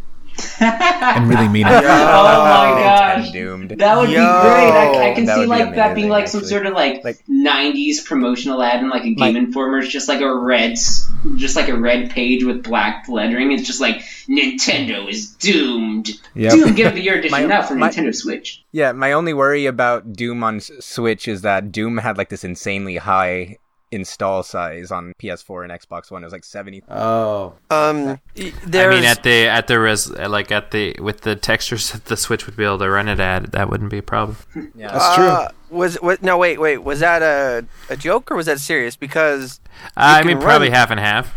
and 0.61 1.28
really 1.28 1.49
mean 1.49 1.66
it. 1.66 1.70
Oh 1.87 2.45
my 2.45 2.72
oh, 2.72 2.76
gosh. 2.78 3.30
Doomed. 3.32 3.70
That 3.70 3.97
would 3.99 4.09
Yo. 4.11 4.14
be 4.16 4.16
great. 4.16 4.70
I, 4.72 5.11
I 5.11 5.14
can 5.14 5.26
see 5.26 5.47
like 5.47 5.74
that 5.74 5.95
being 5.95 6.07
amazing, 6.07 6.11
like 6.11 6.28
some 6.28 6.45
sort 6.45 6.66
of 6.66 6.74
like, 6.74 7.05
Like- 7.05 7.24
'90s 7.26 8.05
promotional 8.05 8.62
ad 8.62 8.80
in 8.82 8.89
like 8.91 9.03
a 9.03 9.14
Game 9.14 9.16
Like- 9.18 9.37
Informer. 9.37 9.78
It's 9.78 9.89
just 9.93 10.09
like 10.09 10.20
a 10.20 10.34
red, 10.34 10.72
just 11.37 11.57
like 11.57 11.68
a 11.68 11.76
red 11.78 12.11
page 12.11 12.45
with 12.45 12.62
black 12.62 13.09
lettering. 13.09 13.53
It's 13.53 13.66
just 13.66 13.80
like 13.80 14.01
Nintendo 14.28 15.09
is 15.09 15.30
doomed. 15.34 16.11
Yep. 16.34 16.53
Doom 16.53 16.74
Game 16.74 16.87
of 16.89 16.95
the 16.95 17.03
Year 17.03 17.18
edition 17.18 17.30
My- 17.41 17.47
now 17.47 17.62
for 17.62 17.74
my- 17.74 17.91
Nintendo 17.91 18.14
Switch. 18.14 18.64
Yeah, 18.72 18.93
my 18.93 19.12
only 19.12 19.32
worry 19.34 19.66
about 19.66 20.12
Doom 20.12 20.43
on 20.45 20.61
Switch 20.61 21.28
is 21.28 21.43
that 21.43 21.72
Doom 21.72 21.99
had 21.99 22.18
like 22.18 22.28
this 22.28 22.45
insanely 22.45 22.97
high 22.97 23.59
install 23.93 24.43
size 24.43 24.91
on 24.91 25.12
PS4 25.22 25.62
and 25.64 25.72
Xbox 25.72 26.11
One. 26.11 26.22
It 26.22 26.26
was 26.26 26.32
like 26.32 26.45
70. 26.45 26.82
Oh, 26.91 27.55
Um, 27.70 28.07
y- 28.07 28.18
I 28.37 28.53
there's, 28.66 28.95
mean, 28.97 29.05
at 29.05 29.22
the 29.22 29.47
at 29.49 29.66
the 29.68 29.78
res 29.78 30.11
like 30.11 30.51
at 30.51 30.72
the 30.72 30.97
with 31.01 31.20
the 31.20 31.37
textures 31.37 31.91
that 31.93 32.07
the 32.07 32.16
Switch 32.16 32.47
would 32.47 32.57
be 32.57 32.64
able 32.64 32.78
to 32.78 32.91
run 32.91 33.09
it 33.09 33.20
at, 33.20 33.53
that 33.53 33.70
wouldn't 33.70 33.91
be 33.91 33.99
a 33.99 34.03
problem. 34.03 34.37
Yeah. 34.74 34.93
that's 34.93 35.14
true. 35.14 35.24
uh, 35.26 35.49
was 35.70 35.97
what? 36.03 36.22
No, 36.22 36.37
wait, 36.39 36.61
wait. 36.61 36.78
Was 36.78 37.01
that 37.01 37.22
a 37.22 37.64
a 37.89 37.97
joke 37.97 38.30
or 38.30 38.37
was 38.37 38.47
that 38.47 38.61
serious? 38.61 38.97
Because 38.97 39.61
I 39.97 40.18
can 40.18 40.26
mean, 40.28 40.41
probably 40.41 40.68
run- 40.68 40.74
half 40.76 40.91
and 40.91 41.01
half. 41.01 41.34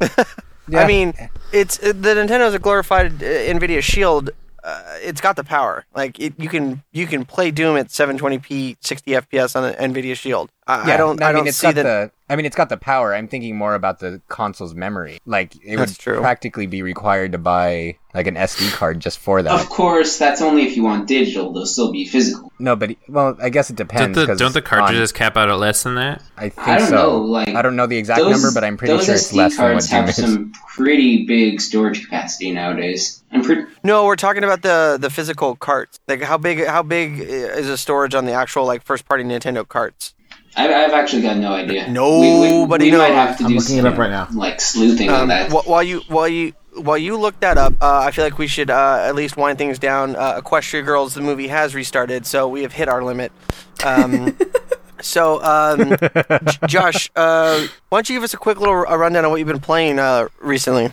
yeah. 0.68 0.80
I 0.80 0.86
mean, 0.86 1.12
it's 1.52 1.78
uh, 1.82 1.86
the 1.88 2.14
Nintendo's 2.14 2.54
a 2.54 2.58
glorified 2.58 3.22
uh, 3.22 3.26
Nvidia 3.26 3.82
Shield. 3.82 4.30
Uh, 4.64 4.82
it's 5.00 5.20
got 5.20 5.36
the 5.36 5.44
power. 5.44 5.84
Like 5.94 6.20
it, 6.20 6.34
you 6.38 6.48
can 6.48 6.82
you 6.92 7.06
can 7.06 7.24
play 7.24 7.50
Doom 7.50 7.76
at 7.76 7.88
720p, 7.88 8.76
60 8.80 9.10
FPS 9.10 9.56
on 9.56 9.64
an 9.64 9.92
Nvidia 9.92 10.16
Shield. 10.16 10.50
I, 10.66 10.92
I 10.92 10.96
don't. 10.96 11.20
I, 11.20 11.28
mean, 11.28 11.36
don't 11.36 11.48
it's 11.48 11.56
see 11.56 11.72
that. 11.72 11.82
the. 11.82 12.10
I 12.32 12.36
mean, 12.36 12.46
it's 12.46 12.56
got 12.56 12.70
the 12.70 12.78
power. 12.78 13.14
I'm 13.14 13.28
thinking 13.28 13.56
more 13.56 13.74
about 13.74 13.98
the 13.98 14.22
console's 14.28 14.74
memory. 14.74 15.18
Like, 15.26 15.54
it 15.62 15.76
That's 15.76 15.92
would 15.92 15.98
true. 15.98 16.20
practically 16.20 16.66
be 16.66 16.80
required 16.80 17.32
to 17.32 17.38
buy 17.38 17.98
like 18.14 18.26
an 18.26 18.36
SD 18.36 18.72
card 18.72 19.00
just 19.00 19.18
for 19.18 19.42
that. 19.42 19.52
Of 19.52 19.68
course, 19.68 20.16
that's 20.18 20.40
only 20.40 20.62
if 20.64 20.74
you 20.76 20.82
want 20.82 21.06
digital. 21.08 21.52
They'll 21.52 21.66
still 21.66 21.92
be 21.92 22.06
physical. 22.06 22.50
no, 22.58 22.74
but 22.74 22.96
well, 23.06 23.36
I 23.40 23.50
guess 23.50 23.68
it 23.68 23.76
Don't 23.76 23.88
depends. 23.88 24.38
don't 24.38 24.52
the 24.54 24.60
on- 24.60 24.64
cartridges 24.64 25.12
cap 25.12 25.36
out 25.36 25.50
at 25.50 25.58
less 25.58 25.82
than 25.82 25.96
that? 25.96 26.22
I 26.38 26.48
think 26.48 26.66
I 26.68 26.78
don't 26.78 26.88
so. 26.88 26.94
know, 26.94 27.16
like, 27.18 27.48
I 27.50 27.60
don't 27.60 27.76
know 27.76 27.86
the 27.86 27.96
exact 27.98 28.20
those, 28.20 28.30
number, 28.32 28.50
but 28.54 28.64
I'm 28.64 28.78
pretty 28.78 28.94
those 28.94 29.04
sure 29.04 29.14
it's 29.14 29.30
SD 29.30 29.36
less 29.36 29.56
than 29.56 29.64
what 29.64 29.70
cards 29.72 29.88
have 29.90 30.14
some 30.14 30.52
pretty 30.74 31.26
big 31.26 31.60
storage 31.60 32.04
capacity 32.04 32.50
nowadays. 32.50 33.22
I'm 33.30 33.42
pretty. 33.42 33.64
No, 33.84 34.04
we're 34.06 34.16
talking 34.16 34.44
about 34.44 34.62
the 34.62 34.96
the 35.00 35.10
physical 35.10 35.54
carts. 35.56 35.98
Like 36.08 36.22
how 36.22 36.38
big 36.38 36.66
how 36.66 36.82
big 36.82 37.18
is 37.18 37.66
the 37.66 37.76
storage 37.78 38.14
on 38.14 38.24
the 38.24 38.32
actual 38.32 38.64
like 38.66 38.82
first 38.82 39.06
party 39.06 39.22
Nintendo 39.24 39.66
carts? 39.68 40.14
I, 40.56 40.72
I've 40.84 40.92
actually 40.92 41.22
got 41.22 41.36
no 41.38 41.52
idea. 41.52 41.88
Nobody 41.88 42.30
we, 42.30 42.90
we, 42.90 42.90
we 42.92 42.98
might 42.98 43.08
knows. 43.08 43.14
have 43.14 43.38
to 43.38 43.44
I'm 43.44 43.50
do 43.50 43.56
looking 43.56 43.78
it 43.78 43.86
up 43.86 43.96
right 43.96 44.10
now. 44.10 44.28
Like 44.32 44.60
sleuthing 44.60 45.08
on 45.10 45.22
Um, 45.22 45.28
that. 45.28 45.50
wh- 45.50 45.66
while 45.66 45.82
you 45.82 46.00
while 46.08 46.28
you 46.28 46.52
while 46.76 46.98
you 46.98 47.16
look 47.18 47.38
that 47.40 47.58
up, 47.58 47.74
uh, 47.82 48.00
I 48.00 48.10
feel 48.10 48.24
like 48.24 48.38
we 48.38 48.46
should 48.46 48.70
uh, 48.70 48.98
at 49.06 49.14
least 49.14 49.36
wind 49.36 49.58
things 49.58 49.78
down. 49.78 50.16
Uh, 50.16 50.40
Equestria 50.40 50.84
Girls, 50.84 51.14
the 51.14 51.20
movie 51.20 51.48
has 51.48 51.74
restarted, 51.74 52.24
so 52.26 52.48
we 52.48 52.62
have 52.62 52.72
hit 52.72 52.88
our 52.88 53.02
limit. 53.04 53.30
Um, 53.84 54.36
so, 55.02 55.42
um, 55.42 55.96
J- 55.98 56.58
Josh, 56.66 57.10
uh, 57.16 57.66
why 57.90 57.98
don't 57.98 58.08
you 58.08 58.16
give 58.16 58.22
us 58.22 58.32
a 58.34 58.38
quick 58.38 58.58
little 58.58 58.84
a 58.88 58.96
rundown 58.96 59.24
on 59.26 59.30
what 59.30 59.36
you've 59.38 59.48
been 59.48 59.60
playing 59.60 59.98
uh, 59.98 60.28
recently? 60.40 60.92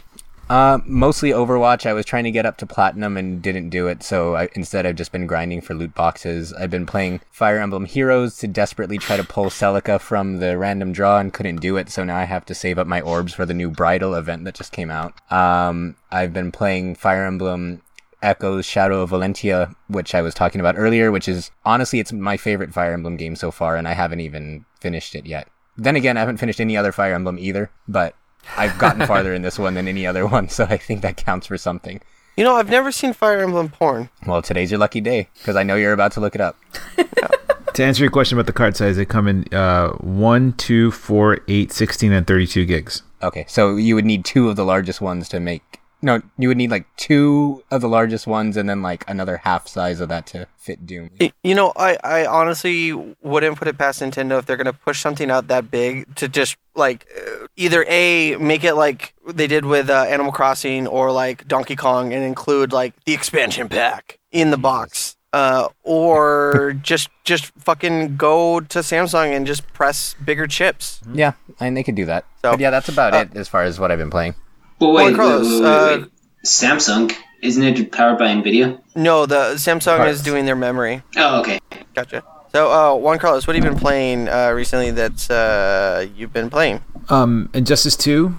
Uh, 0.49 0.79
mostly 0.85 1.29
Overwatch. 1.29 1.85
I 1.85 1.93
was 1.93 2.05
trying 2.05 2.23
to 2.23 2.31
get 2.31 2.45
up 2.45 2.57
to 2.57 2.65
platinum 2.65 3.17
and 3.17 3.39
didn't 3.39 3.69
do 3.69 3.87
it, 3.87 4.01
so 4.01 4.35
I, 4.35 4.49
instead 4.53 4.85
I've 4.85 4.95
just 4.95 5.11
been 5.11 5.27
grinding 5.27 5.61
for 5.61 5.75
loot 5.75 5.93
boxes. 5.93 6.53
I've 6.53 6.71
been 6.71 6.87
playing 6.87 7.21
Fire 7.29 7.59
Emblem 7.59 7.85
Heroes 7.85 8.37
to 8.37 8.47
desperately 8.47 8.97
try 8.97 9.15
to 9.15 9.23
pull 9.23 9.45
Celica 9.45 10.01
from 10.01 10.39
the 10.39 10.57
random 10.57 10.91
draw 10.91 11.19
and 11.19 11.31
couldn't 11.31 11.57
do 11.57 11.77
it, 11.77 11.91
so 11.91 12.03
now 12.03 12.17
I 12.17 12.23
have 12.23 12.45
to 12.45 12.55
save 12.55 12.79
up 12.79 12.87
my 12.87 12.99
orbs 12.99 13.33
for 13.33 13.45
the 13.45 13.53
new 13.53 13.69
Bridal 13.69 14.15
event 14.15 14.43
that 14.45 14.55
just 14.55 14.71
came 14.71 14.89
out. 14.89 15.13
Um, 15.31 15.95
I've 16.11 16.33
been 16.33 16.51
playing 16.51 16.95
Fire 16.95 17.25
Emblem 17.25 17.83
Echoes 18.23 18.65
Shadow 18.65 19.03
of 19.03 19.11
Valentia, 19.11 19.75
which 19.87 20.15
I 20.15 20.23
was 20.23 20.33
talking 20.33 20.59
about 20.59 20.77
earlier, 20.77 21.11
which 21.11 21.29
is 21.29 21.51
honestly 21.63 21.99
it's 21.99 22.11
my 22.11 22.37
favorite 22.37 22.73
Fire 22.73 22.93
Emblem 22.93 23.17
game 23.17 23.35
so 23.35 23.51
far, 23.51 23.75
and 23.75 23.87
I 23.87 23.93
haven't 23.93 24.21
even 24.21 24.65
finished 24.81 25.13
it 25.13 25.27
yet. 25.27 25.47
Then 25.77 25.95
again, 25.95 26.17
I 26.17 26.21
haven't 26.21 26.37
finished 26.37 26.59
any 26.59 26.75
other 26.75 26.91
Fire 26.91 27.13
Emblem 27.13 27.37
either, 27.37 27.69
but 27.87 28.15
I've 28.57 28.77
gotten 28.77 29.05
farther 29.05 29.33
in 29.33 29.41
this 29.41 29.57
one 29.57 29.73
than 29.73 29.87
any 29.87 30.05
other 30.05 30.25
one, 30.27 30.49
so 30.49 30.65
I 30.65 30.77
think 30.77 31.01
that 31.01 31.17
counts 31.17 31.47
for 31.47 31.57
something. 31.57 32.01
You 32.37 32.43
know, 32.43 32.55
I've 32.55 32.69
never 32.69 32.91
seen 32.91 33.13
Fire 33.13 33.39
Emblem 33.39 33.69
porn. 33.69 34.09
Well, 34.25 34.41
today's 34.41 34.71
your 34.71 34.79
lucky 34.79 35.01
day 35.01 35.27
because 35.37 35.55
I 35.55 35.63
know 35.63 35.75
you're 35.75 35.93
about 35.93 36.13
to 36.13 36.19
look 36.19 36.35
it 36.35 36.41
up. 36.41 36.57
To 37.79 37.85
answer 37.85 38.03
your 38.03 38.11
question 38.11 38.37
about 38.37 38.45
the 38.45 38.51
card 38.51 38.75
size, 38.75 38.97
they 38.97 39.05
come 39.05 39.25
in 39.29 39.45
uh, 39.53 39.91
1, 39.99 40.53
2, 40.57 40.91
4, 40.91 41.39
8, 41.47 41.71
16, 41.71 42.11
and 42.11 42.27
32 42.27 42.65
gigs. 42.65 43.03
Okay, 43.23 43.45
so 43.47 43.77
you 43.77 43.95
would 43.95 44.03
need 44.03 44.25
two 44.25 44.49
of 44.49 44.57
the 44.57 44.65
largest 44.65 44.99
ones 44.99 45.29
to 45.29 45.39
make. 45.39 45.78
No, 46.01 46.21
you 46.37 46.47
would 46.47 46.57
need 46.57 46.71
like 46.71 46.85
two 46.95 47.63
of 47.71 47.81
the 47.81 47.89
largest 47.89 48.25
ones 48.25 48.55
and 48.55 48.69
then 48.69 48.81
like 48.81 49.03
another 49.09 49.37
half 49.37 49.67
size 49.67 49.99
of 49.99 50.07
that 50.09 50.25
to 50.27 50.47
fit 50.57 50.85
Doom. 50.85 51.09
You 51.43 51.55
know, 51.55 51.73
I, 51.75 51.97
I 52.03 52.25
honestly 52.25 52.93
wouldn't 52.93 53.57
put 53.57 53.67
it 53.67 53.77
past 53.77 54.01
Nintendo 54.01 54.39
if 54.39 54.45
they're 54.45 54.57
going 54.57 54.65
to 54.65 54.73
push 54.73 55.01
something 55.01 55.29
out 55.29 55.47
that 55.47 55.69
big 55.69 56.15
to 56.15 56.29
just 56.29 56.55
like 56.75 57.05
uh, 57.17 57.47
either 57.57 57.85
A, 57.89 58.37
make 58.37 58.63
it 58.63 58.75
like 58.75 59.13
they 59.27 59.47
did 59.47 59.65
with 59.65 59.89
uh, 59.89 60.05
Animal 60.07 60.31
Crossing 60.31 60.87
or 60.87 61.11
like 61.11 61.47
Donkey 61.47 61.75
Kong 61.75 62.13
and 62.13 62.23
include 62.23 62.71
like 62.71 62.93
the 63.03 63.13
expansion 63.13 63.67
pack 63.67 64.19
in 64.31 64.51
the 64.51 64.57
box. 64.57 65.17
Uh, 65.31 65.67
or 65.83 66.75
just 66.81 67.09
just 67.23 67.51
fucking 67.59 68.15
go 68.15 68.59
to 68.61 68.79
Samsung 68.79 69.35
and 69.35 69.45
just 69.45 69.67
press 69.73 70.15
bigger 70.25 70.47
chips. 70.47 71.01
Yeah, 71.13 71.33
and 71.59 71.77
they 71.77 71.83
could 71.83 71.95
do 71.95 72.05
that. 72.05 72.25
So, 72.41 72.51
but 72.51 72.59
yeah, 72.59 72.71
that's 72.71 72.89
about 72.89 73.13
uh, 73.13 73.17
it 73.17 73.35
as 73.35 73.47
far 73.47 73.63
as 73.63 73.79
what 73.79 73.91
I've 73.91 73.99
been 73.99 74.09
playing. 74.09 74.33
But 74.80 74.89
wait, 74.89 75.15
Carlos, 75.15 75.45
wait, 75.45 75.51
wait, 75.51 75.61
wait, 75.61 75.67
uh, 75.67 75.97
wait. 75.99 76.11
Samsung 76.45 77.13
isn't 77.41 77.63
it 77.63 77.91
powered 77.91 78.17
by 78.17 78.27
Nvidia? 78.27 78.80
No, 78.95 79.25
the 79.25 79.53
Samsung 79.55 79.97
Parts. 79.97 80.17
is 80.17 80.23
doing 80.23 80.45
their 80.45 80.55
memory. 80.55 81.03
Oh, 81.15 81.39
okay. 81.41 81.59
Gotcha. 81.93 82.23
So, 82.51 82.71
uh, 82.71 82.95
Juan 82.95 83.19
Carlos, 83.19 83.45
what 83.45 83.55
have 83.55 83.63
you 83.63 83.69
been 83.69 83.80
playing 83.80 84.27
uh, 84.27 84.51
recently 84.51 84.91
that 84.91 85.30
uh, 85.30 86.05
you've 86.15 86.34
been 86.34 86.49
playing? 86.49 86.82
Um, 87.09 87.49
Injustice 87.53 87.95
2, 87.95 88.36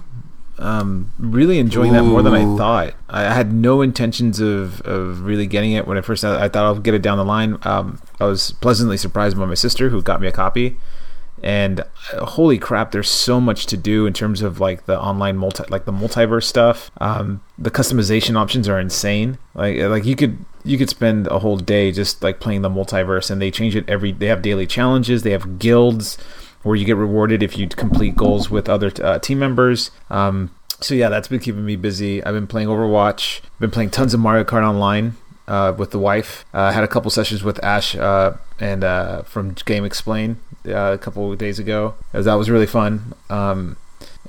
um, 0.59 1.13
really 1.17 1.59
enjoying 1.59 1.93
that 1.93 2.03
more 2.03 2.21
than 2.21 2.33
I 2.33 2.43
thought. 2.57 2.93
I 3.09 3.25
I 3.25 3.33
had 3.33 3.53
no 3.53 3.81
intentions 3.81 4.39
of, 4.39 4.81
of 4.81 5.21
really 5.21 5.47
getting 5.47 5.71
it 5.71 5.87
when 5.87 5.97
I 5.97 6.01
first. 6.01 6.23
I 6.25 6.49
thought 6.49 6.65
I'll 6.65 6.79
get 6.79 6.93
it 6.93 7.01
down 7.01 7.17
the 7.17 7.25
line. 7.25 7.57
Um, 7.63 8.01
I 8.19 8.25
was 8.25 8.51
pleasantly 8.51 8.97
surprised 8.97 9.37
by 9.37 9.45
my 9.45 9.53
sister 9.53 9.89
who 9.89 10.01
got 10.01 10.19
me 10.21 10.27
a 10.27 10.31
copy, 10.31 10.77
and 11.43 11.81
uh, 12.13 12.25
holy 12.25 12.57
crap, 12.57 12.91
there's 12.91 13.09
so 13.09 13.41
much 13.41 13.65
to 13.67 13.77
do 13.77 14.05
in 14.05 14.13
terms 14.13 14.41
of 14.41 14.59
like 14.59 14.85
the 14.85 14.99
online 14.99 15.37
multi, 15.37 15.63
like 15.69 15.85
the 15.85 15.91
multiverse 15.91 16.43
stuff. 16.43 16.91
Um, 16.99 17.41
the 17.57 17.71
customization 17.71 18.35
options 18.35 18.67
are 18.69 18.79
insane. 18.79 19.37
Like 19.53 19.77
like 19.77 20.05
you 20.05 20.15
could 20.15 20.37
you 20.63 20.77
could 20.77 20.89
spend 20.89 21.27
a 21.27 21.39
whole 21.39 21.57
day 21.57 21.91
just 21.91 22.21
like 22.23 22.39
playing 22.39 22.61
the 22.61 22.69
multiverse, 22.69 23.31
and 23.31 23.41
they 23.41 23.51
change 23.51 23.75
it 23.75 23.89
every. 23.89 24.11
They 24.11 24.27
have 24.27 24.41
daily 24.41 24.67
challenges. 24.67 25.23
They 25.23 25.31
have 25.31 25.59
guilds 25.59 26.17
where 26.63 26.75
you 26.75 26.85
get 26.85 26.97
rewarded 26.97 27.41
if 27.41 27.57
you 27.57 27.67
complete 27.67 28.15
goals 28.15 28.51
with 28.51 28.69
other 28.69 28.91
uh, 29.01 29.17
team 29.19 29.39
members. 29.39 29.89
Um, 30.11 30.51
so 30.79 30.93
yeah, 30.93 31.09
that's 31.09 31.27
been 31.27 31.39
keeping 31.39 31.65
me 31.65 31.75
busy. 31.75 32.23
I've 32.23 32.33
been 32.33 32.47
playing 32.47 32.67
Overwatch. 32.67 33.41
Been 33.59 33.71
playing 33.71 33.89
tons 33.91 34.13
of 34.13 34.19
Mario 34.19 34.43
Kart 34.43 34.67
Online 34.67 35.15
uh, 35.47 35.73
with 35.77 35.91
the 35.91 35.99
wife. 35.99 36.45
Uh, 36.53 36.71
had 36.71 36.83
a 36.83 36.87
couple 36.87 37.11
sessions 37.11 37.43
with 37.43 37.63
Ash 37.63 37.95
uh, 37.95 38.37
and 38.59 38.83
uh, 38.83 39.23
from 39.23 39.55
GameXplain 39.55 40.35
uh, 40.67 40.93
a 40.93 40.97
couple 40.97 41.31
of 41.31 41.37
days 41.37 41.59
ago. 41.59 41.95
That 42.13 42.33
was 42.35 42.49
really 42.49 42.67
fun. 42.67 43.13
Um, 43.29 43.77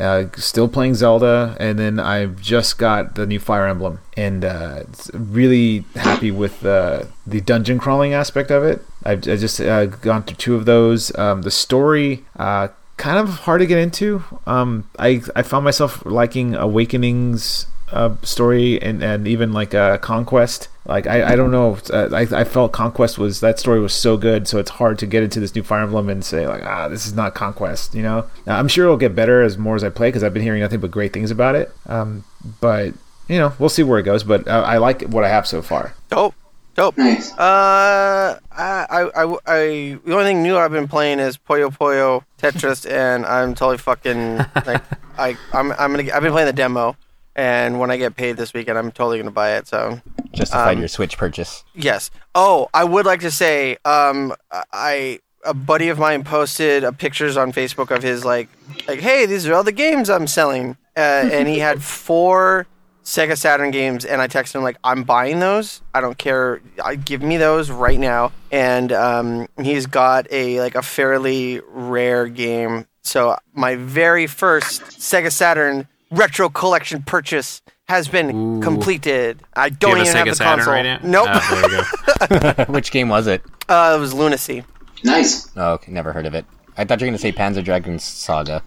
uh, 0.00 0.24
still 0.36 0.68
playing 0.68 0.94
Zelda, 0.94 1.56
and 1.60 1.78
then 1.78 2.00
I've 2.00 2.40
just 2.40 2.78
got 2.78 3.14
the 3.14 3.26
new 3.26 3.38
Fire 3.38 3.66
Emblem, 3.66 4.00
and 4.16 4.44
uh, 4.44 4.84
really 5.12 5.84
happy 5.94 6.30
with 6.30 6.60
the 6.60 7.08
the 7.26 7.40
dungeon 7.40 7.78
crawling 7.78 8.14
aspect 8.14 8.50
of 8.50 8.64
it. 8.64 8.82
I've 9.04 9.18
I 9.28 9.36
just 9.36 9.60
uh, 9.60 9.86
gone 9.86 10.22
through 10.22 10.36
two 10.36 10.54
of 10.54 10.64
those. 10.64 11.16
Um, 11.18 11.42
the 11.42 11.50
story. 11.50 12.24
Uh, 12.36 12.68
kind 12.96 13.18
of 13.18 13.40
hard 13.40 13.60
to 13.60 13.66
get 13.66 13.78
into. 13.78 14.22
Um, 14.46 14.88
I 14.98 15.22
I 15.36 15.42
found 15.42 15.64
myself 15.64 16.04
liking 16.06 16.54
Awakening's 16.54 17.66
uh, 17.92 18.16
story 18.22 18.80
and, 18.82 19.02
and 19.02 19.28
even 19.28 19.52
like 19.52 19.74
uh, 19.74 19.98
Conquest. 19.98 20.68
Like 20.84 21.06
I, 21.06 21.32
I 21.32 21.36
don't 21.36 21.50
know. 21.50 21.78
Uh, 21.92 22.08
I, 22.12 22.40
I 22.40 22.44
felt 22.44 22.72
Conquest 22.72 23.18
was 23.18 23.40
that 23.40 23.58
story 23.58 23.78
was 23.78 23.94
so 23.94 24.16
good, 24.16 24.48
so 24.48 24.58
it's 24.58 24.70
hard 24.70 24.98
to 24.98 25.06
get 25.06 25.22
into 25.22 25.38
this 25.38 25.54
new 25.54 25.62
Fire 25.62 25.82
Emblem 25.82 26.08
and 26.08 26.24
say 26.24 26.48
like 26.48 26.64
ah 26.64 26.88
this 26.88 27.06
is 27.06 27.14
not 27.14 27.34
Conquest. 27.34 27.94
You 27.94 28.02
know, 28.02 28.26
now, 28.46 28.58
I'm 28.58 28.68
sure 28.68 28.86
it'll 28.86 28.96
get 28.96 29.14
better 29.14 29.42
as 29.42 29.56
more 29.56 29.76
as 29.76 29.84
I 29.84 29.90
play 29.90 30.08
because 30.08 30.24
I've 30.24 30.34
been 30.34 30.42
hearing 30.42 30.60
nothing 30.60 30.80
but 30.80 30.90
great 30.90 31.12
things 31.12 31.30
about 31.30 31.54
it. 31.54 31.70
Um, 31.86 32.24
but 32.60 32.94
you 33.28 33.38
know 33.38 33.52
we'll 33.60 33.68
see 33.68 33.84
where 33.84 34.00
it 34.00 34.02
goes. 34.02 34.24
But 34.24 34.48
uh, 34.48 34.64
I 34.66 34.78
like 34.78 35.02
what 35.02 35.22
I 35.22 35.28
have 35.28 35.46
so 35.46 35.62
far. 35.62 35.94
Dope. 36.08 36.34
Dope. 36.74 36.96
Nice. 36.96 37.32
Uh, 37.32 38.38
I, 38.50 38.86
I, 38.88 39.02
I, 39.14 39.36
I, 39.46 39.98
the 40.04 40.12
only 40.12 40.24
thing 40.24 40.42
new 40.42 40.56
I've 40.56 40.72
been 40.72 40.88
playing 40.88 41.18
is 41.18 41.36
Puyo 41.36 41.70
Puyo 41.70 42.24
Tetris, 42.38 42.90
and 42.90 43.26
I'm 43.26 43.54
totally 43.54 43.78
fucking 43.78 44.38
like, 44.38 44.82
I, 45.18 45.36
I'm, 45.52 45.72
I'm 45.72 45.94
gonna, 45.94 46.10
I've 46.12 46.22
been 46.22 46.32
playing 46.32 46.46
the 46.46 46.52
demo, 46.54 46.96
and 47.36 47.78
when 47.80 47.90
I 47.90 47.96
get 47.96 48.16
paid 48.16 48.36
this 48.36 48.52
weekend, 48.54 48.78
I'm 48.78 48.90
totally 48.92 49.18
gonna 49.18 49.30
buy 49.30 49.56
it. 49.56 49.66
So, 49.68 50.00
Justified 50.32 50.74
Um, 50.74 50.78
your 50.80 50.88
Switch 50.88 51.16
purchase. 51.18 51.64
yes. 51.74 52.10
Oh, 52.34 52.68
I 52.72 52.84
would 52.84 53.04
like 53.06 53.20
to 53.20 53.30
say, 53.30 53.76
um, 53.84 54.34
I, 54.72 55.18
a 55.44 55.52
buddy 55.54 55.88
of 55.88 55.98
mine 55.98 56.24
posted 56.24 56.84
a 56.84 56.92
pictures 56.92 57.36
on 57.36 57.52
Facebook 57.52 57.94
of 57.94 58.02
his 58.02 58.24
like, 58.24 58.48
like, 58.88 59.00
hey, 59.00 59.26
these 59.26 59.46
are 59.48 59.54
all 59.54 59.64
the 59.64 59.72
games 59.72 60.08
I'm 60.08 60.26
selling, 60.26 60.76
uh, 60.96 61.00
and 61.00 61.48
he 61.48 61.58
had 61.58 61.82
four 61.82 62.66
Sega 63.04 63.36
Saturn 63.36 63.72
games, 63.72 64.04
and 64.04 64.22
I 64.22 64.28
texted 64.28 64.54
him 64.54 64.62
like, 64.62 64.76
"I'm 64.84 65.02
buying 65.02 65.40
those. 65.40 65.82
I 65.92 66.00
don't 66.00 66.16
care. 66.16 66.60
I 66.82 66.94
give 66.94 67.20
me 67.20 67.36
those 67.36 67.68
right 67.68 67.98
now." 67.98 68.30
And 68.52 68.92
um, 68.92 69.48
he's 69.60 69.86
got 69.86 70.28
a 70.30 70.60
like 70.60 70.76
a 70.76 70.82
fairly 70.82 71.60
rare 71.68 72.28
game. 72.28 72.86
So 73.02 73.36
my 73.52 73.74
very 73.74 74.28
first 74.28 74.82
Sega 74.82 75.32
Saturn 75.32 75.88
retro 76.12 76.48
collection 76.48 77.02
purchase 77.02 77.60
has 77.88 78.06
been 78.08 78.60
completed. 78.62 79.42
I 79.54 79.68
Do 79.70 79.76
don't 79.88 79.98
you 79.98 80.04
have 80.04 80.06
a 80.06 80.10
even 80.10 80.14
Sega 80.14 80.16
have 80.18 80.26
the 80.26 80.34
Saturn 80.36 80.58
console. 80.58 80.74
right 80.74 80.82
now? 80.82 80.98
Nope. 81.02 81.28
Oh, 81.30 82.28
there 82.28 82.50
you 82.50 82.54
go. 82.54 82.64
Which 82.72 82.90
game 82.92 83.08
was 83.08 83.26
it? 83.26 83.42
uh, 83.68 83.94
it 83.96 84.00
was 84.00 84.14
Lunacy. 84.14 84.64
Nice. 85.04 85.50
Oh, 85.56 85.72
okay, 85.72 85.90
never 85.90 86.12
heard 86.12 86.26
of 86.26 86.34
it. 86.34 86.44
I 86.76 86.84
thought 86.84 87.00
you 87.00 87.06
were 87.06 87.10
gonna 87.10 87.18
say 87.18 87.32
Panzer 87.32 87.64
Dragoon 87.64 87.98
Saga. 87.98 88.62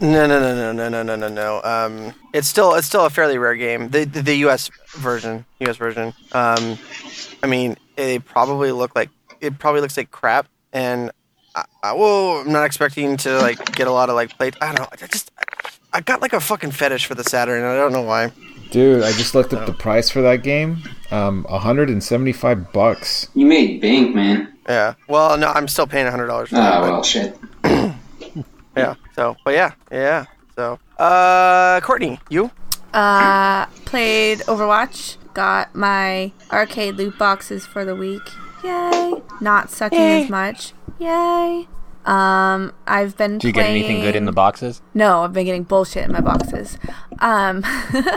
No, 0.00 0.26
no, 0.28 0.38
no, 0.38 0.54
no, 0.54 0.72
no, 0.72 0.88
no, 0.88 1.02
no, 1.02 1.16
no, 1.16 1.28
no. 1.28 1.62
Um, 1.64 2.14
it's 2.32 2.46
still 2.46 2.74
it's 2.74 2.86
still 2.86 3.04
a 3.06 3.10
fairly 3.10 3.36
rare 3.38 3.56
game. 3.56 3.88
The 3.88 4.04
the, 4.04 4.22
the 4.22 4.34
U.S. 4.46 4.70
version, 4.96 5.44
U.S. 5.60 5.76
version. 5.76 6.12
Um, 6.32 6.78
I 7.42 7.46
mean, 7.48 7.76
it 7.96 8.24
probably 8.24 8.70
look 8.70 8.94
like 8.94 9.10
it 9.40 9.58
probably 9.58 9.80
looks 9.80 9.96
like 9.96 10.10
crap, 10.12 10.46
and 10.72 11.10
I, 11.56 11.64
I, 11.82 11.92
well, 11.94 12.38
I'm 12.42 12.52
not 12.52 12.64
expecting 12.64 13.16
to 13.18 13.38
like 13.38 13.72
get 13.72 13.88
a 13.88 13.92
lot 13.92 14.08
of 14.08 14.14
like 14.14 14.36
play. 14.38 14.52
I 14.60 14.66
don't 14.66 14.78
know. 14.78 14.88
I 14.92 15.06
just 15.06 15.32
I 15.92 16.00
got 16.00 16.20
like 16.20 16.32
a 16.32 16.40
fucking 16.40 16.72
fetish 16.72 17.06
for 17.06 17.14
the 17.14 17.24
Saturn. 17.24 17.58
and 17.62 17.66
I 17.66 17.76
don't 17.76 17.92
know 17.92 18.02
why. 18.02 18.32
Dude, 18.70 19.02
I 19.02 19.12
just 19.12 19.34
looked 19.34 19.54
up 19.54 19.64
the 19.66 19.72
price 19.72 20.10
for 20.10 20.20
that 20.22 20.42
game. 20.42 20.82
Um, 21.10 21.44
175 21.48 22.72
bucks. 22.72 23.28
You 23.34 23.46
made 23.46 23.80
bank, 23.80 24.14
man. 24.14 24.52
Yeah. 24.68 24.94
Well, 25.08 25.38
no, 25.38 25.48
I'm 25.48 25.66
still 25.68 25.86
paying 25.86 26.06
hundred 26.06 26.26
dollars 26.26 26.50
for 26.50 26.56
Oh, 26.56 26.58
that. 26.60 26.80
well, 26.82 27.02
shit. 27.02 27.38
Yeah. 28.76 28.94
So, 29.16 29.36
but 29.44 29.54
yeah, 29.54 29.72
yeah. 29.90 30.26
So, 30.54 30.78
uh, 31.00 31.80
Courtney, 31.80 32.20
you? 32.28 32.52
Uh, 32.94 33.66
played 33.86 34.38
Overwatch. 34.40 35.16
Got 35.34 35.74
my 35.74 36.30
arcade 36.52 36.94
loot 36.94 37.18
boxes 37.18 37.66
for 37.66 37.84
the 37.84 37.96
week. 37.96 38.22
Yay! 38.62 39.14
Not 39.40 39.70
sucking 39.70 39.98
Yay. 39.98 40.22
as 40.24 40.30
much. 40.30 40.72
Yay! 41.00 41.66
Um, 42.08 42.72
I've 42.86 43.18
been. 43.18 43.36
Do 43.36 43.46
you 43.46 43.52
get 43.52 43.66
anything 43.66 44.00
good 44.00 44.16
in 44.16 44.24
the 44.24 44.32
boxes? 44.32 44.80
No, 44.94 45.24
I've 45.24 45.34
been 45.34 45.44
getting 45.44 45.64
bullshit 45.64 46.06
in 46.06 46.12
my 46.12 46.22
boxes. 46.22 46.78
Um, 47.18 47.62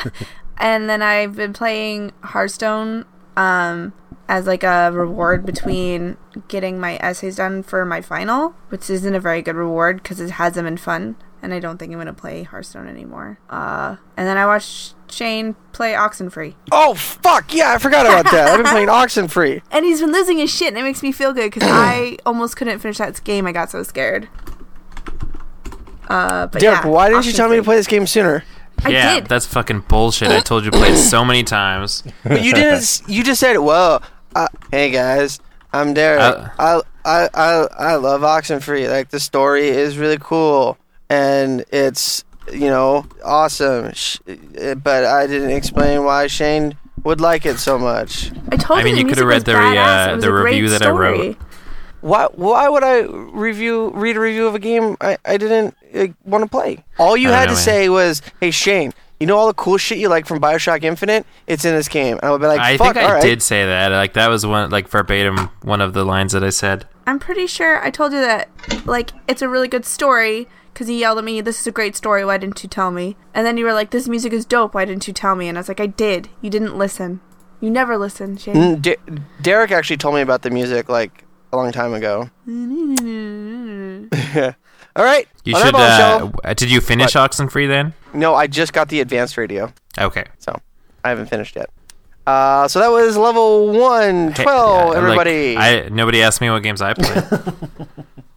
and 0.57 0.89
then 0.89 1.01
I've 1.01 1.35
been 1.35 1.51
playing 1.51 2.13
Hearthstone 2.21 3.03
um, 3.35 3.91
as 4.29 4.47
like 4.47 4.63
a 4.63 4.91
reward 4.93 5.45
between 5.45 6.15
getting 6.47 6.79
my 6.79 6.95
essays 7.01 7.35
done 7.35 7.63
for 7.63 7.83
my 7.83 7.99
final, 8.01 8.55
which 8.69 8.89
isn't 8.89 9.13
a 9.13 9.19
very 9.19 9.41
good 9.41 9.57
reward 9.57 10.01
because 10.01 10.21
it 10.21 10.31
hasn't 10.31 10.65
been 10.65 10.77
fun. 10.77 11.17
And 11.41 11.53
I 11.53 11.59
don't 11.59 11.77
think 11.77 11.91
I'm 11.91 11.97
gonna 11.97 12.13
play 12.13 12.43
Hearthstone 12.43 12.87
anymore. 12.87 13.39
Uh, 13.49 13.97
and 14.15 14.25
then 14.25 14.37
I 14.37 14.45
watched 14.45 14.95
Shane 15.12 15.55
play 15.74 15.93
Oxenfree, 15.93 16.55
Oh 16.72 16.93
fuck 16.93 17.53
yeah! 17.53 17.74
I 17.74 17.78
forgot 17.78 18.05
about 18.05 18.32
that. 18.32 18.49
I've 18.49 18.57
been 18.57 18.72
playing 18.72 18.88
Oxenfree. 18.89 19.62
and 19.72 19.86
he's 19.86 20.01
been 20.01 20.12
losing 20.12 20.38
his 20.38 20.49
shit, 20.53 20.70
and 20.70 20.78
it 20.78 20.84
makes 20.84 21.03
me 21.03 21.12
feel 21.12 21.34
good 21.34 21.51
because 21.51 21.70
I 21.70 22.18
almost 22.26 22.55
couldn't 22.57 22.80
finish 22.80 22.97
that 22.97 23.24
game. 23.24 23.45
I 23.47 23.51
got 23.51 23.70
so 23.72 23.84
scared. 23.84 24.28
Uh, 26.07 26.47
but 26.47 26.59
Derek, 26.62 26.84
yeah, 26.84 26.88
why 26.88 27.09
didn't 27.09 27.26
you 27.26 27.32
tell 27.32 27.49
me 27.49 27.55
to 27.55 27.64
play 27.64 27.76
this 27.76 27.88
game 27.88 28.05
sooner? 28.05 28.43
I 28.84 28.89
yeah, 28.89 29.16
did. 29.16 29.28
that's 29.28 29.45
fucking 29.45 29.82
bullshit. 29.82 30.30
I 30.30 30.39
told 30.39 30.66
you 30.66 30.72
to 30.72 30.78
play 30.78 30.89
it 30.93 30.97
so 30.97 31.24
many 31.24 31.43
times. 31.43 32.03
But 32.24 32.43
you 32.43 32.53
didn't. 32.53 33.01
You 33.07 33.24
just 33.24 33.39
said, 33.39 33.57
"Well, 33.57 34.01
uh, 34.36 34.47
hey 34.72 34.89
guys, 34.89 35.39
I'm 35.72 35.93
Derek. 35.93 36.20
Uh, 36.22 36.49
I, 36.57 36.82
I 37.05 37.30
I 37.34 37.68
I 37.80 37.95
love 37.95 38.22
Oxenfree. 38.22 38.89
Like 38.89 39.09
the 39.09 39.20
story 39.20 39.70
is 39.70 39.97
really 39.97 40.18
cool, 40.20 40.78
and 41.09 41.64
it's 41.72 42.24
you 42.51 42.67
know 42.67 43.05
awesome. 43.23 43.93
Uh, 44.27 44.75
But 44.75 45.05
I 45.05 45.27
didn't 45.27 45.51
explain 45.51 46.03
why 46.03 46.27
Shane 46.27 46.77
would 47.03 47.21
like 47.21 47.45
it 47.45 47.57
so 47.57 47.79
much. 47.79 48.31
I 48.51 48.57
told 48.57 48.77
you. 48.77 48.81
I 48.81 48.83
mean, 48.83 48.95
you, 48.95 49.03
you 49.03 49.09
could've 49.09 49.25
read 49.27 49.45
the, 49.45 49.57
uh, 49.57 50.17
the 50.17 50.31
review 50.31 50.69
that 50.69 50.81
I 50.81 50.89
wrote. 50.89 51.37
Why 52.01 52.27
why 52.33 52.67
would 52.67 52.83
I 52.83 53.01
review 53.01 53.91
read 53.93 54.17
a 54.17 54.19
review 54.19 54.47
of 54.47 54.55
a 54.55 54.59
game 54.59 54.97
I 55.01 55.17
I 55.23 55.37
didn't 55.37 55.75
uh, 55.95 56.07
want 56.25 56.43
to 56.43 56.49
play? 56.49 56.83
All 56.97 57.15
you 57.15 57.29
I 57.29 57.33
had 57.33 57.39
know, 57.41 57.51
to 57.51 57.51
man. 57.53 57.63
say 57.63 57.89
was, 57.89 58.21
"Hey 58.39 58.51
Shane." 58.51 58.93
You 59.19 59.27
know 59.27 59.37
all 59.37 59.45
the 59.45 59.53
cool 59.53 59.77
shit 59.77 59.99
you 59.99 60.09
like 60.09 60.25
from 60.25 60.39
Bioshock 60.41 60.83
Infinite? 60.83 61.27
It's 61.45 61.63
in 61.63 61.75
this 61.75 61.87
game. 61.87 62.17
And 62.17 62.23
I 62.25 62.31
would 62.31 62.41
be 62.41 62.47
like, 62.47 62.59
I 62.59 62.75
fuck, 62.75 62.95
think 62.95 62.97
I 62.97 63.03
all 63.07 63.13
right. 63.13 63.21
did 63.21 63.43
say 63.43 63.63
that. 63.67 63.89
Like 63.89 64.13
that 64.13 64.29
was 64.29 64.47
one, 64.47 64.71
like 64.71 64.87
verbatim, 64.87 65.51
one 65.61 65.79
of 65.79 65.93
the 65.93 66.03
lines 66.03 66.31
that 66.33 66.43
I 66.43 66.49
said. 66.49 66.87
I'm 67.05 67.19
pretty 67.19 67.45
sure 67.45 67.83
I 67.83 67.91
told 67.91 68.13
you 68.13 68.21
that, 68.21 68.49
like, 68.85 69.11
it's 69.27 69.43
a 69.43 69.47
really 69.47 69.67
good 69.67 69.85
story 69.85 70.47
because 70.74 70.88
he 70.88 70.99
yelled 70.99 71.17
at 71.17 71.24
me, 71.24 71.41
This 71.41 71.59
is 71.61 71.67
a 71.67 71.72
great 71.72 71.95
story. 71.95 72.24
Why 72.26 72.38
didn't 72.38 72.63
you 72.63 72.69
tell 72.69 72.91
me? 72.91 73.15
And 73.34 73.45
then 73.45 73.57
you 73.57 73.65
were 73.65 73.74
like, 73.74 73.91
This 73.91 74.07
music 74.07 74.34
is 74.34 74.45
dope. 74.45 74.74
Why 74.74 74.86
didn't 74.86 75.07
you 75.07 75.13
tell 75.13 75.36
me? 75.36 75.47
And 75.47 75.57
I 75.57 75.61
was 75.61 75.67
like, 75.67 75.80
I 75.80 75.88
did. 75.88 76.30
You 76.41 76.49
didn't 76.49 76.78
listen. 76.78 77.22
You 77.59 77.69
never 77.69 77.97
listen, 77.97 78.38
Shane. 78.38 78.55
Mm, 78.55 78.82
De- 78.82 78.97
Derek 79.41 79.72
actually 79.72 79.97
told 79.97 80.15
me 80.15 80.22
about 80.22 80.41
the 80.41 80.49
music 80.49 80.89
like 80.89 81.26
a 81.53 81.57
long 81.57 81.72
time 81.72 81.93
ago. 81.93 82.30
All 84.95 85.05
right. 85.05 85.28
You 85.45 85.55
should. 85.57 85.76
Uh, 85.76 86.32
did 86.55 86.72
you 86.72 86.82
finish 86.82 87.13
Oxenfree 87.13 87.67
then? 87.67 87.93
no, 88.13 88.36
I 88.36 88.47
just 88.47 88.74
got 88.74 88.89
the 88.89 88.99
advanced 88.99 89.38
radio, 89.38 89.72
Okay. 89.97 90.26
so 90.39 90.53
I 91.03 91.09
haven't 91.09 91.28
finished 91.28 91.55
yet. 91.55 91.69
Uh, 92.28 92.67
so 92.67 92.80
that 92.80 92.89
was 92.89 93.15
level 93.17 93.69
one, 93.69 94.32
Hey, 94.32 94.43
12, 94.43 94.43
uh, 94.43 94.88
like, 94.89 94.97
everybody. 94.97 95.57
I 95.57 95.89
nobody 95.89 96.22
asked 96.22 96.41
me 96.41 96.49
what 96.49 96.61
games 96.61 96.82
I 96.82 96.93
played. 96.93 97.24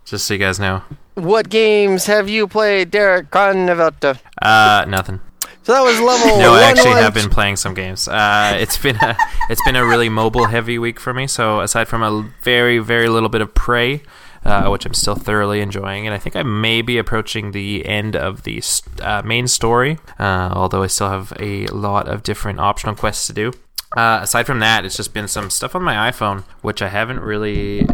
Just 0.04 0.26
so 0.26 0.34
you 0.34 0.40
guys 0.40 0.60
know. 0.60 0.82
What 1.14 1.48
games 1.48 2.06
have 2.06 2.28
you 2.28 2.46
played, 2.46 2.90
Derek 2.90 3.30
Connevelta? 3.30 4.18
Uh, 4.40 4.84
nothing. 4.88 5.20
So 5.64 5.72
that 5.72 5.80
was 5.80 5.98
level 5.98 6.38
No, 6.38 6.50
one. 6.50 6.60
I 6.60 6.64
actually 6.64 6.90
have 7.00 7.14
been 7.14 7.30
playing 7.30 7.56
some 7.56 7.72
games. 7.72 8.06
Uh, 8.06 8.56
it's 8.60 8.76
been 8.76 8.96
a 8.96 9.16
it's 9.50 9.62
been 9.64 9.76
a 9.76 9.84
really 9.84 10.10
mobile 10.10 10.46
heavy 10.46 10.78
week 10.78 11.00
for 11.00 11.14
me. 11.14 11.26
So 11.26 11.60
aside 11.60 11.88
from 11.88 12.02
a 12.02 12.30
very 12.42 12.78
very 12.78 13.08
little 13.08 13.30
bit 13.30 13.40
of 13.40 13.54
Prey, 13.54 14.02
uh, 14.44 14.68
which 14.68 14.84
I'm 14.84 14.92
still 14.92 15.14
thoroughly 15.14 15.60
enjoying, 15.62 16.06
and 16.06 16.14
I 16.14 16.18
think 16.18 16.36
I 16.36 16.42
may 16.42 16.82
be 16.82 16.98
approaching 16.98 17.52
the 17.52 17.86
end 17.86 18.14
of 18.14 18.42
the 18.42 18.60
st- 18.60 19.00
uh, 19.00 19.22
main 19.24 19.48
story. 19.48 19.98
Uh, 20.18 20.50
although 20.52 20.82
I 20.82 20.86
still 20.88 21.08
have 21.08 21.32
a 21.40 21.66
lot 21.68 22.08
of 22.08 22.22
different 22.22 22.60
optional 22.60 22.94
quests 22.94 23.26
to 23.28 23.32
do. 23.32 23.52
Uh, 23.96 24.20
aside 24.22 24.44
from 24.44 24.58
that, 24.58 24.84
it's 24.84 24.96
just 24.96 25.14
been 25.14 25.28
some 25.28 25.48
stuff 25.48 25.74
on 25.74 25.82
my 25.82 26.10
iPhone, 26.10 26.42
which 26.60 26.82
I 26.82 26.88
haven't 26.88 27.20
really 27.20 27.86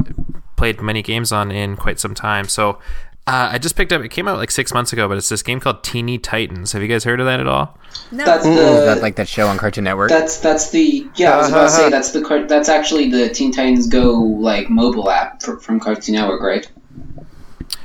played 0.56 0.80
many 0.80 1.02
games 1.02 1.30
on 1.30 1.52
in 1.52 1.76
quite 1.76 2.00
some 2.00 2.14
time. 2.16 2.48
So. 2.48 2.78
Uh, 3.30 3.50
I 3.52 3.58
just 3.58 3.76
picked 3.76 3.92
up. 3.92 4.02
It 4.02 4.08
came 4.08 4.26
out 4.26 4.38
like 4.38 4.50
six 4.50 4.74
months 4.74 4.92
ago, 4.92 5.06
but 5.06 5.16
it's 5.16 5.28
this 5.28 5.44
game 5.44 5.60
called 5.60 5.84
Teeny 5.84 6.18
Titans. 6.18 6.72
Have 6.72 6.82
you 6.82 6.88
guys 6.88 7.04
heard 7.04 7.20
of 7.20 7.26
that 7.26 7.38
at 7.38 7.46
all? 7.46 7.78
No. 8.10 8.24
That's 8.24 8.44
Is 8.44 8.56
the 8.56 8.84
that 8.86 9.02
like 9.02 9.14
that 9.16 9.28
show 9.28 9.46
on 9.46 9.56
Cartoon 9.56 9.84
Network? 9.84 10.08
that's 10.08 10.38
that's 10.40 10.70
the 10.70 11.06
yeah. 11.14 11.34
I 11.34 11.36
was 11.36 11.48
about 11.50 11.62
to 11.62 11.70
say 11.70 11.90
that's 11.90 12.10
the 12.10 12.22
car- 12.22 12.48
that's 12.48 12.68
actually 12.68 13.08
the 13.08 13.28
Teen 13.28 13.52
Titans 13.52 13.86
Go 13.86 14.14
like 14.14 14.68
mobile 14.68 15.08
app 15.10 15.42
for, 15.42 15.60
from 15.60 15.78
Cartoon 15.78 16.16
Network, 16.16 16.42
right? 16.42 16.68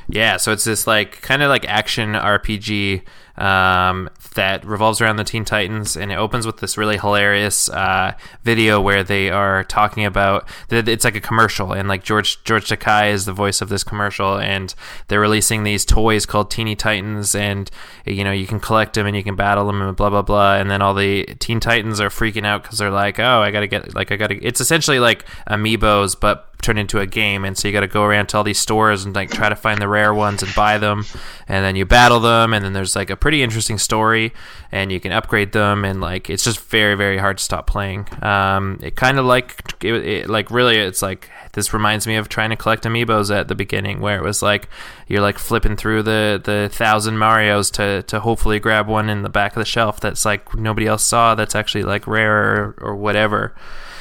Yeah, 0.08 0.36
so 0.36 0.50
it's 0.50 0.64
this 0.64 0.84
like 0.88 1.22
kind 1.22 1.44
of 1.44 1.48
like 1.48 1.64
action 1.68 2.14
RPG 2.14 3.02
um, 3.38 4.10
that 4.36 4.64
revolves 4.64 5.00
around 5.00 5.16
the 5.16 5.24
Teen 5.24 5.44
Titans, 5.44 5.96
and 5.96 6.12
it 6.12 6.14
opens 6.14 6.46
with 6.46 6.58
this 6.58 6.78
really 6.78 6.96
hilarious 6.96 7.68
uh, 7.68 8.12
video 8.44 8.80
where 8.80 9.02
they 9.02 9.30
are 9.30 9.64
talking 9.64 10.04
about. 10.04 10.48
It's 10.70 11.04
like 11.04 11.16
a 11.16 11.20
commercial, 11.20 11.72
and 11.72 11.88
like 11.88 12.04
George 12.04 12.42
George 12.44 12.68
Takei 12.68 13.12
is 13.12 13.24
the 13.24 13.32
voice 13.32 13.60
of 13.60 13.68
this 13.68 13.82
commercial, 13.82 14.38
and 14.38 14.74
they're 15.08 15.20
releasing 15.20 15.64
these 15.64 15.84
toys 15.84 16.24
called 16.24 16.50
Teeny 16.50 16.76
Titans, 16.76 17.34
and 17.34 17.70
you 18.06 18.22
know 18.22 18.32
you 18.32 18.46
can 18.46 18.60
collect 18.60 18.94
them 18.94 19.06
and 19.06 19.16
you 19.16 19.24
can 19.24 19.36
battle 19.36 19.66
them 19.66 19.82
and 19.82 19.96
blah 19.96 20.10
blah 20.10 20.22
blah, 20.22 20.54
and 20.56 20.70
then 20.70 20.80
all 20.80 20.94
the 20.94 21.24
Teen 21.40 21.60
Titans 21.60 22.00
are 22.00 22.10
freaking 22.10 22.46
out 22.46 22.62
because 22.62 22.78
they're 22.78 22.90
like, 22.90 23.18
oh, 23.18 23.40
I 23.40 23.50
gotta 23.50 23.66
get 23.66 23.94
like 23.94 24.12
I 24.12 24.16
gotta. 24.16 24.38
It's 24.46 24.60
essentially 24.60 25.00
like 25.00 25.24
amiibos, 25.48 26.18
but 26.18 26.55
turned 26.62 26.78
into 26.78 26.98
a 26.98 27.06
game 27.06 27.44
and 27.44 27.56
so 27.56 27.68
you 27.68 27.72
got 27.72 27.80
to 27.80 27.86
go 27.86 28.02
around 28.02 28.28
to 28.28 28.36
all 28.36 28.44
these 28.44 28.58
stores 28.58 29.04
and 29.04 29.14
like 29.14 29.30
try 29.30 29.48
to 29.48 29.56
find 29.56 29.80
the 29.80 29.88
rare 29.88 30.12
ones 30.12 30.42
and 30.42 30.54
buy 30.54 30.78
them 30.78 31.04
and 31.48 31.64
then 31.64 31.76
you 31.76 31.84
battle 31.84 32.18
them 32.18 32.52
and 32.52 32.64
then 32.64 32.72
there's 32.72 32.96
like 32.96 33.10
a 33.10 33.16
pretty 33.16 33.42
interesting 33.42 33.78
story 33.78 34.32
and 34.72 34.90
you 34.90 34.98
can 34.98 35.12
upgrade 35.12 35.52
them 35.52 35.84
and 35.84 36.00
like 36.00 36.28
it's 36.28 36.44
just 36.44 36.60
very 36.60 36.94
very 36.94 37.18
hard 37.18 37.38
to 37.38 37.44
stop 37.44 37.66
playing. 37.66 38.06
Um, 38.22 38.78
it 38.82 38.96
kind 38.96 39.18
of 39.18 39.24
like 39.24 39.74
it, 39.82 39.94
it, 39.94 40.28
like 40.28 40.50
really 40.50 40.76
it's 40.76 41.02
like 41.02 41.30
this 41.52 41.72
reminds 41.72 42.06
me 42.06 42.16
of 42.16 42.28
trying 42.28 42.50
to 42.50 42.56
collect 42.56 42.84
amiibos 42.84 43.34
at 43.34 43.48
the 43.48 43.54
beginning 43.54 44.00
where 44.00 44.18
it 44.18 44.22
was 44.22 44.42
like 44.42 44.68
you're 45.08 45.22
like 45.22 45.38
flipping 45.38 45.76
through 45.76 46.02
the 46.02 46.40
the 46.42 46.68
thousand 46.72 47.16
marios 47.16 47.72
to 47.72 48.02
to 48.04 48.20
hopefully 48.20 48.58
grab 48.58 48.88
one 48.88 49.08
in 49.08 49.22
the 49.22 49.28
back 49.28 49.52
of 49.52 49.60
the 49.60 49.64
shelf 49.64 50.00
that's 50.00 50.24
like 50.24 50.54
nobody 50.54 50.86
else 50.86 51.02
saw 51.02 51.34
that's 51.34 51.54
actually 51.54 51.82
like 51.84 52.06
rare 52.06 52.36
or, 52.42 52.74
or 52.78 52.96
whatever 52.96 53.54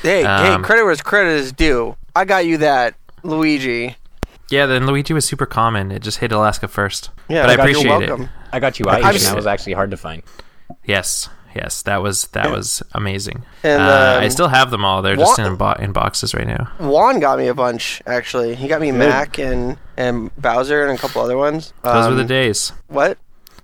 Hey, 0.05 0.23
Um, 0.23 0.61
hey, 0.61 0.65
credit 0.65 0.83
where 0.85 0.95
credit 0.95 1.31
is 1.33 1.51
due. 1.51 1.95
I 2.15 2.25
got 2.25 2.45
you 2.45 2.57
that, 2.59 2.95
Luigi. 3.23 3.95
Yeah, 4.49 4.67
then 4.67 4.85
Luigi 4.85 5.13
was 5.13 5.25
super 5.25 5.45
common. 5.47 5.91
It 5.91 6.01
just 6.03 6.19
hit 6.19 6.31
Alaska 6.31 6.67
first. 6.67 7.09
Yeah, 7.27 7.41
but 7.47 7.49
I 7.49 7.53
you're 7.53 7.61
appreciate 7.79 8.09
it. 8.21 8.29
I 8.53 8.59
got 8.59 8.79
you 8.79 8.85
ice, 8.87 9.03
I'm 9.03 9.15
and 9.15 9.19
that 9.21 9.35
was 9.35 9.47
actually 9.47 9.73
hard 9.73 9.89
to 9.91 9.97
find. 9.97 10.21
Yes, 10.83 11.29
yes, 11.55 11.81
that 11.81 12.01
was 12.03 12.27
that 12.27 12.51
was 12.51 12.83
amazing. 12.93 13.43
And, 13.63 13.81
uh, 13.81 14.19
I 14.21 14.25
um, 14.25 14.29
still 14.31 14.47
have 14.47 14.69
them 14.69 14.85
all. 14.85 15.01
They're 15.01 15.15
just 15.15 15.39
in 15.39 15.55
bo- 15.55 15.73
in 15.73 15.91
boxes 15.93 16.35
right 16.35 16.45
now. 16.47 16.69
Juan 16.79 17.19
got 17.19 17.39
me 17.39 17.47
a 17.47 17.55
bunch 17.55 18.01
actually. 18.05 18.53
He 18.55 18.67
got 18.67 18.81
me 18.81 18.91
Mac 18.91 19.39
and 19.39 19.77
and 19.97 20.29
Bowser 20.37 20.85
and 20.85 20.95
a 20.97 21.01
couple 21.01 21.21
other 21.23 21.37
ones. 21.37 21.73
Those 21.83 22.07
were 22.09 22.15
the 22.15 22.21
Um, 22.21 22.27
days. 22.27 22.71
What? 22.87 23.17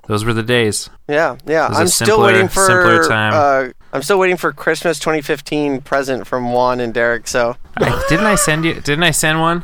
Those 0.07 0.25
were 0.25 0.33
the 0.33 0.43
days. 0.43 0.89
Yeah, 1.07 1.37
yeah. 1.45 1.69
was 1.69 1.77
a 1.77 1.81
I'm 1.81 1.87
still 1.87 2.21
waiting 2.21 2.47
for 2.47 2.65
simpler 2.65 3.07
time. 3.07 3.33
Uh, 3.33 3.71
I'm 3.93 4.01
still 4.01 4.19
waiting 4.19 4.37
for 4.37 4.51
Christmas 4.51 4.99
2015 4.99 5.81
present 5.81 6.25
from 6.25 6.51
Juan 6.51 6.79
and 6.79 6.93
Derek. 6.93 7.27
So 7.27 7.55
I, 7.77 8.03
didn't 8.09 8.25
I 8.25 8.35
send 8.35 8.65
you? 8.65 8.75
Didn't 8.75 9.03
I 9.03 9.11
send 9.11 9.39
one? 9.39 9.63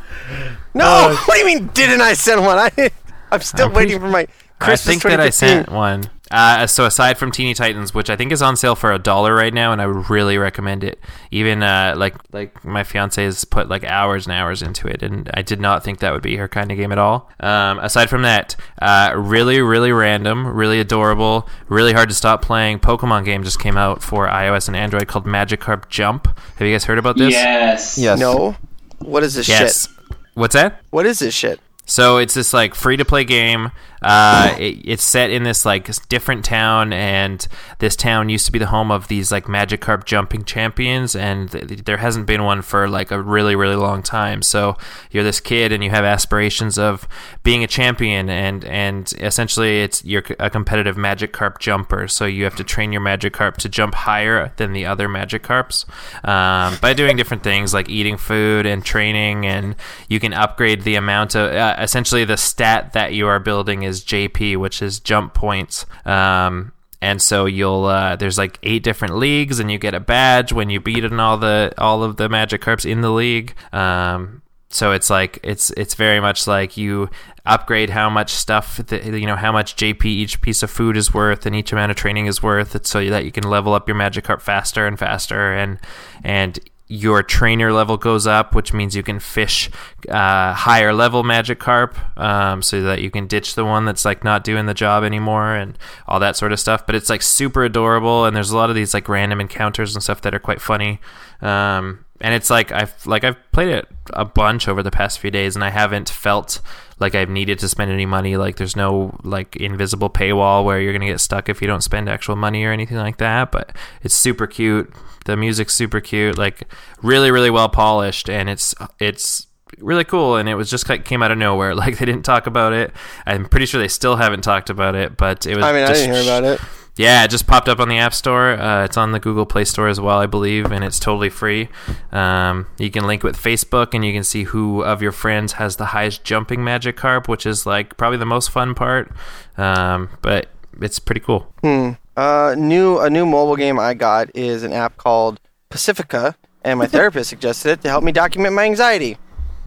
no, 0.73 1.15
what 1.25 1.33
do 1.35 1.39
you 1.39 1.45
mean? 1.45 1.67
Didn't 1.67 2.01
I 2.01 2.13
send 2.13 2.41
one? 2.41 2.57
I 2.57 2.91
I'm 3.31 3.41
still 3.41 3.67
I'm 3.67 3.73
pretty 3.73 3.93
waiting 3.93 4.01
for 4.01 4.11
my 4.11 4.25
Christmas. 4.25 4.41
I 4.59 4.65
Christmas 4.65 5.01
think 5.01 5.03
that 5.03 5.19
I 5.19 5.29
sent 5.29 5.71
one. 5.71 6.09
Uh, 6.29 6.67
so 6.67 6.85
aside 6.85 7.17
from 7.17 7.31
Teeny 7.31 7.53
Titans, 7.53 7.93
which 7.93 8.09
I 8.09 8.15
think 8.15 8.31
is 8.31 8.41
on 8.41 8.55
sale 8.57 8.75
for 8.75 8.91
a 8.91 8.99
dollar 8.99 9.33
right 9.33 9.53
now, 9.53 9.71
and 9.71 9.81
I 9.81 9.87
would 9.87 10.09
really 10.09 10.37
recommend 10.37 10.83
it. 10.83 10.99
Even 11.31 11.63
uh, 11.63 11.93
like 11.97 12.15
like 12.33 12.63
my 12.65 12.83
fiance 12.83 13.23
has 13.23 13.45
put 13.45 13.69
like 13.69 13.83
hours 13.85 14.25
and 14.25 14.33
hours 14.33 14.61
into 14.61 14.87
it, 14.87 15.01
and 15.03 15.29
I 15.33 15.41
did 15.41 15.59
not 15.61 15.83
think 15.83 15.99
that 15.99 16.11
would 16.11 16.21
be 16.23 16.35
her 16.37 16.47
kind 16.47 16.71
of 16.71 16.77
game 16.77 16.91
at 16.91 16.97
all. 16.97 17.29
Um, 17.39 17.79
aside 17.79 18.09
from 18.09 18.23
that, 18.23 18.55
uh, 18.81 19.13
really 19.15 19.61
really 19.61 19.91
random, 19.91 20.45
really 20.47 20.79
adorable, 20.79 21.47
really 21.69 21.93
hard 21.93 22.09
to 22.09 22.15
stop 22.15 22.41
playing. 22.41 22.79
Pokemon 22.79 23.23
game 23.25 23.43
just 23.43 23.59
came 23.59 23.77
out 23.77 24.03
for 24.03 24.27
iOS 24.27 24.67
and 24.67 24.75
Android 24.75 25.07
called 25.07 25.25
Magikarp 25.25 25.87
Jump. 25.89 26.27
Have 26.57 26.67
you 26.67 26.73
guys 26.73 26.85
heard 26.85 26.97
about 26.97 27.17
this? 27.17 27.31
Yes. 27.31 27.97
Yes. 27.97 28.19
No. 28.19 28.55
What 28.99 29.23
is 29.23 29.35
this 29.35 29.47
Yes. 29.47 29.87
shit? 29.87 29.97
What's 30.33 30.53
that? 30.53 30.81
What 30.89 31.05
is 31.05 31.19
this 31.19 31.33
shit? 31.33 31.59
So 31.85 32.17
it's 32.17 32.33
this 32.33 32.53
like 32.53 32.75
free 32.75 32.97
to 32.97 33.05
play 33.05 33.23
game. 33.23 33.71
Uh, 34.01 34.55
it, 34.59 34.81
it's 34.83 35.03
set 35.03 35.29
in 35.29 35.43
this 35.43 35.65
like 35.65 35.89
different 36.07 36.45
town, 36.45 36.93
and 36.93 37.47
this 37.79 37.95
town 37.95 38.29
used 38.29 38.45
to 38.45 38.51
be 38.51 38.59
the 38.59 38.67
home 38.67 38.91
of 38.91 39.07
these 39.07 39.31
like 39.31 39.45
Magikarp 39.45 40.05
jumping 40.05 40.43
champions, 40.43 41.15
and 41.15 41.51
th- 41.51 41.85
there 41.85 41.97
hasn't 41.97 42.25
been 42.27 42.43
one 42.43 42.61
for 42.61 42.87
like 42.87 43.11
a 43.11 43.21
really 43.21 43.55
really 43.55 43.75
long 43.75 44.03
time. 44.03 44.41
So 44.41 44.77
you're 45.11 45.23
this 45.23 45.39
kid, 45.39 45.71
and 45.71 45.83
you 45.83 45.89
have 45.89 46.05
aspirations 46.05 46.77
of 46.77 47.07
being 47.43 47.63
a 47.63 47.67
champion, 47.67 48.29
and 48.29 48.63
and 48.65 49.11
essentially 49.19 49.81
it's 49.81 50.05
you're 50.05 50.23
a 50.39 50.49
competitive 50.49 50.95
Magikarp 50.95 51.59
jumper. 51.59 52.07
So 52.07 52.25
you 52.25 52.43
have 52.43 52.55
to 52.57 52.63
train 52.63 52.91
your 52.91 53.01
Magikarp 53.01 53.57
to 53.57 53.69
jump 53.69 53.95
higher 53.95 54.51
than 54.57 54.73
the 54.73 54.85
other 54.85 55.07
Magikarps 55.07 55.85
um, 56.27 56.77
by 56.81 56.93
doing 56.93 57.17
different 57.17 57.43
things 57.43 57.73
like 57.73 57.89
eating 57.89 58.17
food 58.17 58.65
and 58.65 58.85
training, 58.85 59.45
and 59.45 59.75
you 60.07 60.19
can 60.19 60.33
upgrade 60.33 60.83
the 60.83 60.95
amount 60.95 61.35
of 61.35 61.51
uh, 61.51 61.75
essentially 61.79 62.25
the 62.25 62.37
stat 62.37 62.93
that 62.93 63.13
you 63.13 63.27
are 63.27 63.39
building 63.39 63.86
is 63.87 64.03
JP, 64.03 64.57
which 64.57 64.81
is 64.81 64.99
jump 64.99 65.33
points. 65.33 65.85
Um, 66.05 66.73
and 67.01 67.21
so 67.21 67.45
you'll 67.45 67.85
uh, 67.85 68.15
there's 68.15 68.37
like 68.37 68.59
eight 68.63 68.83
different 68.83 69.17
leagues, 69.17 69.59
and 69.59 69.71
you 69.71 69.77
get 69.77 69.93
a 69.93 69.99
badge 69.99 70.51
when 70.51 70.69
you 70.69 70.79
beat 70.79 71.03
in 71.03 71.19
all 71.19 71.37
the 71.37 71.73
all 71.77 72.03
of 72.03 72.17
the 72.17 72.27
Magikarps 72.27 72.89
in 72.89 73.01
the 73.01 73.11
league. 73.11 73.55
Um, 73.71 74.41
so 74.69 74.91
it's 74.91 75.09
like 75.09 75.39
it's 75.43 75.69
it's 75.71 75.93
very 75.93 76.19
much 76.19 76.47
like 76.47 76.75
you 76.75 77.09
upgrade 77.45 77.89
how 77.89 78.09
much 78.09 78.31
stuff 78.31 78.77
that, 78.77 79.05
you 79.05 79.25
know 79.25 79.35
how 79.35 79.51
much 79.51 79.75
JP 79.77 80.05
each 80.05 80.41
piece 80.41 80.61
of 80.61 80.69
food 80.69 80.97
is 80.97 81.13
worth 81.13 81.45
and 81.45 81.55
each 81.55 81.71
amount 81.71 81.91
of 81.91 81.97
training 81.97 82.25
is 82.25 82.43
worth, 82.43 82.75
it's 82.75 82.89
so 82.89 83.03
that 83.09 83.23
you 83.23 83.31
can 83.31 83.43
level 83.43 83.73
up 83.73 83.87
your 83.87 83.95
magic 83.95 84.25
Magikarp 84.25 84.41
faster 84.41 84.85
and 84.85 84.99
faster 84.99 85.53
and 85.53 85.79
and 86.23 86.59
your 86.87 87.21
trainer 87.21 87.73
level 87.73 87.97
goes 87.97 88.25
up, 88.25 88.55
which 88.55 88.71
means 88.71 88.95
you 88.95 89.03
can 89.03 89.19
fish 89.19 89.69
uh, 90.09 90.53
higher 90.53 90.93
level 90.93 91.23
Magikarp, 91.23 92.17
um, 92.17 92.61
so 92.61 92.81
that 92.81 93.01
you 93.01 93.11
can 93.11 93.27
ditch 93.27 93.55
the 93.55 93.65
one 93.65 93.85
that's 93.85 94.05
like 94.05 94.23
not 94.23 94.43
doing 94.43 94.65
the 94.65 94.73
job 94.73 95.03
anymore 95.03 95.53
and 95.53 95.77
all 96.07 96.19
that 96.19 96.37
sort 96.37 96.53
of 96.53 96.59
stuff. 96.59 96.85
But 96.85 96.95
it's 96.95 97.09
like 97.09 97.21
super 97.21 97.63
adorable, 97.63 98.25
and 98.25 98.35
there's 98.35 98.51
a 98.51 98.57
lot 98.57 98.69
of 98.69 98.75
these 98.75 98.93
like 98.93 99.09
random 99.09 99.41
encounters 99.41 99.95
and 99.95 100.03
stuff 100.03 100.21
that 100.21 100.33
are 100.33 100.39
quite 100.39 100.61
funny. 100.61 100.99
Um, 101.41 102.05
and 102.21 102.33
it's 102.33 102.49
like 102.49 102.71
I've 102.71 103.05
like 103.05 103.23
I've 103.23 103.37
played 103.51 103.69
it 103.69 103.87
a 104.13 104.25
bunch 104.25 104.67
over 104.67 104.81
the 104.81 104.91
past 104.91 105.19
few 105.19 105.29
days, 105.29 105.55
and 105.55 105.63
I 105.63 105.69
haven't 105.69 106.09
felt 106.09 106.61
like 106.99 107.15
I've 107.15 107.29
needed 107.29 107.59
to 107.59 107.69
spend 107.69 107.91
any 107.91 108.05
money. 108.05 108.37
Like 108.37 108.57
there's 108.57 108.75
no 108.75 109.17
like 109.23 109.55
invisible 109.55 110.09
paywall 110.09 110.63
where 110.63 110.79
you're 110.79 110.93
gonna 110.93 111.05
get 111.05 111.19
stuck 111.19 111.49
if 111.49 111.61
you 111.61 111.67
don't 111.67 111.81
spend 111.81 112.09
actual 112.09 112.35
money 112.35 112.63
or 112.63 112.71
anything 112.71 112.97
like 112.97 113.17
that. 113.17 113.51
But 113.51 113.75
it's 114.01 114.15
super 114.15 114.47
cute. 114.47 114.91
The 115.25 115.37
music's 115.37 115.73
super 115.73 115.99
cute. 115.99 116.37
Like 116.37 116.63
really, 117.03 117.31
really 117.31 117.49
well 117.49 117.69
polished, 117.69 118.29
and 118.29 118.49
it's 118.49 118.73
it's 118.99 119.47
really 119.79 120.05
cool. 120.05 120.37
And 120.37 120.49
it 120.49 120.55
was 120.55 120.69
just 120.69 120.89
like 120.89 121.05
came 121.05 121.21
out 121.21 121.31
of 121.31 121.37
nowhere. 121.37 121.75
Like 121.75 121.99
they 121.99 122.05
didn't 122.05 122.23
talk 122.25 122.47
about 122.47 122.73
it. 122.73 122.91
I'm 123.25 123.45
pretty 123.45 123.67
sure 123.67 123.79
they 123.79 123.87
still 123.87 124.15
haven't 124.15 124.41
talked 124.41 124.69
about 124.69 124.95
it. 124.95 125.17
But 125.17 125.45
it 125.45 125.55
was. 125.55 125.63
I 125.63 125.73
mean, 125.73 125.83
I 125.83 125.93
didn't 125.93 126.13
hear 126.13 126.23
about 126.23 126.43
it. 126.43 126.59
Yeah, 126.97 127.23
it 127.23 127.29
just 127.29 127.45
popped 127.45 127.69
up 127.69 127.79
on 127.79 127.89
the 127.89 127.97
App 127.99 128.13
Store. 128.13 128.53
Uh, 128.59 128.83
it's 128.83 128.97
on 128.97 129.11
the 129.11 129.19
Google 129.19 129.45
Play 129.45 129.65
Store 129.65 129.87
as 129.87 130.01
well, 130.01 130.17
I 130.17 130.25
believe, 130.25 130.71
and 130.71 130.83
it's 130.83 130.99
totally 130.99 131.29
free. 131.29 131.69
Um, 132.11 132.65
you 132.79 132.89
can 132.89 133.05
link 133.05 133.23
with 133.23 133.37
Facebook, 133.37 133.93
and 133.93 134.03
you 134.03 134.13
can 134.13 134.23
see 134.23 134.43
who 134.43 134.83
of 134.83 135.01
your 135.01 135.11
friends 135.11 135.53
has 135.53 135.75
the 135.75 135.87
highest 135.87 136.23
jumping 136.23 136.61
Magikarp, 136.61 137.27
which 137.27 137.45
is 137.45 137.65
like 137.65 137.97
probably 137.97 138.17
the 138.17 138.25
most 138.25 138.49
fun 138.49 138.73
part. 138.73 139.11
Um, 139.57 140.09
but 140.21 140.49
it's 140.81 140.99
pretty 140.99 141.21
cool. 141.21 141.53
Hmm. 141.61 141.91
Uh, 142.15 142.55
new 142.57 142.97
a 142.97 143.11
new 143.11 143.27
mobile 143.27 143.55
game 143.55 143.79
I 143.79 143.93
got 143.93 144.35
is 144.35 144.63
an 144.63 144.73
app 144.73 144.97
called 144.97 145.39
Pacifica, 145.69 146.35
and 146.63 146.79
my 146.79 146.87
therapist 146.87 147.29
suggested 147.29 147.73
it 147.73 147.81
to 147.81 147.89
help 147.89 148.03
me 148.03 148.11
document 148.11 148.55
my 148.55 148.63
anxiety. 148.65 149.17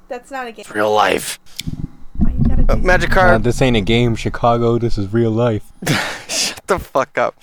That's 0.09 0.33
not 0.33 0.49
a 0.49 0.53
game. 0.53 0.63
It's 0.63 0.71
Real 0.71 0.93
life. 0.93 1.39
Why 2.77 2.97
you 2.97 3.07
gotta 3.09 3.35
Uh, 3.35 3.39
this 3.39 3.61
ain't 3.63 3.77
a 3.77 3.81
game, 3.81 4.15
Chicago. 4.17 4.79
This 4.79 4.97
is 4.99 5.13
real 5.13 5.31
life. 5.31 5.73
shut 6.29 6.67
the 6.67 6.79
fuck 6.79 7.19
up. 7.19 7.35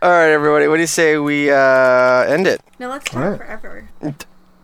All 0.00 0.10
right, 0.10 0.30
everybody, 0.30 0.68
what 0.68 0.76
do 0.76 0.80
you 0.82 0.86
say 0.86 1.18
we 1.18 1.50
uh, 1.50 1.56
end 1.56 2.46
it? 2.46 2.60
No, 2.78 2.88
let's 2.88 3.10
talk 3.10 3.38
forever. 3.38 3.88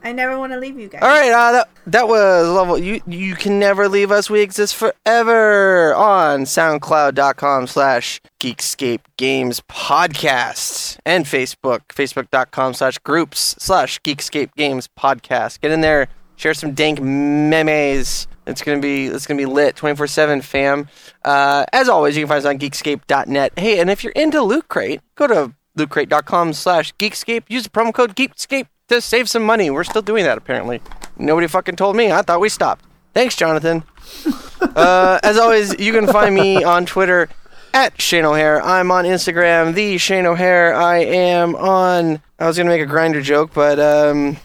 I 0.05 0.13
never 0.13 0.39
want 0.39 0.53
to 0.53 0.59
leave 0.59 0.79
you 0.79 0.89
guys. 0.89 1.01
All 1.03 1.09
right, 1.09 1.33
uh, 1.33 1.53
that 1.53 1.69
that 1.87 2.09
was 2.09 2.47
level. 2.47 2.77
You 2.79 3.01
you 3.07 3.35
can 3.35 3.59
never 3.59 3.89
leave 3.89 4.13
us. 4.13 4.29
We 4.29 4.43
exist 4.43 4.77
forever 4.77 5.95
on 5.95 6.43
SoundCloud.com 6.43 7.67
slash 7.67 8.21
Geekscape 8.39 9.01
Games 9.17 9.61
Podcast 9.63 10.99
and 11.07 11.25
Facebook 11.25 11.81
Facebook.com 11.89 12.75
slash 12.75 12.99
groups 12.99 13.57
slash 13.59 13.99
Geekscape 14.03 14.55
Games 14.57 14.89
Podcast. 14.99 15.63
Get 15.63 15.71
in 15.73 15.81
there, 15.81 16.09
share 16.37 16.53
some 16.55 16.75
dank 16.75 17.01
memes. 17.01 18.29
It's 18.47 18.63
gonna 18.63 18.81
be 18.81 19.07
it's 19.07 19.27
gonna 19.27 19.39
be 19.39 19.47
lit 19.47 19.77
twenty 19.77 19.97
four 19.97 20.07
seven, 20.07 20.41
fam. 20.43 20.89
Uh, 21.25 21.65
as 21.73 21.89
always, 21.89 22.17
you 22.17 22.23
can 22.23 22.29
find 22.29 22.39
us 22.39 22.45
on 22.45 22.59
Geekscape.net. 22.59 23.53
Hey, 23.59 23.79
and 23.81 23.91
if 23.91 24.05
you're 24.05 24.13
into 24.13 24.43
Loot 24.43 24.69
Crate, 24.69 25.01
go 25.15 25.27
to 25.27 25.53
lootcrate.com 25.79 26.53
slash 26.53 26.95
Geekscape. 26.97 27.45
Use 27.49 27.65
the 27.65 27.71
promo 27.71 27.93
code 27.93 28.15
Geekscape 28.15 28.67
to 28.89 29.01
save 29.01 29.29
some 29.29 29.43
money. 29.43 29.71
We're 29.71 29.85
still 29.85 30.03
doing 30.03 30.25
that 30.25 30.39
apparently. 30.39 30.81
Nobody 31.17 31.47
fucking 31.47 31.77
told 31.77 31.97
me. 31.97 32.13
I 32.13 32.23
thought 32.23 32.41
we 32.41 32.49
stopped. 32.49 32.85
Thanks, 33.15 33.37
Jonathan. 33.37 33.85
uh, 34.61 35.21
as 35.23 35.39
always, 35.39 35.79
you 35.79 35.93
can 35.93 36.07
find 36.07 36.35
me 36.35 36.65
on 36.65 36.85
Twitter 36.85 37.29
at 37.73 38.01
Shane 38.01 38.25
O'Hare. 38.25 38.63
I'm 38.63 38.91
on 38.91 39.05
Instagram, 39.05 39.75
the 39.75 39.99
Shane 39.99 40.27
O'Hare. 40.27 40.75
I 40.75 40.99
am 40.99 41.55
on. 41.57 42.21
I 42.39 42.47
was 42.47 42.57
gonna 42.57 42.71
make 42.71 42.83
a 42.83 42.87
grinder 42.87 43.23
joke, 43.23 43.53
but 43.55 43.79
um, 43.79 44.37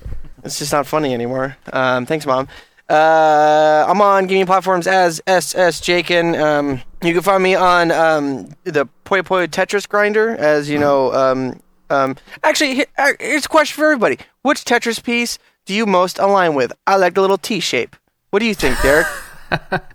it's 0.43 0.59
just 0.59 0.71
not 0.71 0.87
funny 0.87 1.13
anymore. 1.13 1.57
Um, 1.73 2.05
thanks, 2.05 2.25
mom. 2.25 2.47
Uh, 2.89 3.85
I'm 3.87 4.01
on 4.01 4.25
gaming 4.27 4.45
platforms 4.47 4.87
as 4.87 5.21
SS 5.27 5.79
Jakin. 5.79 6.35
Um, 6.35 6.81
you 7.03 7.13
can 7.13 7.21
find 7.21 7.43
me 7.43 7.53
on 7.55 7.91
um, 7.91 8.49
the 8.63 8.87
Puyo 9.05 9.21
Puyo 9.21 9.47
Tetris 9.47 9.87
Grinder, 9.87 10.29
as 10.37 10.69
you 10.69 10.79
know. 10.79 11.13
Um, 11.13 11.59
um, 11.91 12.15
actually, 12.43 12.75
here- 12.75 12.85
uh, 12.97 13.13
here's 13.19 13.45
a 13.45 13.49
question 13.49 13.75
for 13.75 13.85
everybody: 13.85 14.17
Which 14.41 14.65
Tetris 14.65 15.03
piece 15.03 15.37
do 15.65 15.73
you 15.73 15.85
most 15.85 16.17
align 16.19 16.55
with? 16.55 16.73
I 16.87 16.95
like 16.95 17.13
the 17.13 17.21
little 17.21 17.37
T 17.37 17.59
shape. 17.59 17.95
What 18.31 18.39
do 18.39 18.45
you 18.45 18.55
think, 18.55 18.81
Derek? 18.81 19.07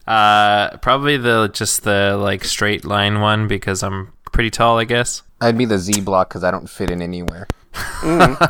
Uh, 0.09 0.77
probably 0.79 1.17
the 1.17 1.49
just 1.55 1.85
the 1.85 2.17
like 2.21 2.45
straight 2.45 2.85
line 2.85 3.21
one 3.21 3.47
because 3.47 3.85
I'm 3.85 4.13
pretty 4.33 4.51
tall, 4.51 4.79
I 4.81 4.85
guess. 4.85 5.23
I'd 5.41 5.57
be 5.57 5.65
the 5.65 5.79
Z 5.79 6.01
block 6.01 6.29
because 6.29 6.43
I 6.43 6.51
don't 6.51 6.69
fit 6.69 6.91
in 6.91 7.01
anywhere. 7.01 7.47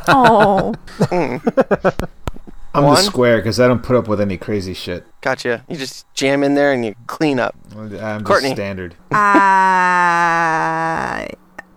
Oh, 0.08 0.74
I'm 2.74 2.82
One? 2.84 2.96
the 2.96 3.02
square 3.02 3.36
because 3.38 3.60
I 3.60 3.68
don't 3.68 3.82
put 3.84 3.94
up 3.96 4.08
with 4.08 4.20
any 4.20 4.36
crazy 4.36 4.74
shit. 4.74 5.06
gotcha. 5.20 5.64
You 5.68 5.76
just 5.76 6.12
jam 6.14 6.42
in 6.42 6.54
there 6.54 6.72
and 6.72 6.84
you 6.84 6.94
clean 7.06 7.38
up. 7.38 7.54
I'm 7.76 8.24
Courtney. 8.24 8.48
just 8.50 8.56
standard. 8.56 8.94
uh, 9.12 9.16
I 9.16 11.28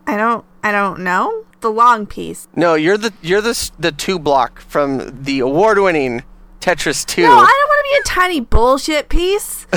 don't. 0.07 0.43
I 0.63 0.71
don't 0.71 1.01
know 1.01 1.45
the 1.61 1.69
long 1.69 2.05
piece. 2.07 2.47
No, 2.55 2.73
you're 2.75 2.97
the 2.97 3.13
you're 3.21 3.41
the 3.41 3.71
the 3.79 3.91
two 3.91 4.17
block 4.19 4.59
from 4.59 5.23
the 5.23 5.39
award-winning 5.39 6.23
Tetris 6.61 7.05
Two. 7.05 7.21
No, 7.23 7.31
I 7.31 7.35
don't 7.35 7.45
want 7.45 7.45
to 7.45 7.83
be 7.91 7.97
a 7.99 8.03
tiny 8.03 8.39
bullshit 8.41 9.09
piece. 9.09 9.65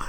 you 0.00 0.06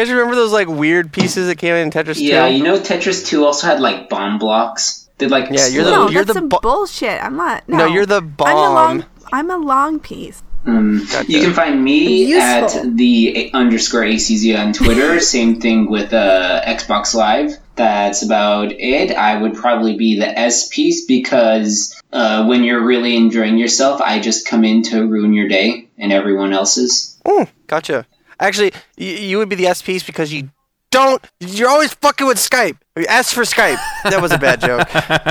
guys 0.00 0.10
remember 0.10 0.34
those 0.34 0.52
like 0.52 0.68
weird 0.68 1.12
pieces 1.12 1.46
that 1.48 1.58
came 1.58 1.74
in 1.74 1.90
Tetris 1.90 2.18
Yeah, 2.20 2.48
2? 2.48 2.54
you 2.54 2.62
know 2.64 2.78
Tetris 2.78 3.26
2 3.26 3.44
also 3.44 3.66
had 3.66 3.80
like 3.80 4.08
bomb 4.08 4.38
blocks. 4.38 5.01
Did 5.22 5.30
like 5.30 5.48
Yeah, 5.50 5.68
you're 5.68 5.84
the- 5.84 5.90
No, 5.90 6.02
you're 6.08 6.24
that's 6.24 6.34
the 6.34 6.40
some 6.40 6.48
bu- 6.48 6.60
bullshit. 6.60 7.22
I'm 7.22 7.36
not. 7.36 7.68
No, 7.68 7.78
No, 7.78 7.86
you're 7.86 8.06
the 8.06 8.22
I'm 8.40 8.56
a 8.56 8.60
long. 8.60 8.98
bomb. 8.98 9.04
I'm 9.32 9.50
a 9.50 9.56
long 9.56 10.00
piece. 10.00 10.42
Um, 10.64 11.06
you 11.26 11.40
can 11.42 11.54
find 11.54 11.82
me 11.82 12.38
at 12.38 12.70
the 12.96 13.50
underscore 13.52 14.02
ACZ 14.02 14.56
on 14.56 14.72
Twitter. 14.72 15.18
Same 15.36 15.60
thing 15.60 15.90
with 15.90 16.12
uh, 16.12 16.62
Xbox 16.64 17.14
Live. 17.14 17.56
That's 17.74 18.22
about 18.22 18.70
it. 18.72 19.10
I 19.10 19.40
would 19.42 19.54
probably 19.54 19.96
be 19.96 20.18
the 20.20 20.28
S 20.38 20.68
piece 20.68 21.04
because 21.06 22.00
uh, 22.12 22.44
when 22.46 22.62
you're 22.62 22.84
really 22.84 23.16
enjoying 23.16 23.58
yourself, 23.58 24.00
I 24.00 24.20
just 24.20 24.46
come 24.46 24.64
in 24.64 24.82
to 24.90 25.04
ruin 25.06 25.32
your 25.32 25.48
day 25.48 25.88
and 25.98 26.12
everyone 26.12 26.52
else's. 26.52 27.18
Mm, 27.26 27.48
gotcha. 27.66 28.06
Actually, 28.38 28.72
y- 28.98 29.04
you 29.28 29.38
would 29.38 29.48
be 29.48 29.56
the 29.56 29.66
S 29.66 29.82
piece 29.82 30.02
because 30.04 30.32
you 30.32 30.50
don't. 30.90 31.24
You're 31.40 31.70
always 31.70 31.92
fucking 31.94 32.26
with 32.26 32.38
Skype. 32.38 32.76
S 32.96 33.32
for 33.32 33.42
Skype. 33.42 33.78
That 34.04 34.20
was 34.20 34.32
a 34.32 34.38
bad 34.38 34.60
joke. 34.60 34.86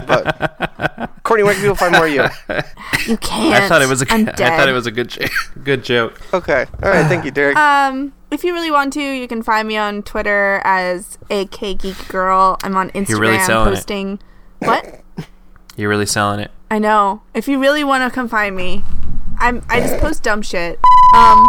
But 0.08 1.12
Courtney, 1.24 1.44
where 1.44 1.54
can 1.54 1.62
people 1.62 1.76
find 1.76 1.94
more 1.94 2.08
of 2.08 2.12
you? 2.14 2.24
You 3.08 3.18
can't. 3.18 3.64
I 3.64 3.68
thought 3.70 3.84
it 3.84 3.88
was 3.90 4.02
a 4.02 4.06
I'm 4.12 4.22
I 4.30 4.32
dead. 4.32 4.58
thought 4.58 4.68
it 4.68 4.74
was 4.74 4.88
a 4.88 4.92
good 4.92 5.10
jo- 5.10 5.26
good 5.64 5.84
joke. 5.84 6.20
Okay. 6.34 6.66
All 6.82 6.90
right. 6.90 7.06
Thank 7.08 7.24
you, 7.24 7.30
Derek. 7.32 7.56
Um, 7.56 8.14
if 8.32 8.44
you 8.44 8.54
really 8.54 8.72
want 8.72 8.94
to, 8.94 9.02
you 9.02 9.28
can 9.28 9.44
find 9.44 9.68
me 9.68 9.78
on 9.78 10.02
Twitter 10.02 10.60
as 10.64 11.20
AK 11.30 11.78
Geek 11.78 12.08
Girl. 12.08 12.58
I'm 12.64 12.76
on 12.76 12.90
Instagram 12.92 13.20
really 13.20 13.40
selling 13.40 13.68
it. 13.68 13.76
posting. 13.76 14.20
What? 14.60 15.02
You're 15.76 15.90
really 15.90 16.06
selling 16.06 16.40
it. 16.40 16.52
I 16.70 16.78
know. 16.80 17.22
If 17.34 17.48
you 17.48 17.60
really 17.60 17.84
want 17.84 18.04
to 18.04 18.14
come 18.14 18.28
find 18.28 18.56
me, 18.56 18.84
I'm. 19.40 19.64
I 19.70 19.80
just 19.82 20.00
post 20.00 20.24
dumb 20.24 20.42
shit. 20.42 20.80
Um, 21.16 21.48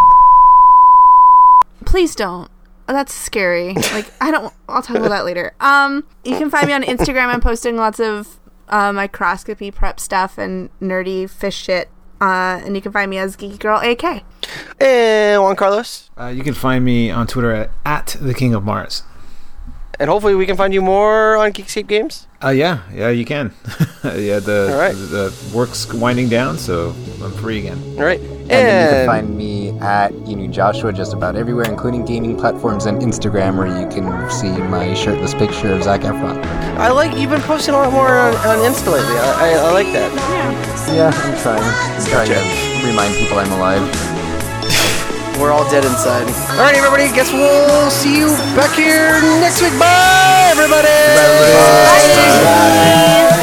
please 1.85 2.13
don't. 2.15 2.49
That's 2.87 3.13
scary. 3.13 3.73
Like 3.73 4.11
I 4.21 4.31
don't. 4.31 4.53
I'll 4.67 4.81
talk 4.81 4.97
about 4.97 5.09
that 5.09 5.25
later. 5.25 5.53
Um, 5.59 6.05
you 6.23 6.37
can 6.37 6.49
find 6.49 6.67
me 6.67 6.73
on 6.73 6.83
Instagram. 6.83 7.27
I'm 7.33 7.41
posting 7.41 7.77
lots 7.77 7.99
of 7.99 8.39
uh, 8.69 8.91
microscopy 8.91 9.71
prep 9.71 9.99
stuff 9.99 10.37
and 10.37 10.69
nerdy 10.81 11.29
fish 11.29 11.55
shit. 11.55 11.89
Uh, 12.21 12.61
and 12.63 12.75
you 12.75 12.81
can 12.81 12.91
find 12.91 13.09
me 13.09 13.17
as 13.17 13.35
Geeky 13.35 13.59
Girl 13.59 13.79
AK. 13.79 14.23
and 14.79 15.41
Juan 15.41 15.55
Carlos. 15.57 16.09
Uh, 16.17 16.27
you 16.27 16.41
can 16.43 16.53
find 16.53 16.85
me 16.85 17.11
on 17.11 17.27
Twitter 17.27 17.51
at, 17.51 17.69
at 17.85 18.15
the 18.21 18.33
King 18.33 18.53
of 18.53 18.63
Mars. 18.63 19.03
And 19.99 20.09
hopefully 20.09 20.33
we 20.33 20.45
can 20.45 20.55
find 20.55 20.73
you 20.73 20.81
more 20.81 21.35
on 21.35 21.51
Geekscape 21.51 21.87
Games. 21.87 22.27
Uh, 22.43 22.49
yeah, 22.49 22.81
yeah, 22.93 23.09
you 23.09 23.23
can. 23.23 23.53
yeah, 24.03 24.39
the, 24.39 24.69
All 24.71 24.77
right. 24.77 24.93
the 24.93 25.31
the 25.31 25.51
work's 25.55 25.91
winding 25.93 26.27
down, 26.27 26.57
so 26.57 26.89
I'm 27.23 27.31
free 27.31 27.59
again. 27.59 27.81
All 27.97 28.03
right. 28.03 28.19
And 28.19 28.49
then 28.49 28.83
you 28.83 28.95
can 28.97 29.05
find 29.05 29.37
me 29.37 29.69
at 29.79 30.11
Inu 30.11 30.51
Joshua 30.51 30.91
just 30.91 31.13
about 31.13 31.37
everywhere, 31.37 31.65
including 31.69 32.03
gaming 32.03 32.35
platforms 32.37 32.85
and 32.85 33.01
Instagram, 33.01 33.57
where 33.57 33.67
you 33.67 33.87
can 33.87 34.29
see 34.29 34.49
my 34.49 34.93
shirtless 34.93 35.33
picture 35.33 35.71
of 35.71 35.83
Zac 35.83 36.01
Efron. 36.01 36.43
I 36.77 36.89
like 36.91 37.15
you've 37.17 37.29
been 37.29 37.41
posting 37.41 37.75
a 37.75 37.77
lot 37.77 37.93
more 37.93 38.17
on, 38.17 38.35
on 38.35 38.57
Insta 38.59 38.91
lately. 38.91 39.17
I, 39.17 39.31
I, 39.37 39.49
I 39.53 39.71
like 39.71 39.87
that. 39.93 40.11
Yeah, 40.93 41.11
I'm 41.15 41.41
trying. 41.41 41.63
I'm 41.63 42.05
trying 42.05 42.27
to 42.27 42.87
remind 42.87 43.15
people 43.15 43.39
I'm 43.39 43.51
alive. 43.53 44.12
We're 45.39 45.51
all 45.51 45.67
dead 45.69 45.85
inside. 45.85 46.27
All 46.51 46.57
right, 46.63 46.75
everybody. 46.75 47.11
Guess 47.11 47.33
we'll 47.33 47.89
see 47.89 48.17
you 48.17 48.27
back 48.55 48.75
here 48.75 49.19
next 49.41 49.61
week. 49.61 49.77
Bye, 49.79 50.49
everybody. 50.51 50.87
Bye, 50.87 51.99
everybody. 51.99 52.43
Bye. 52.43 53.42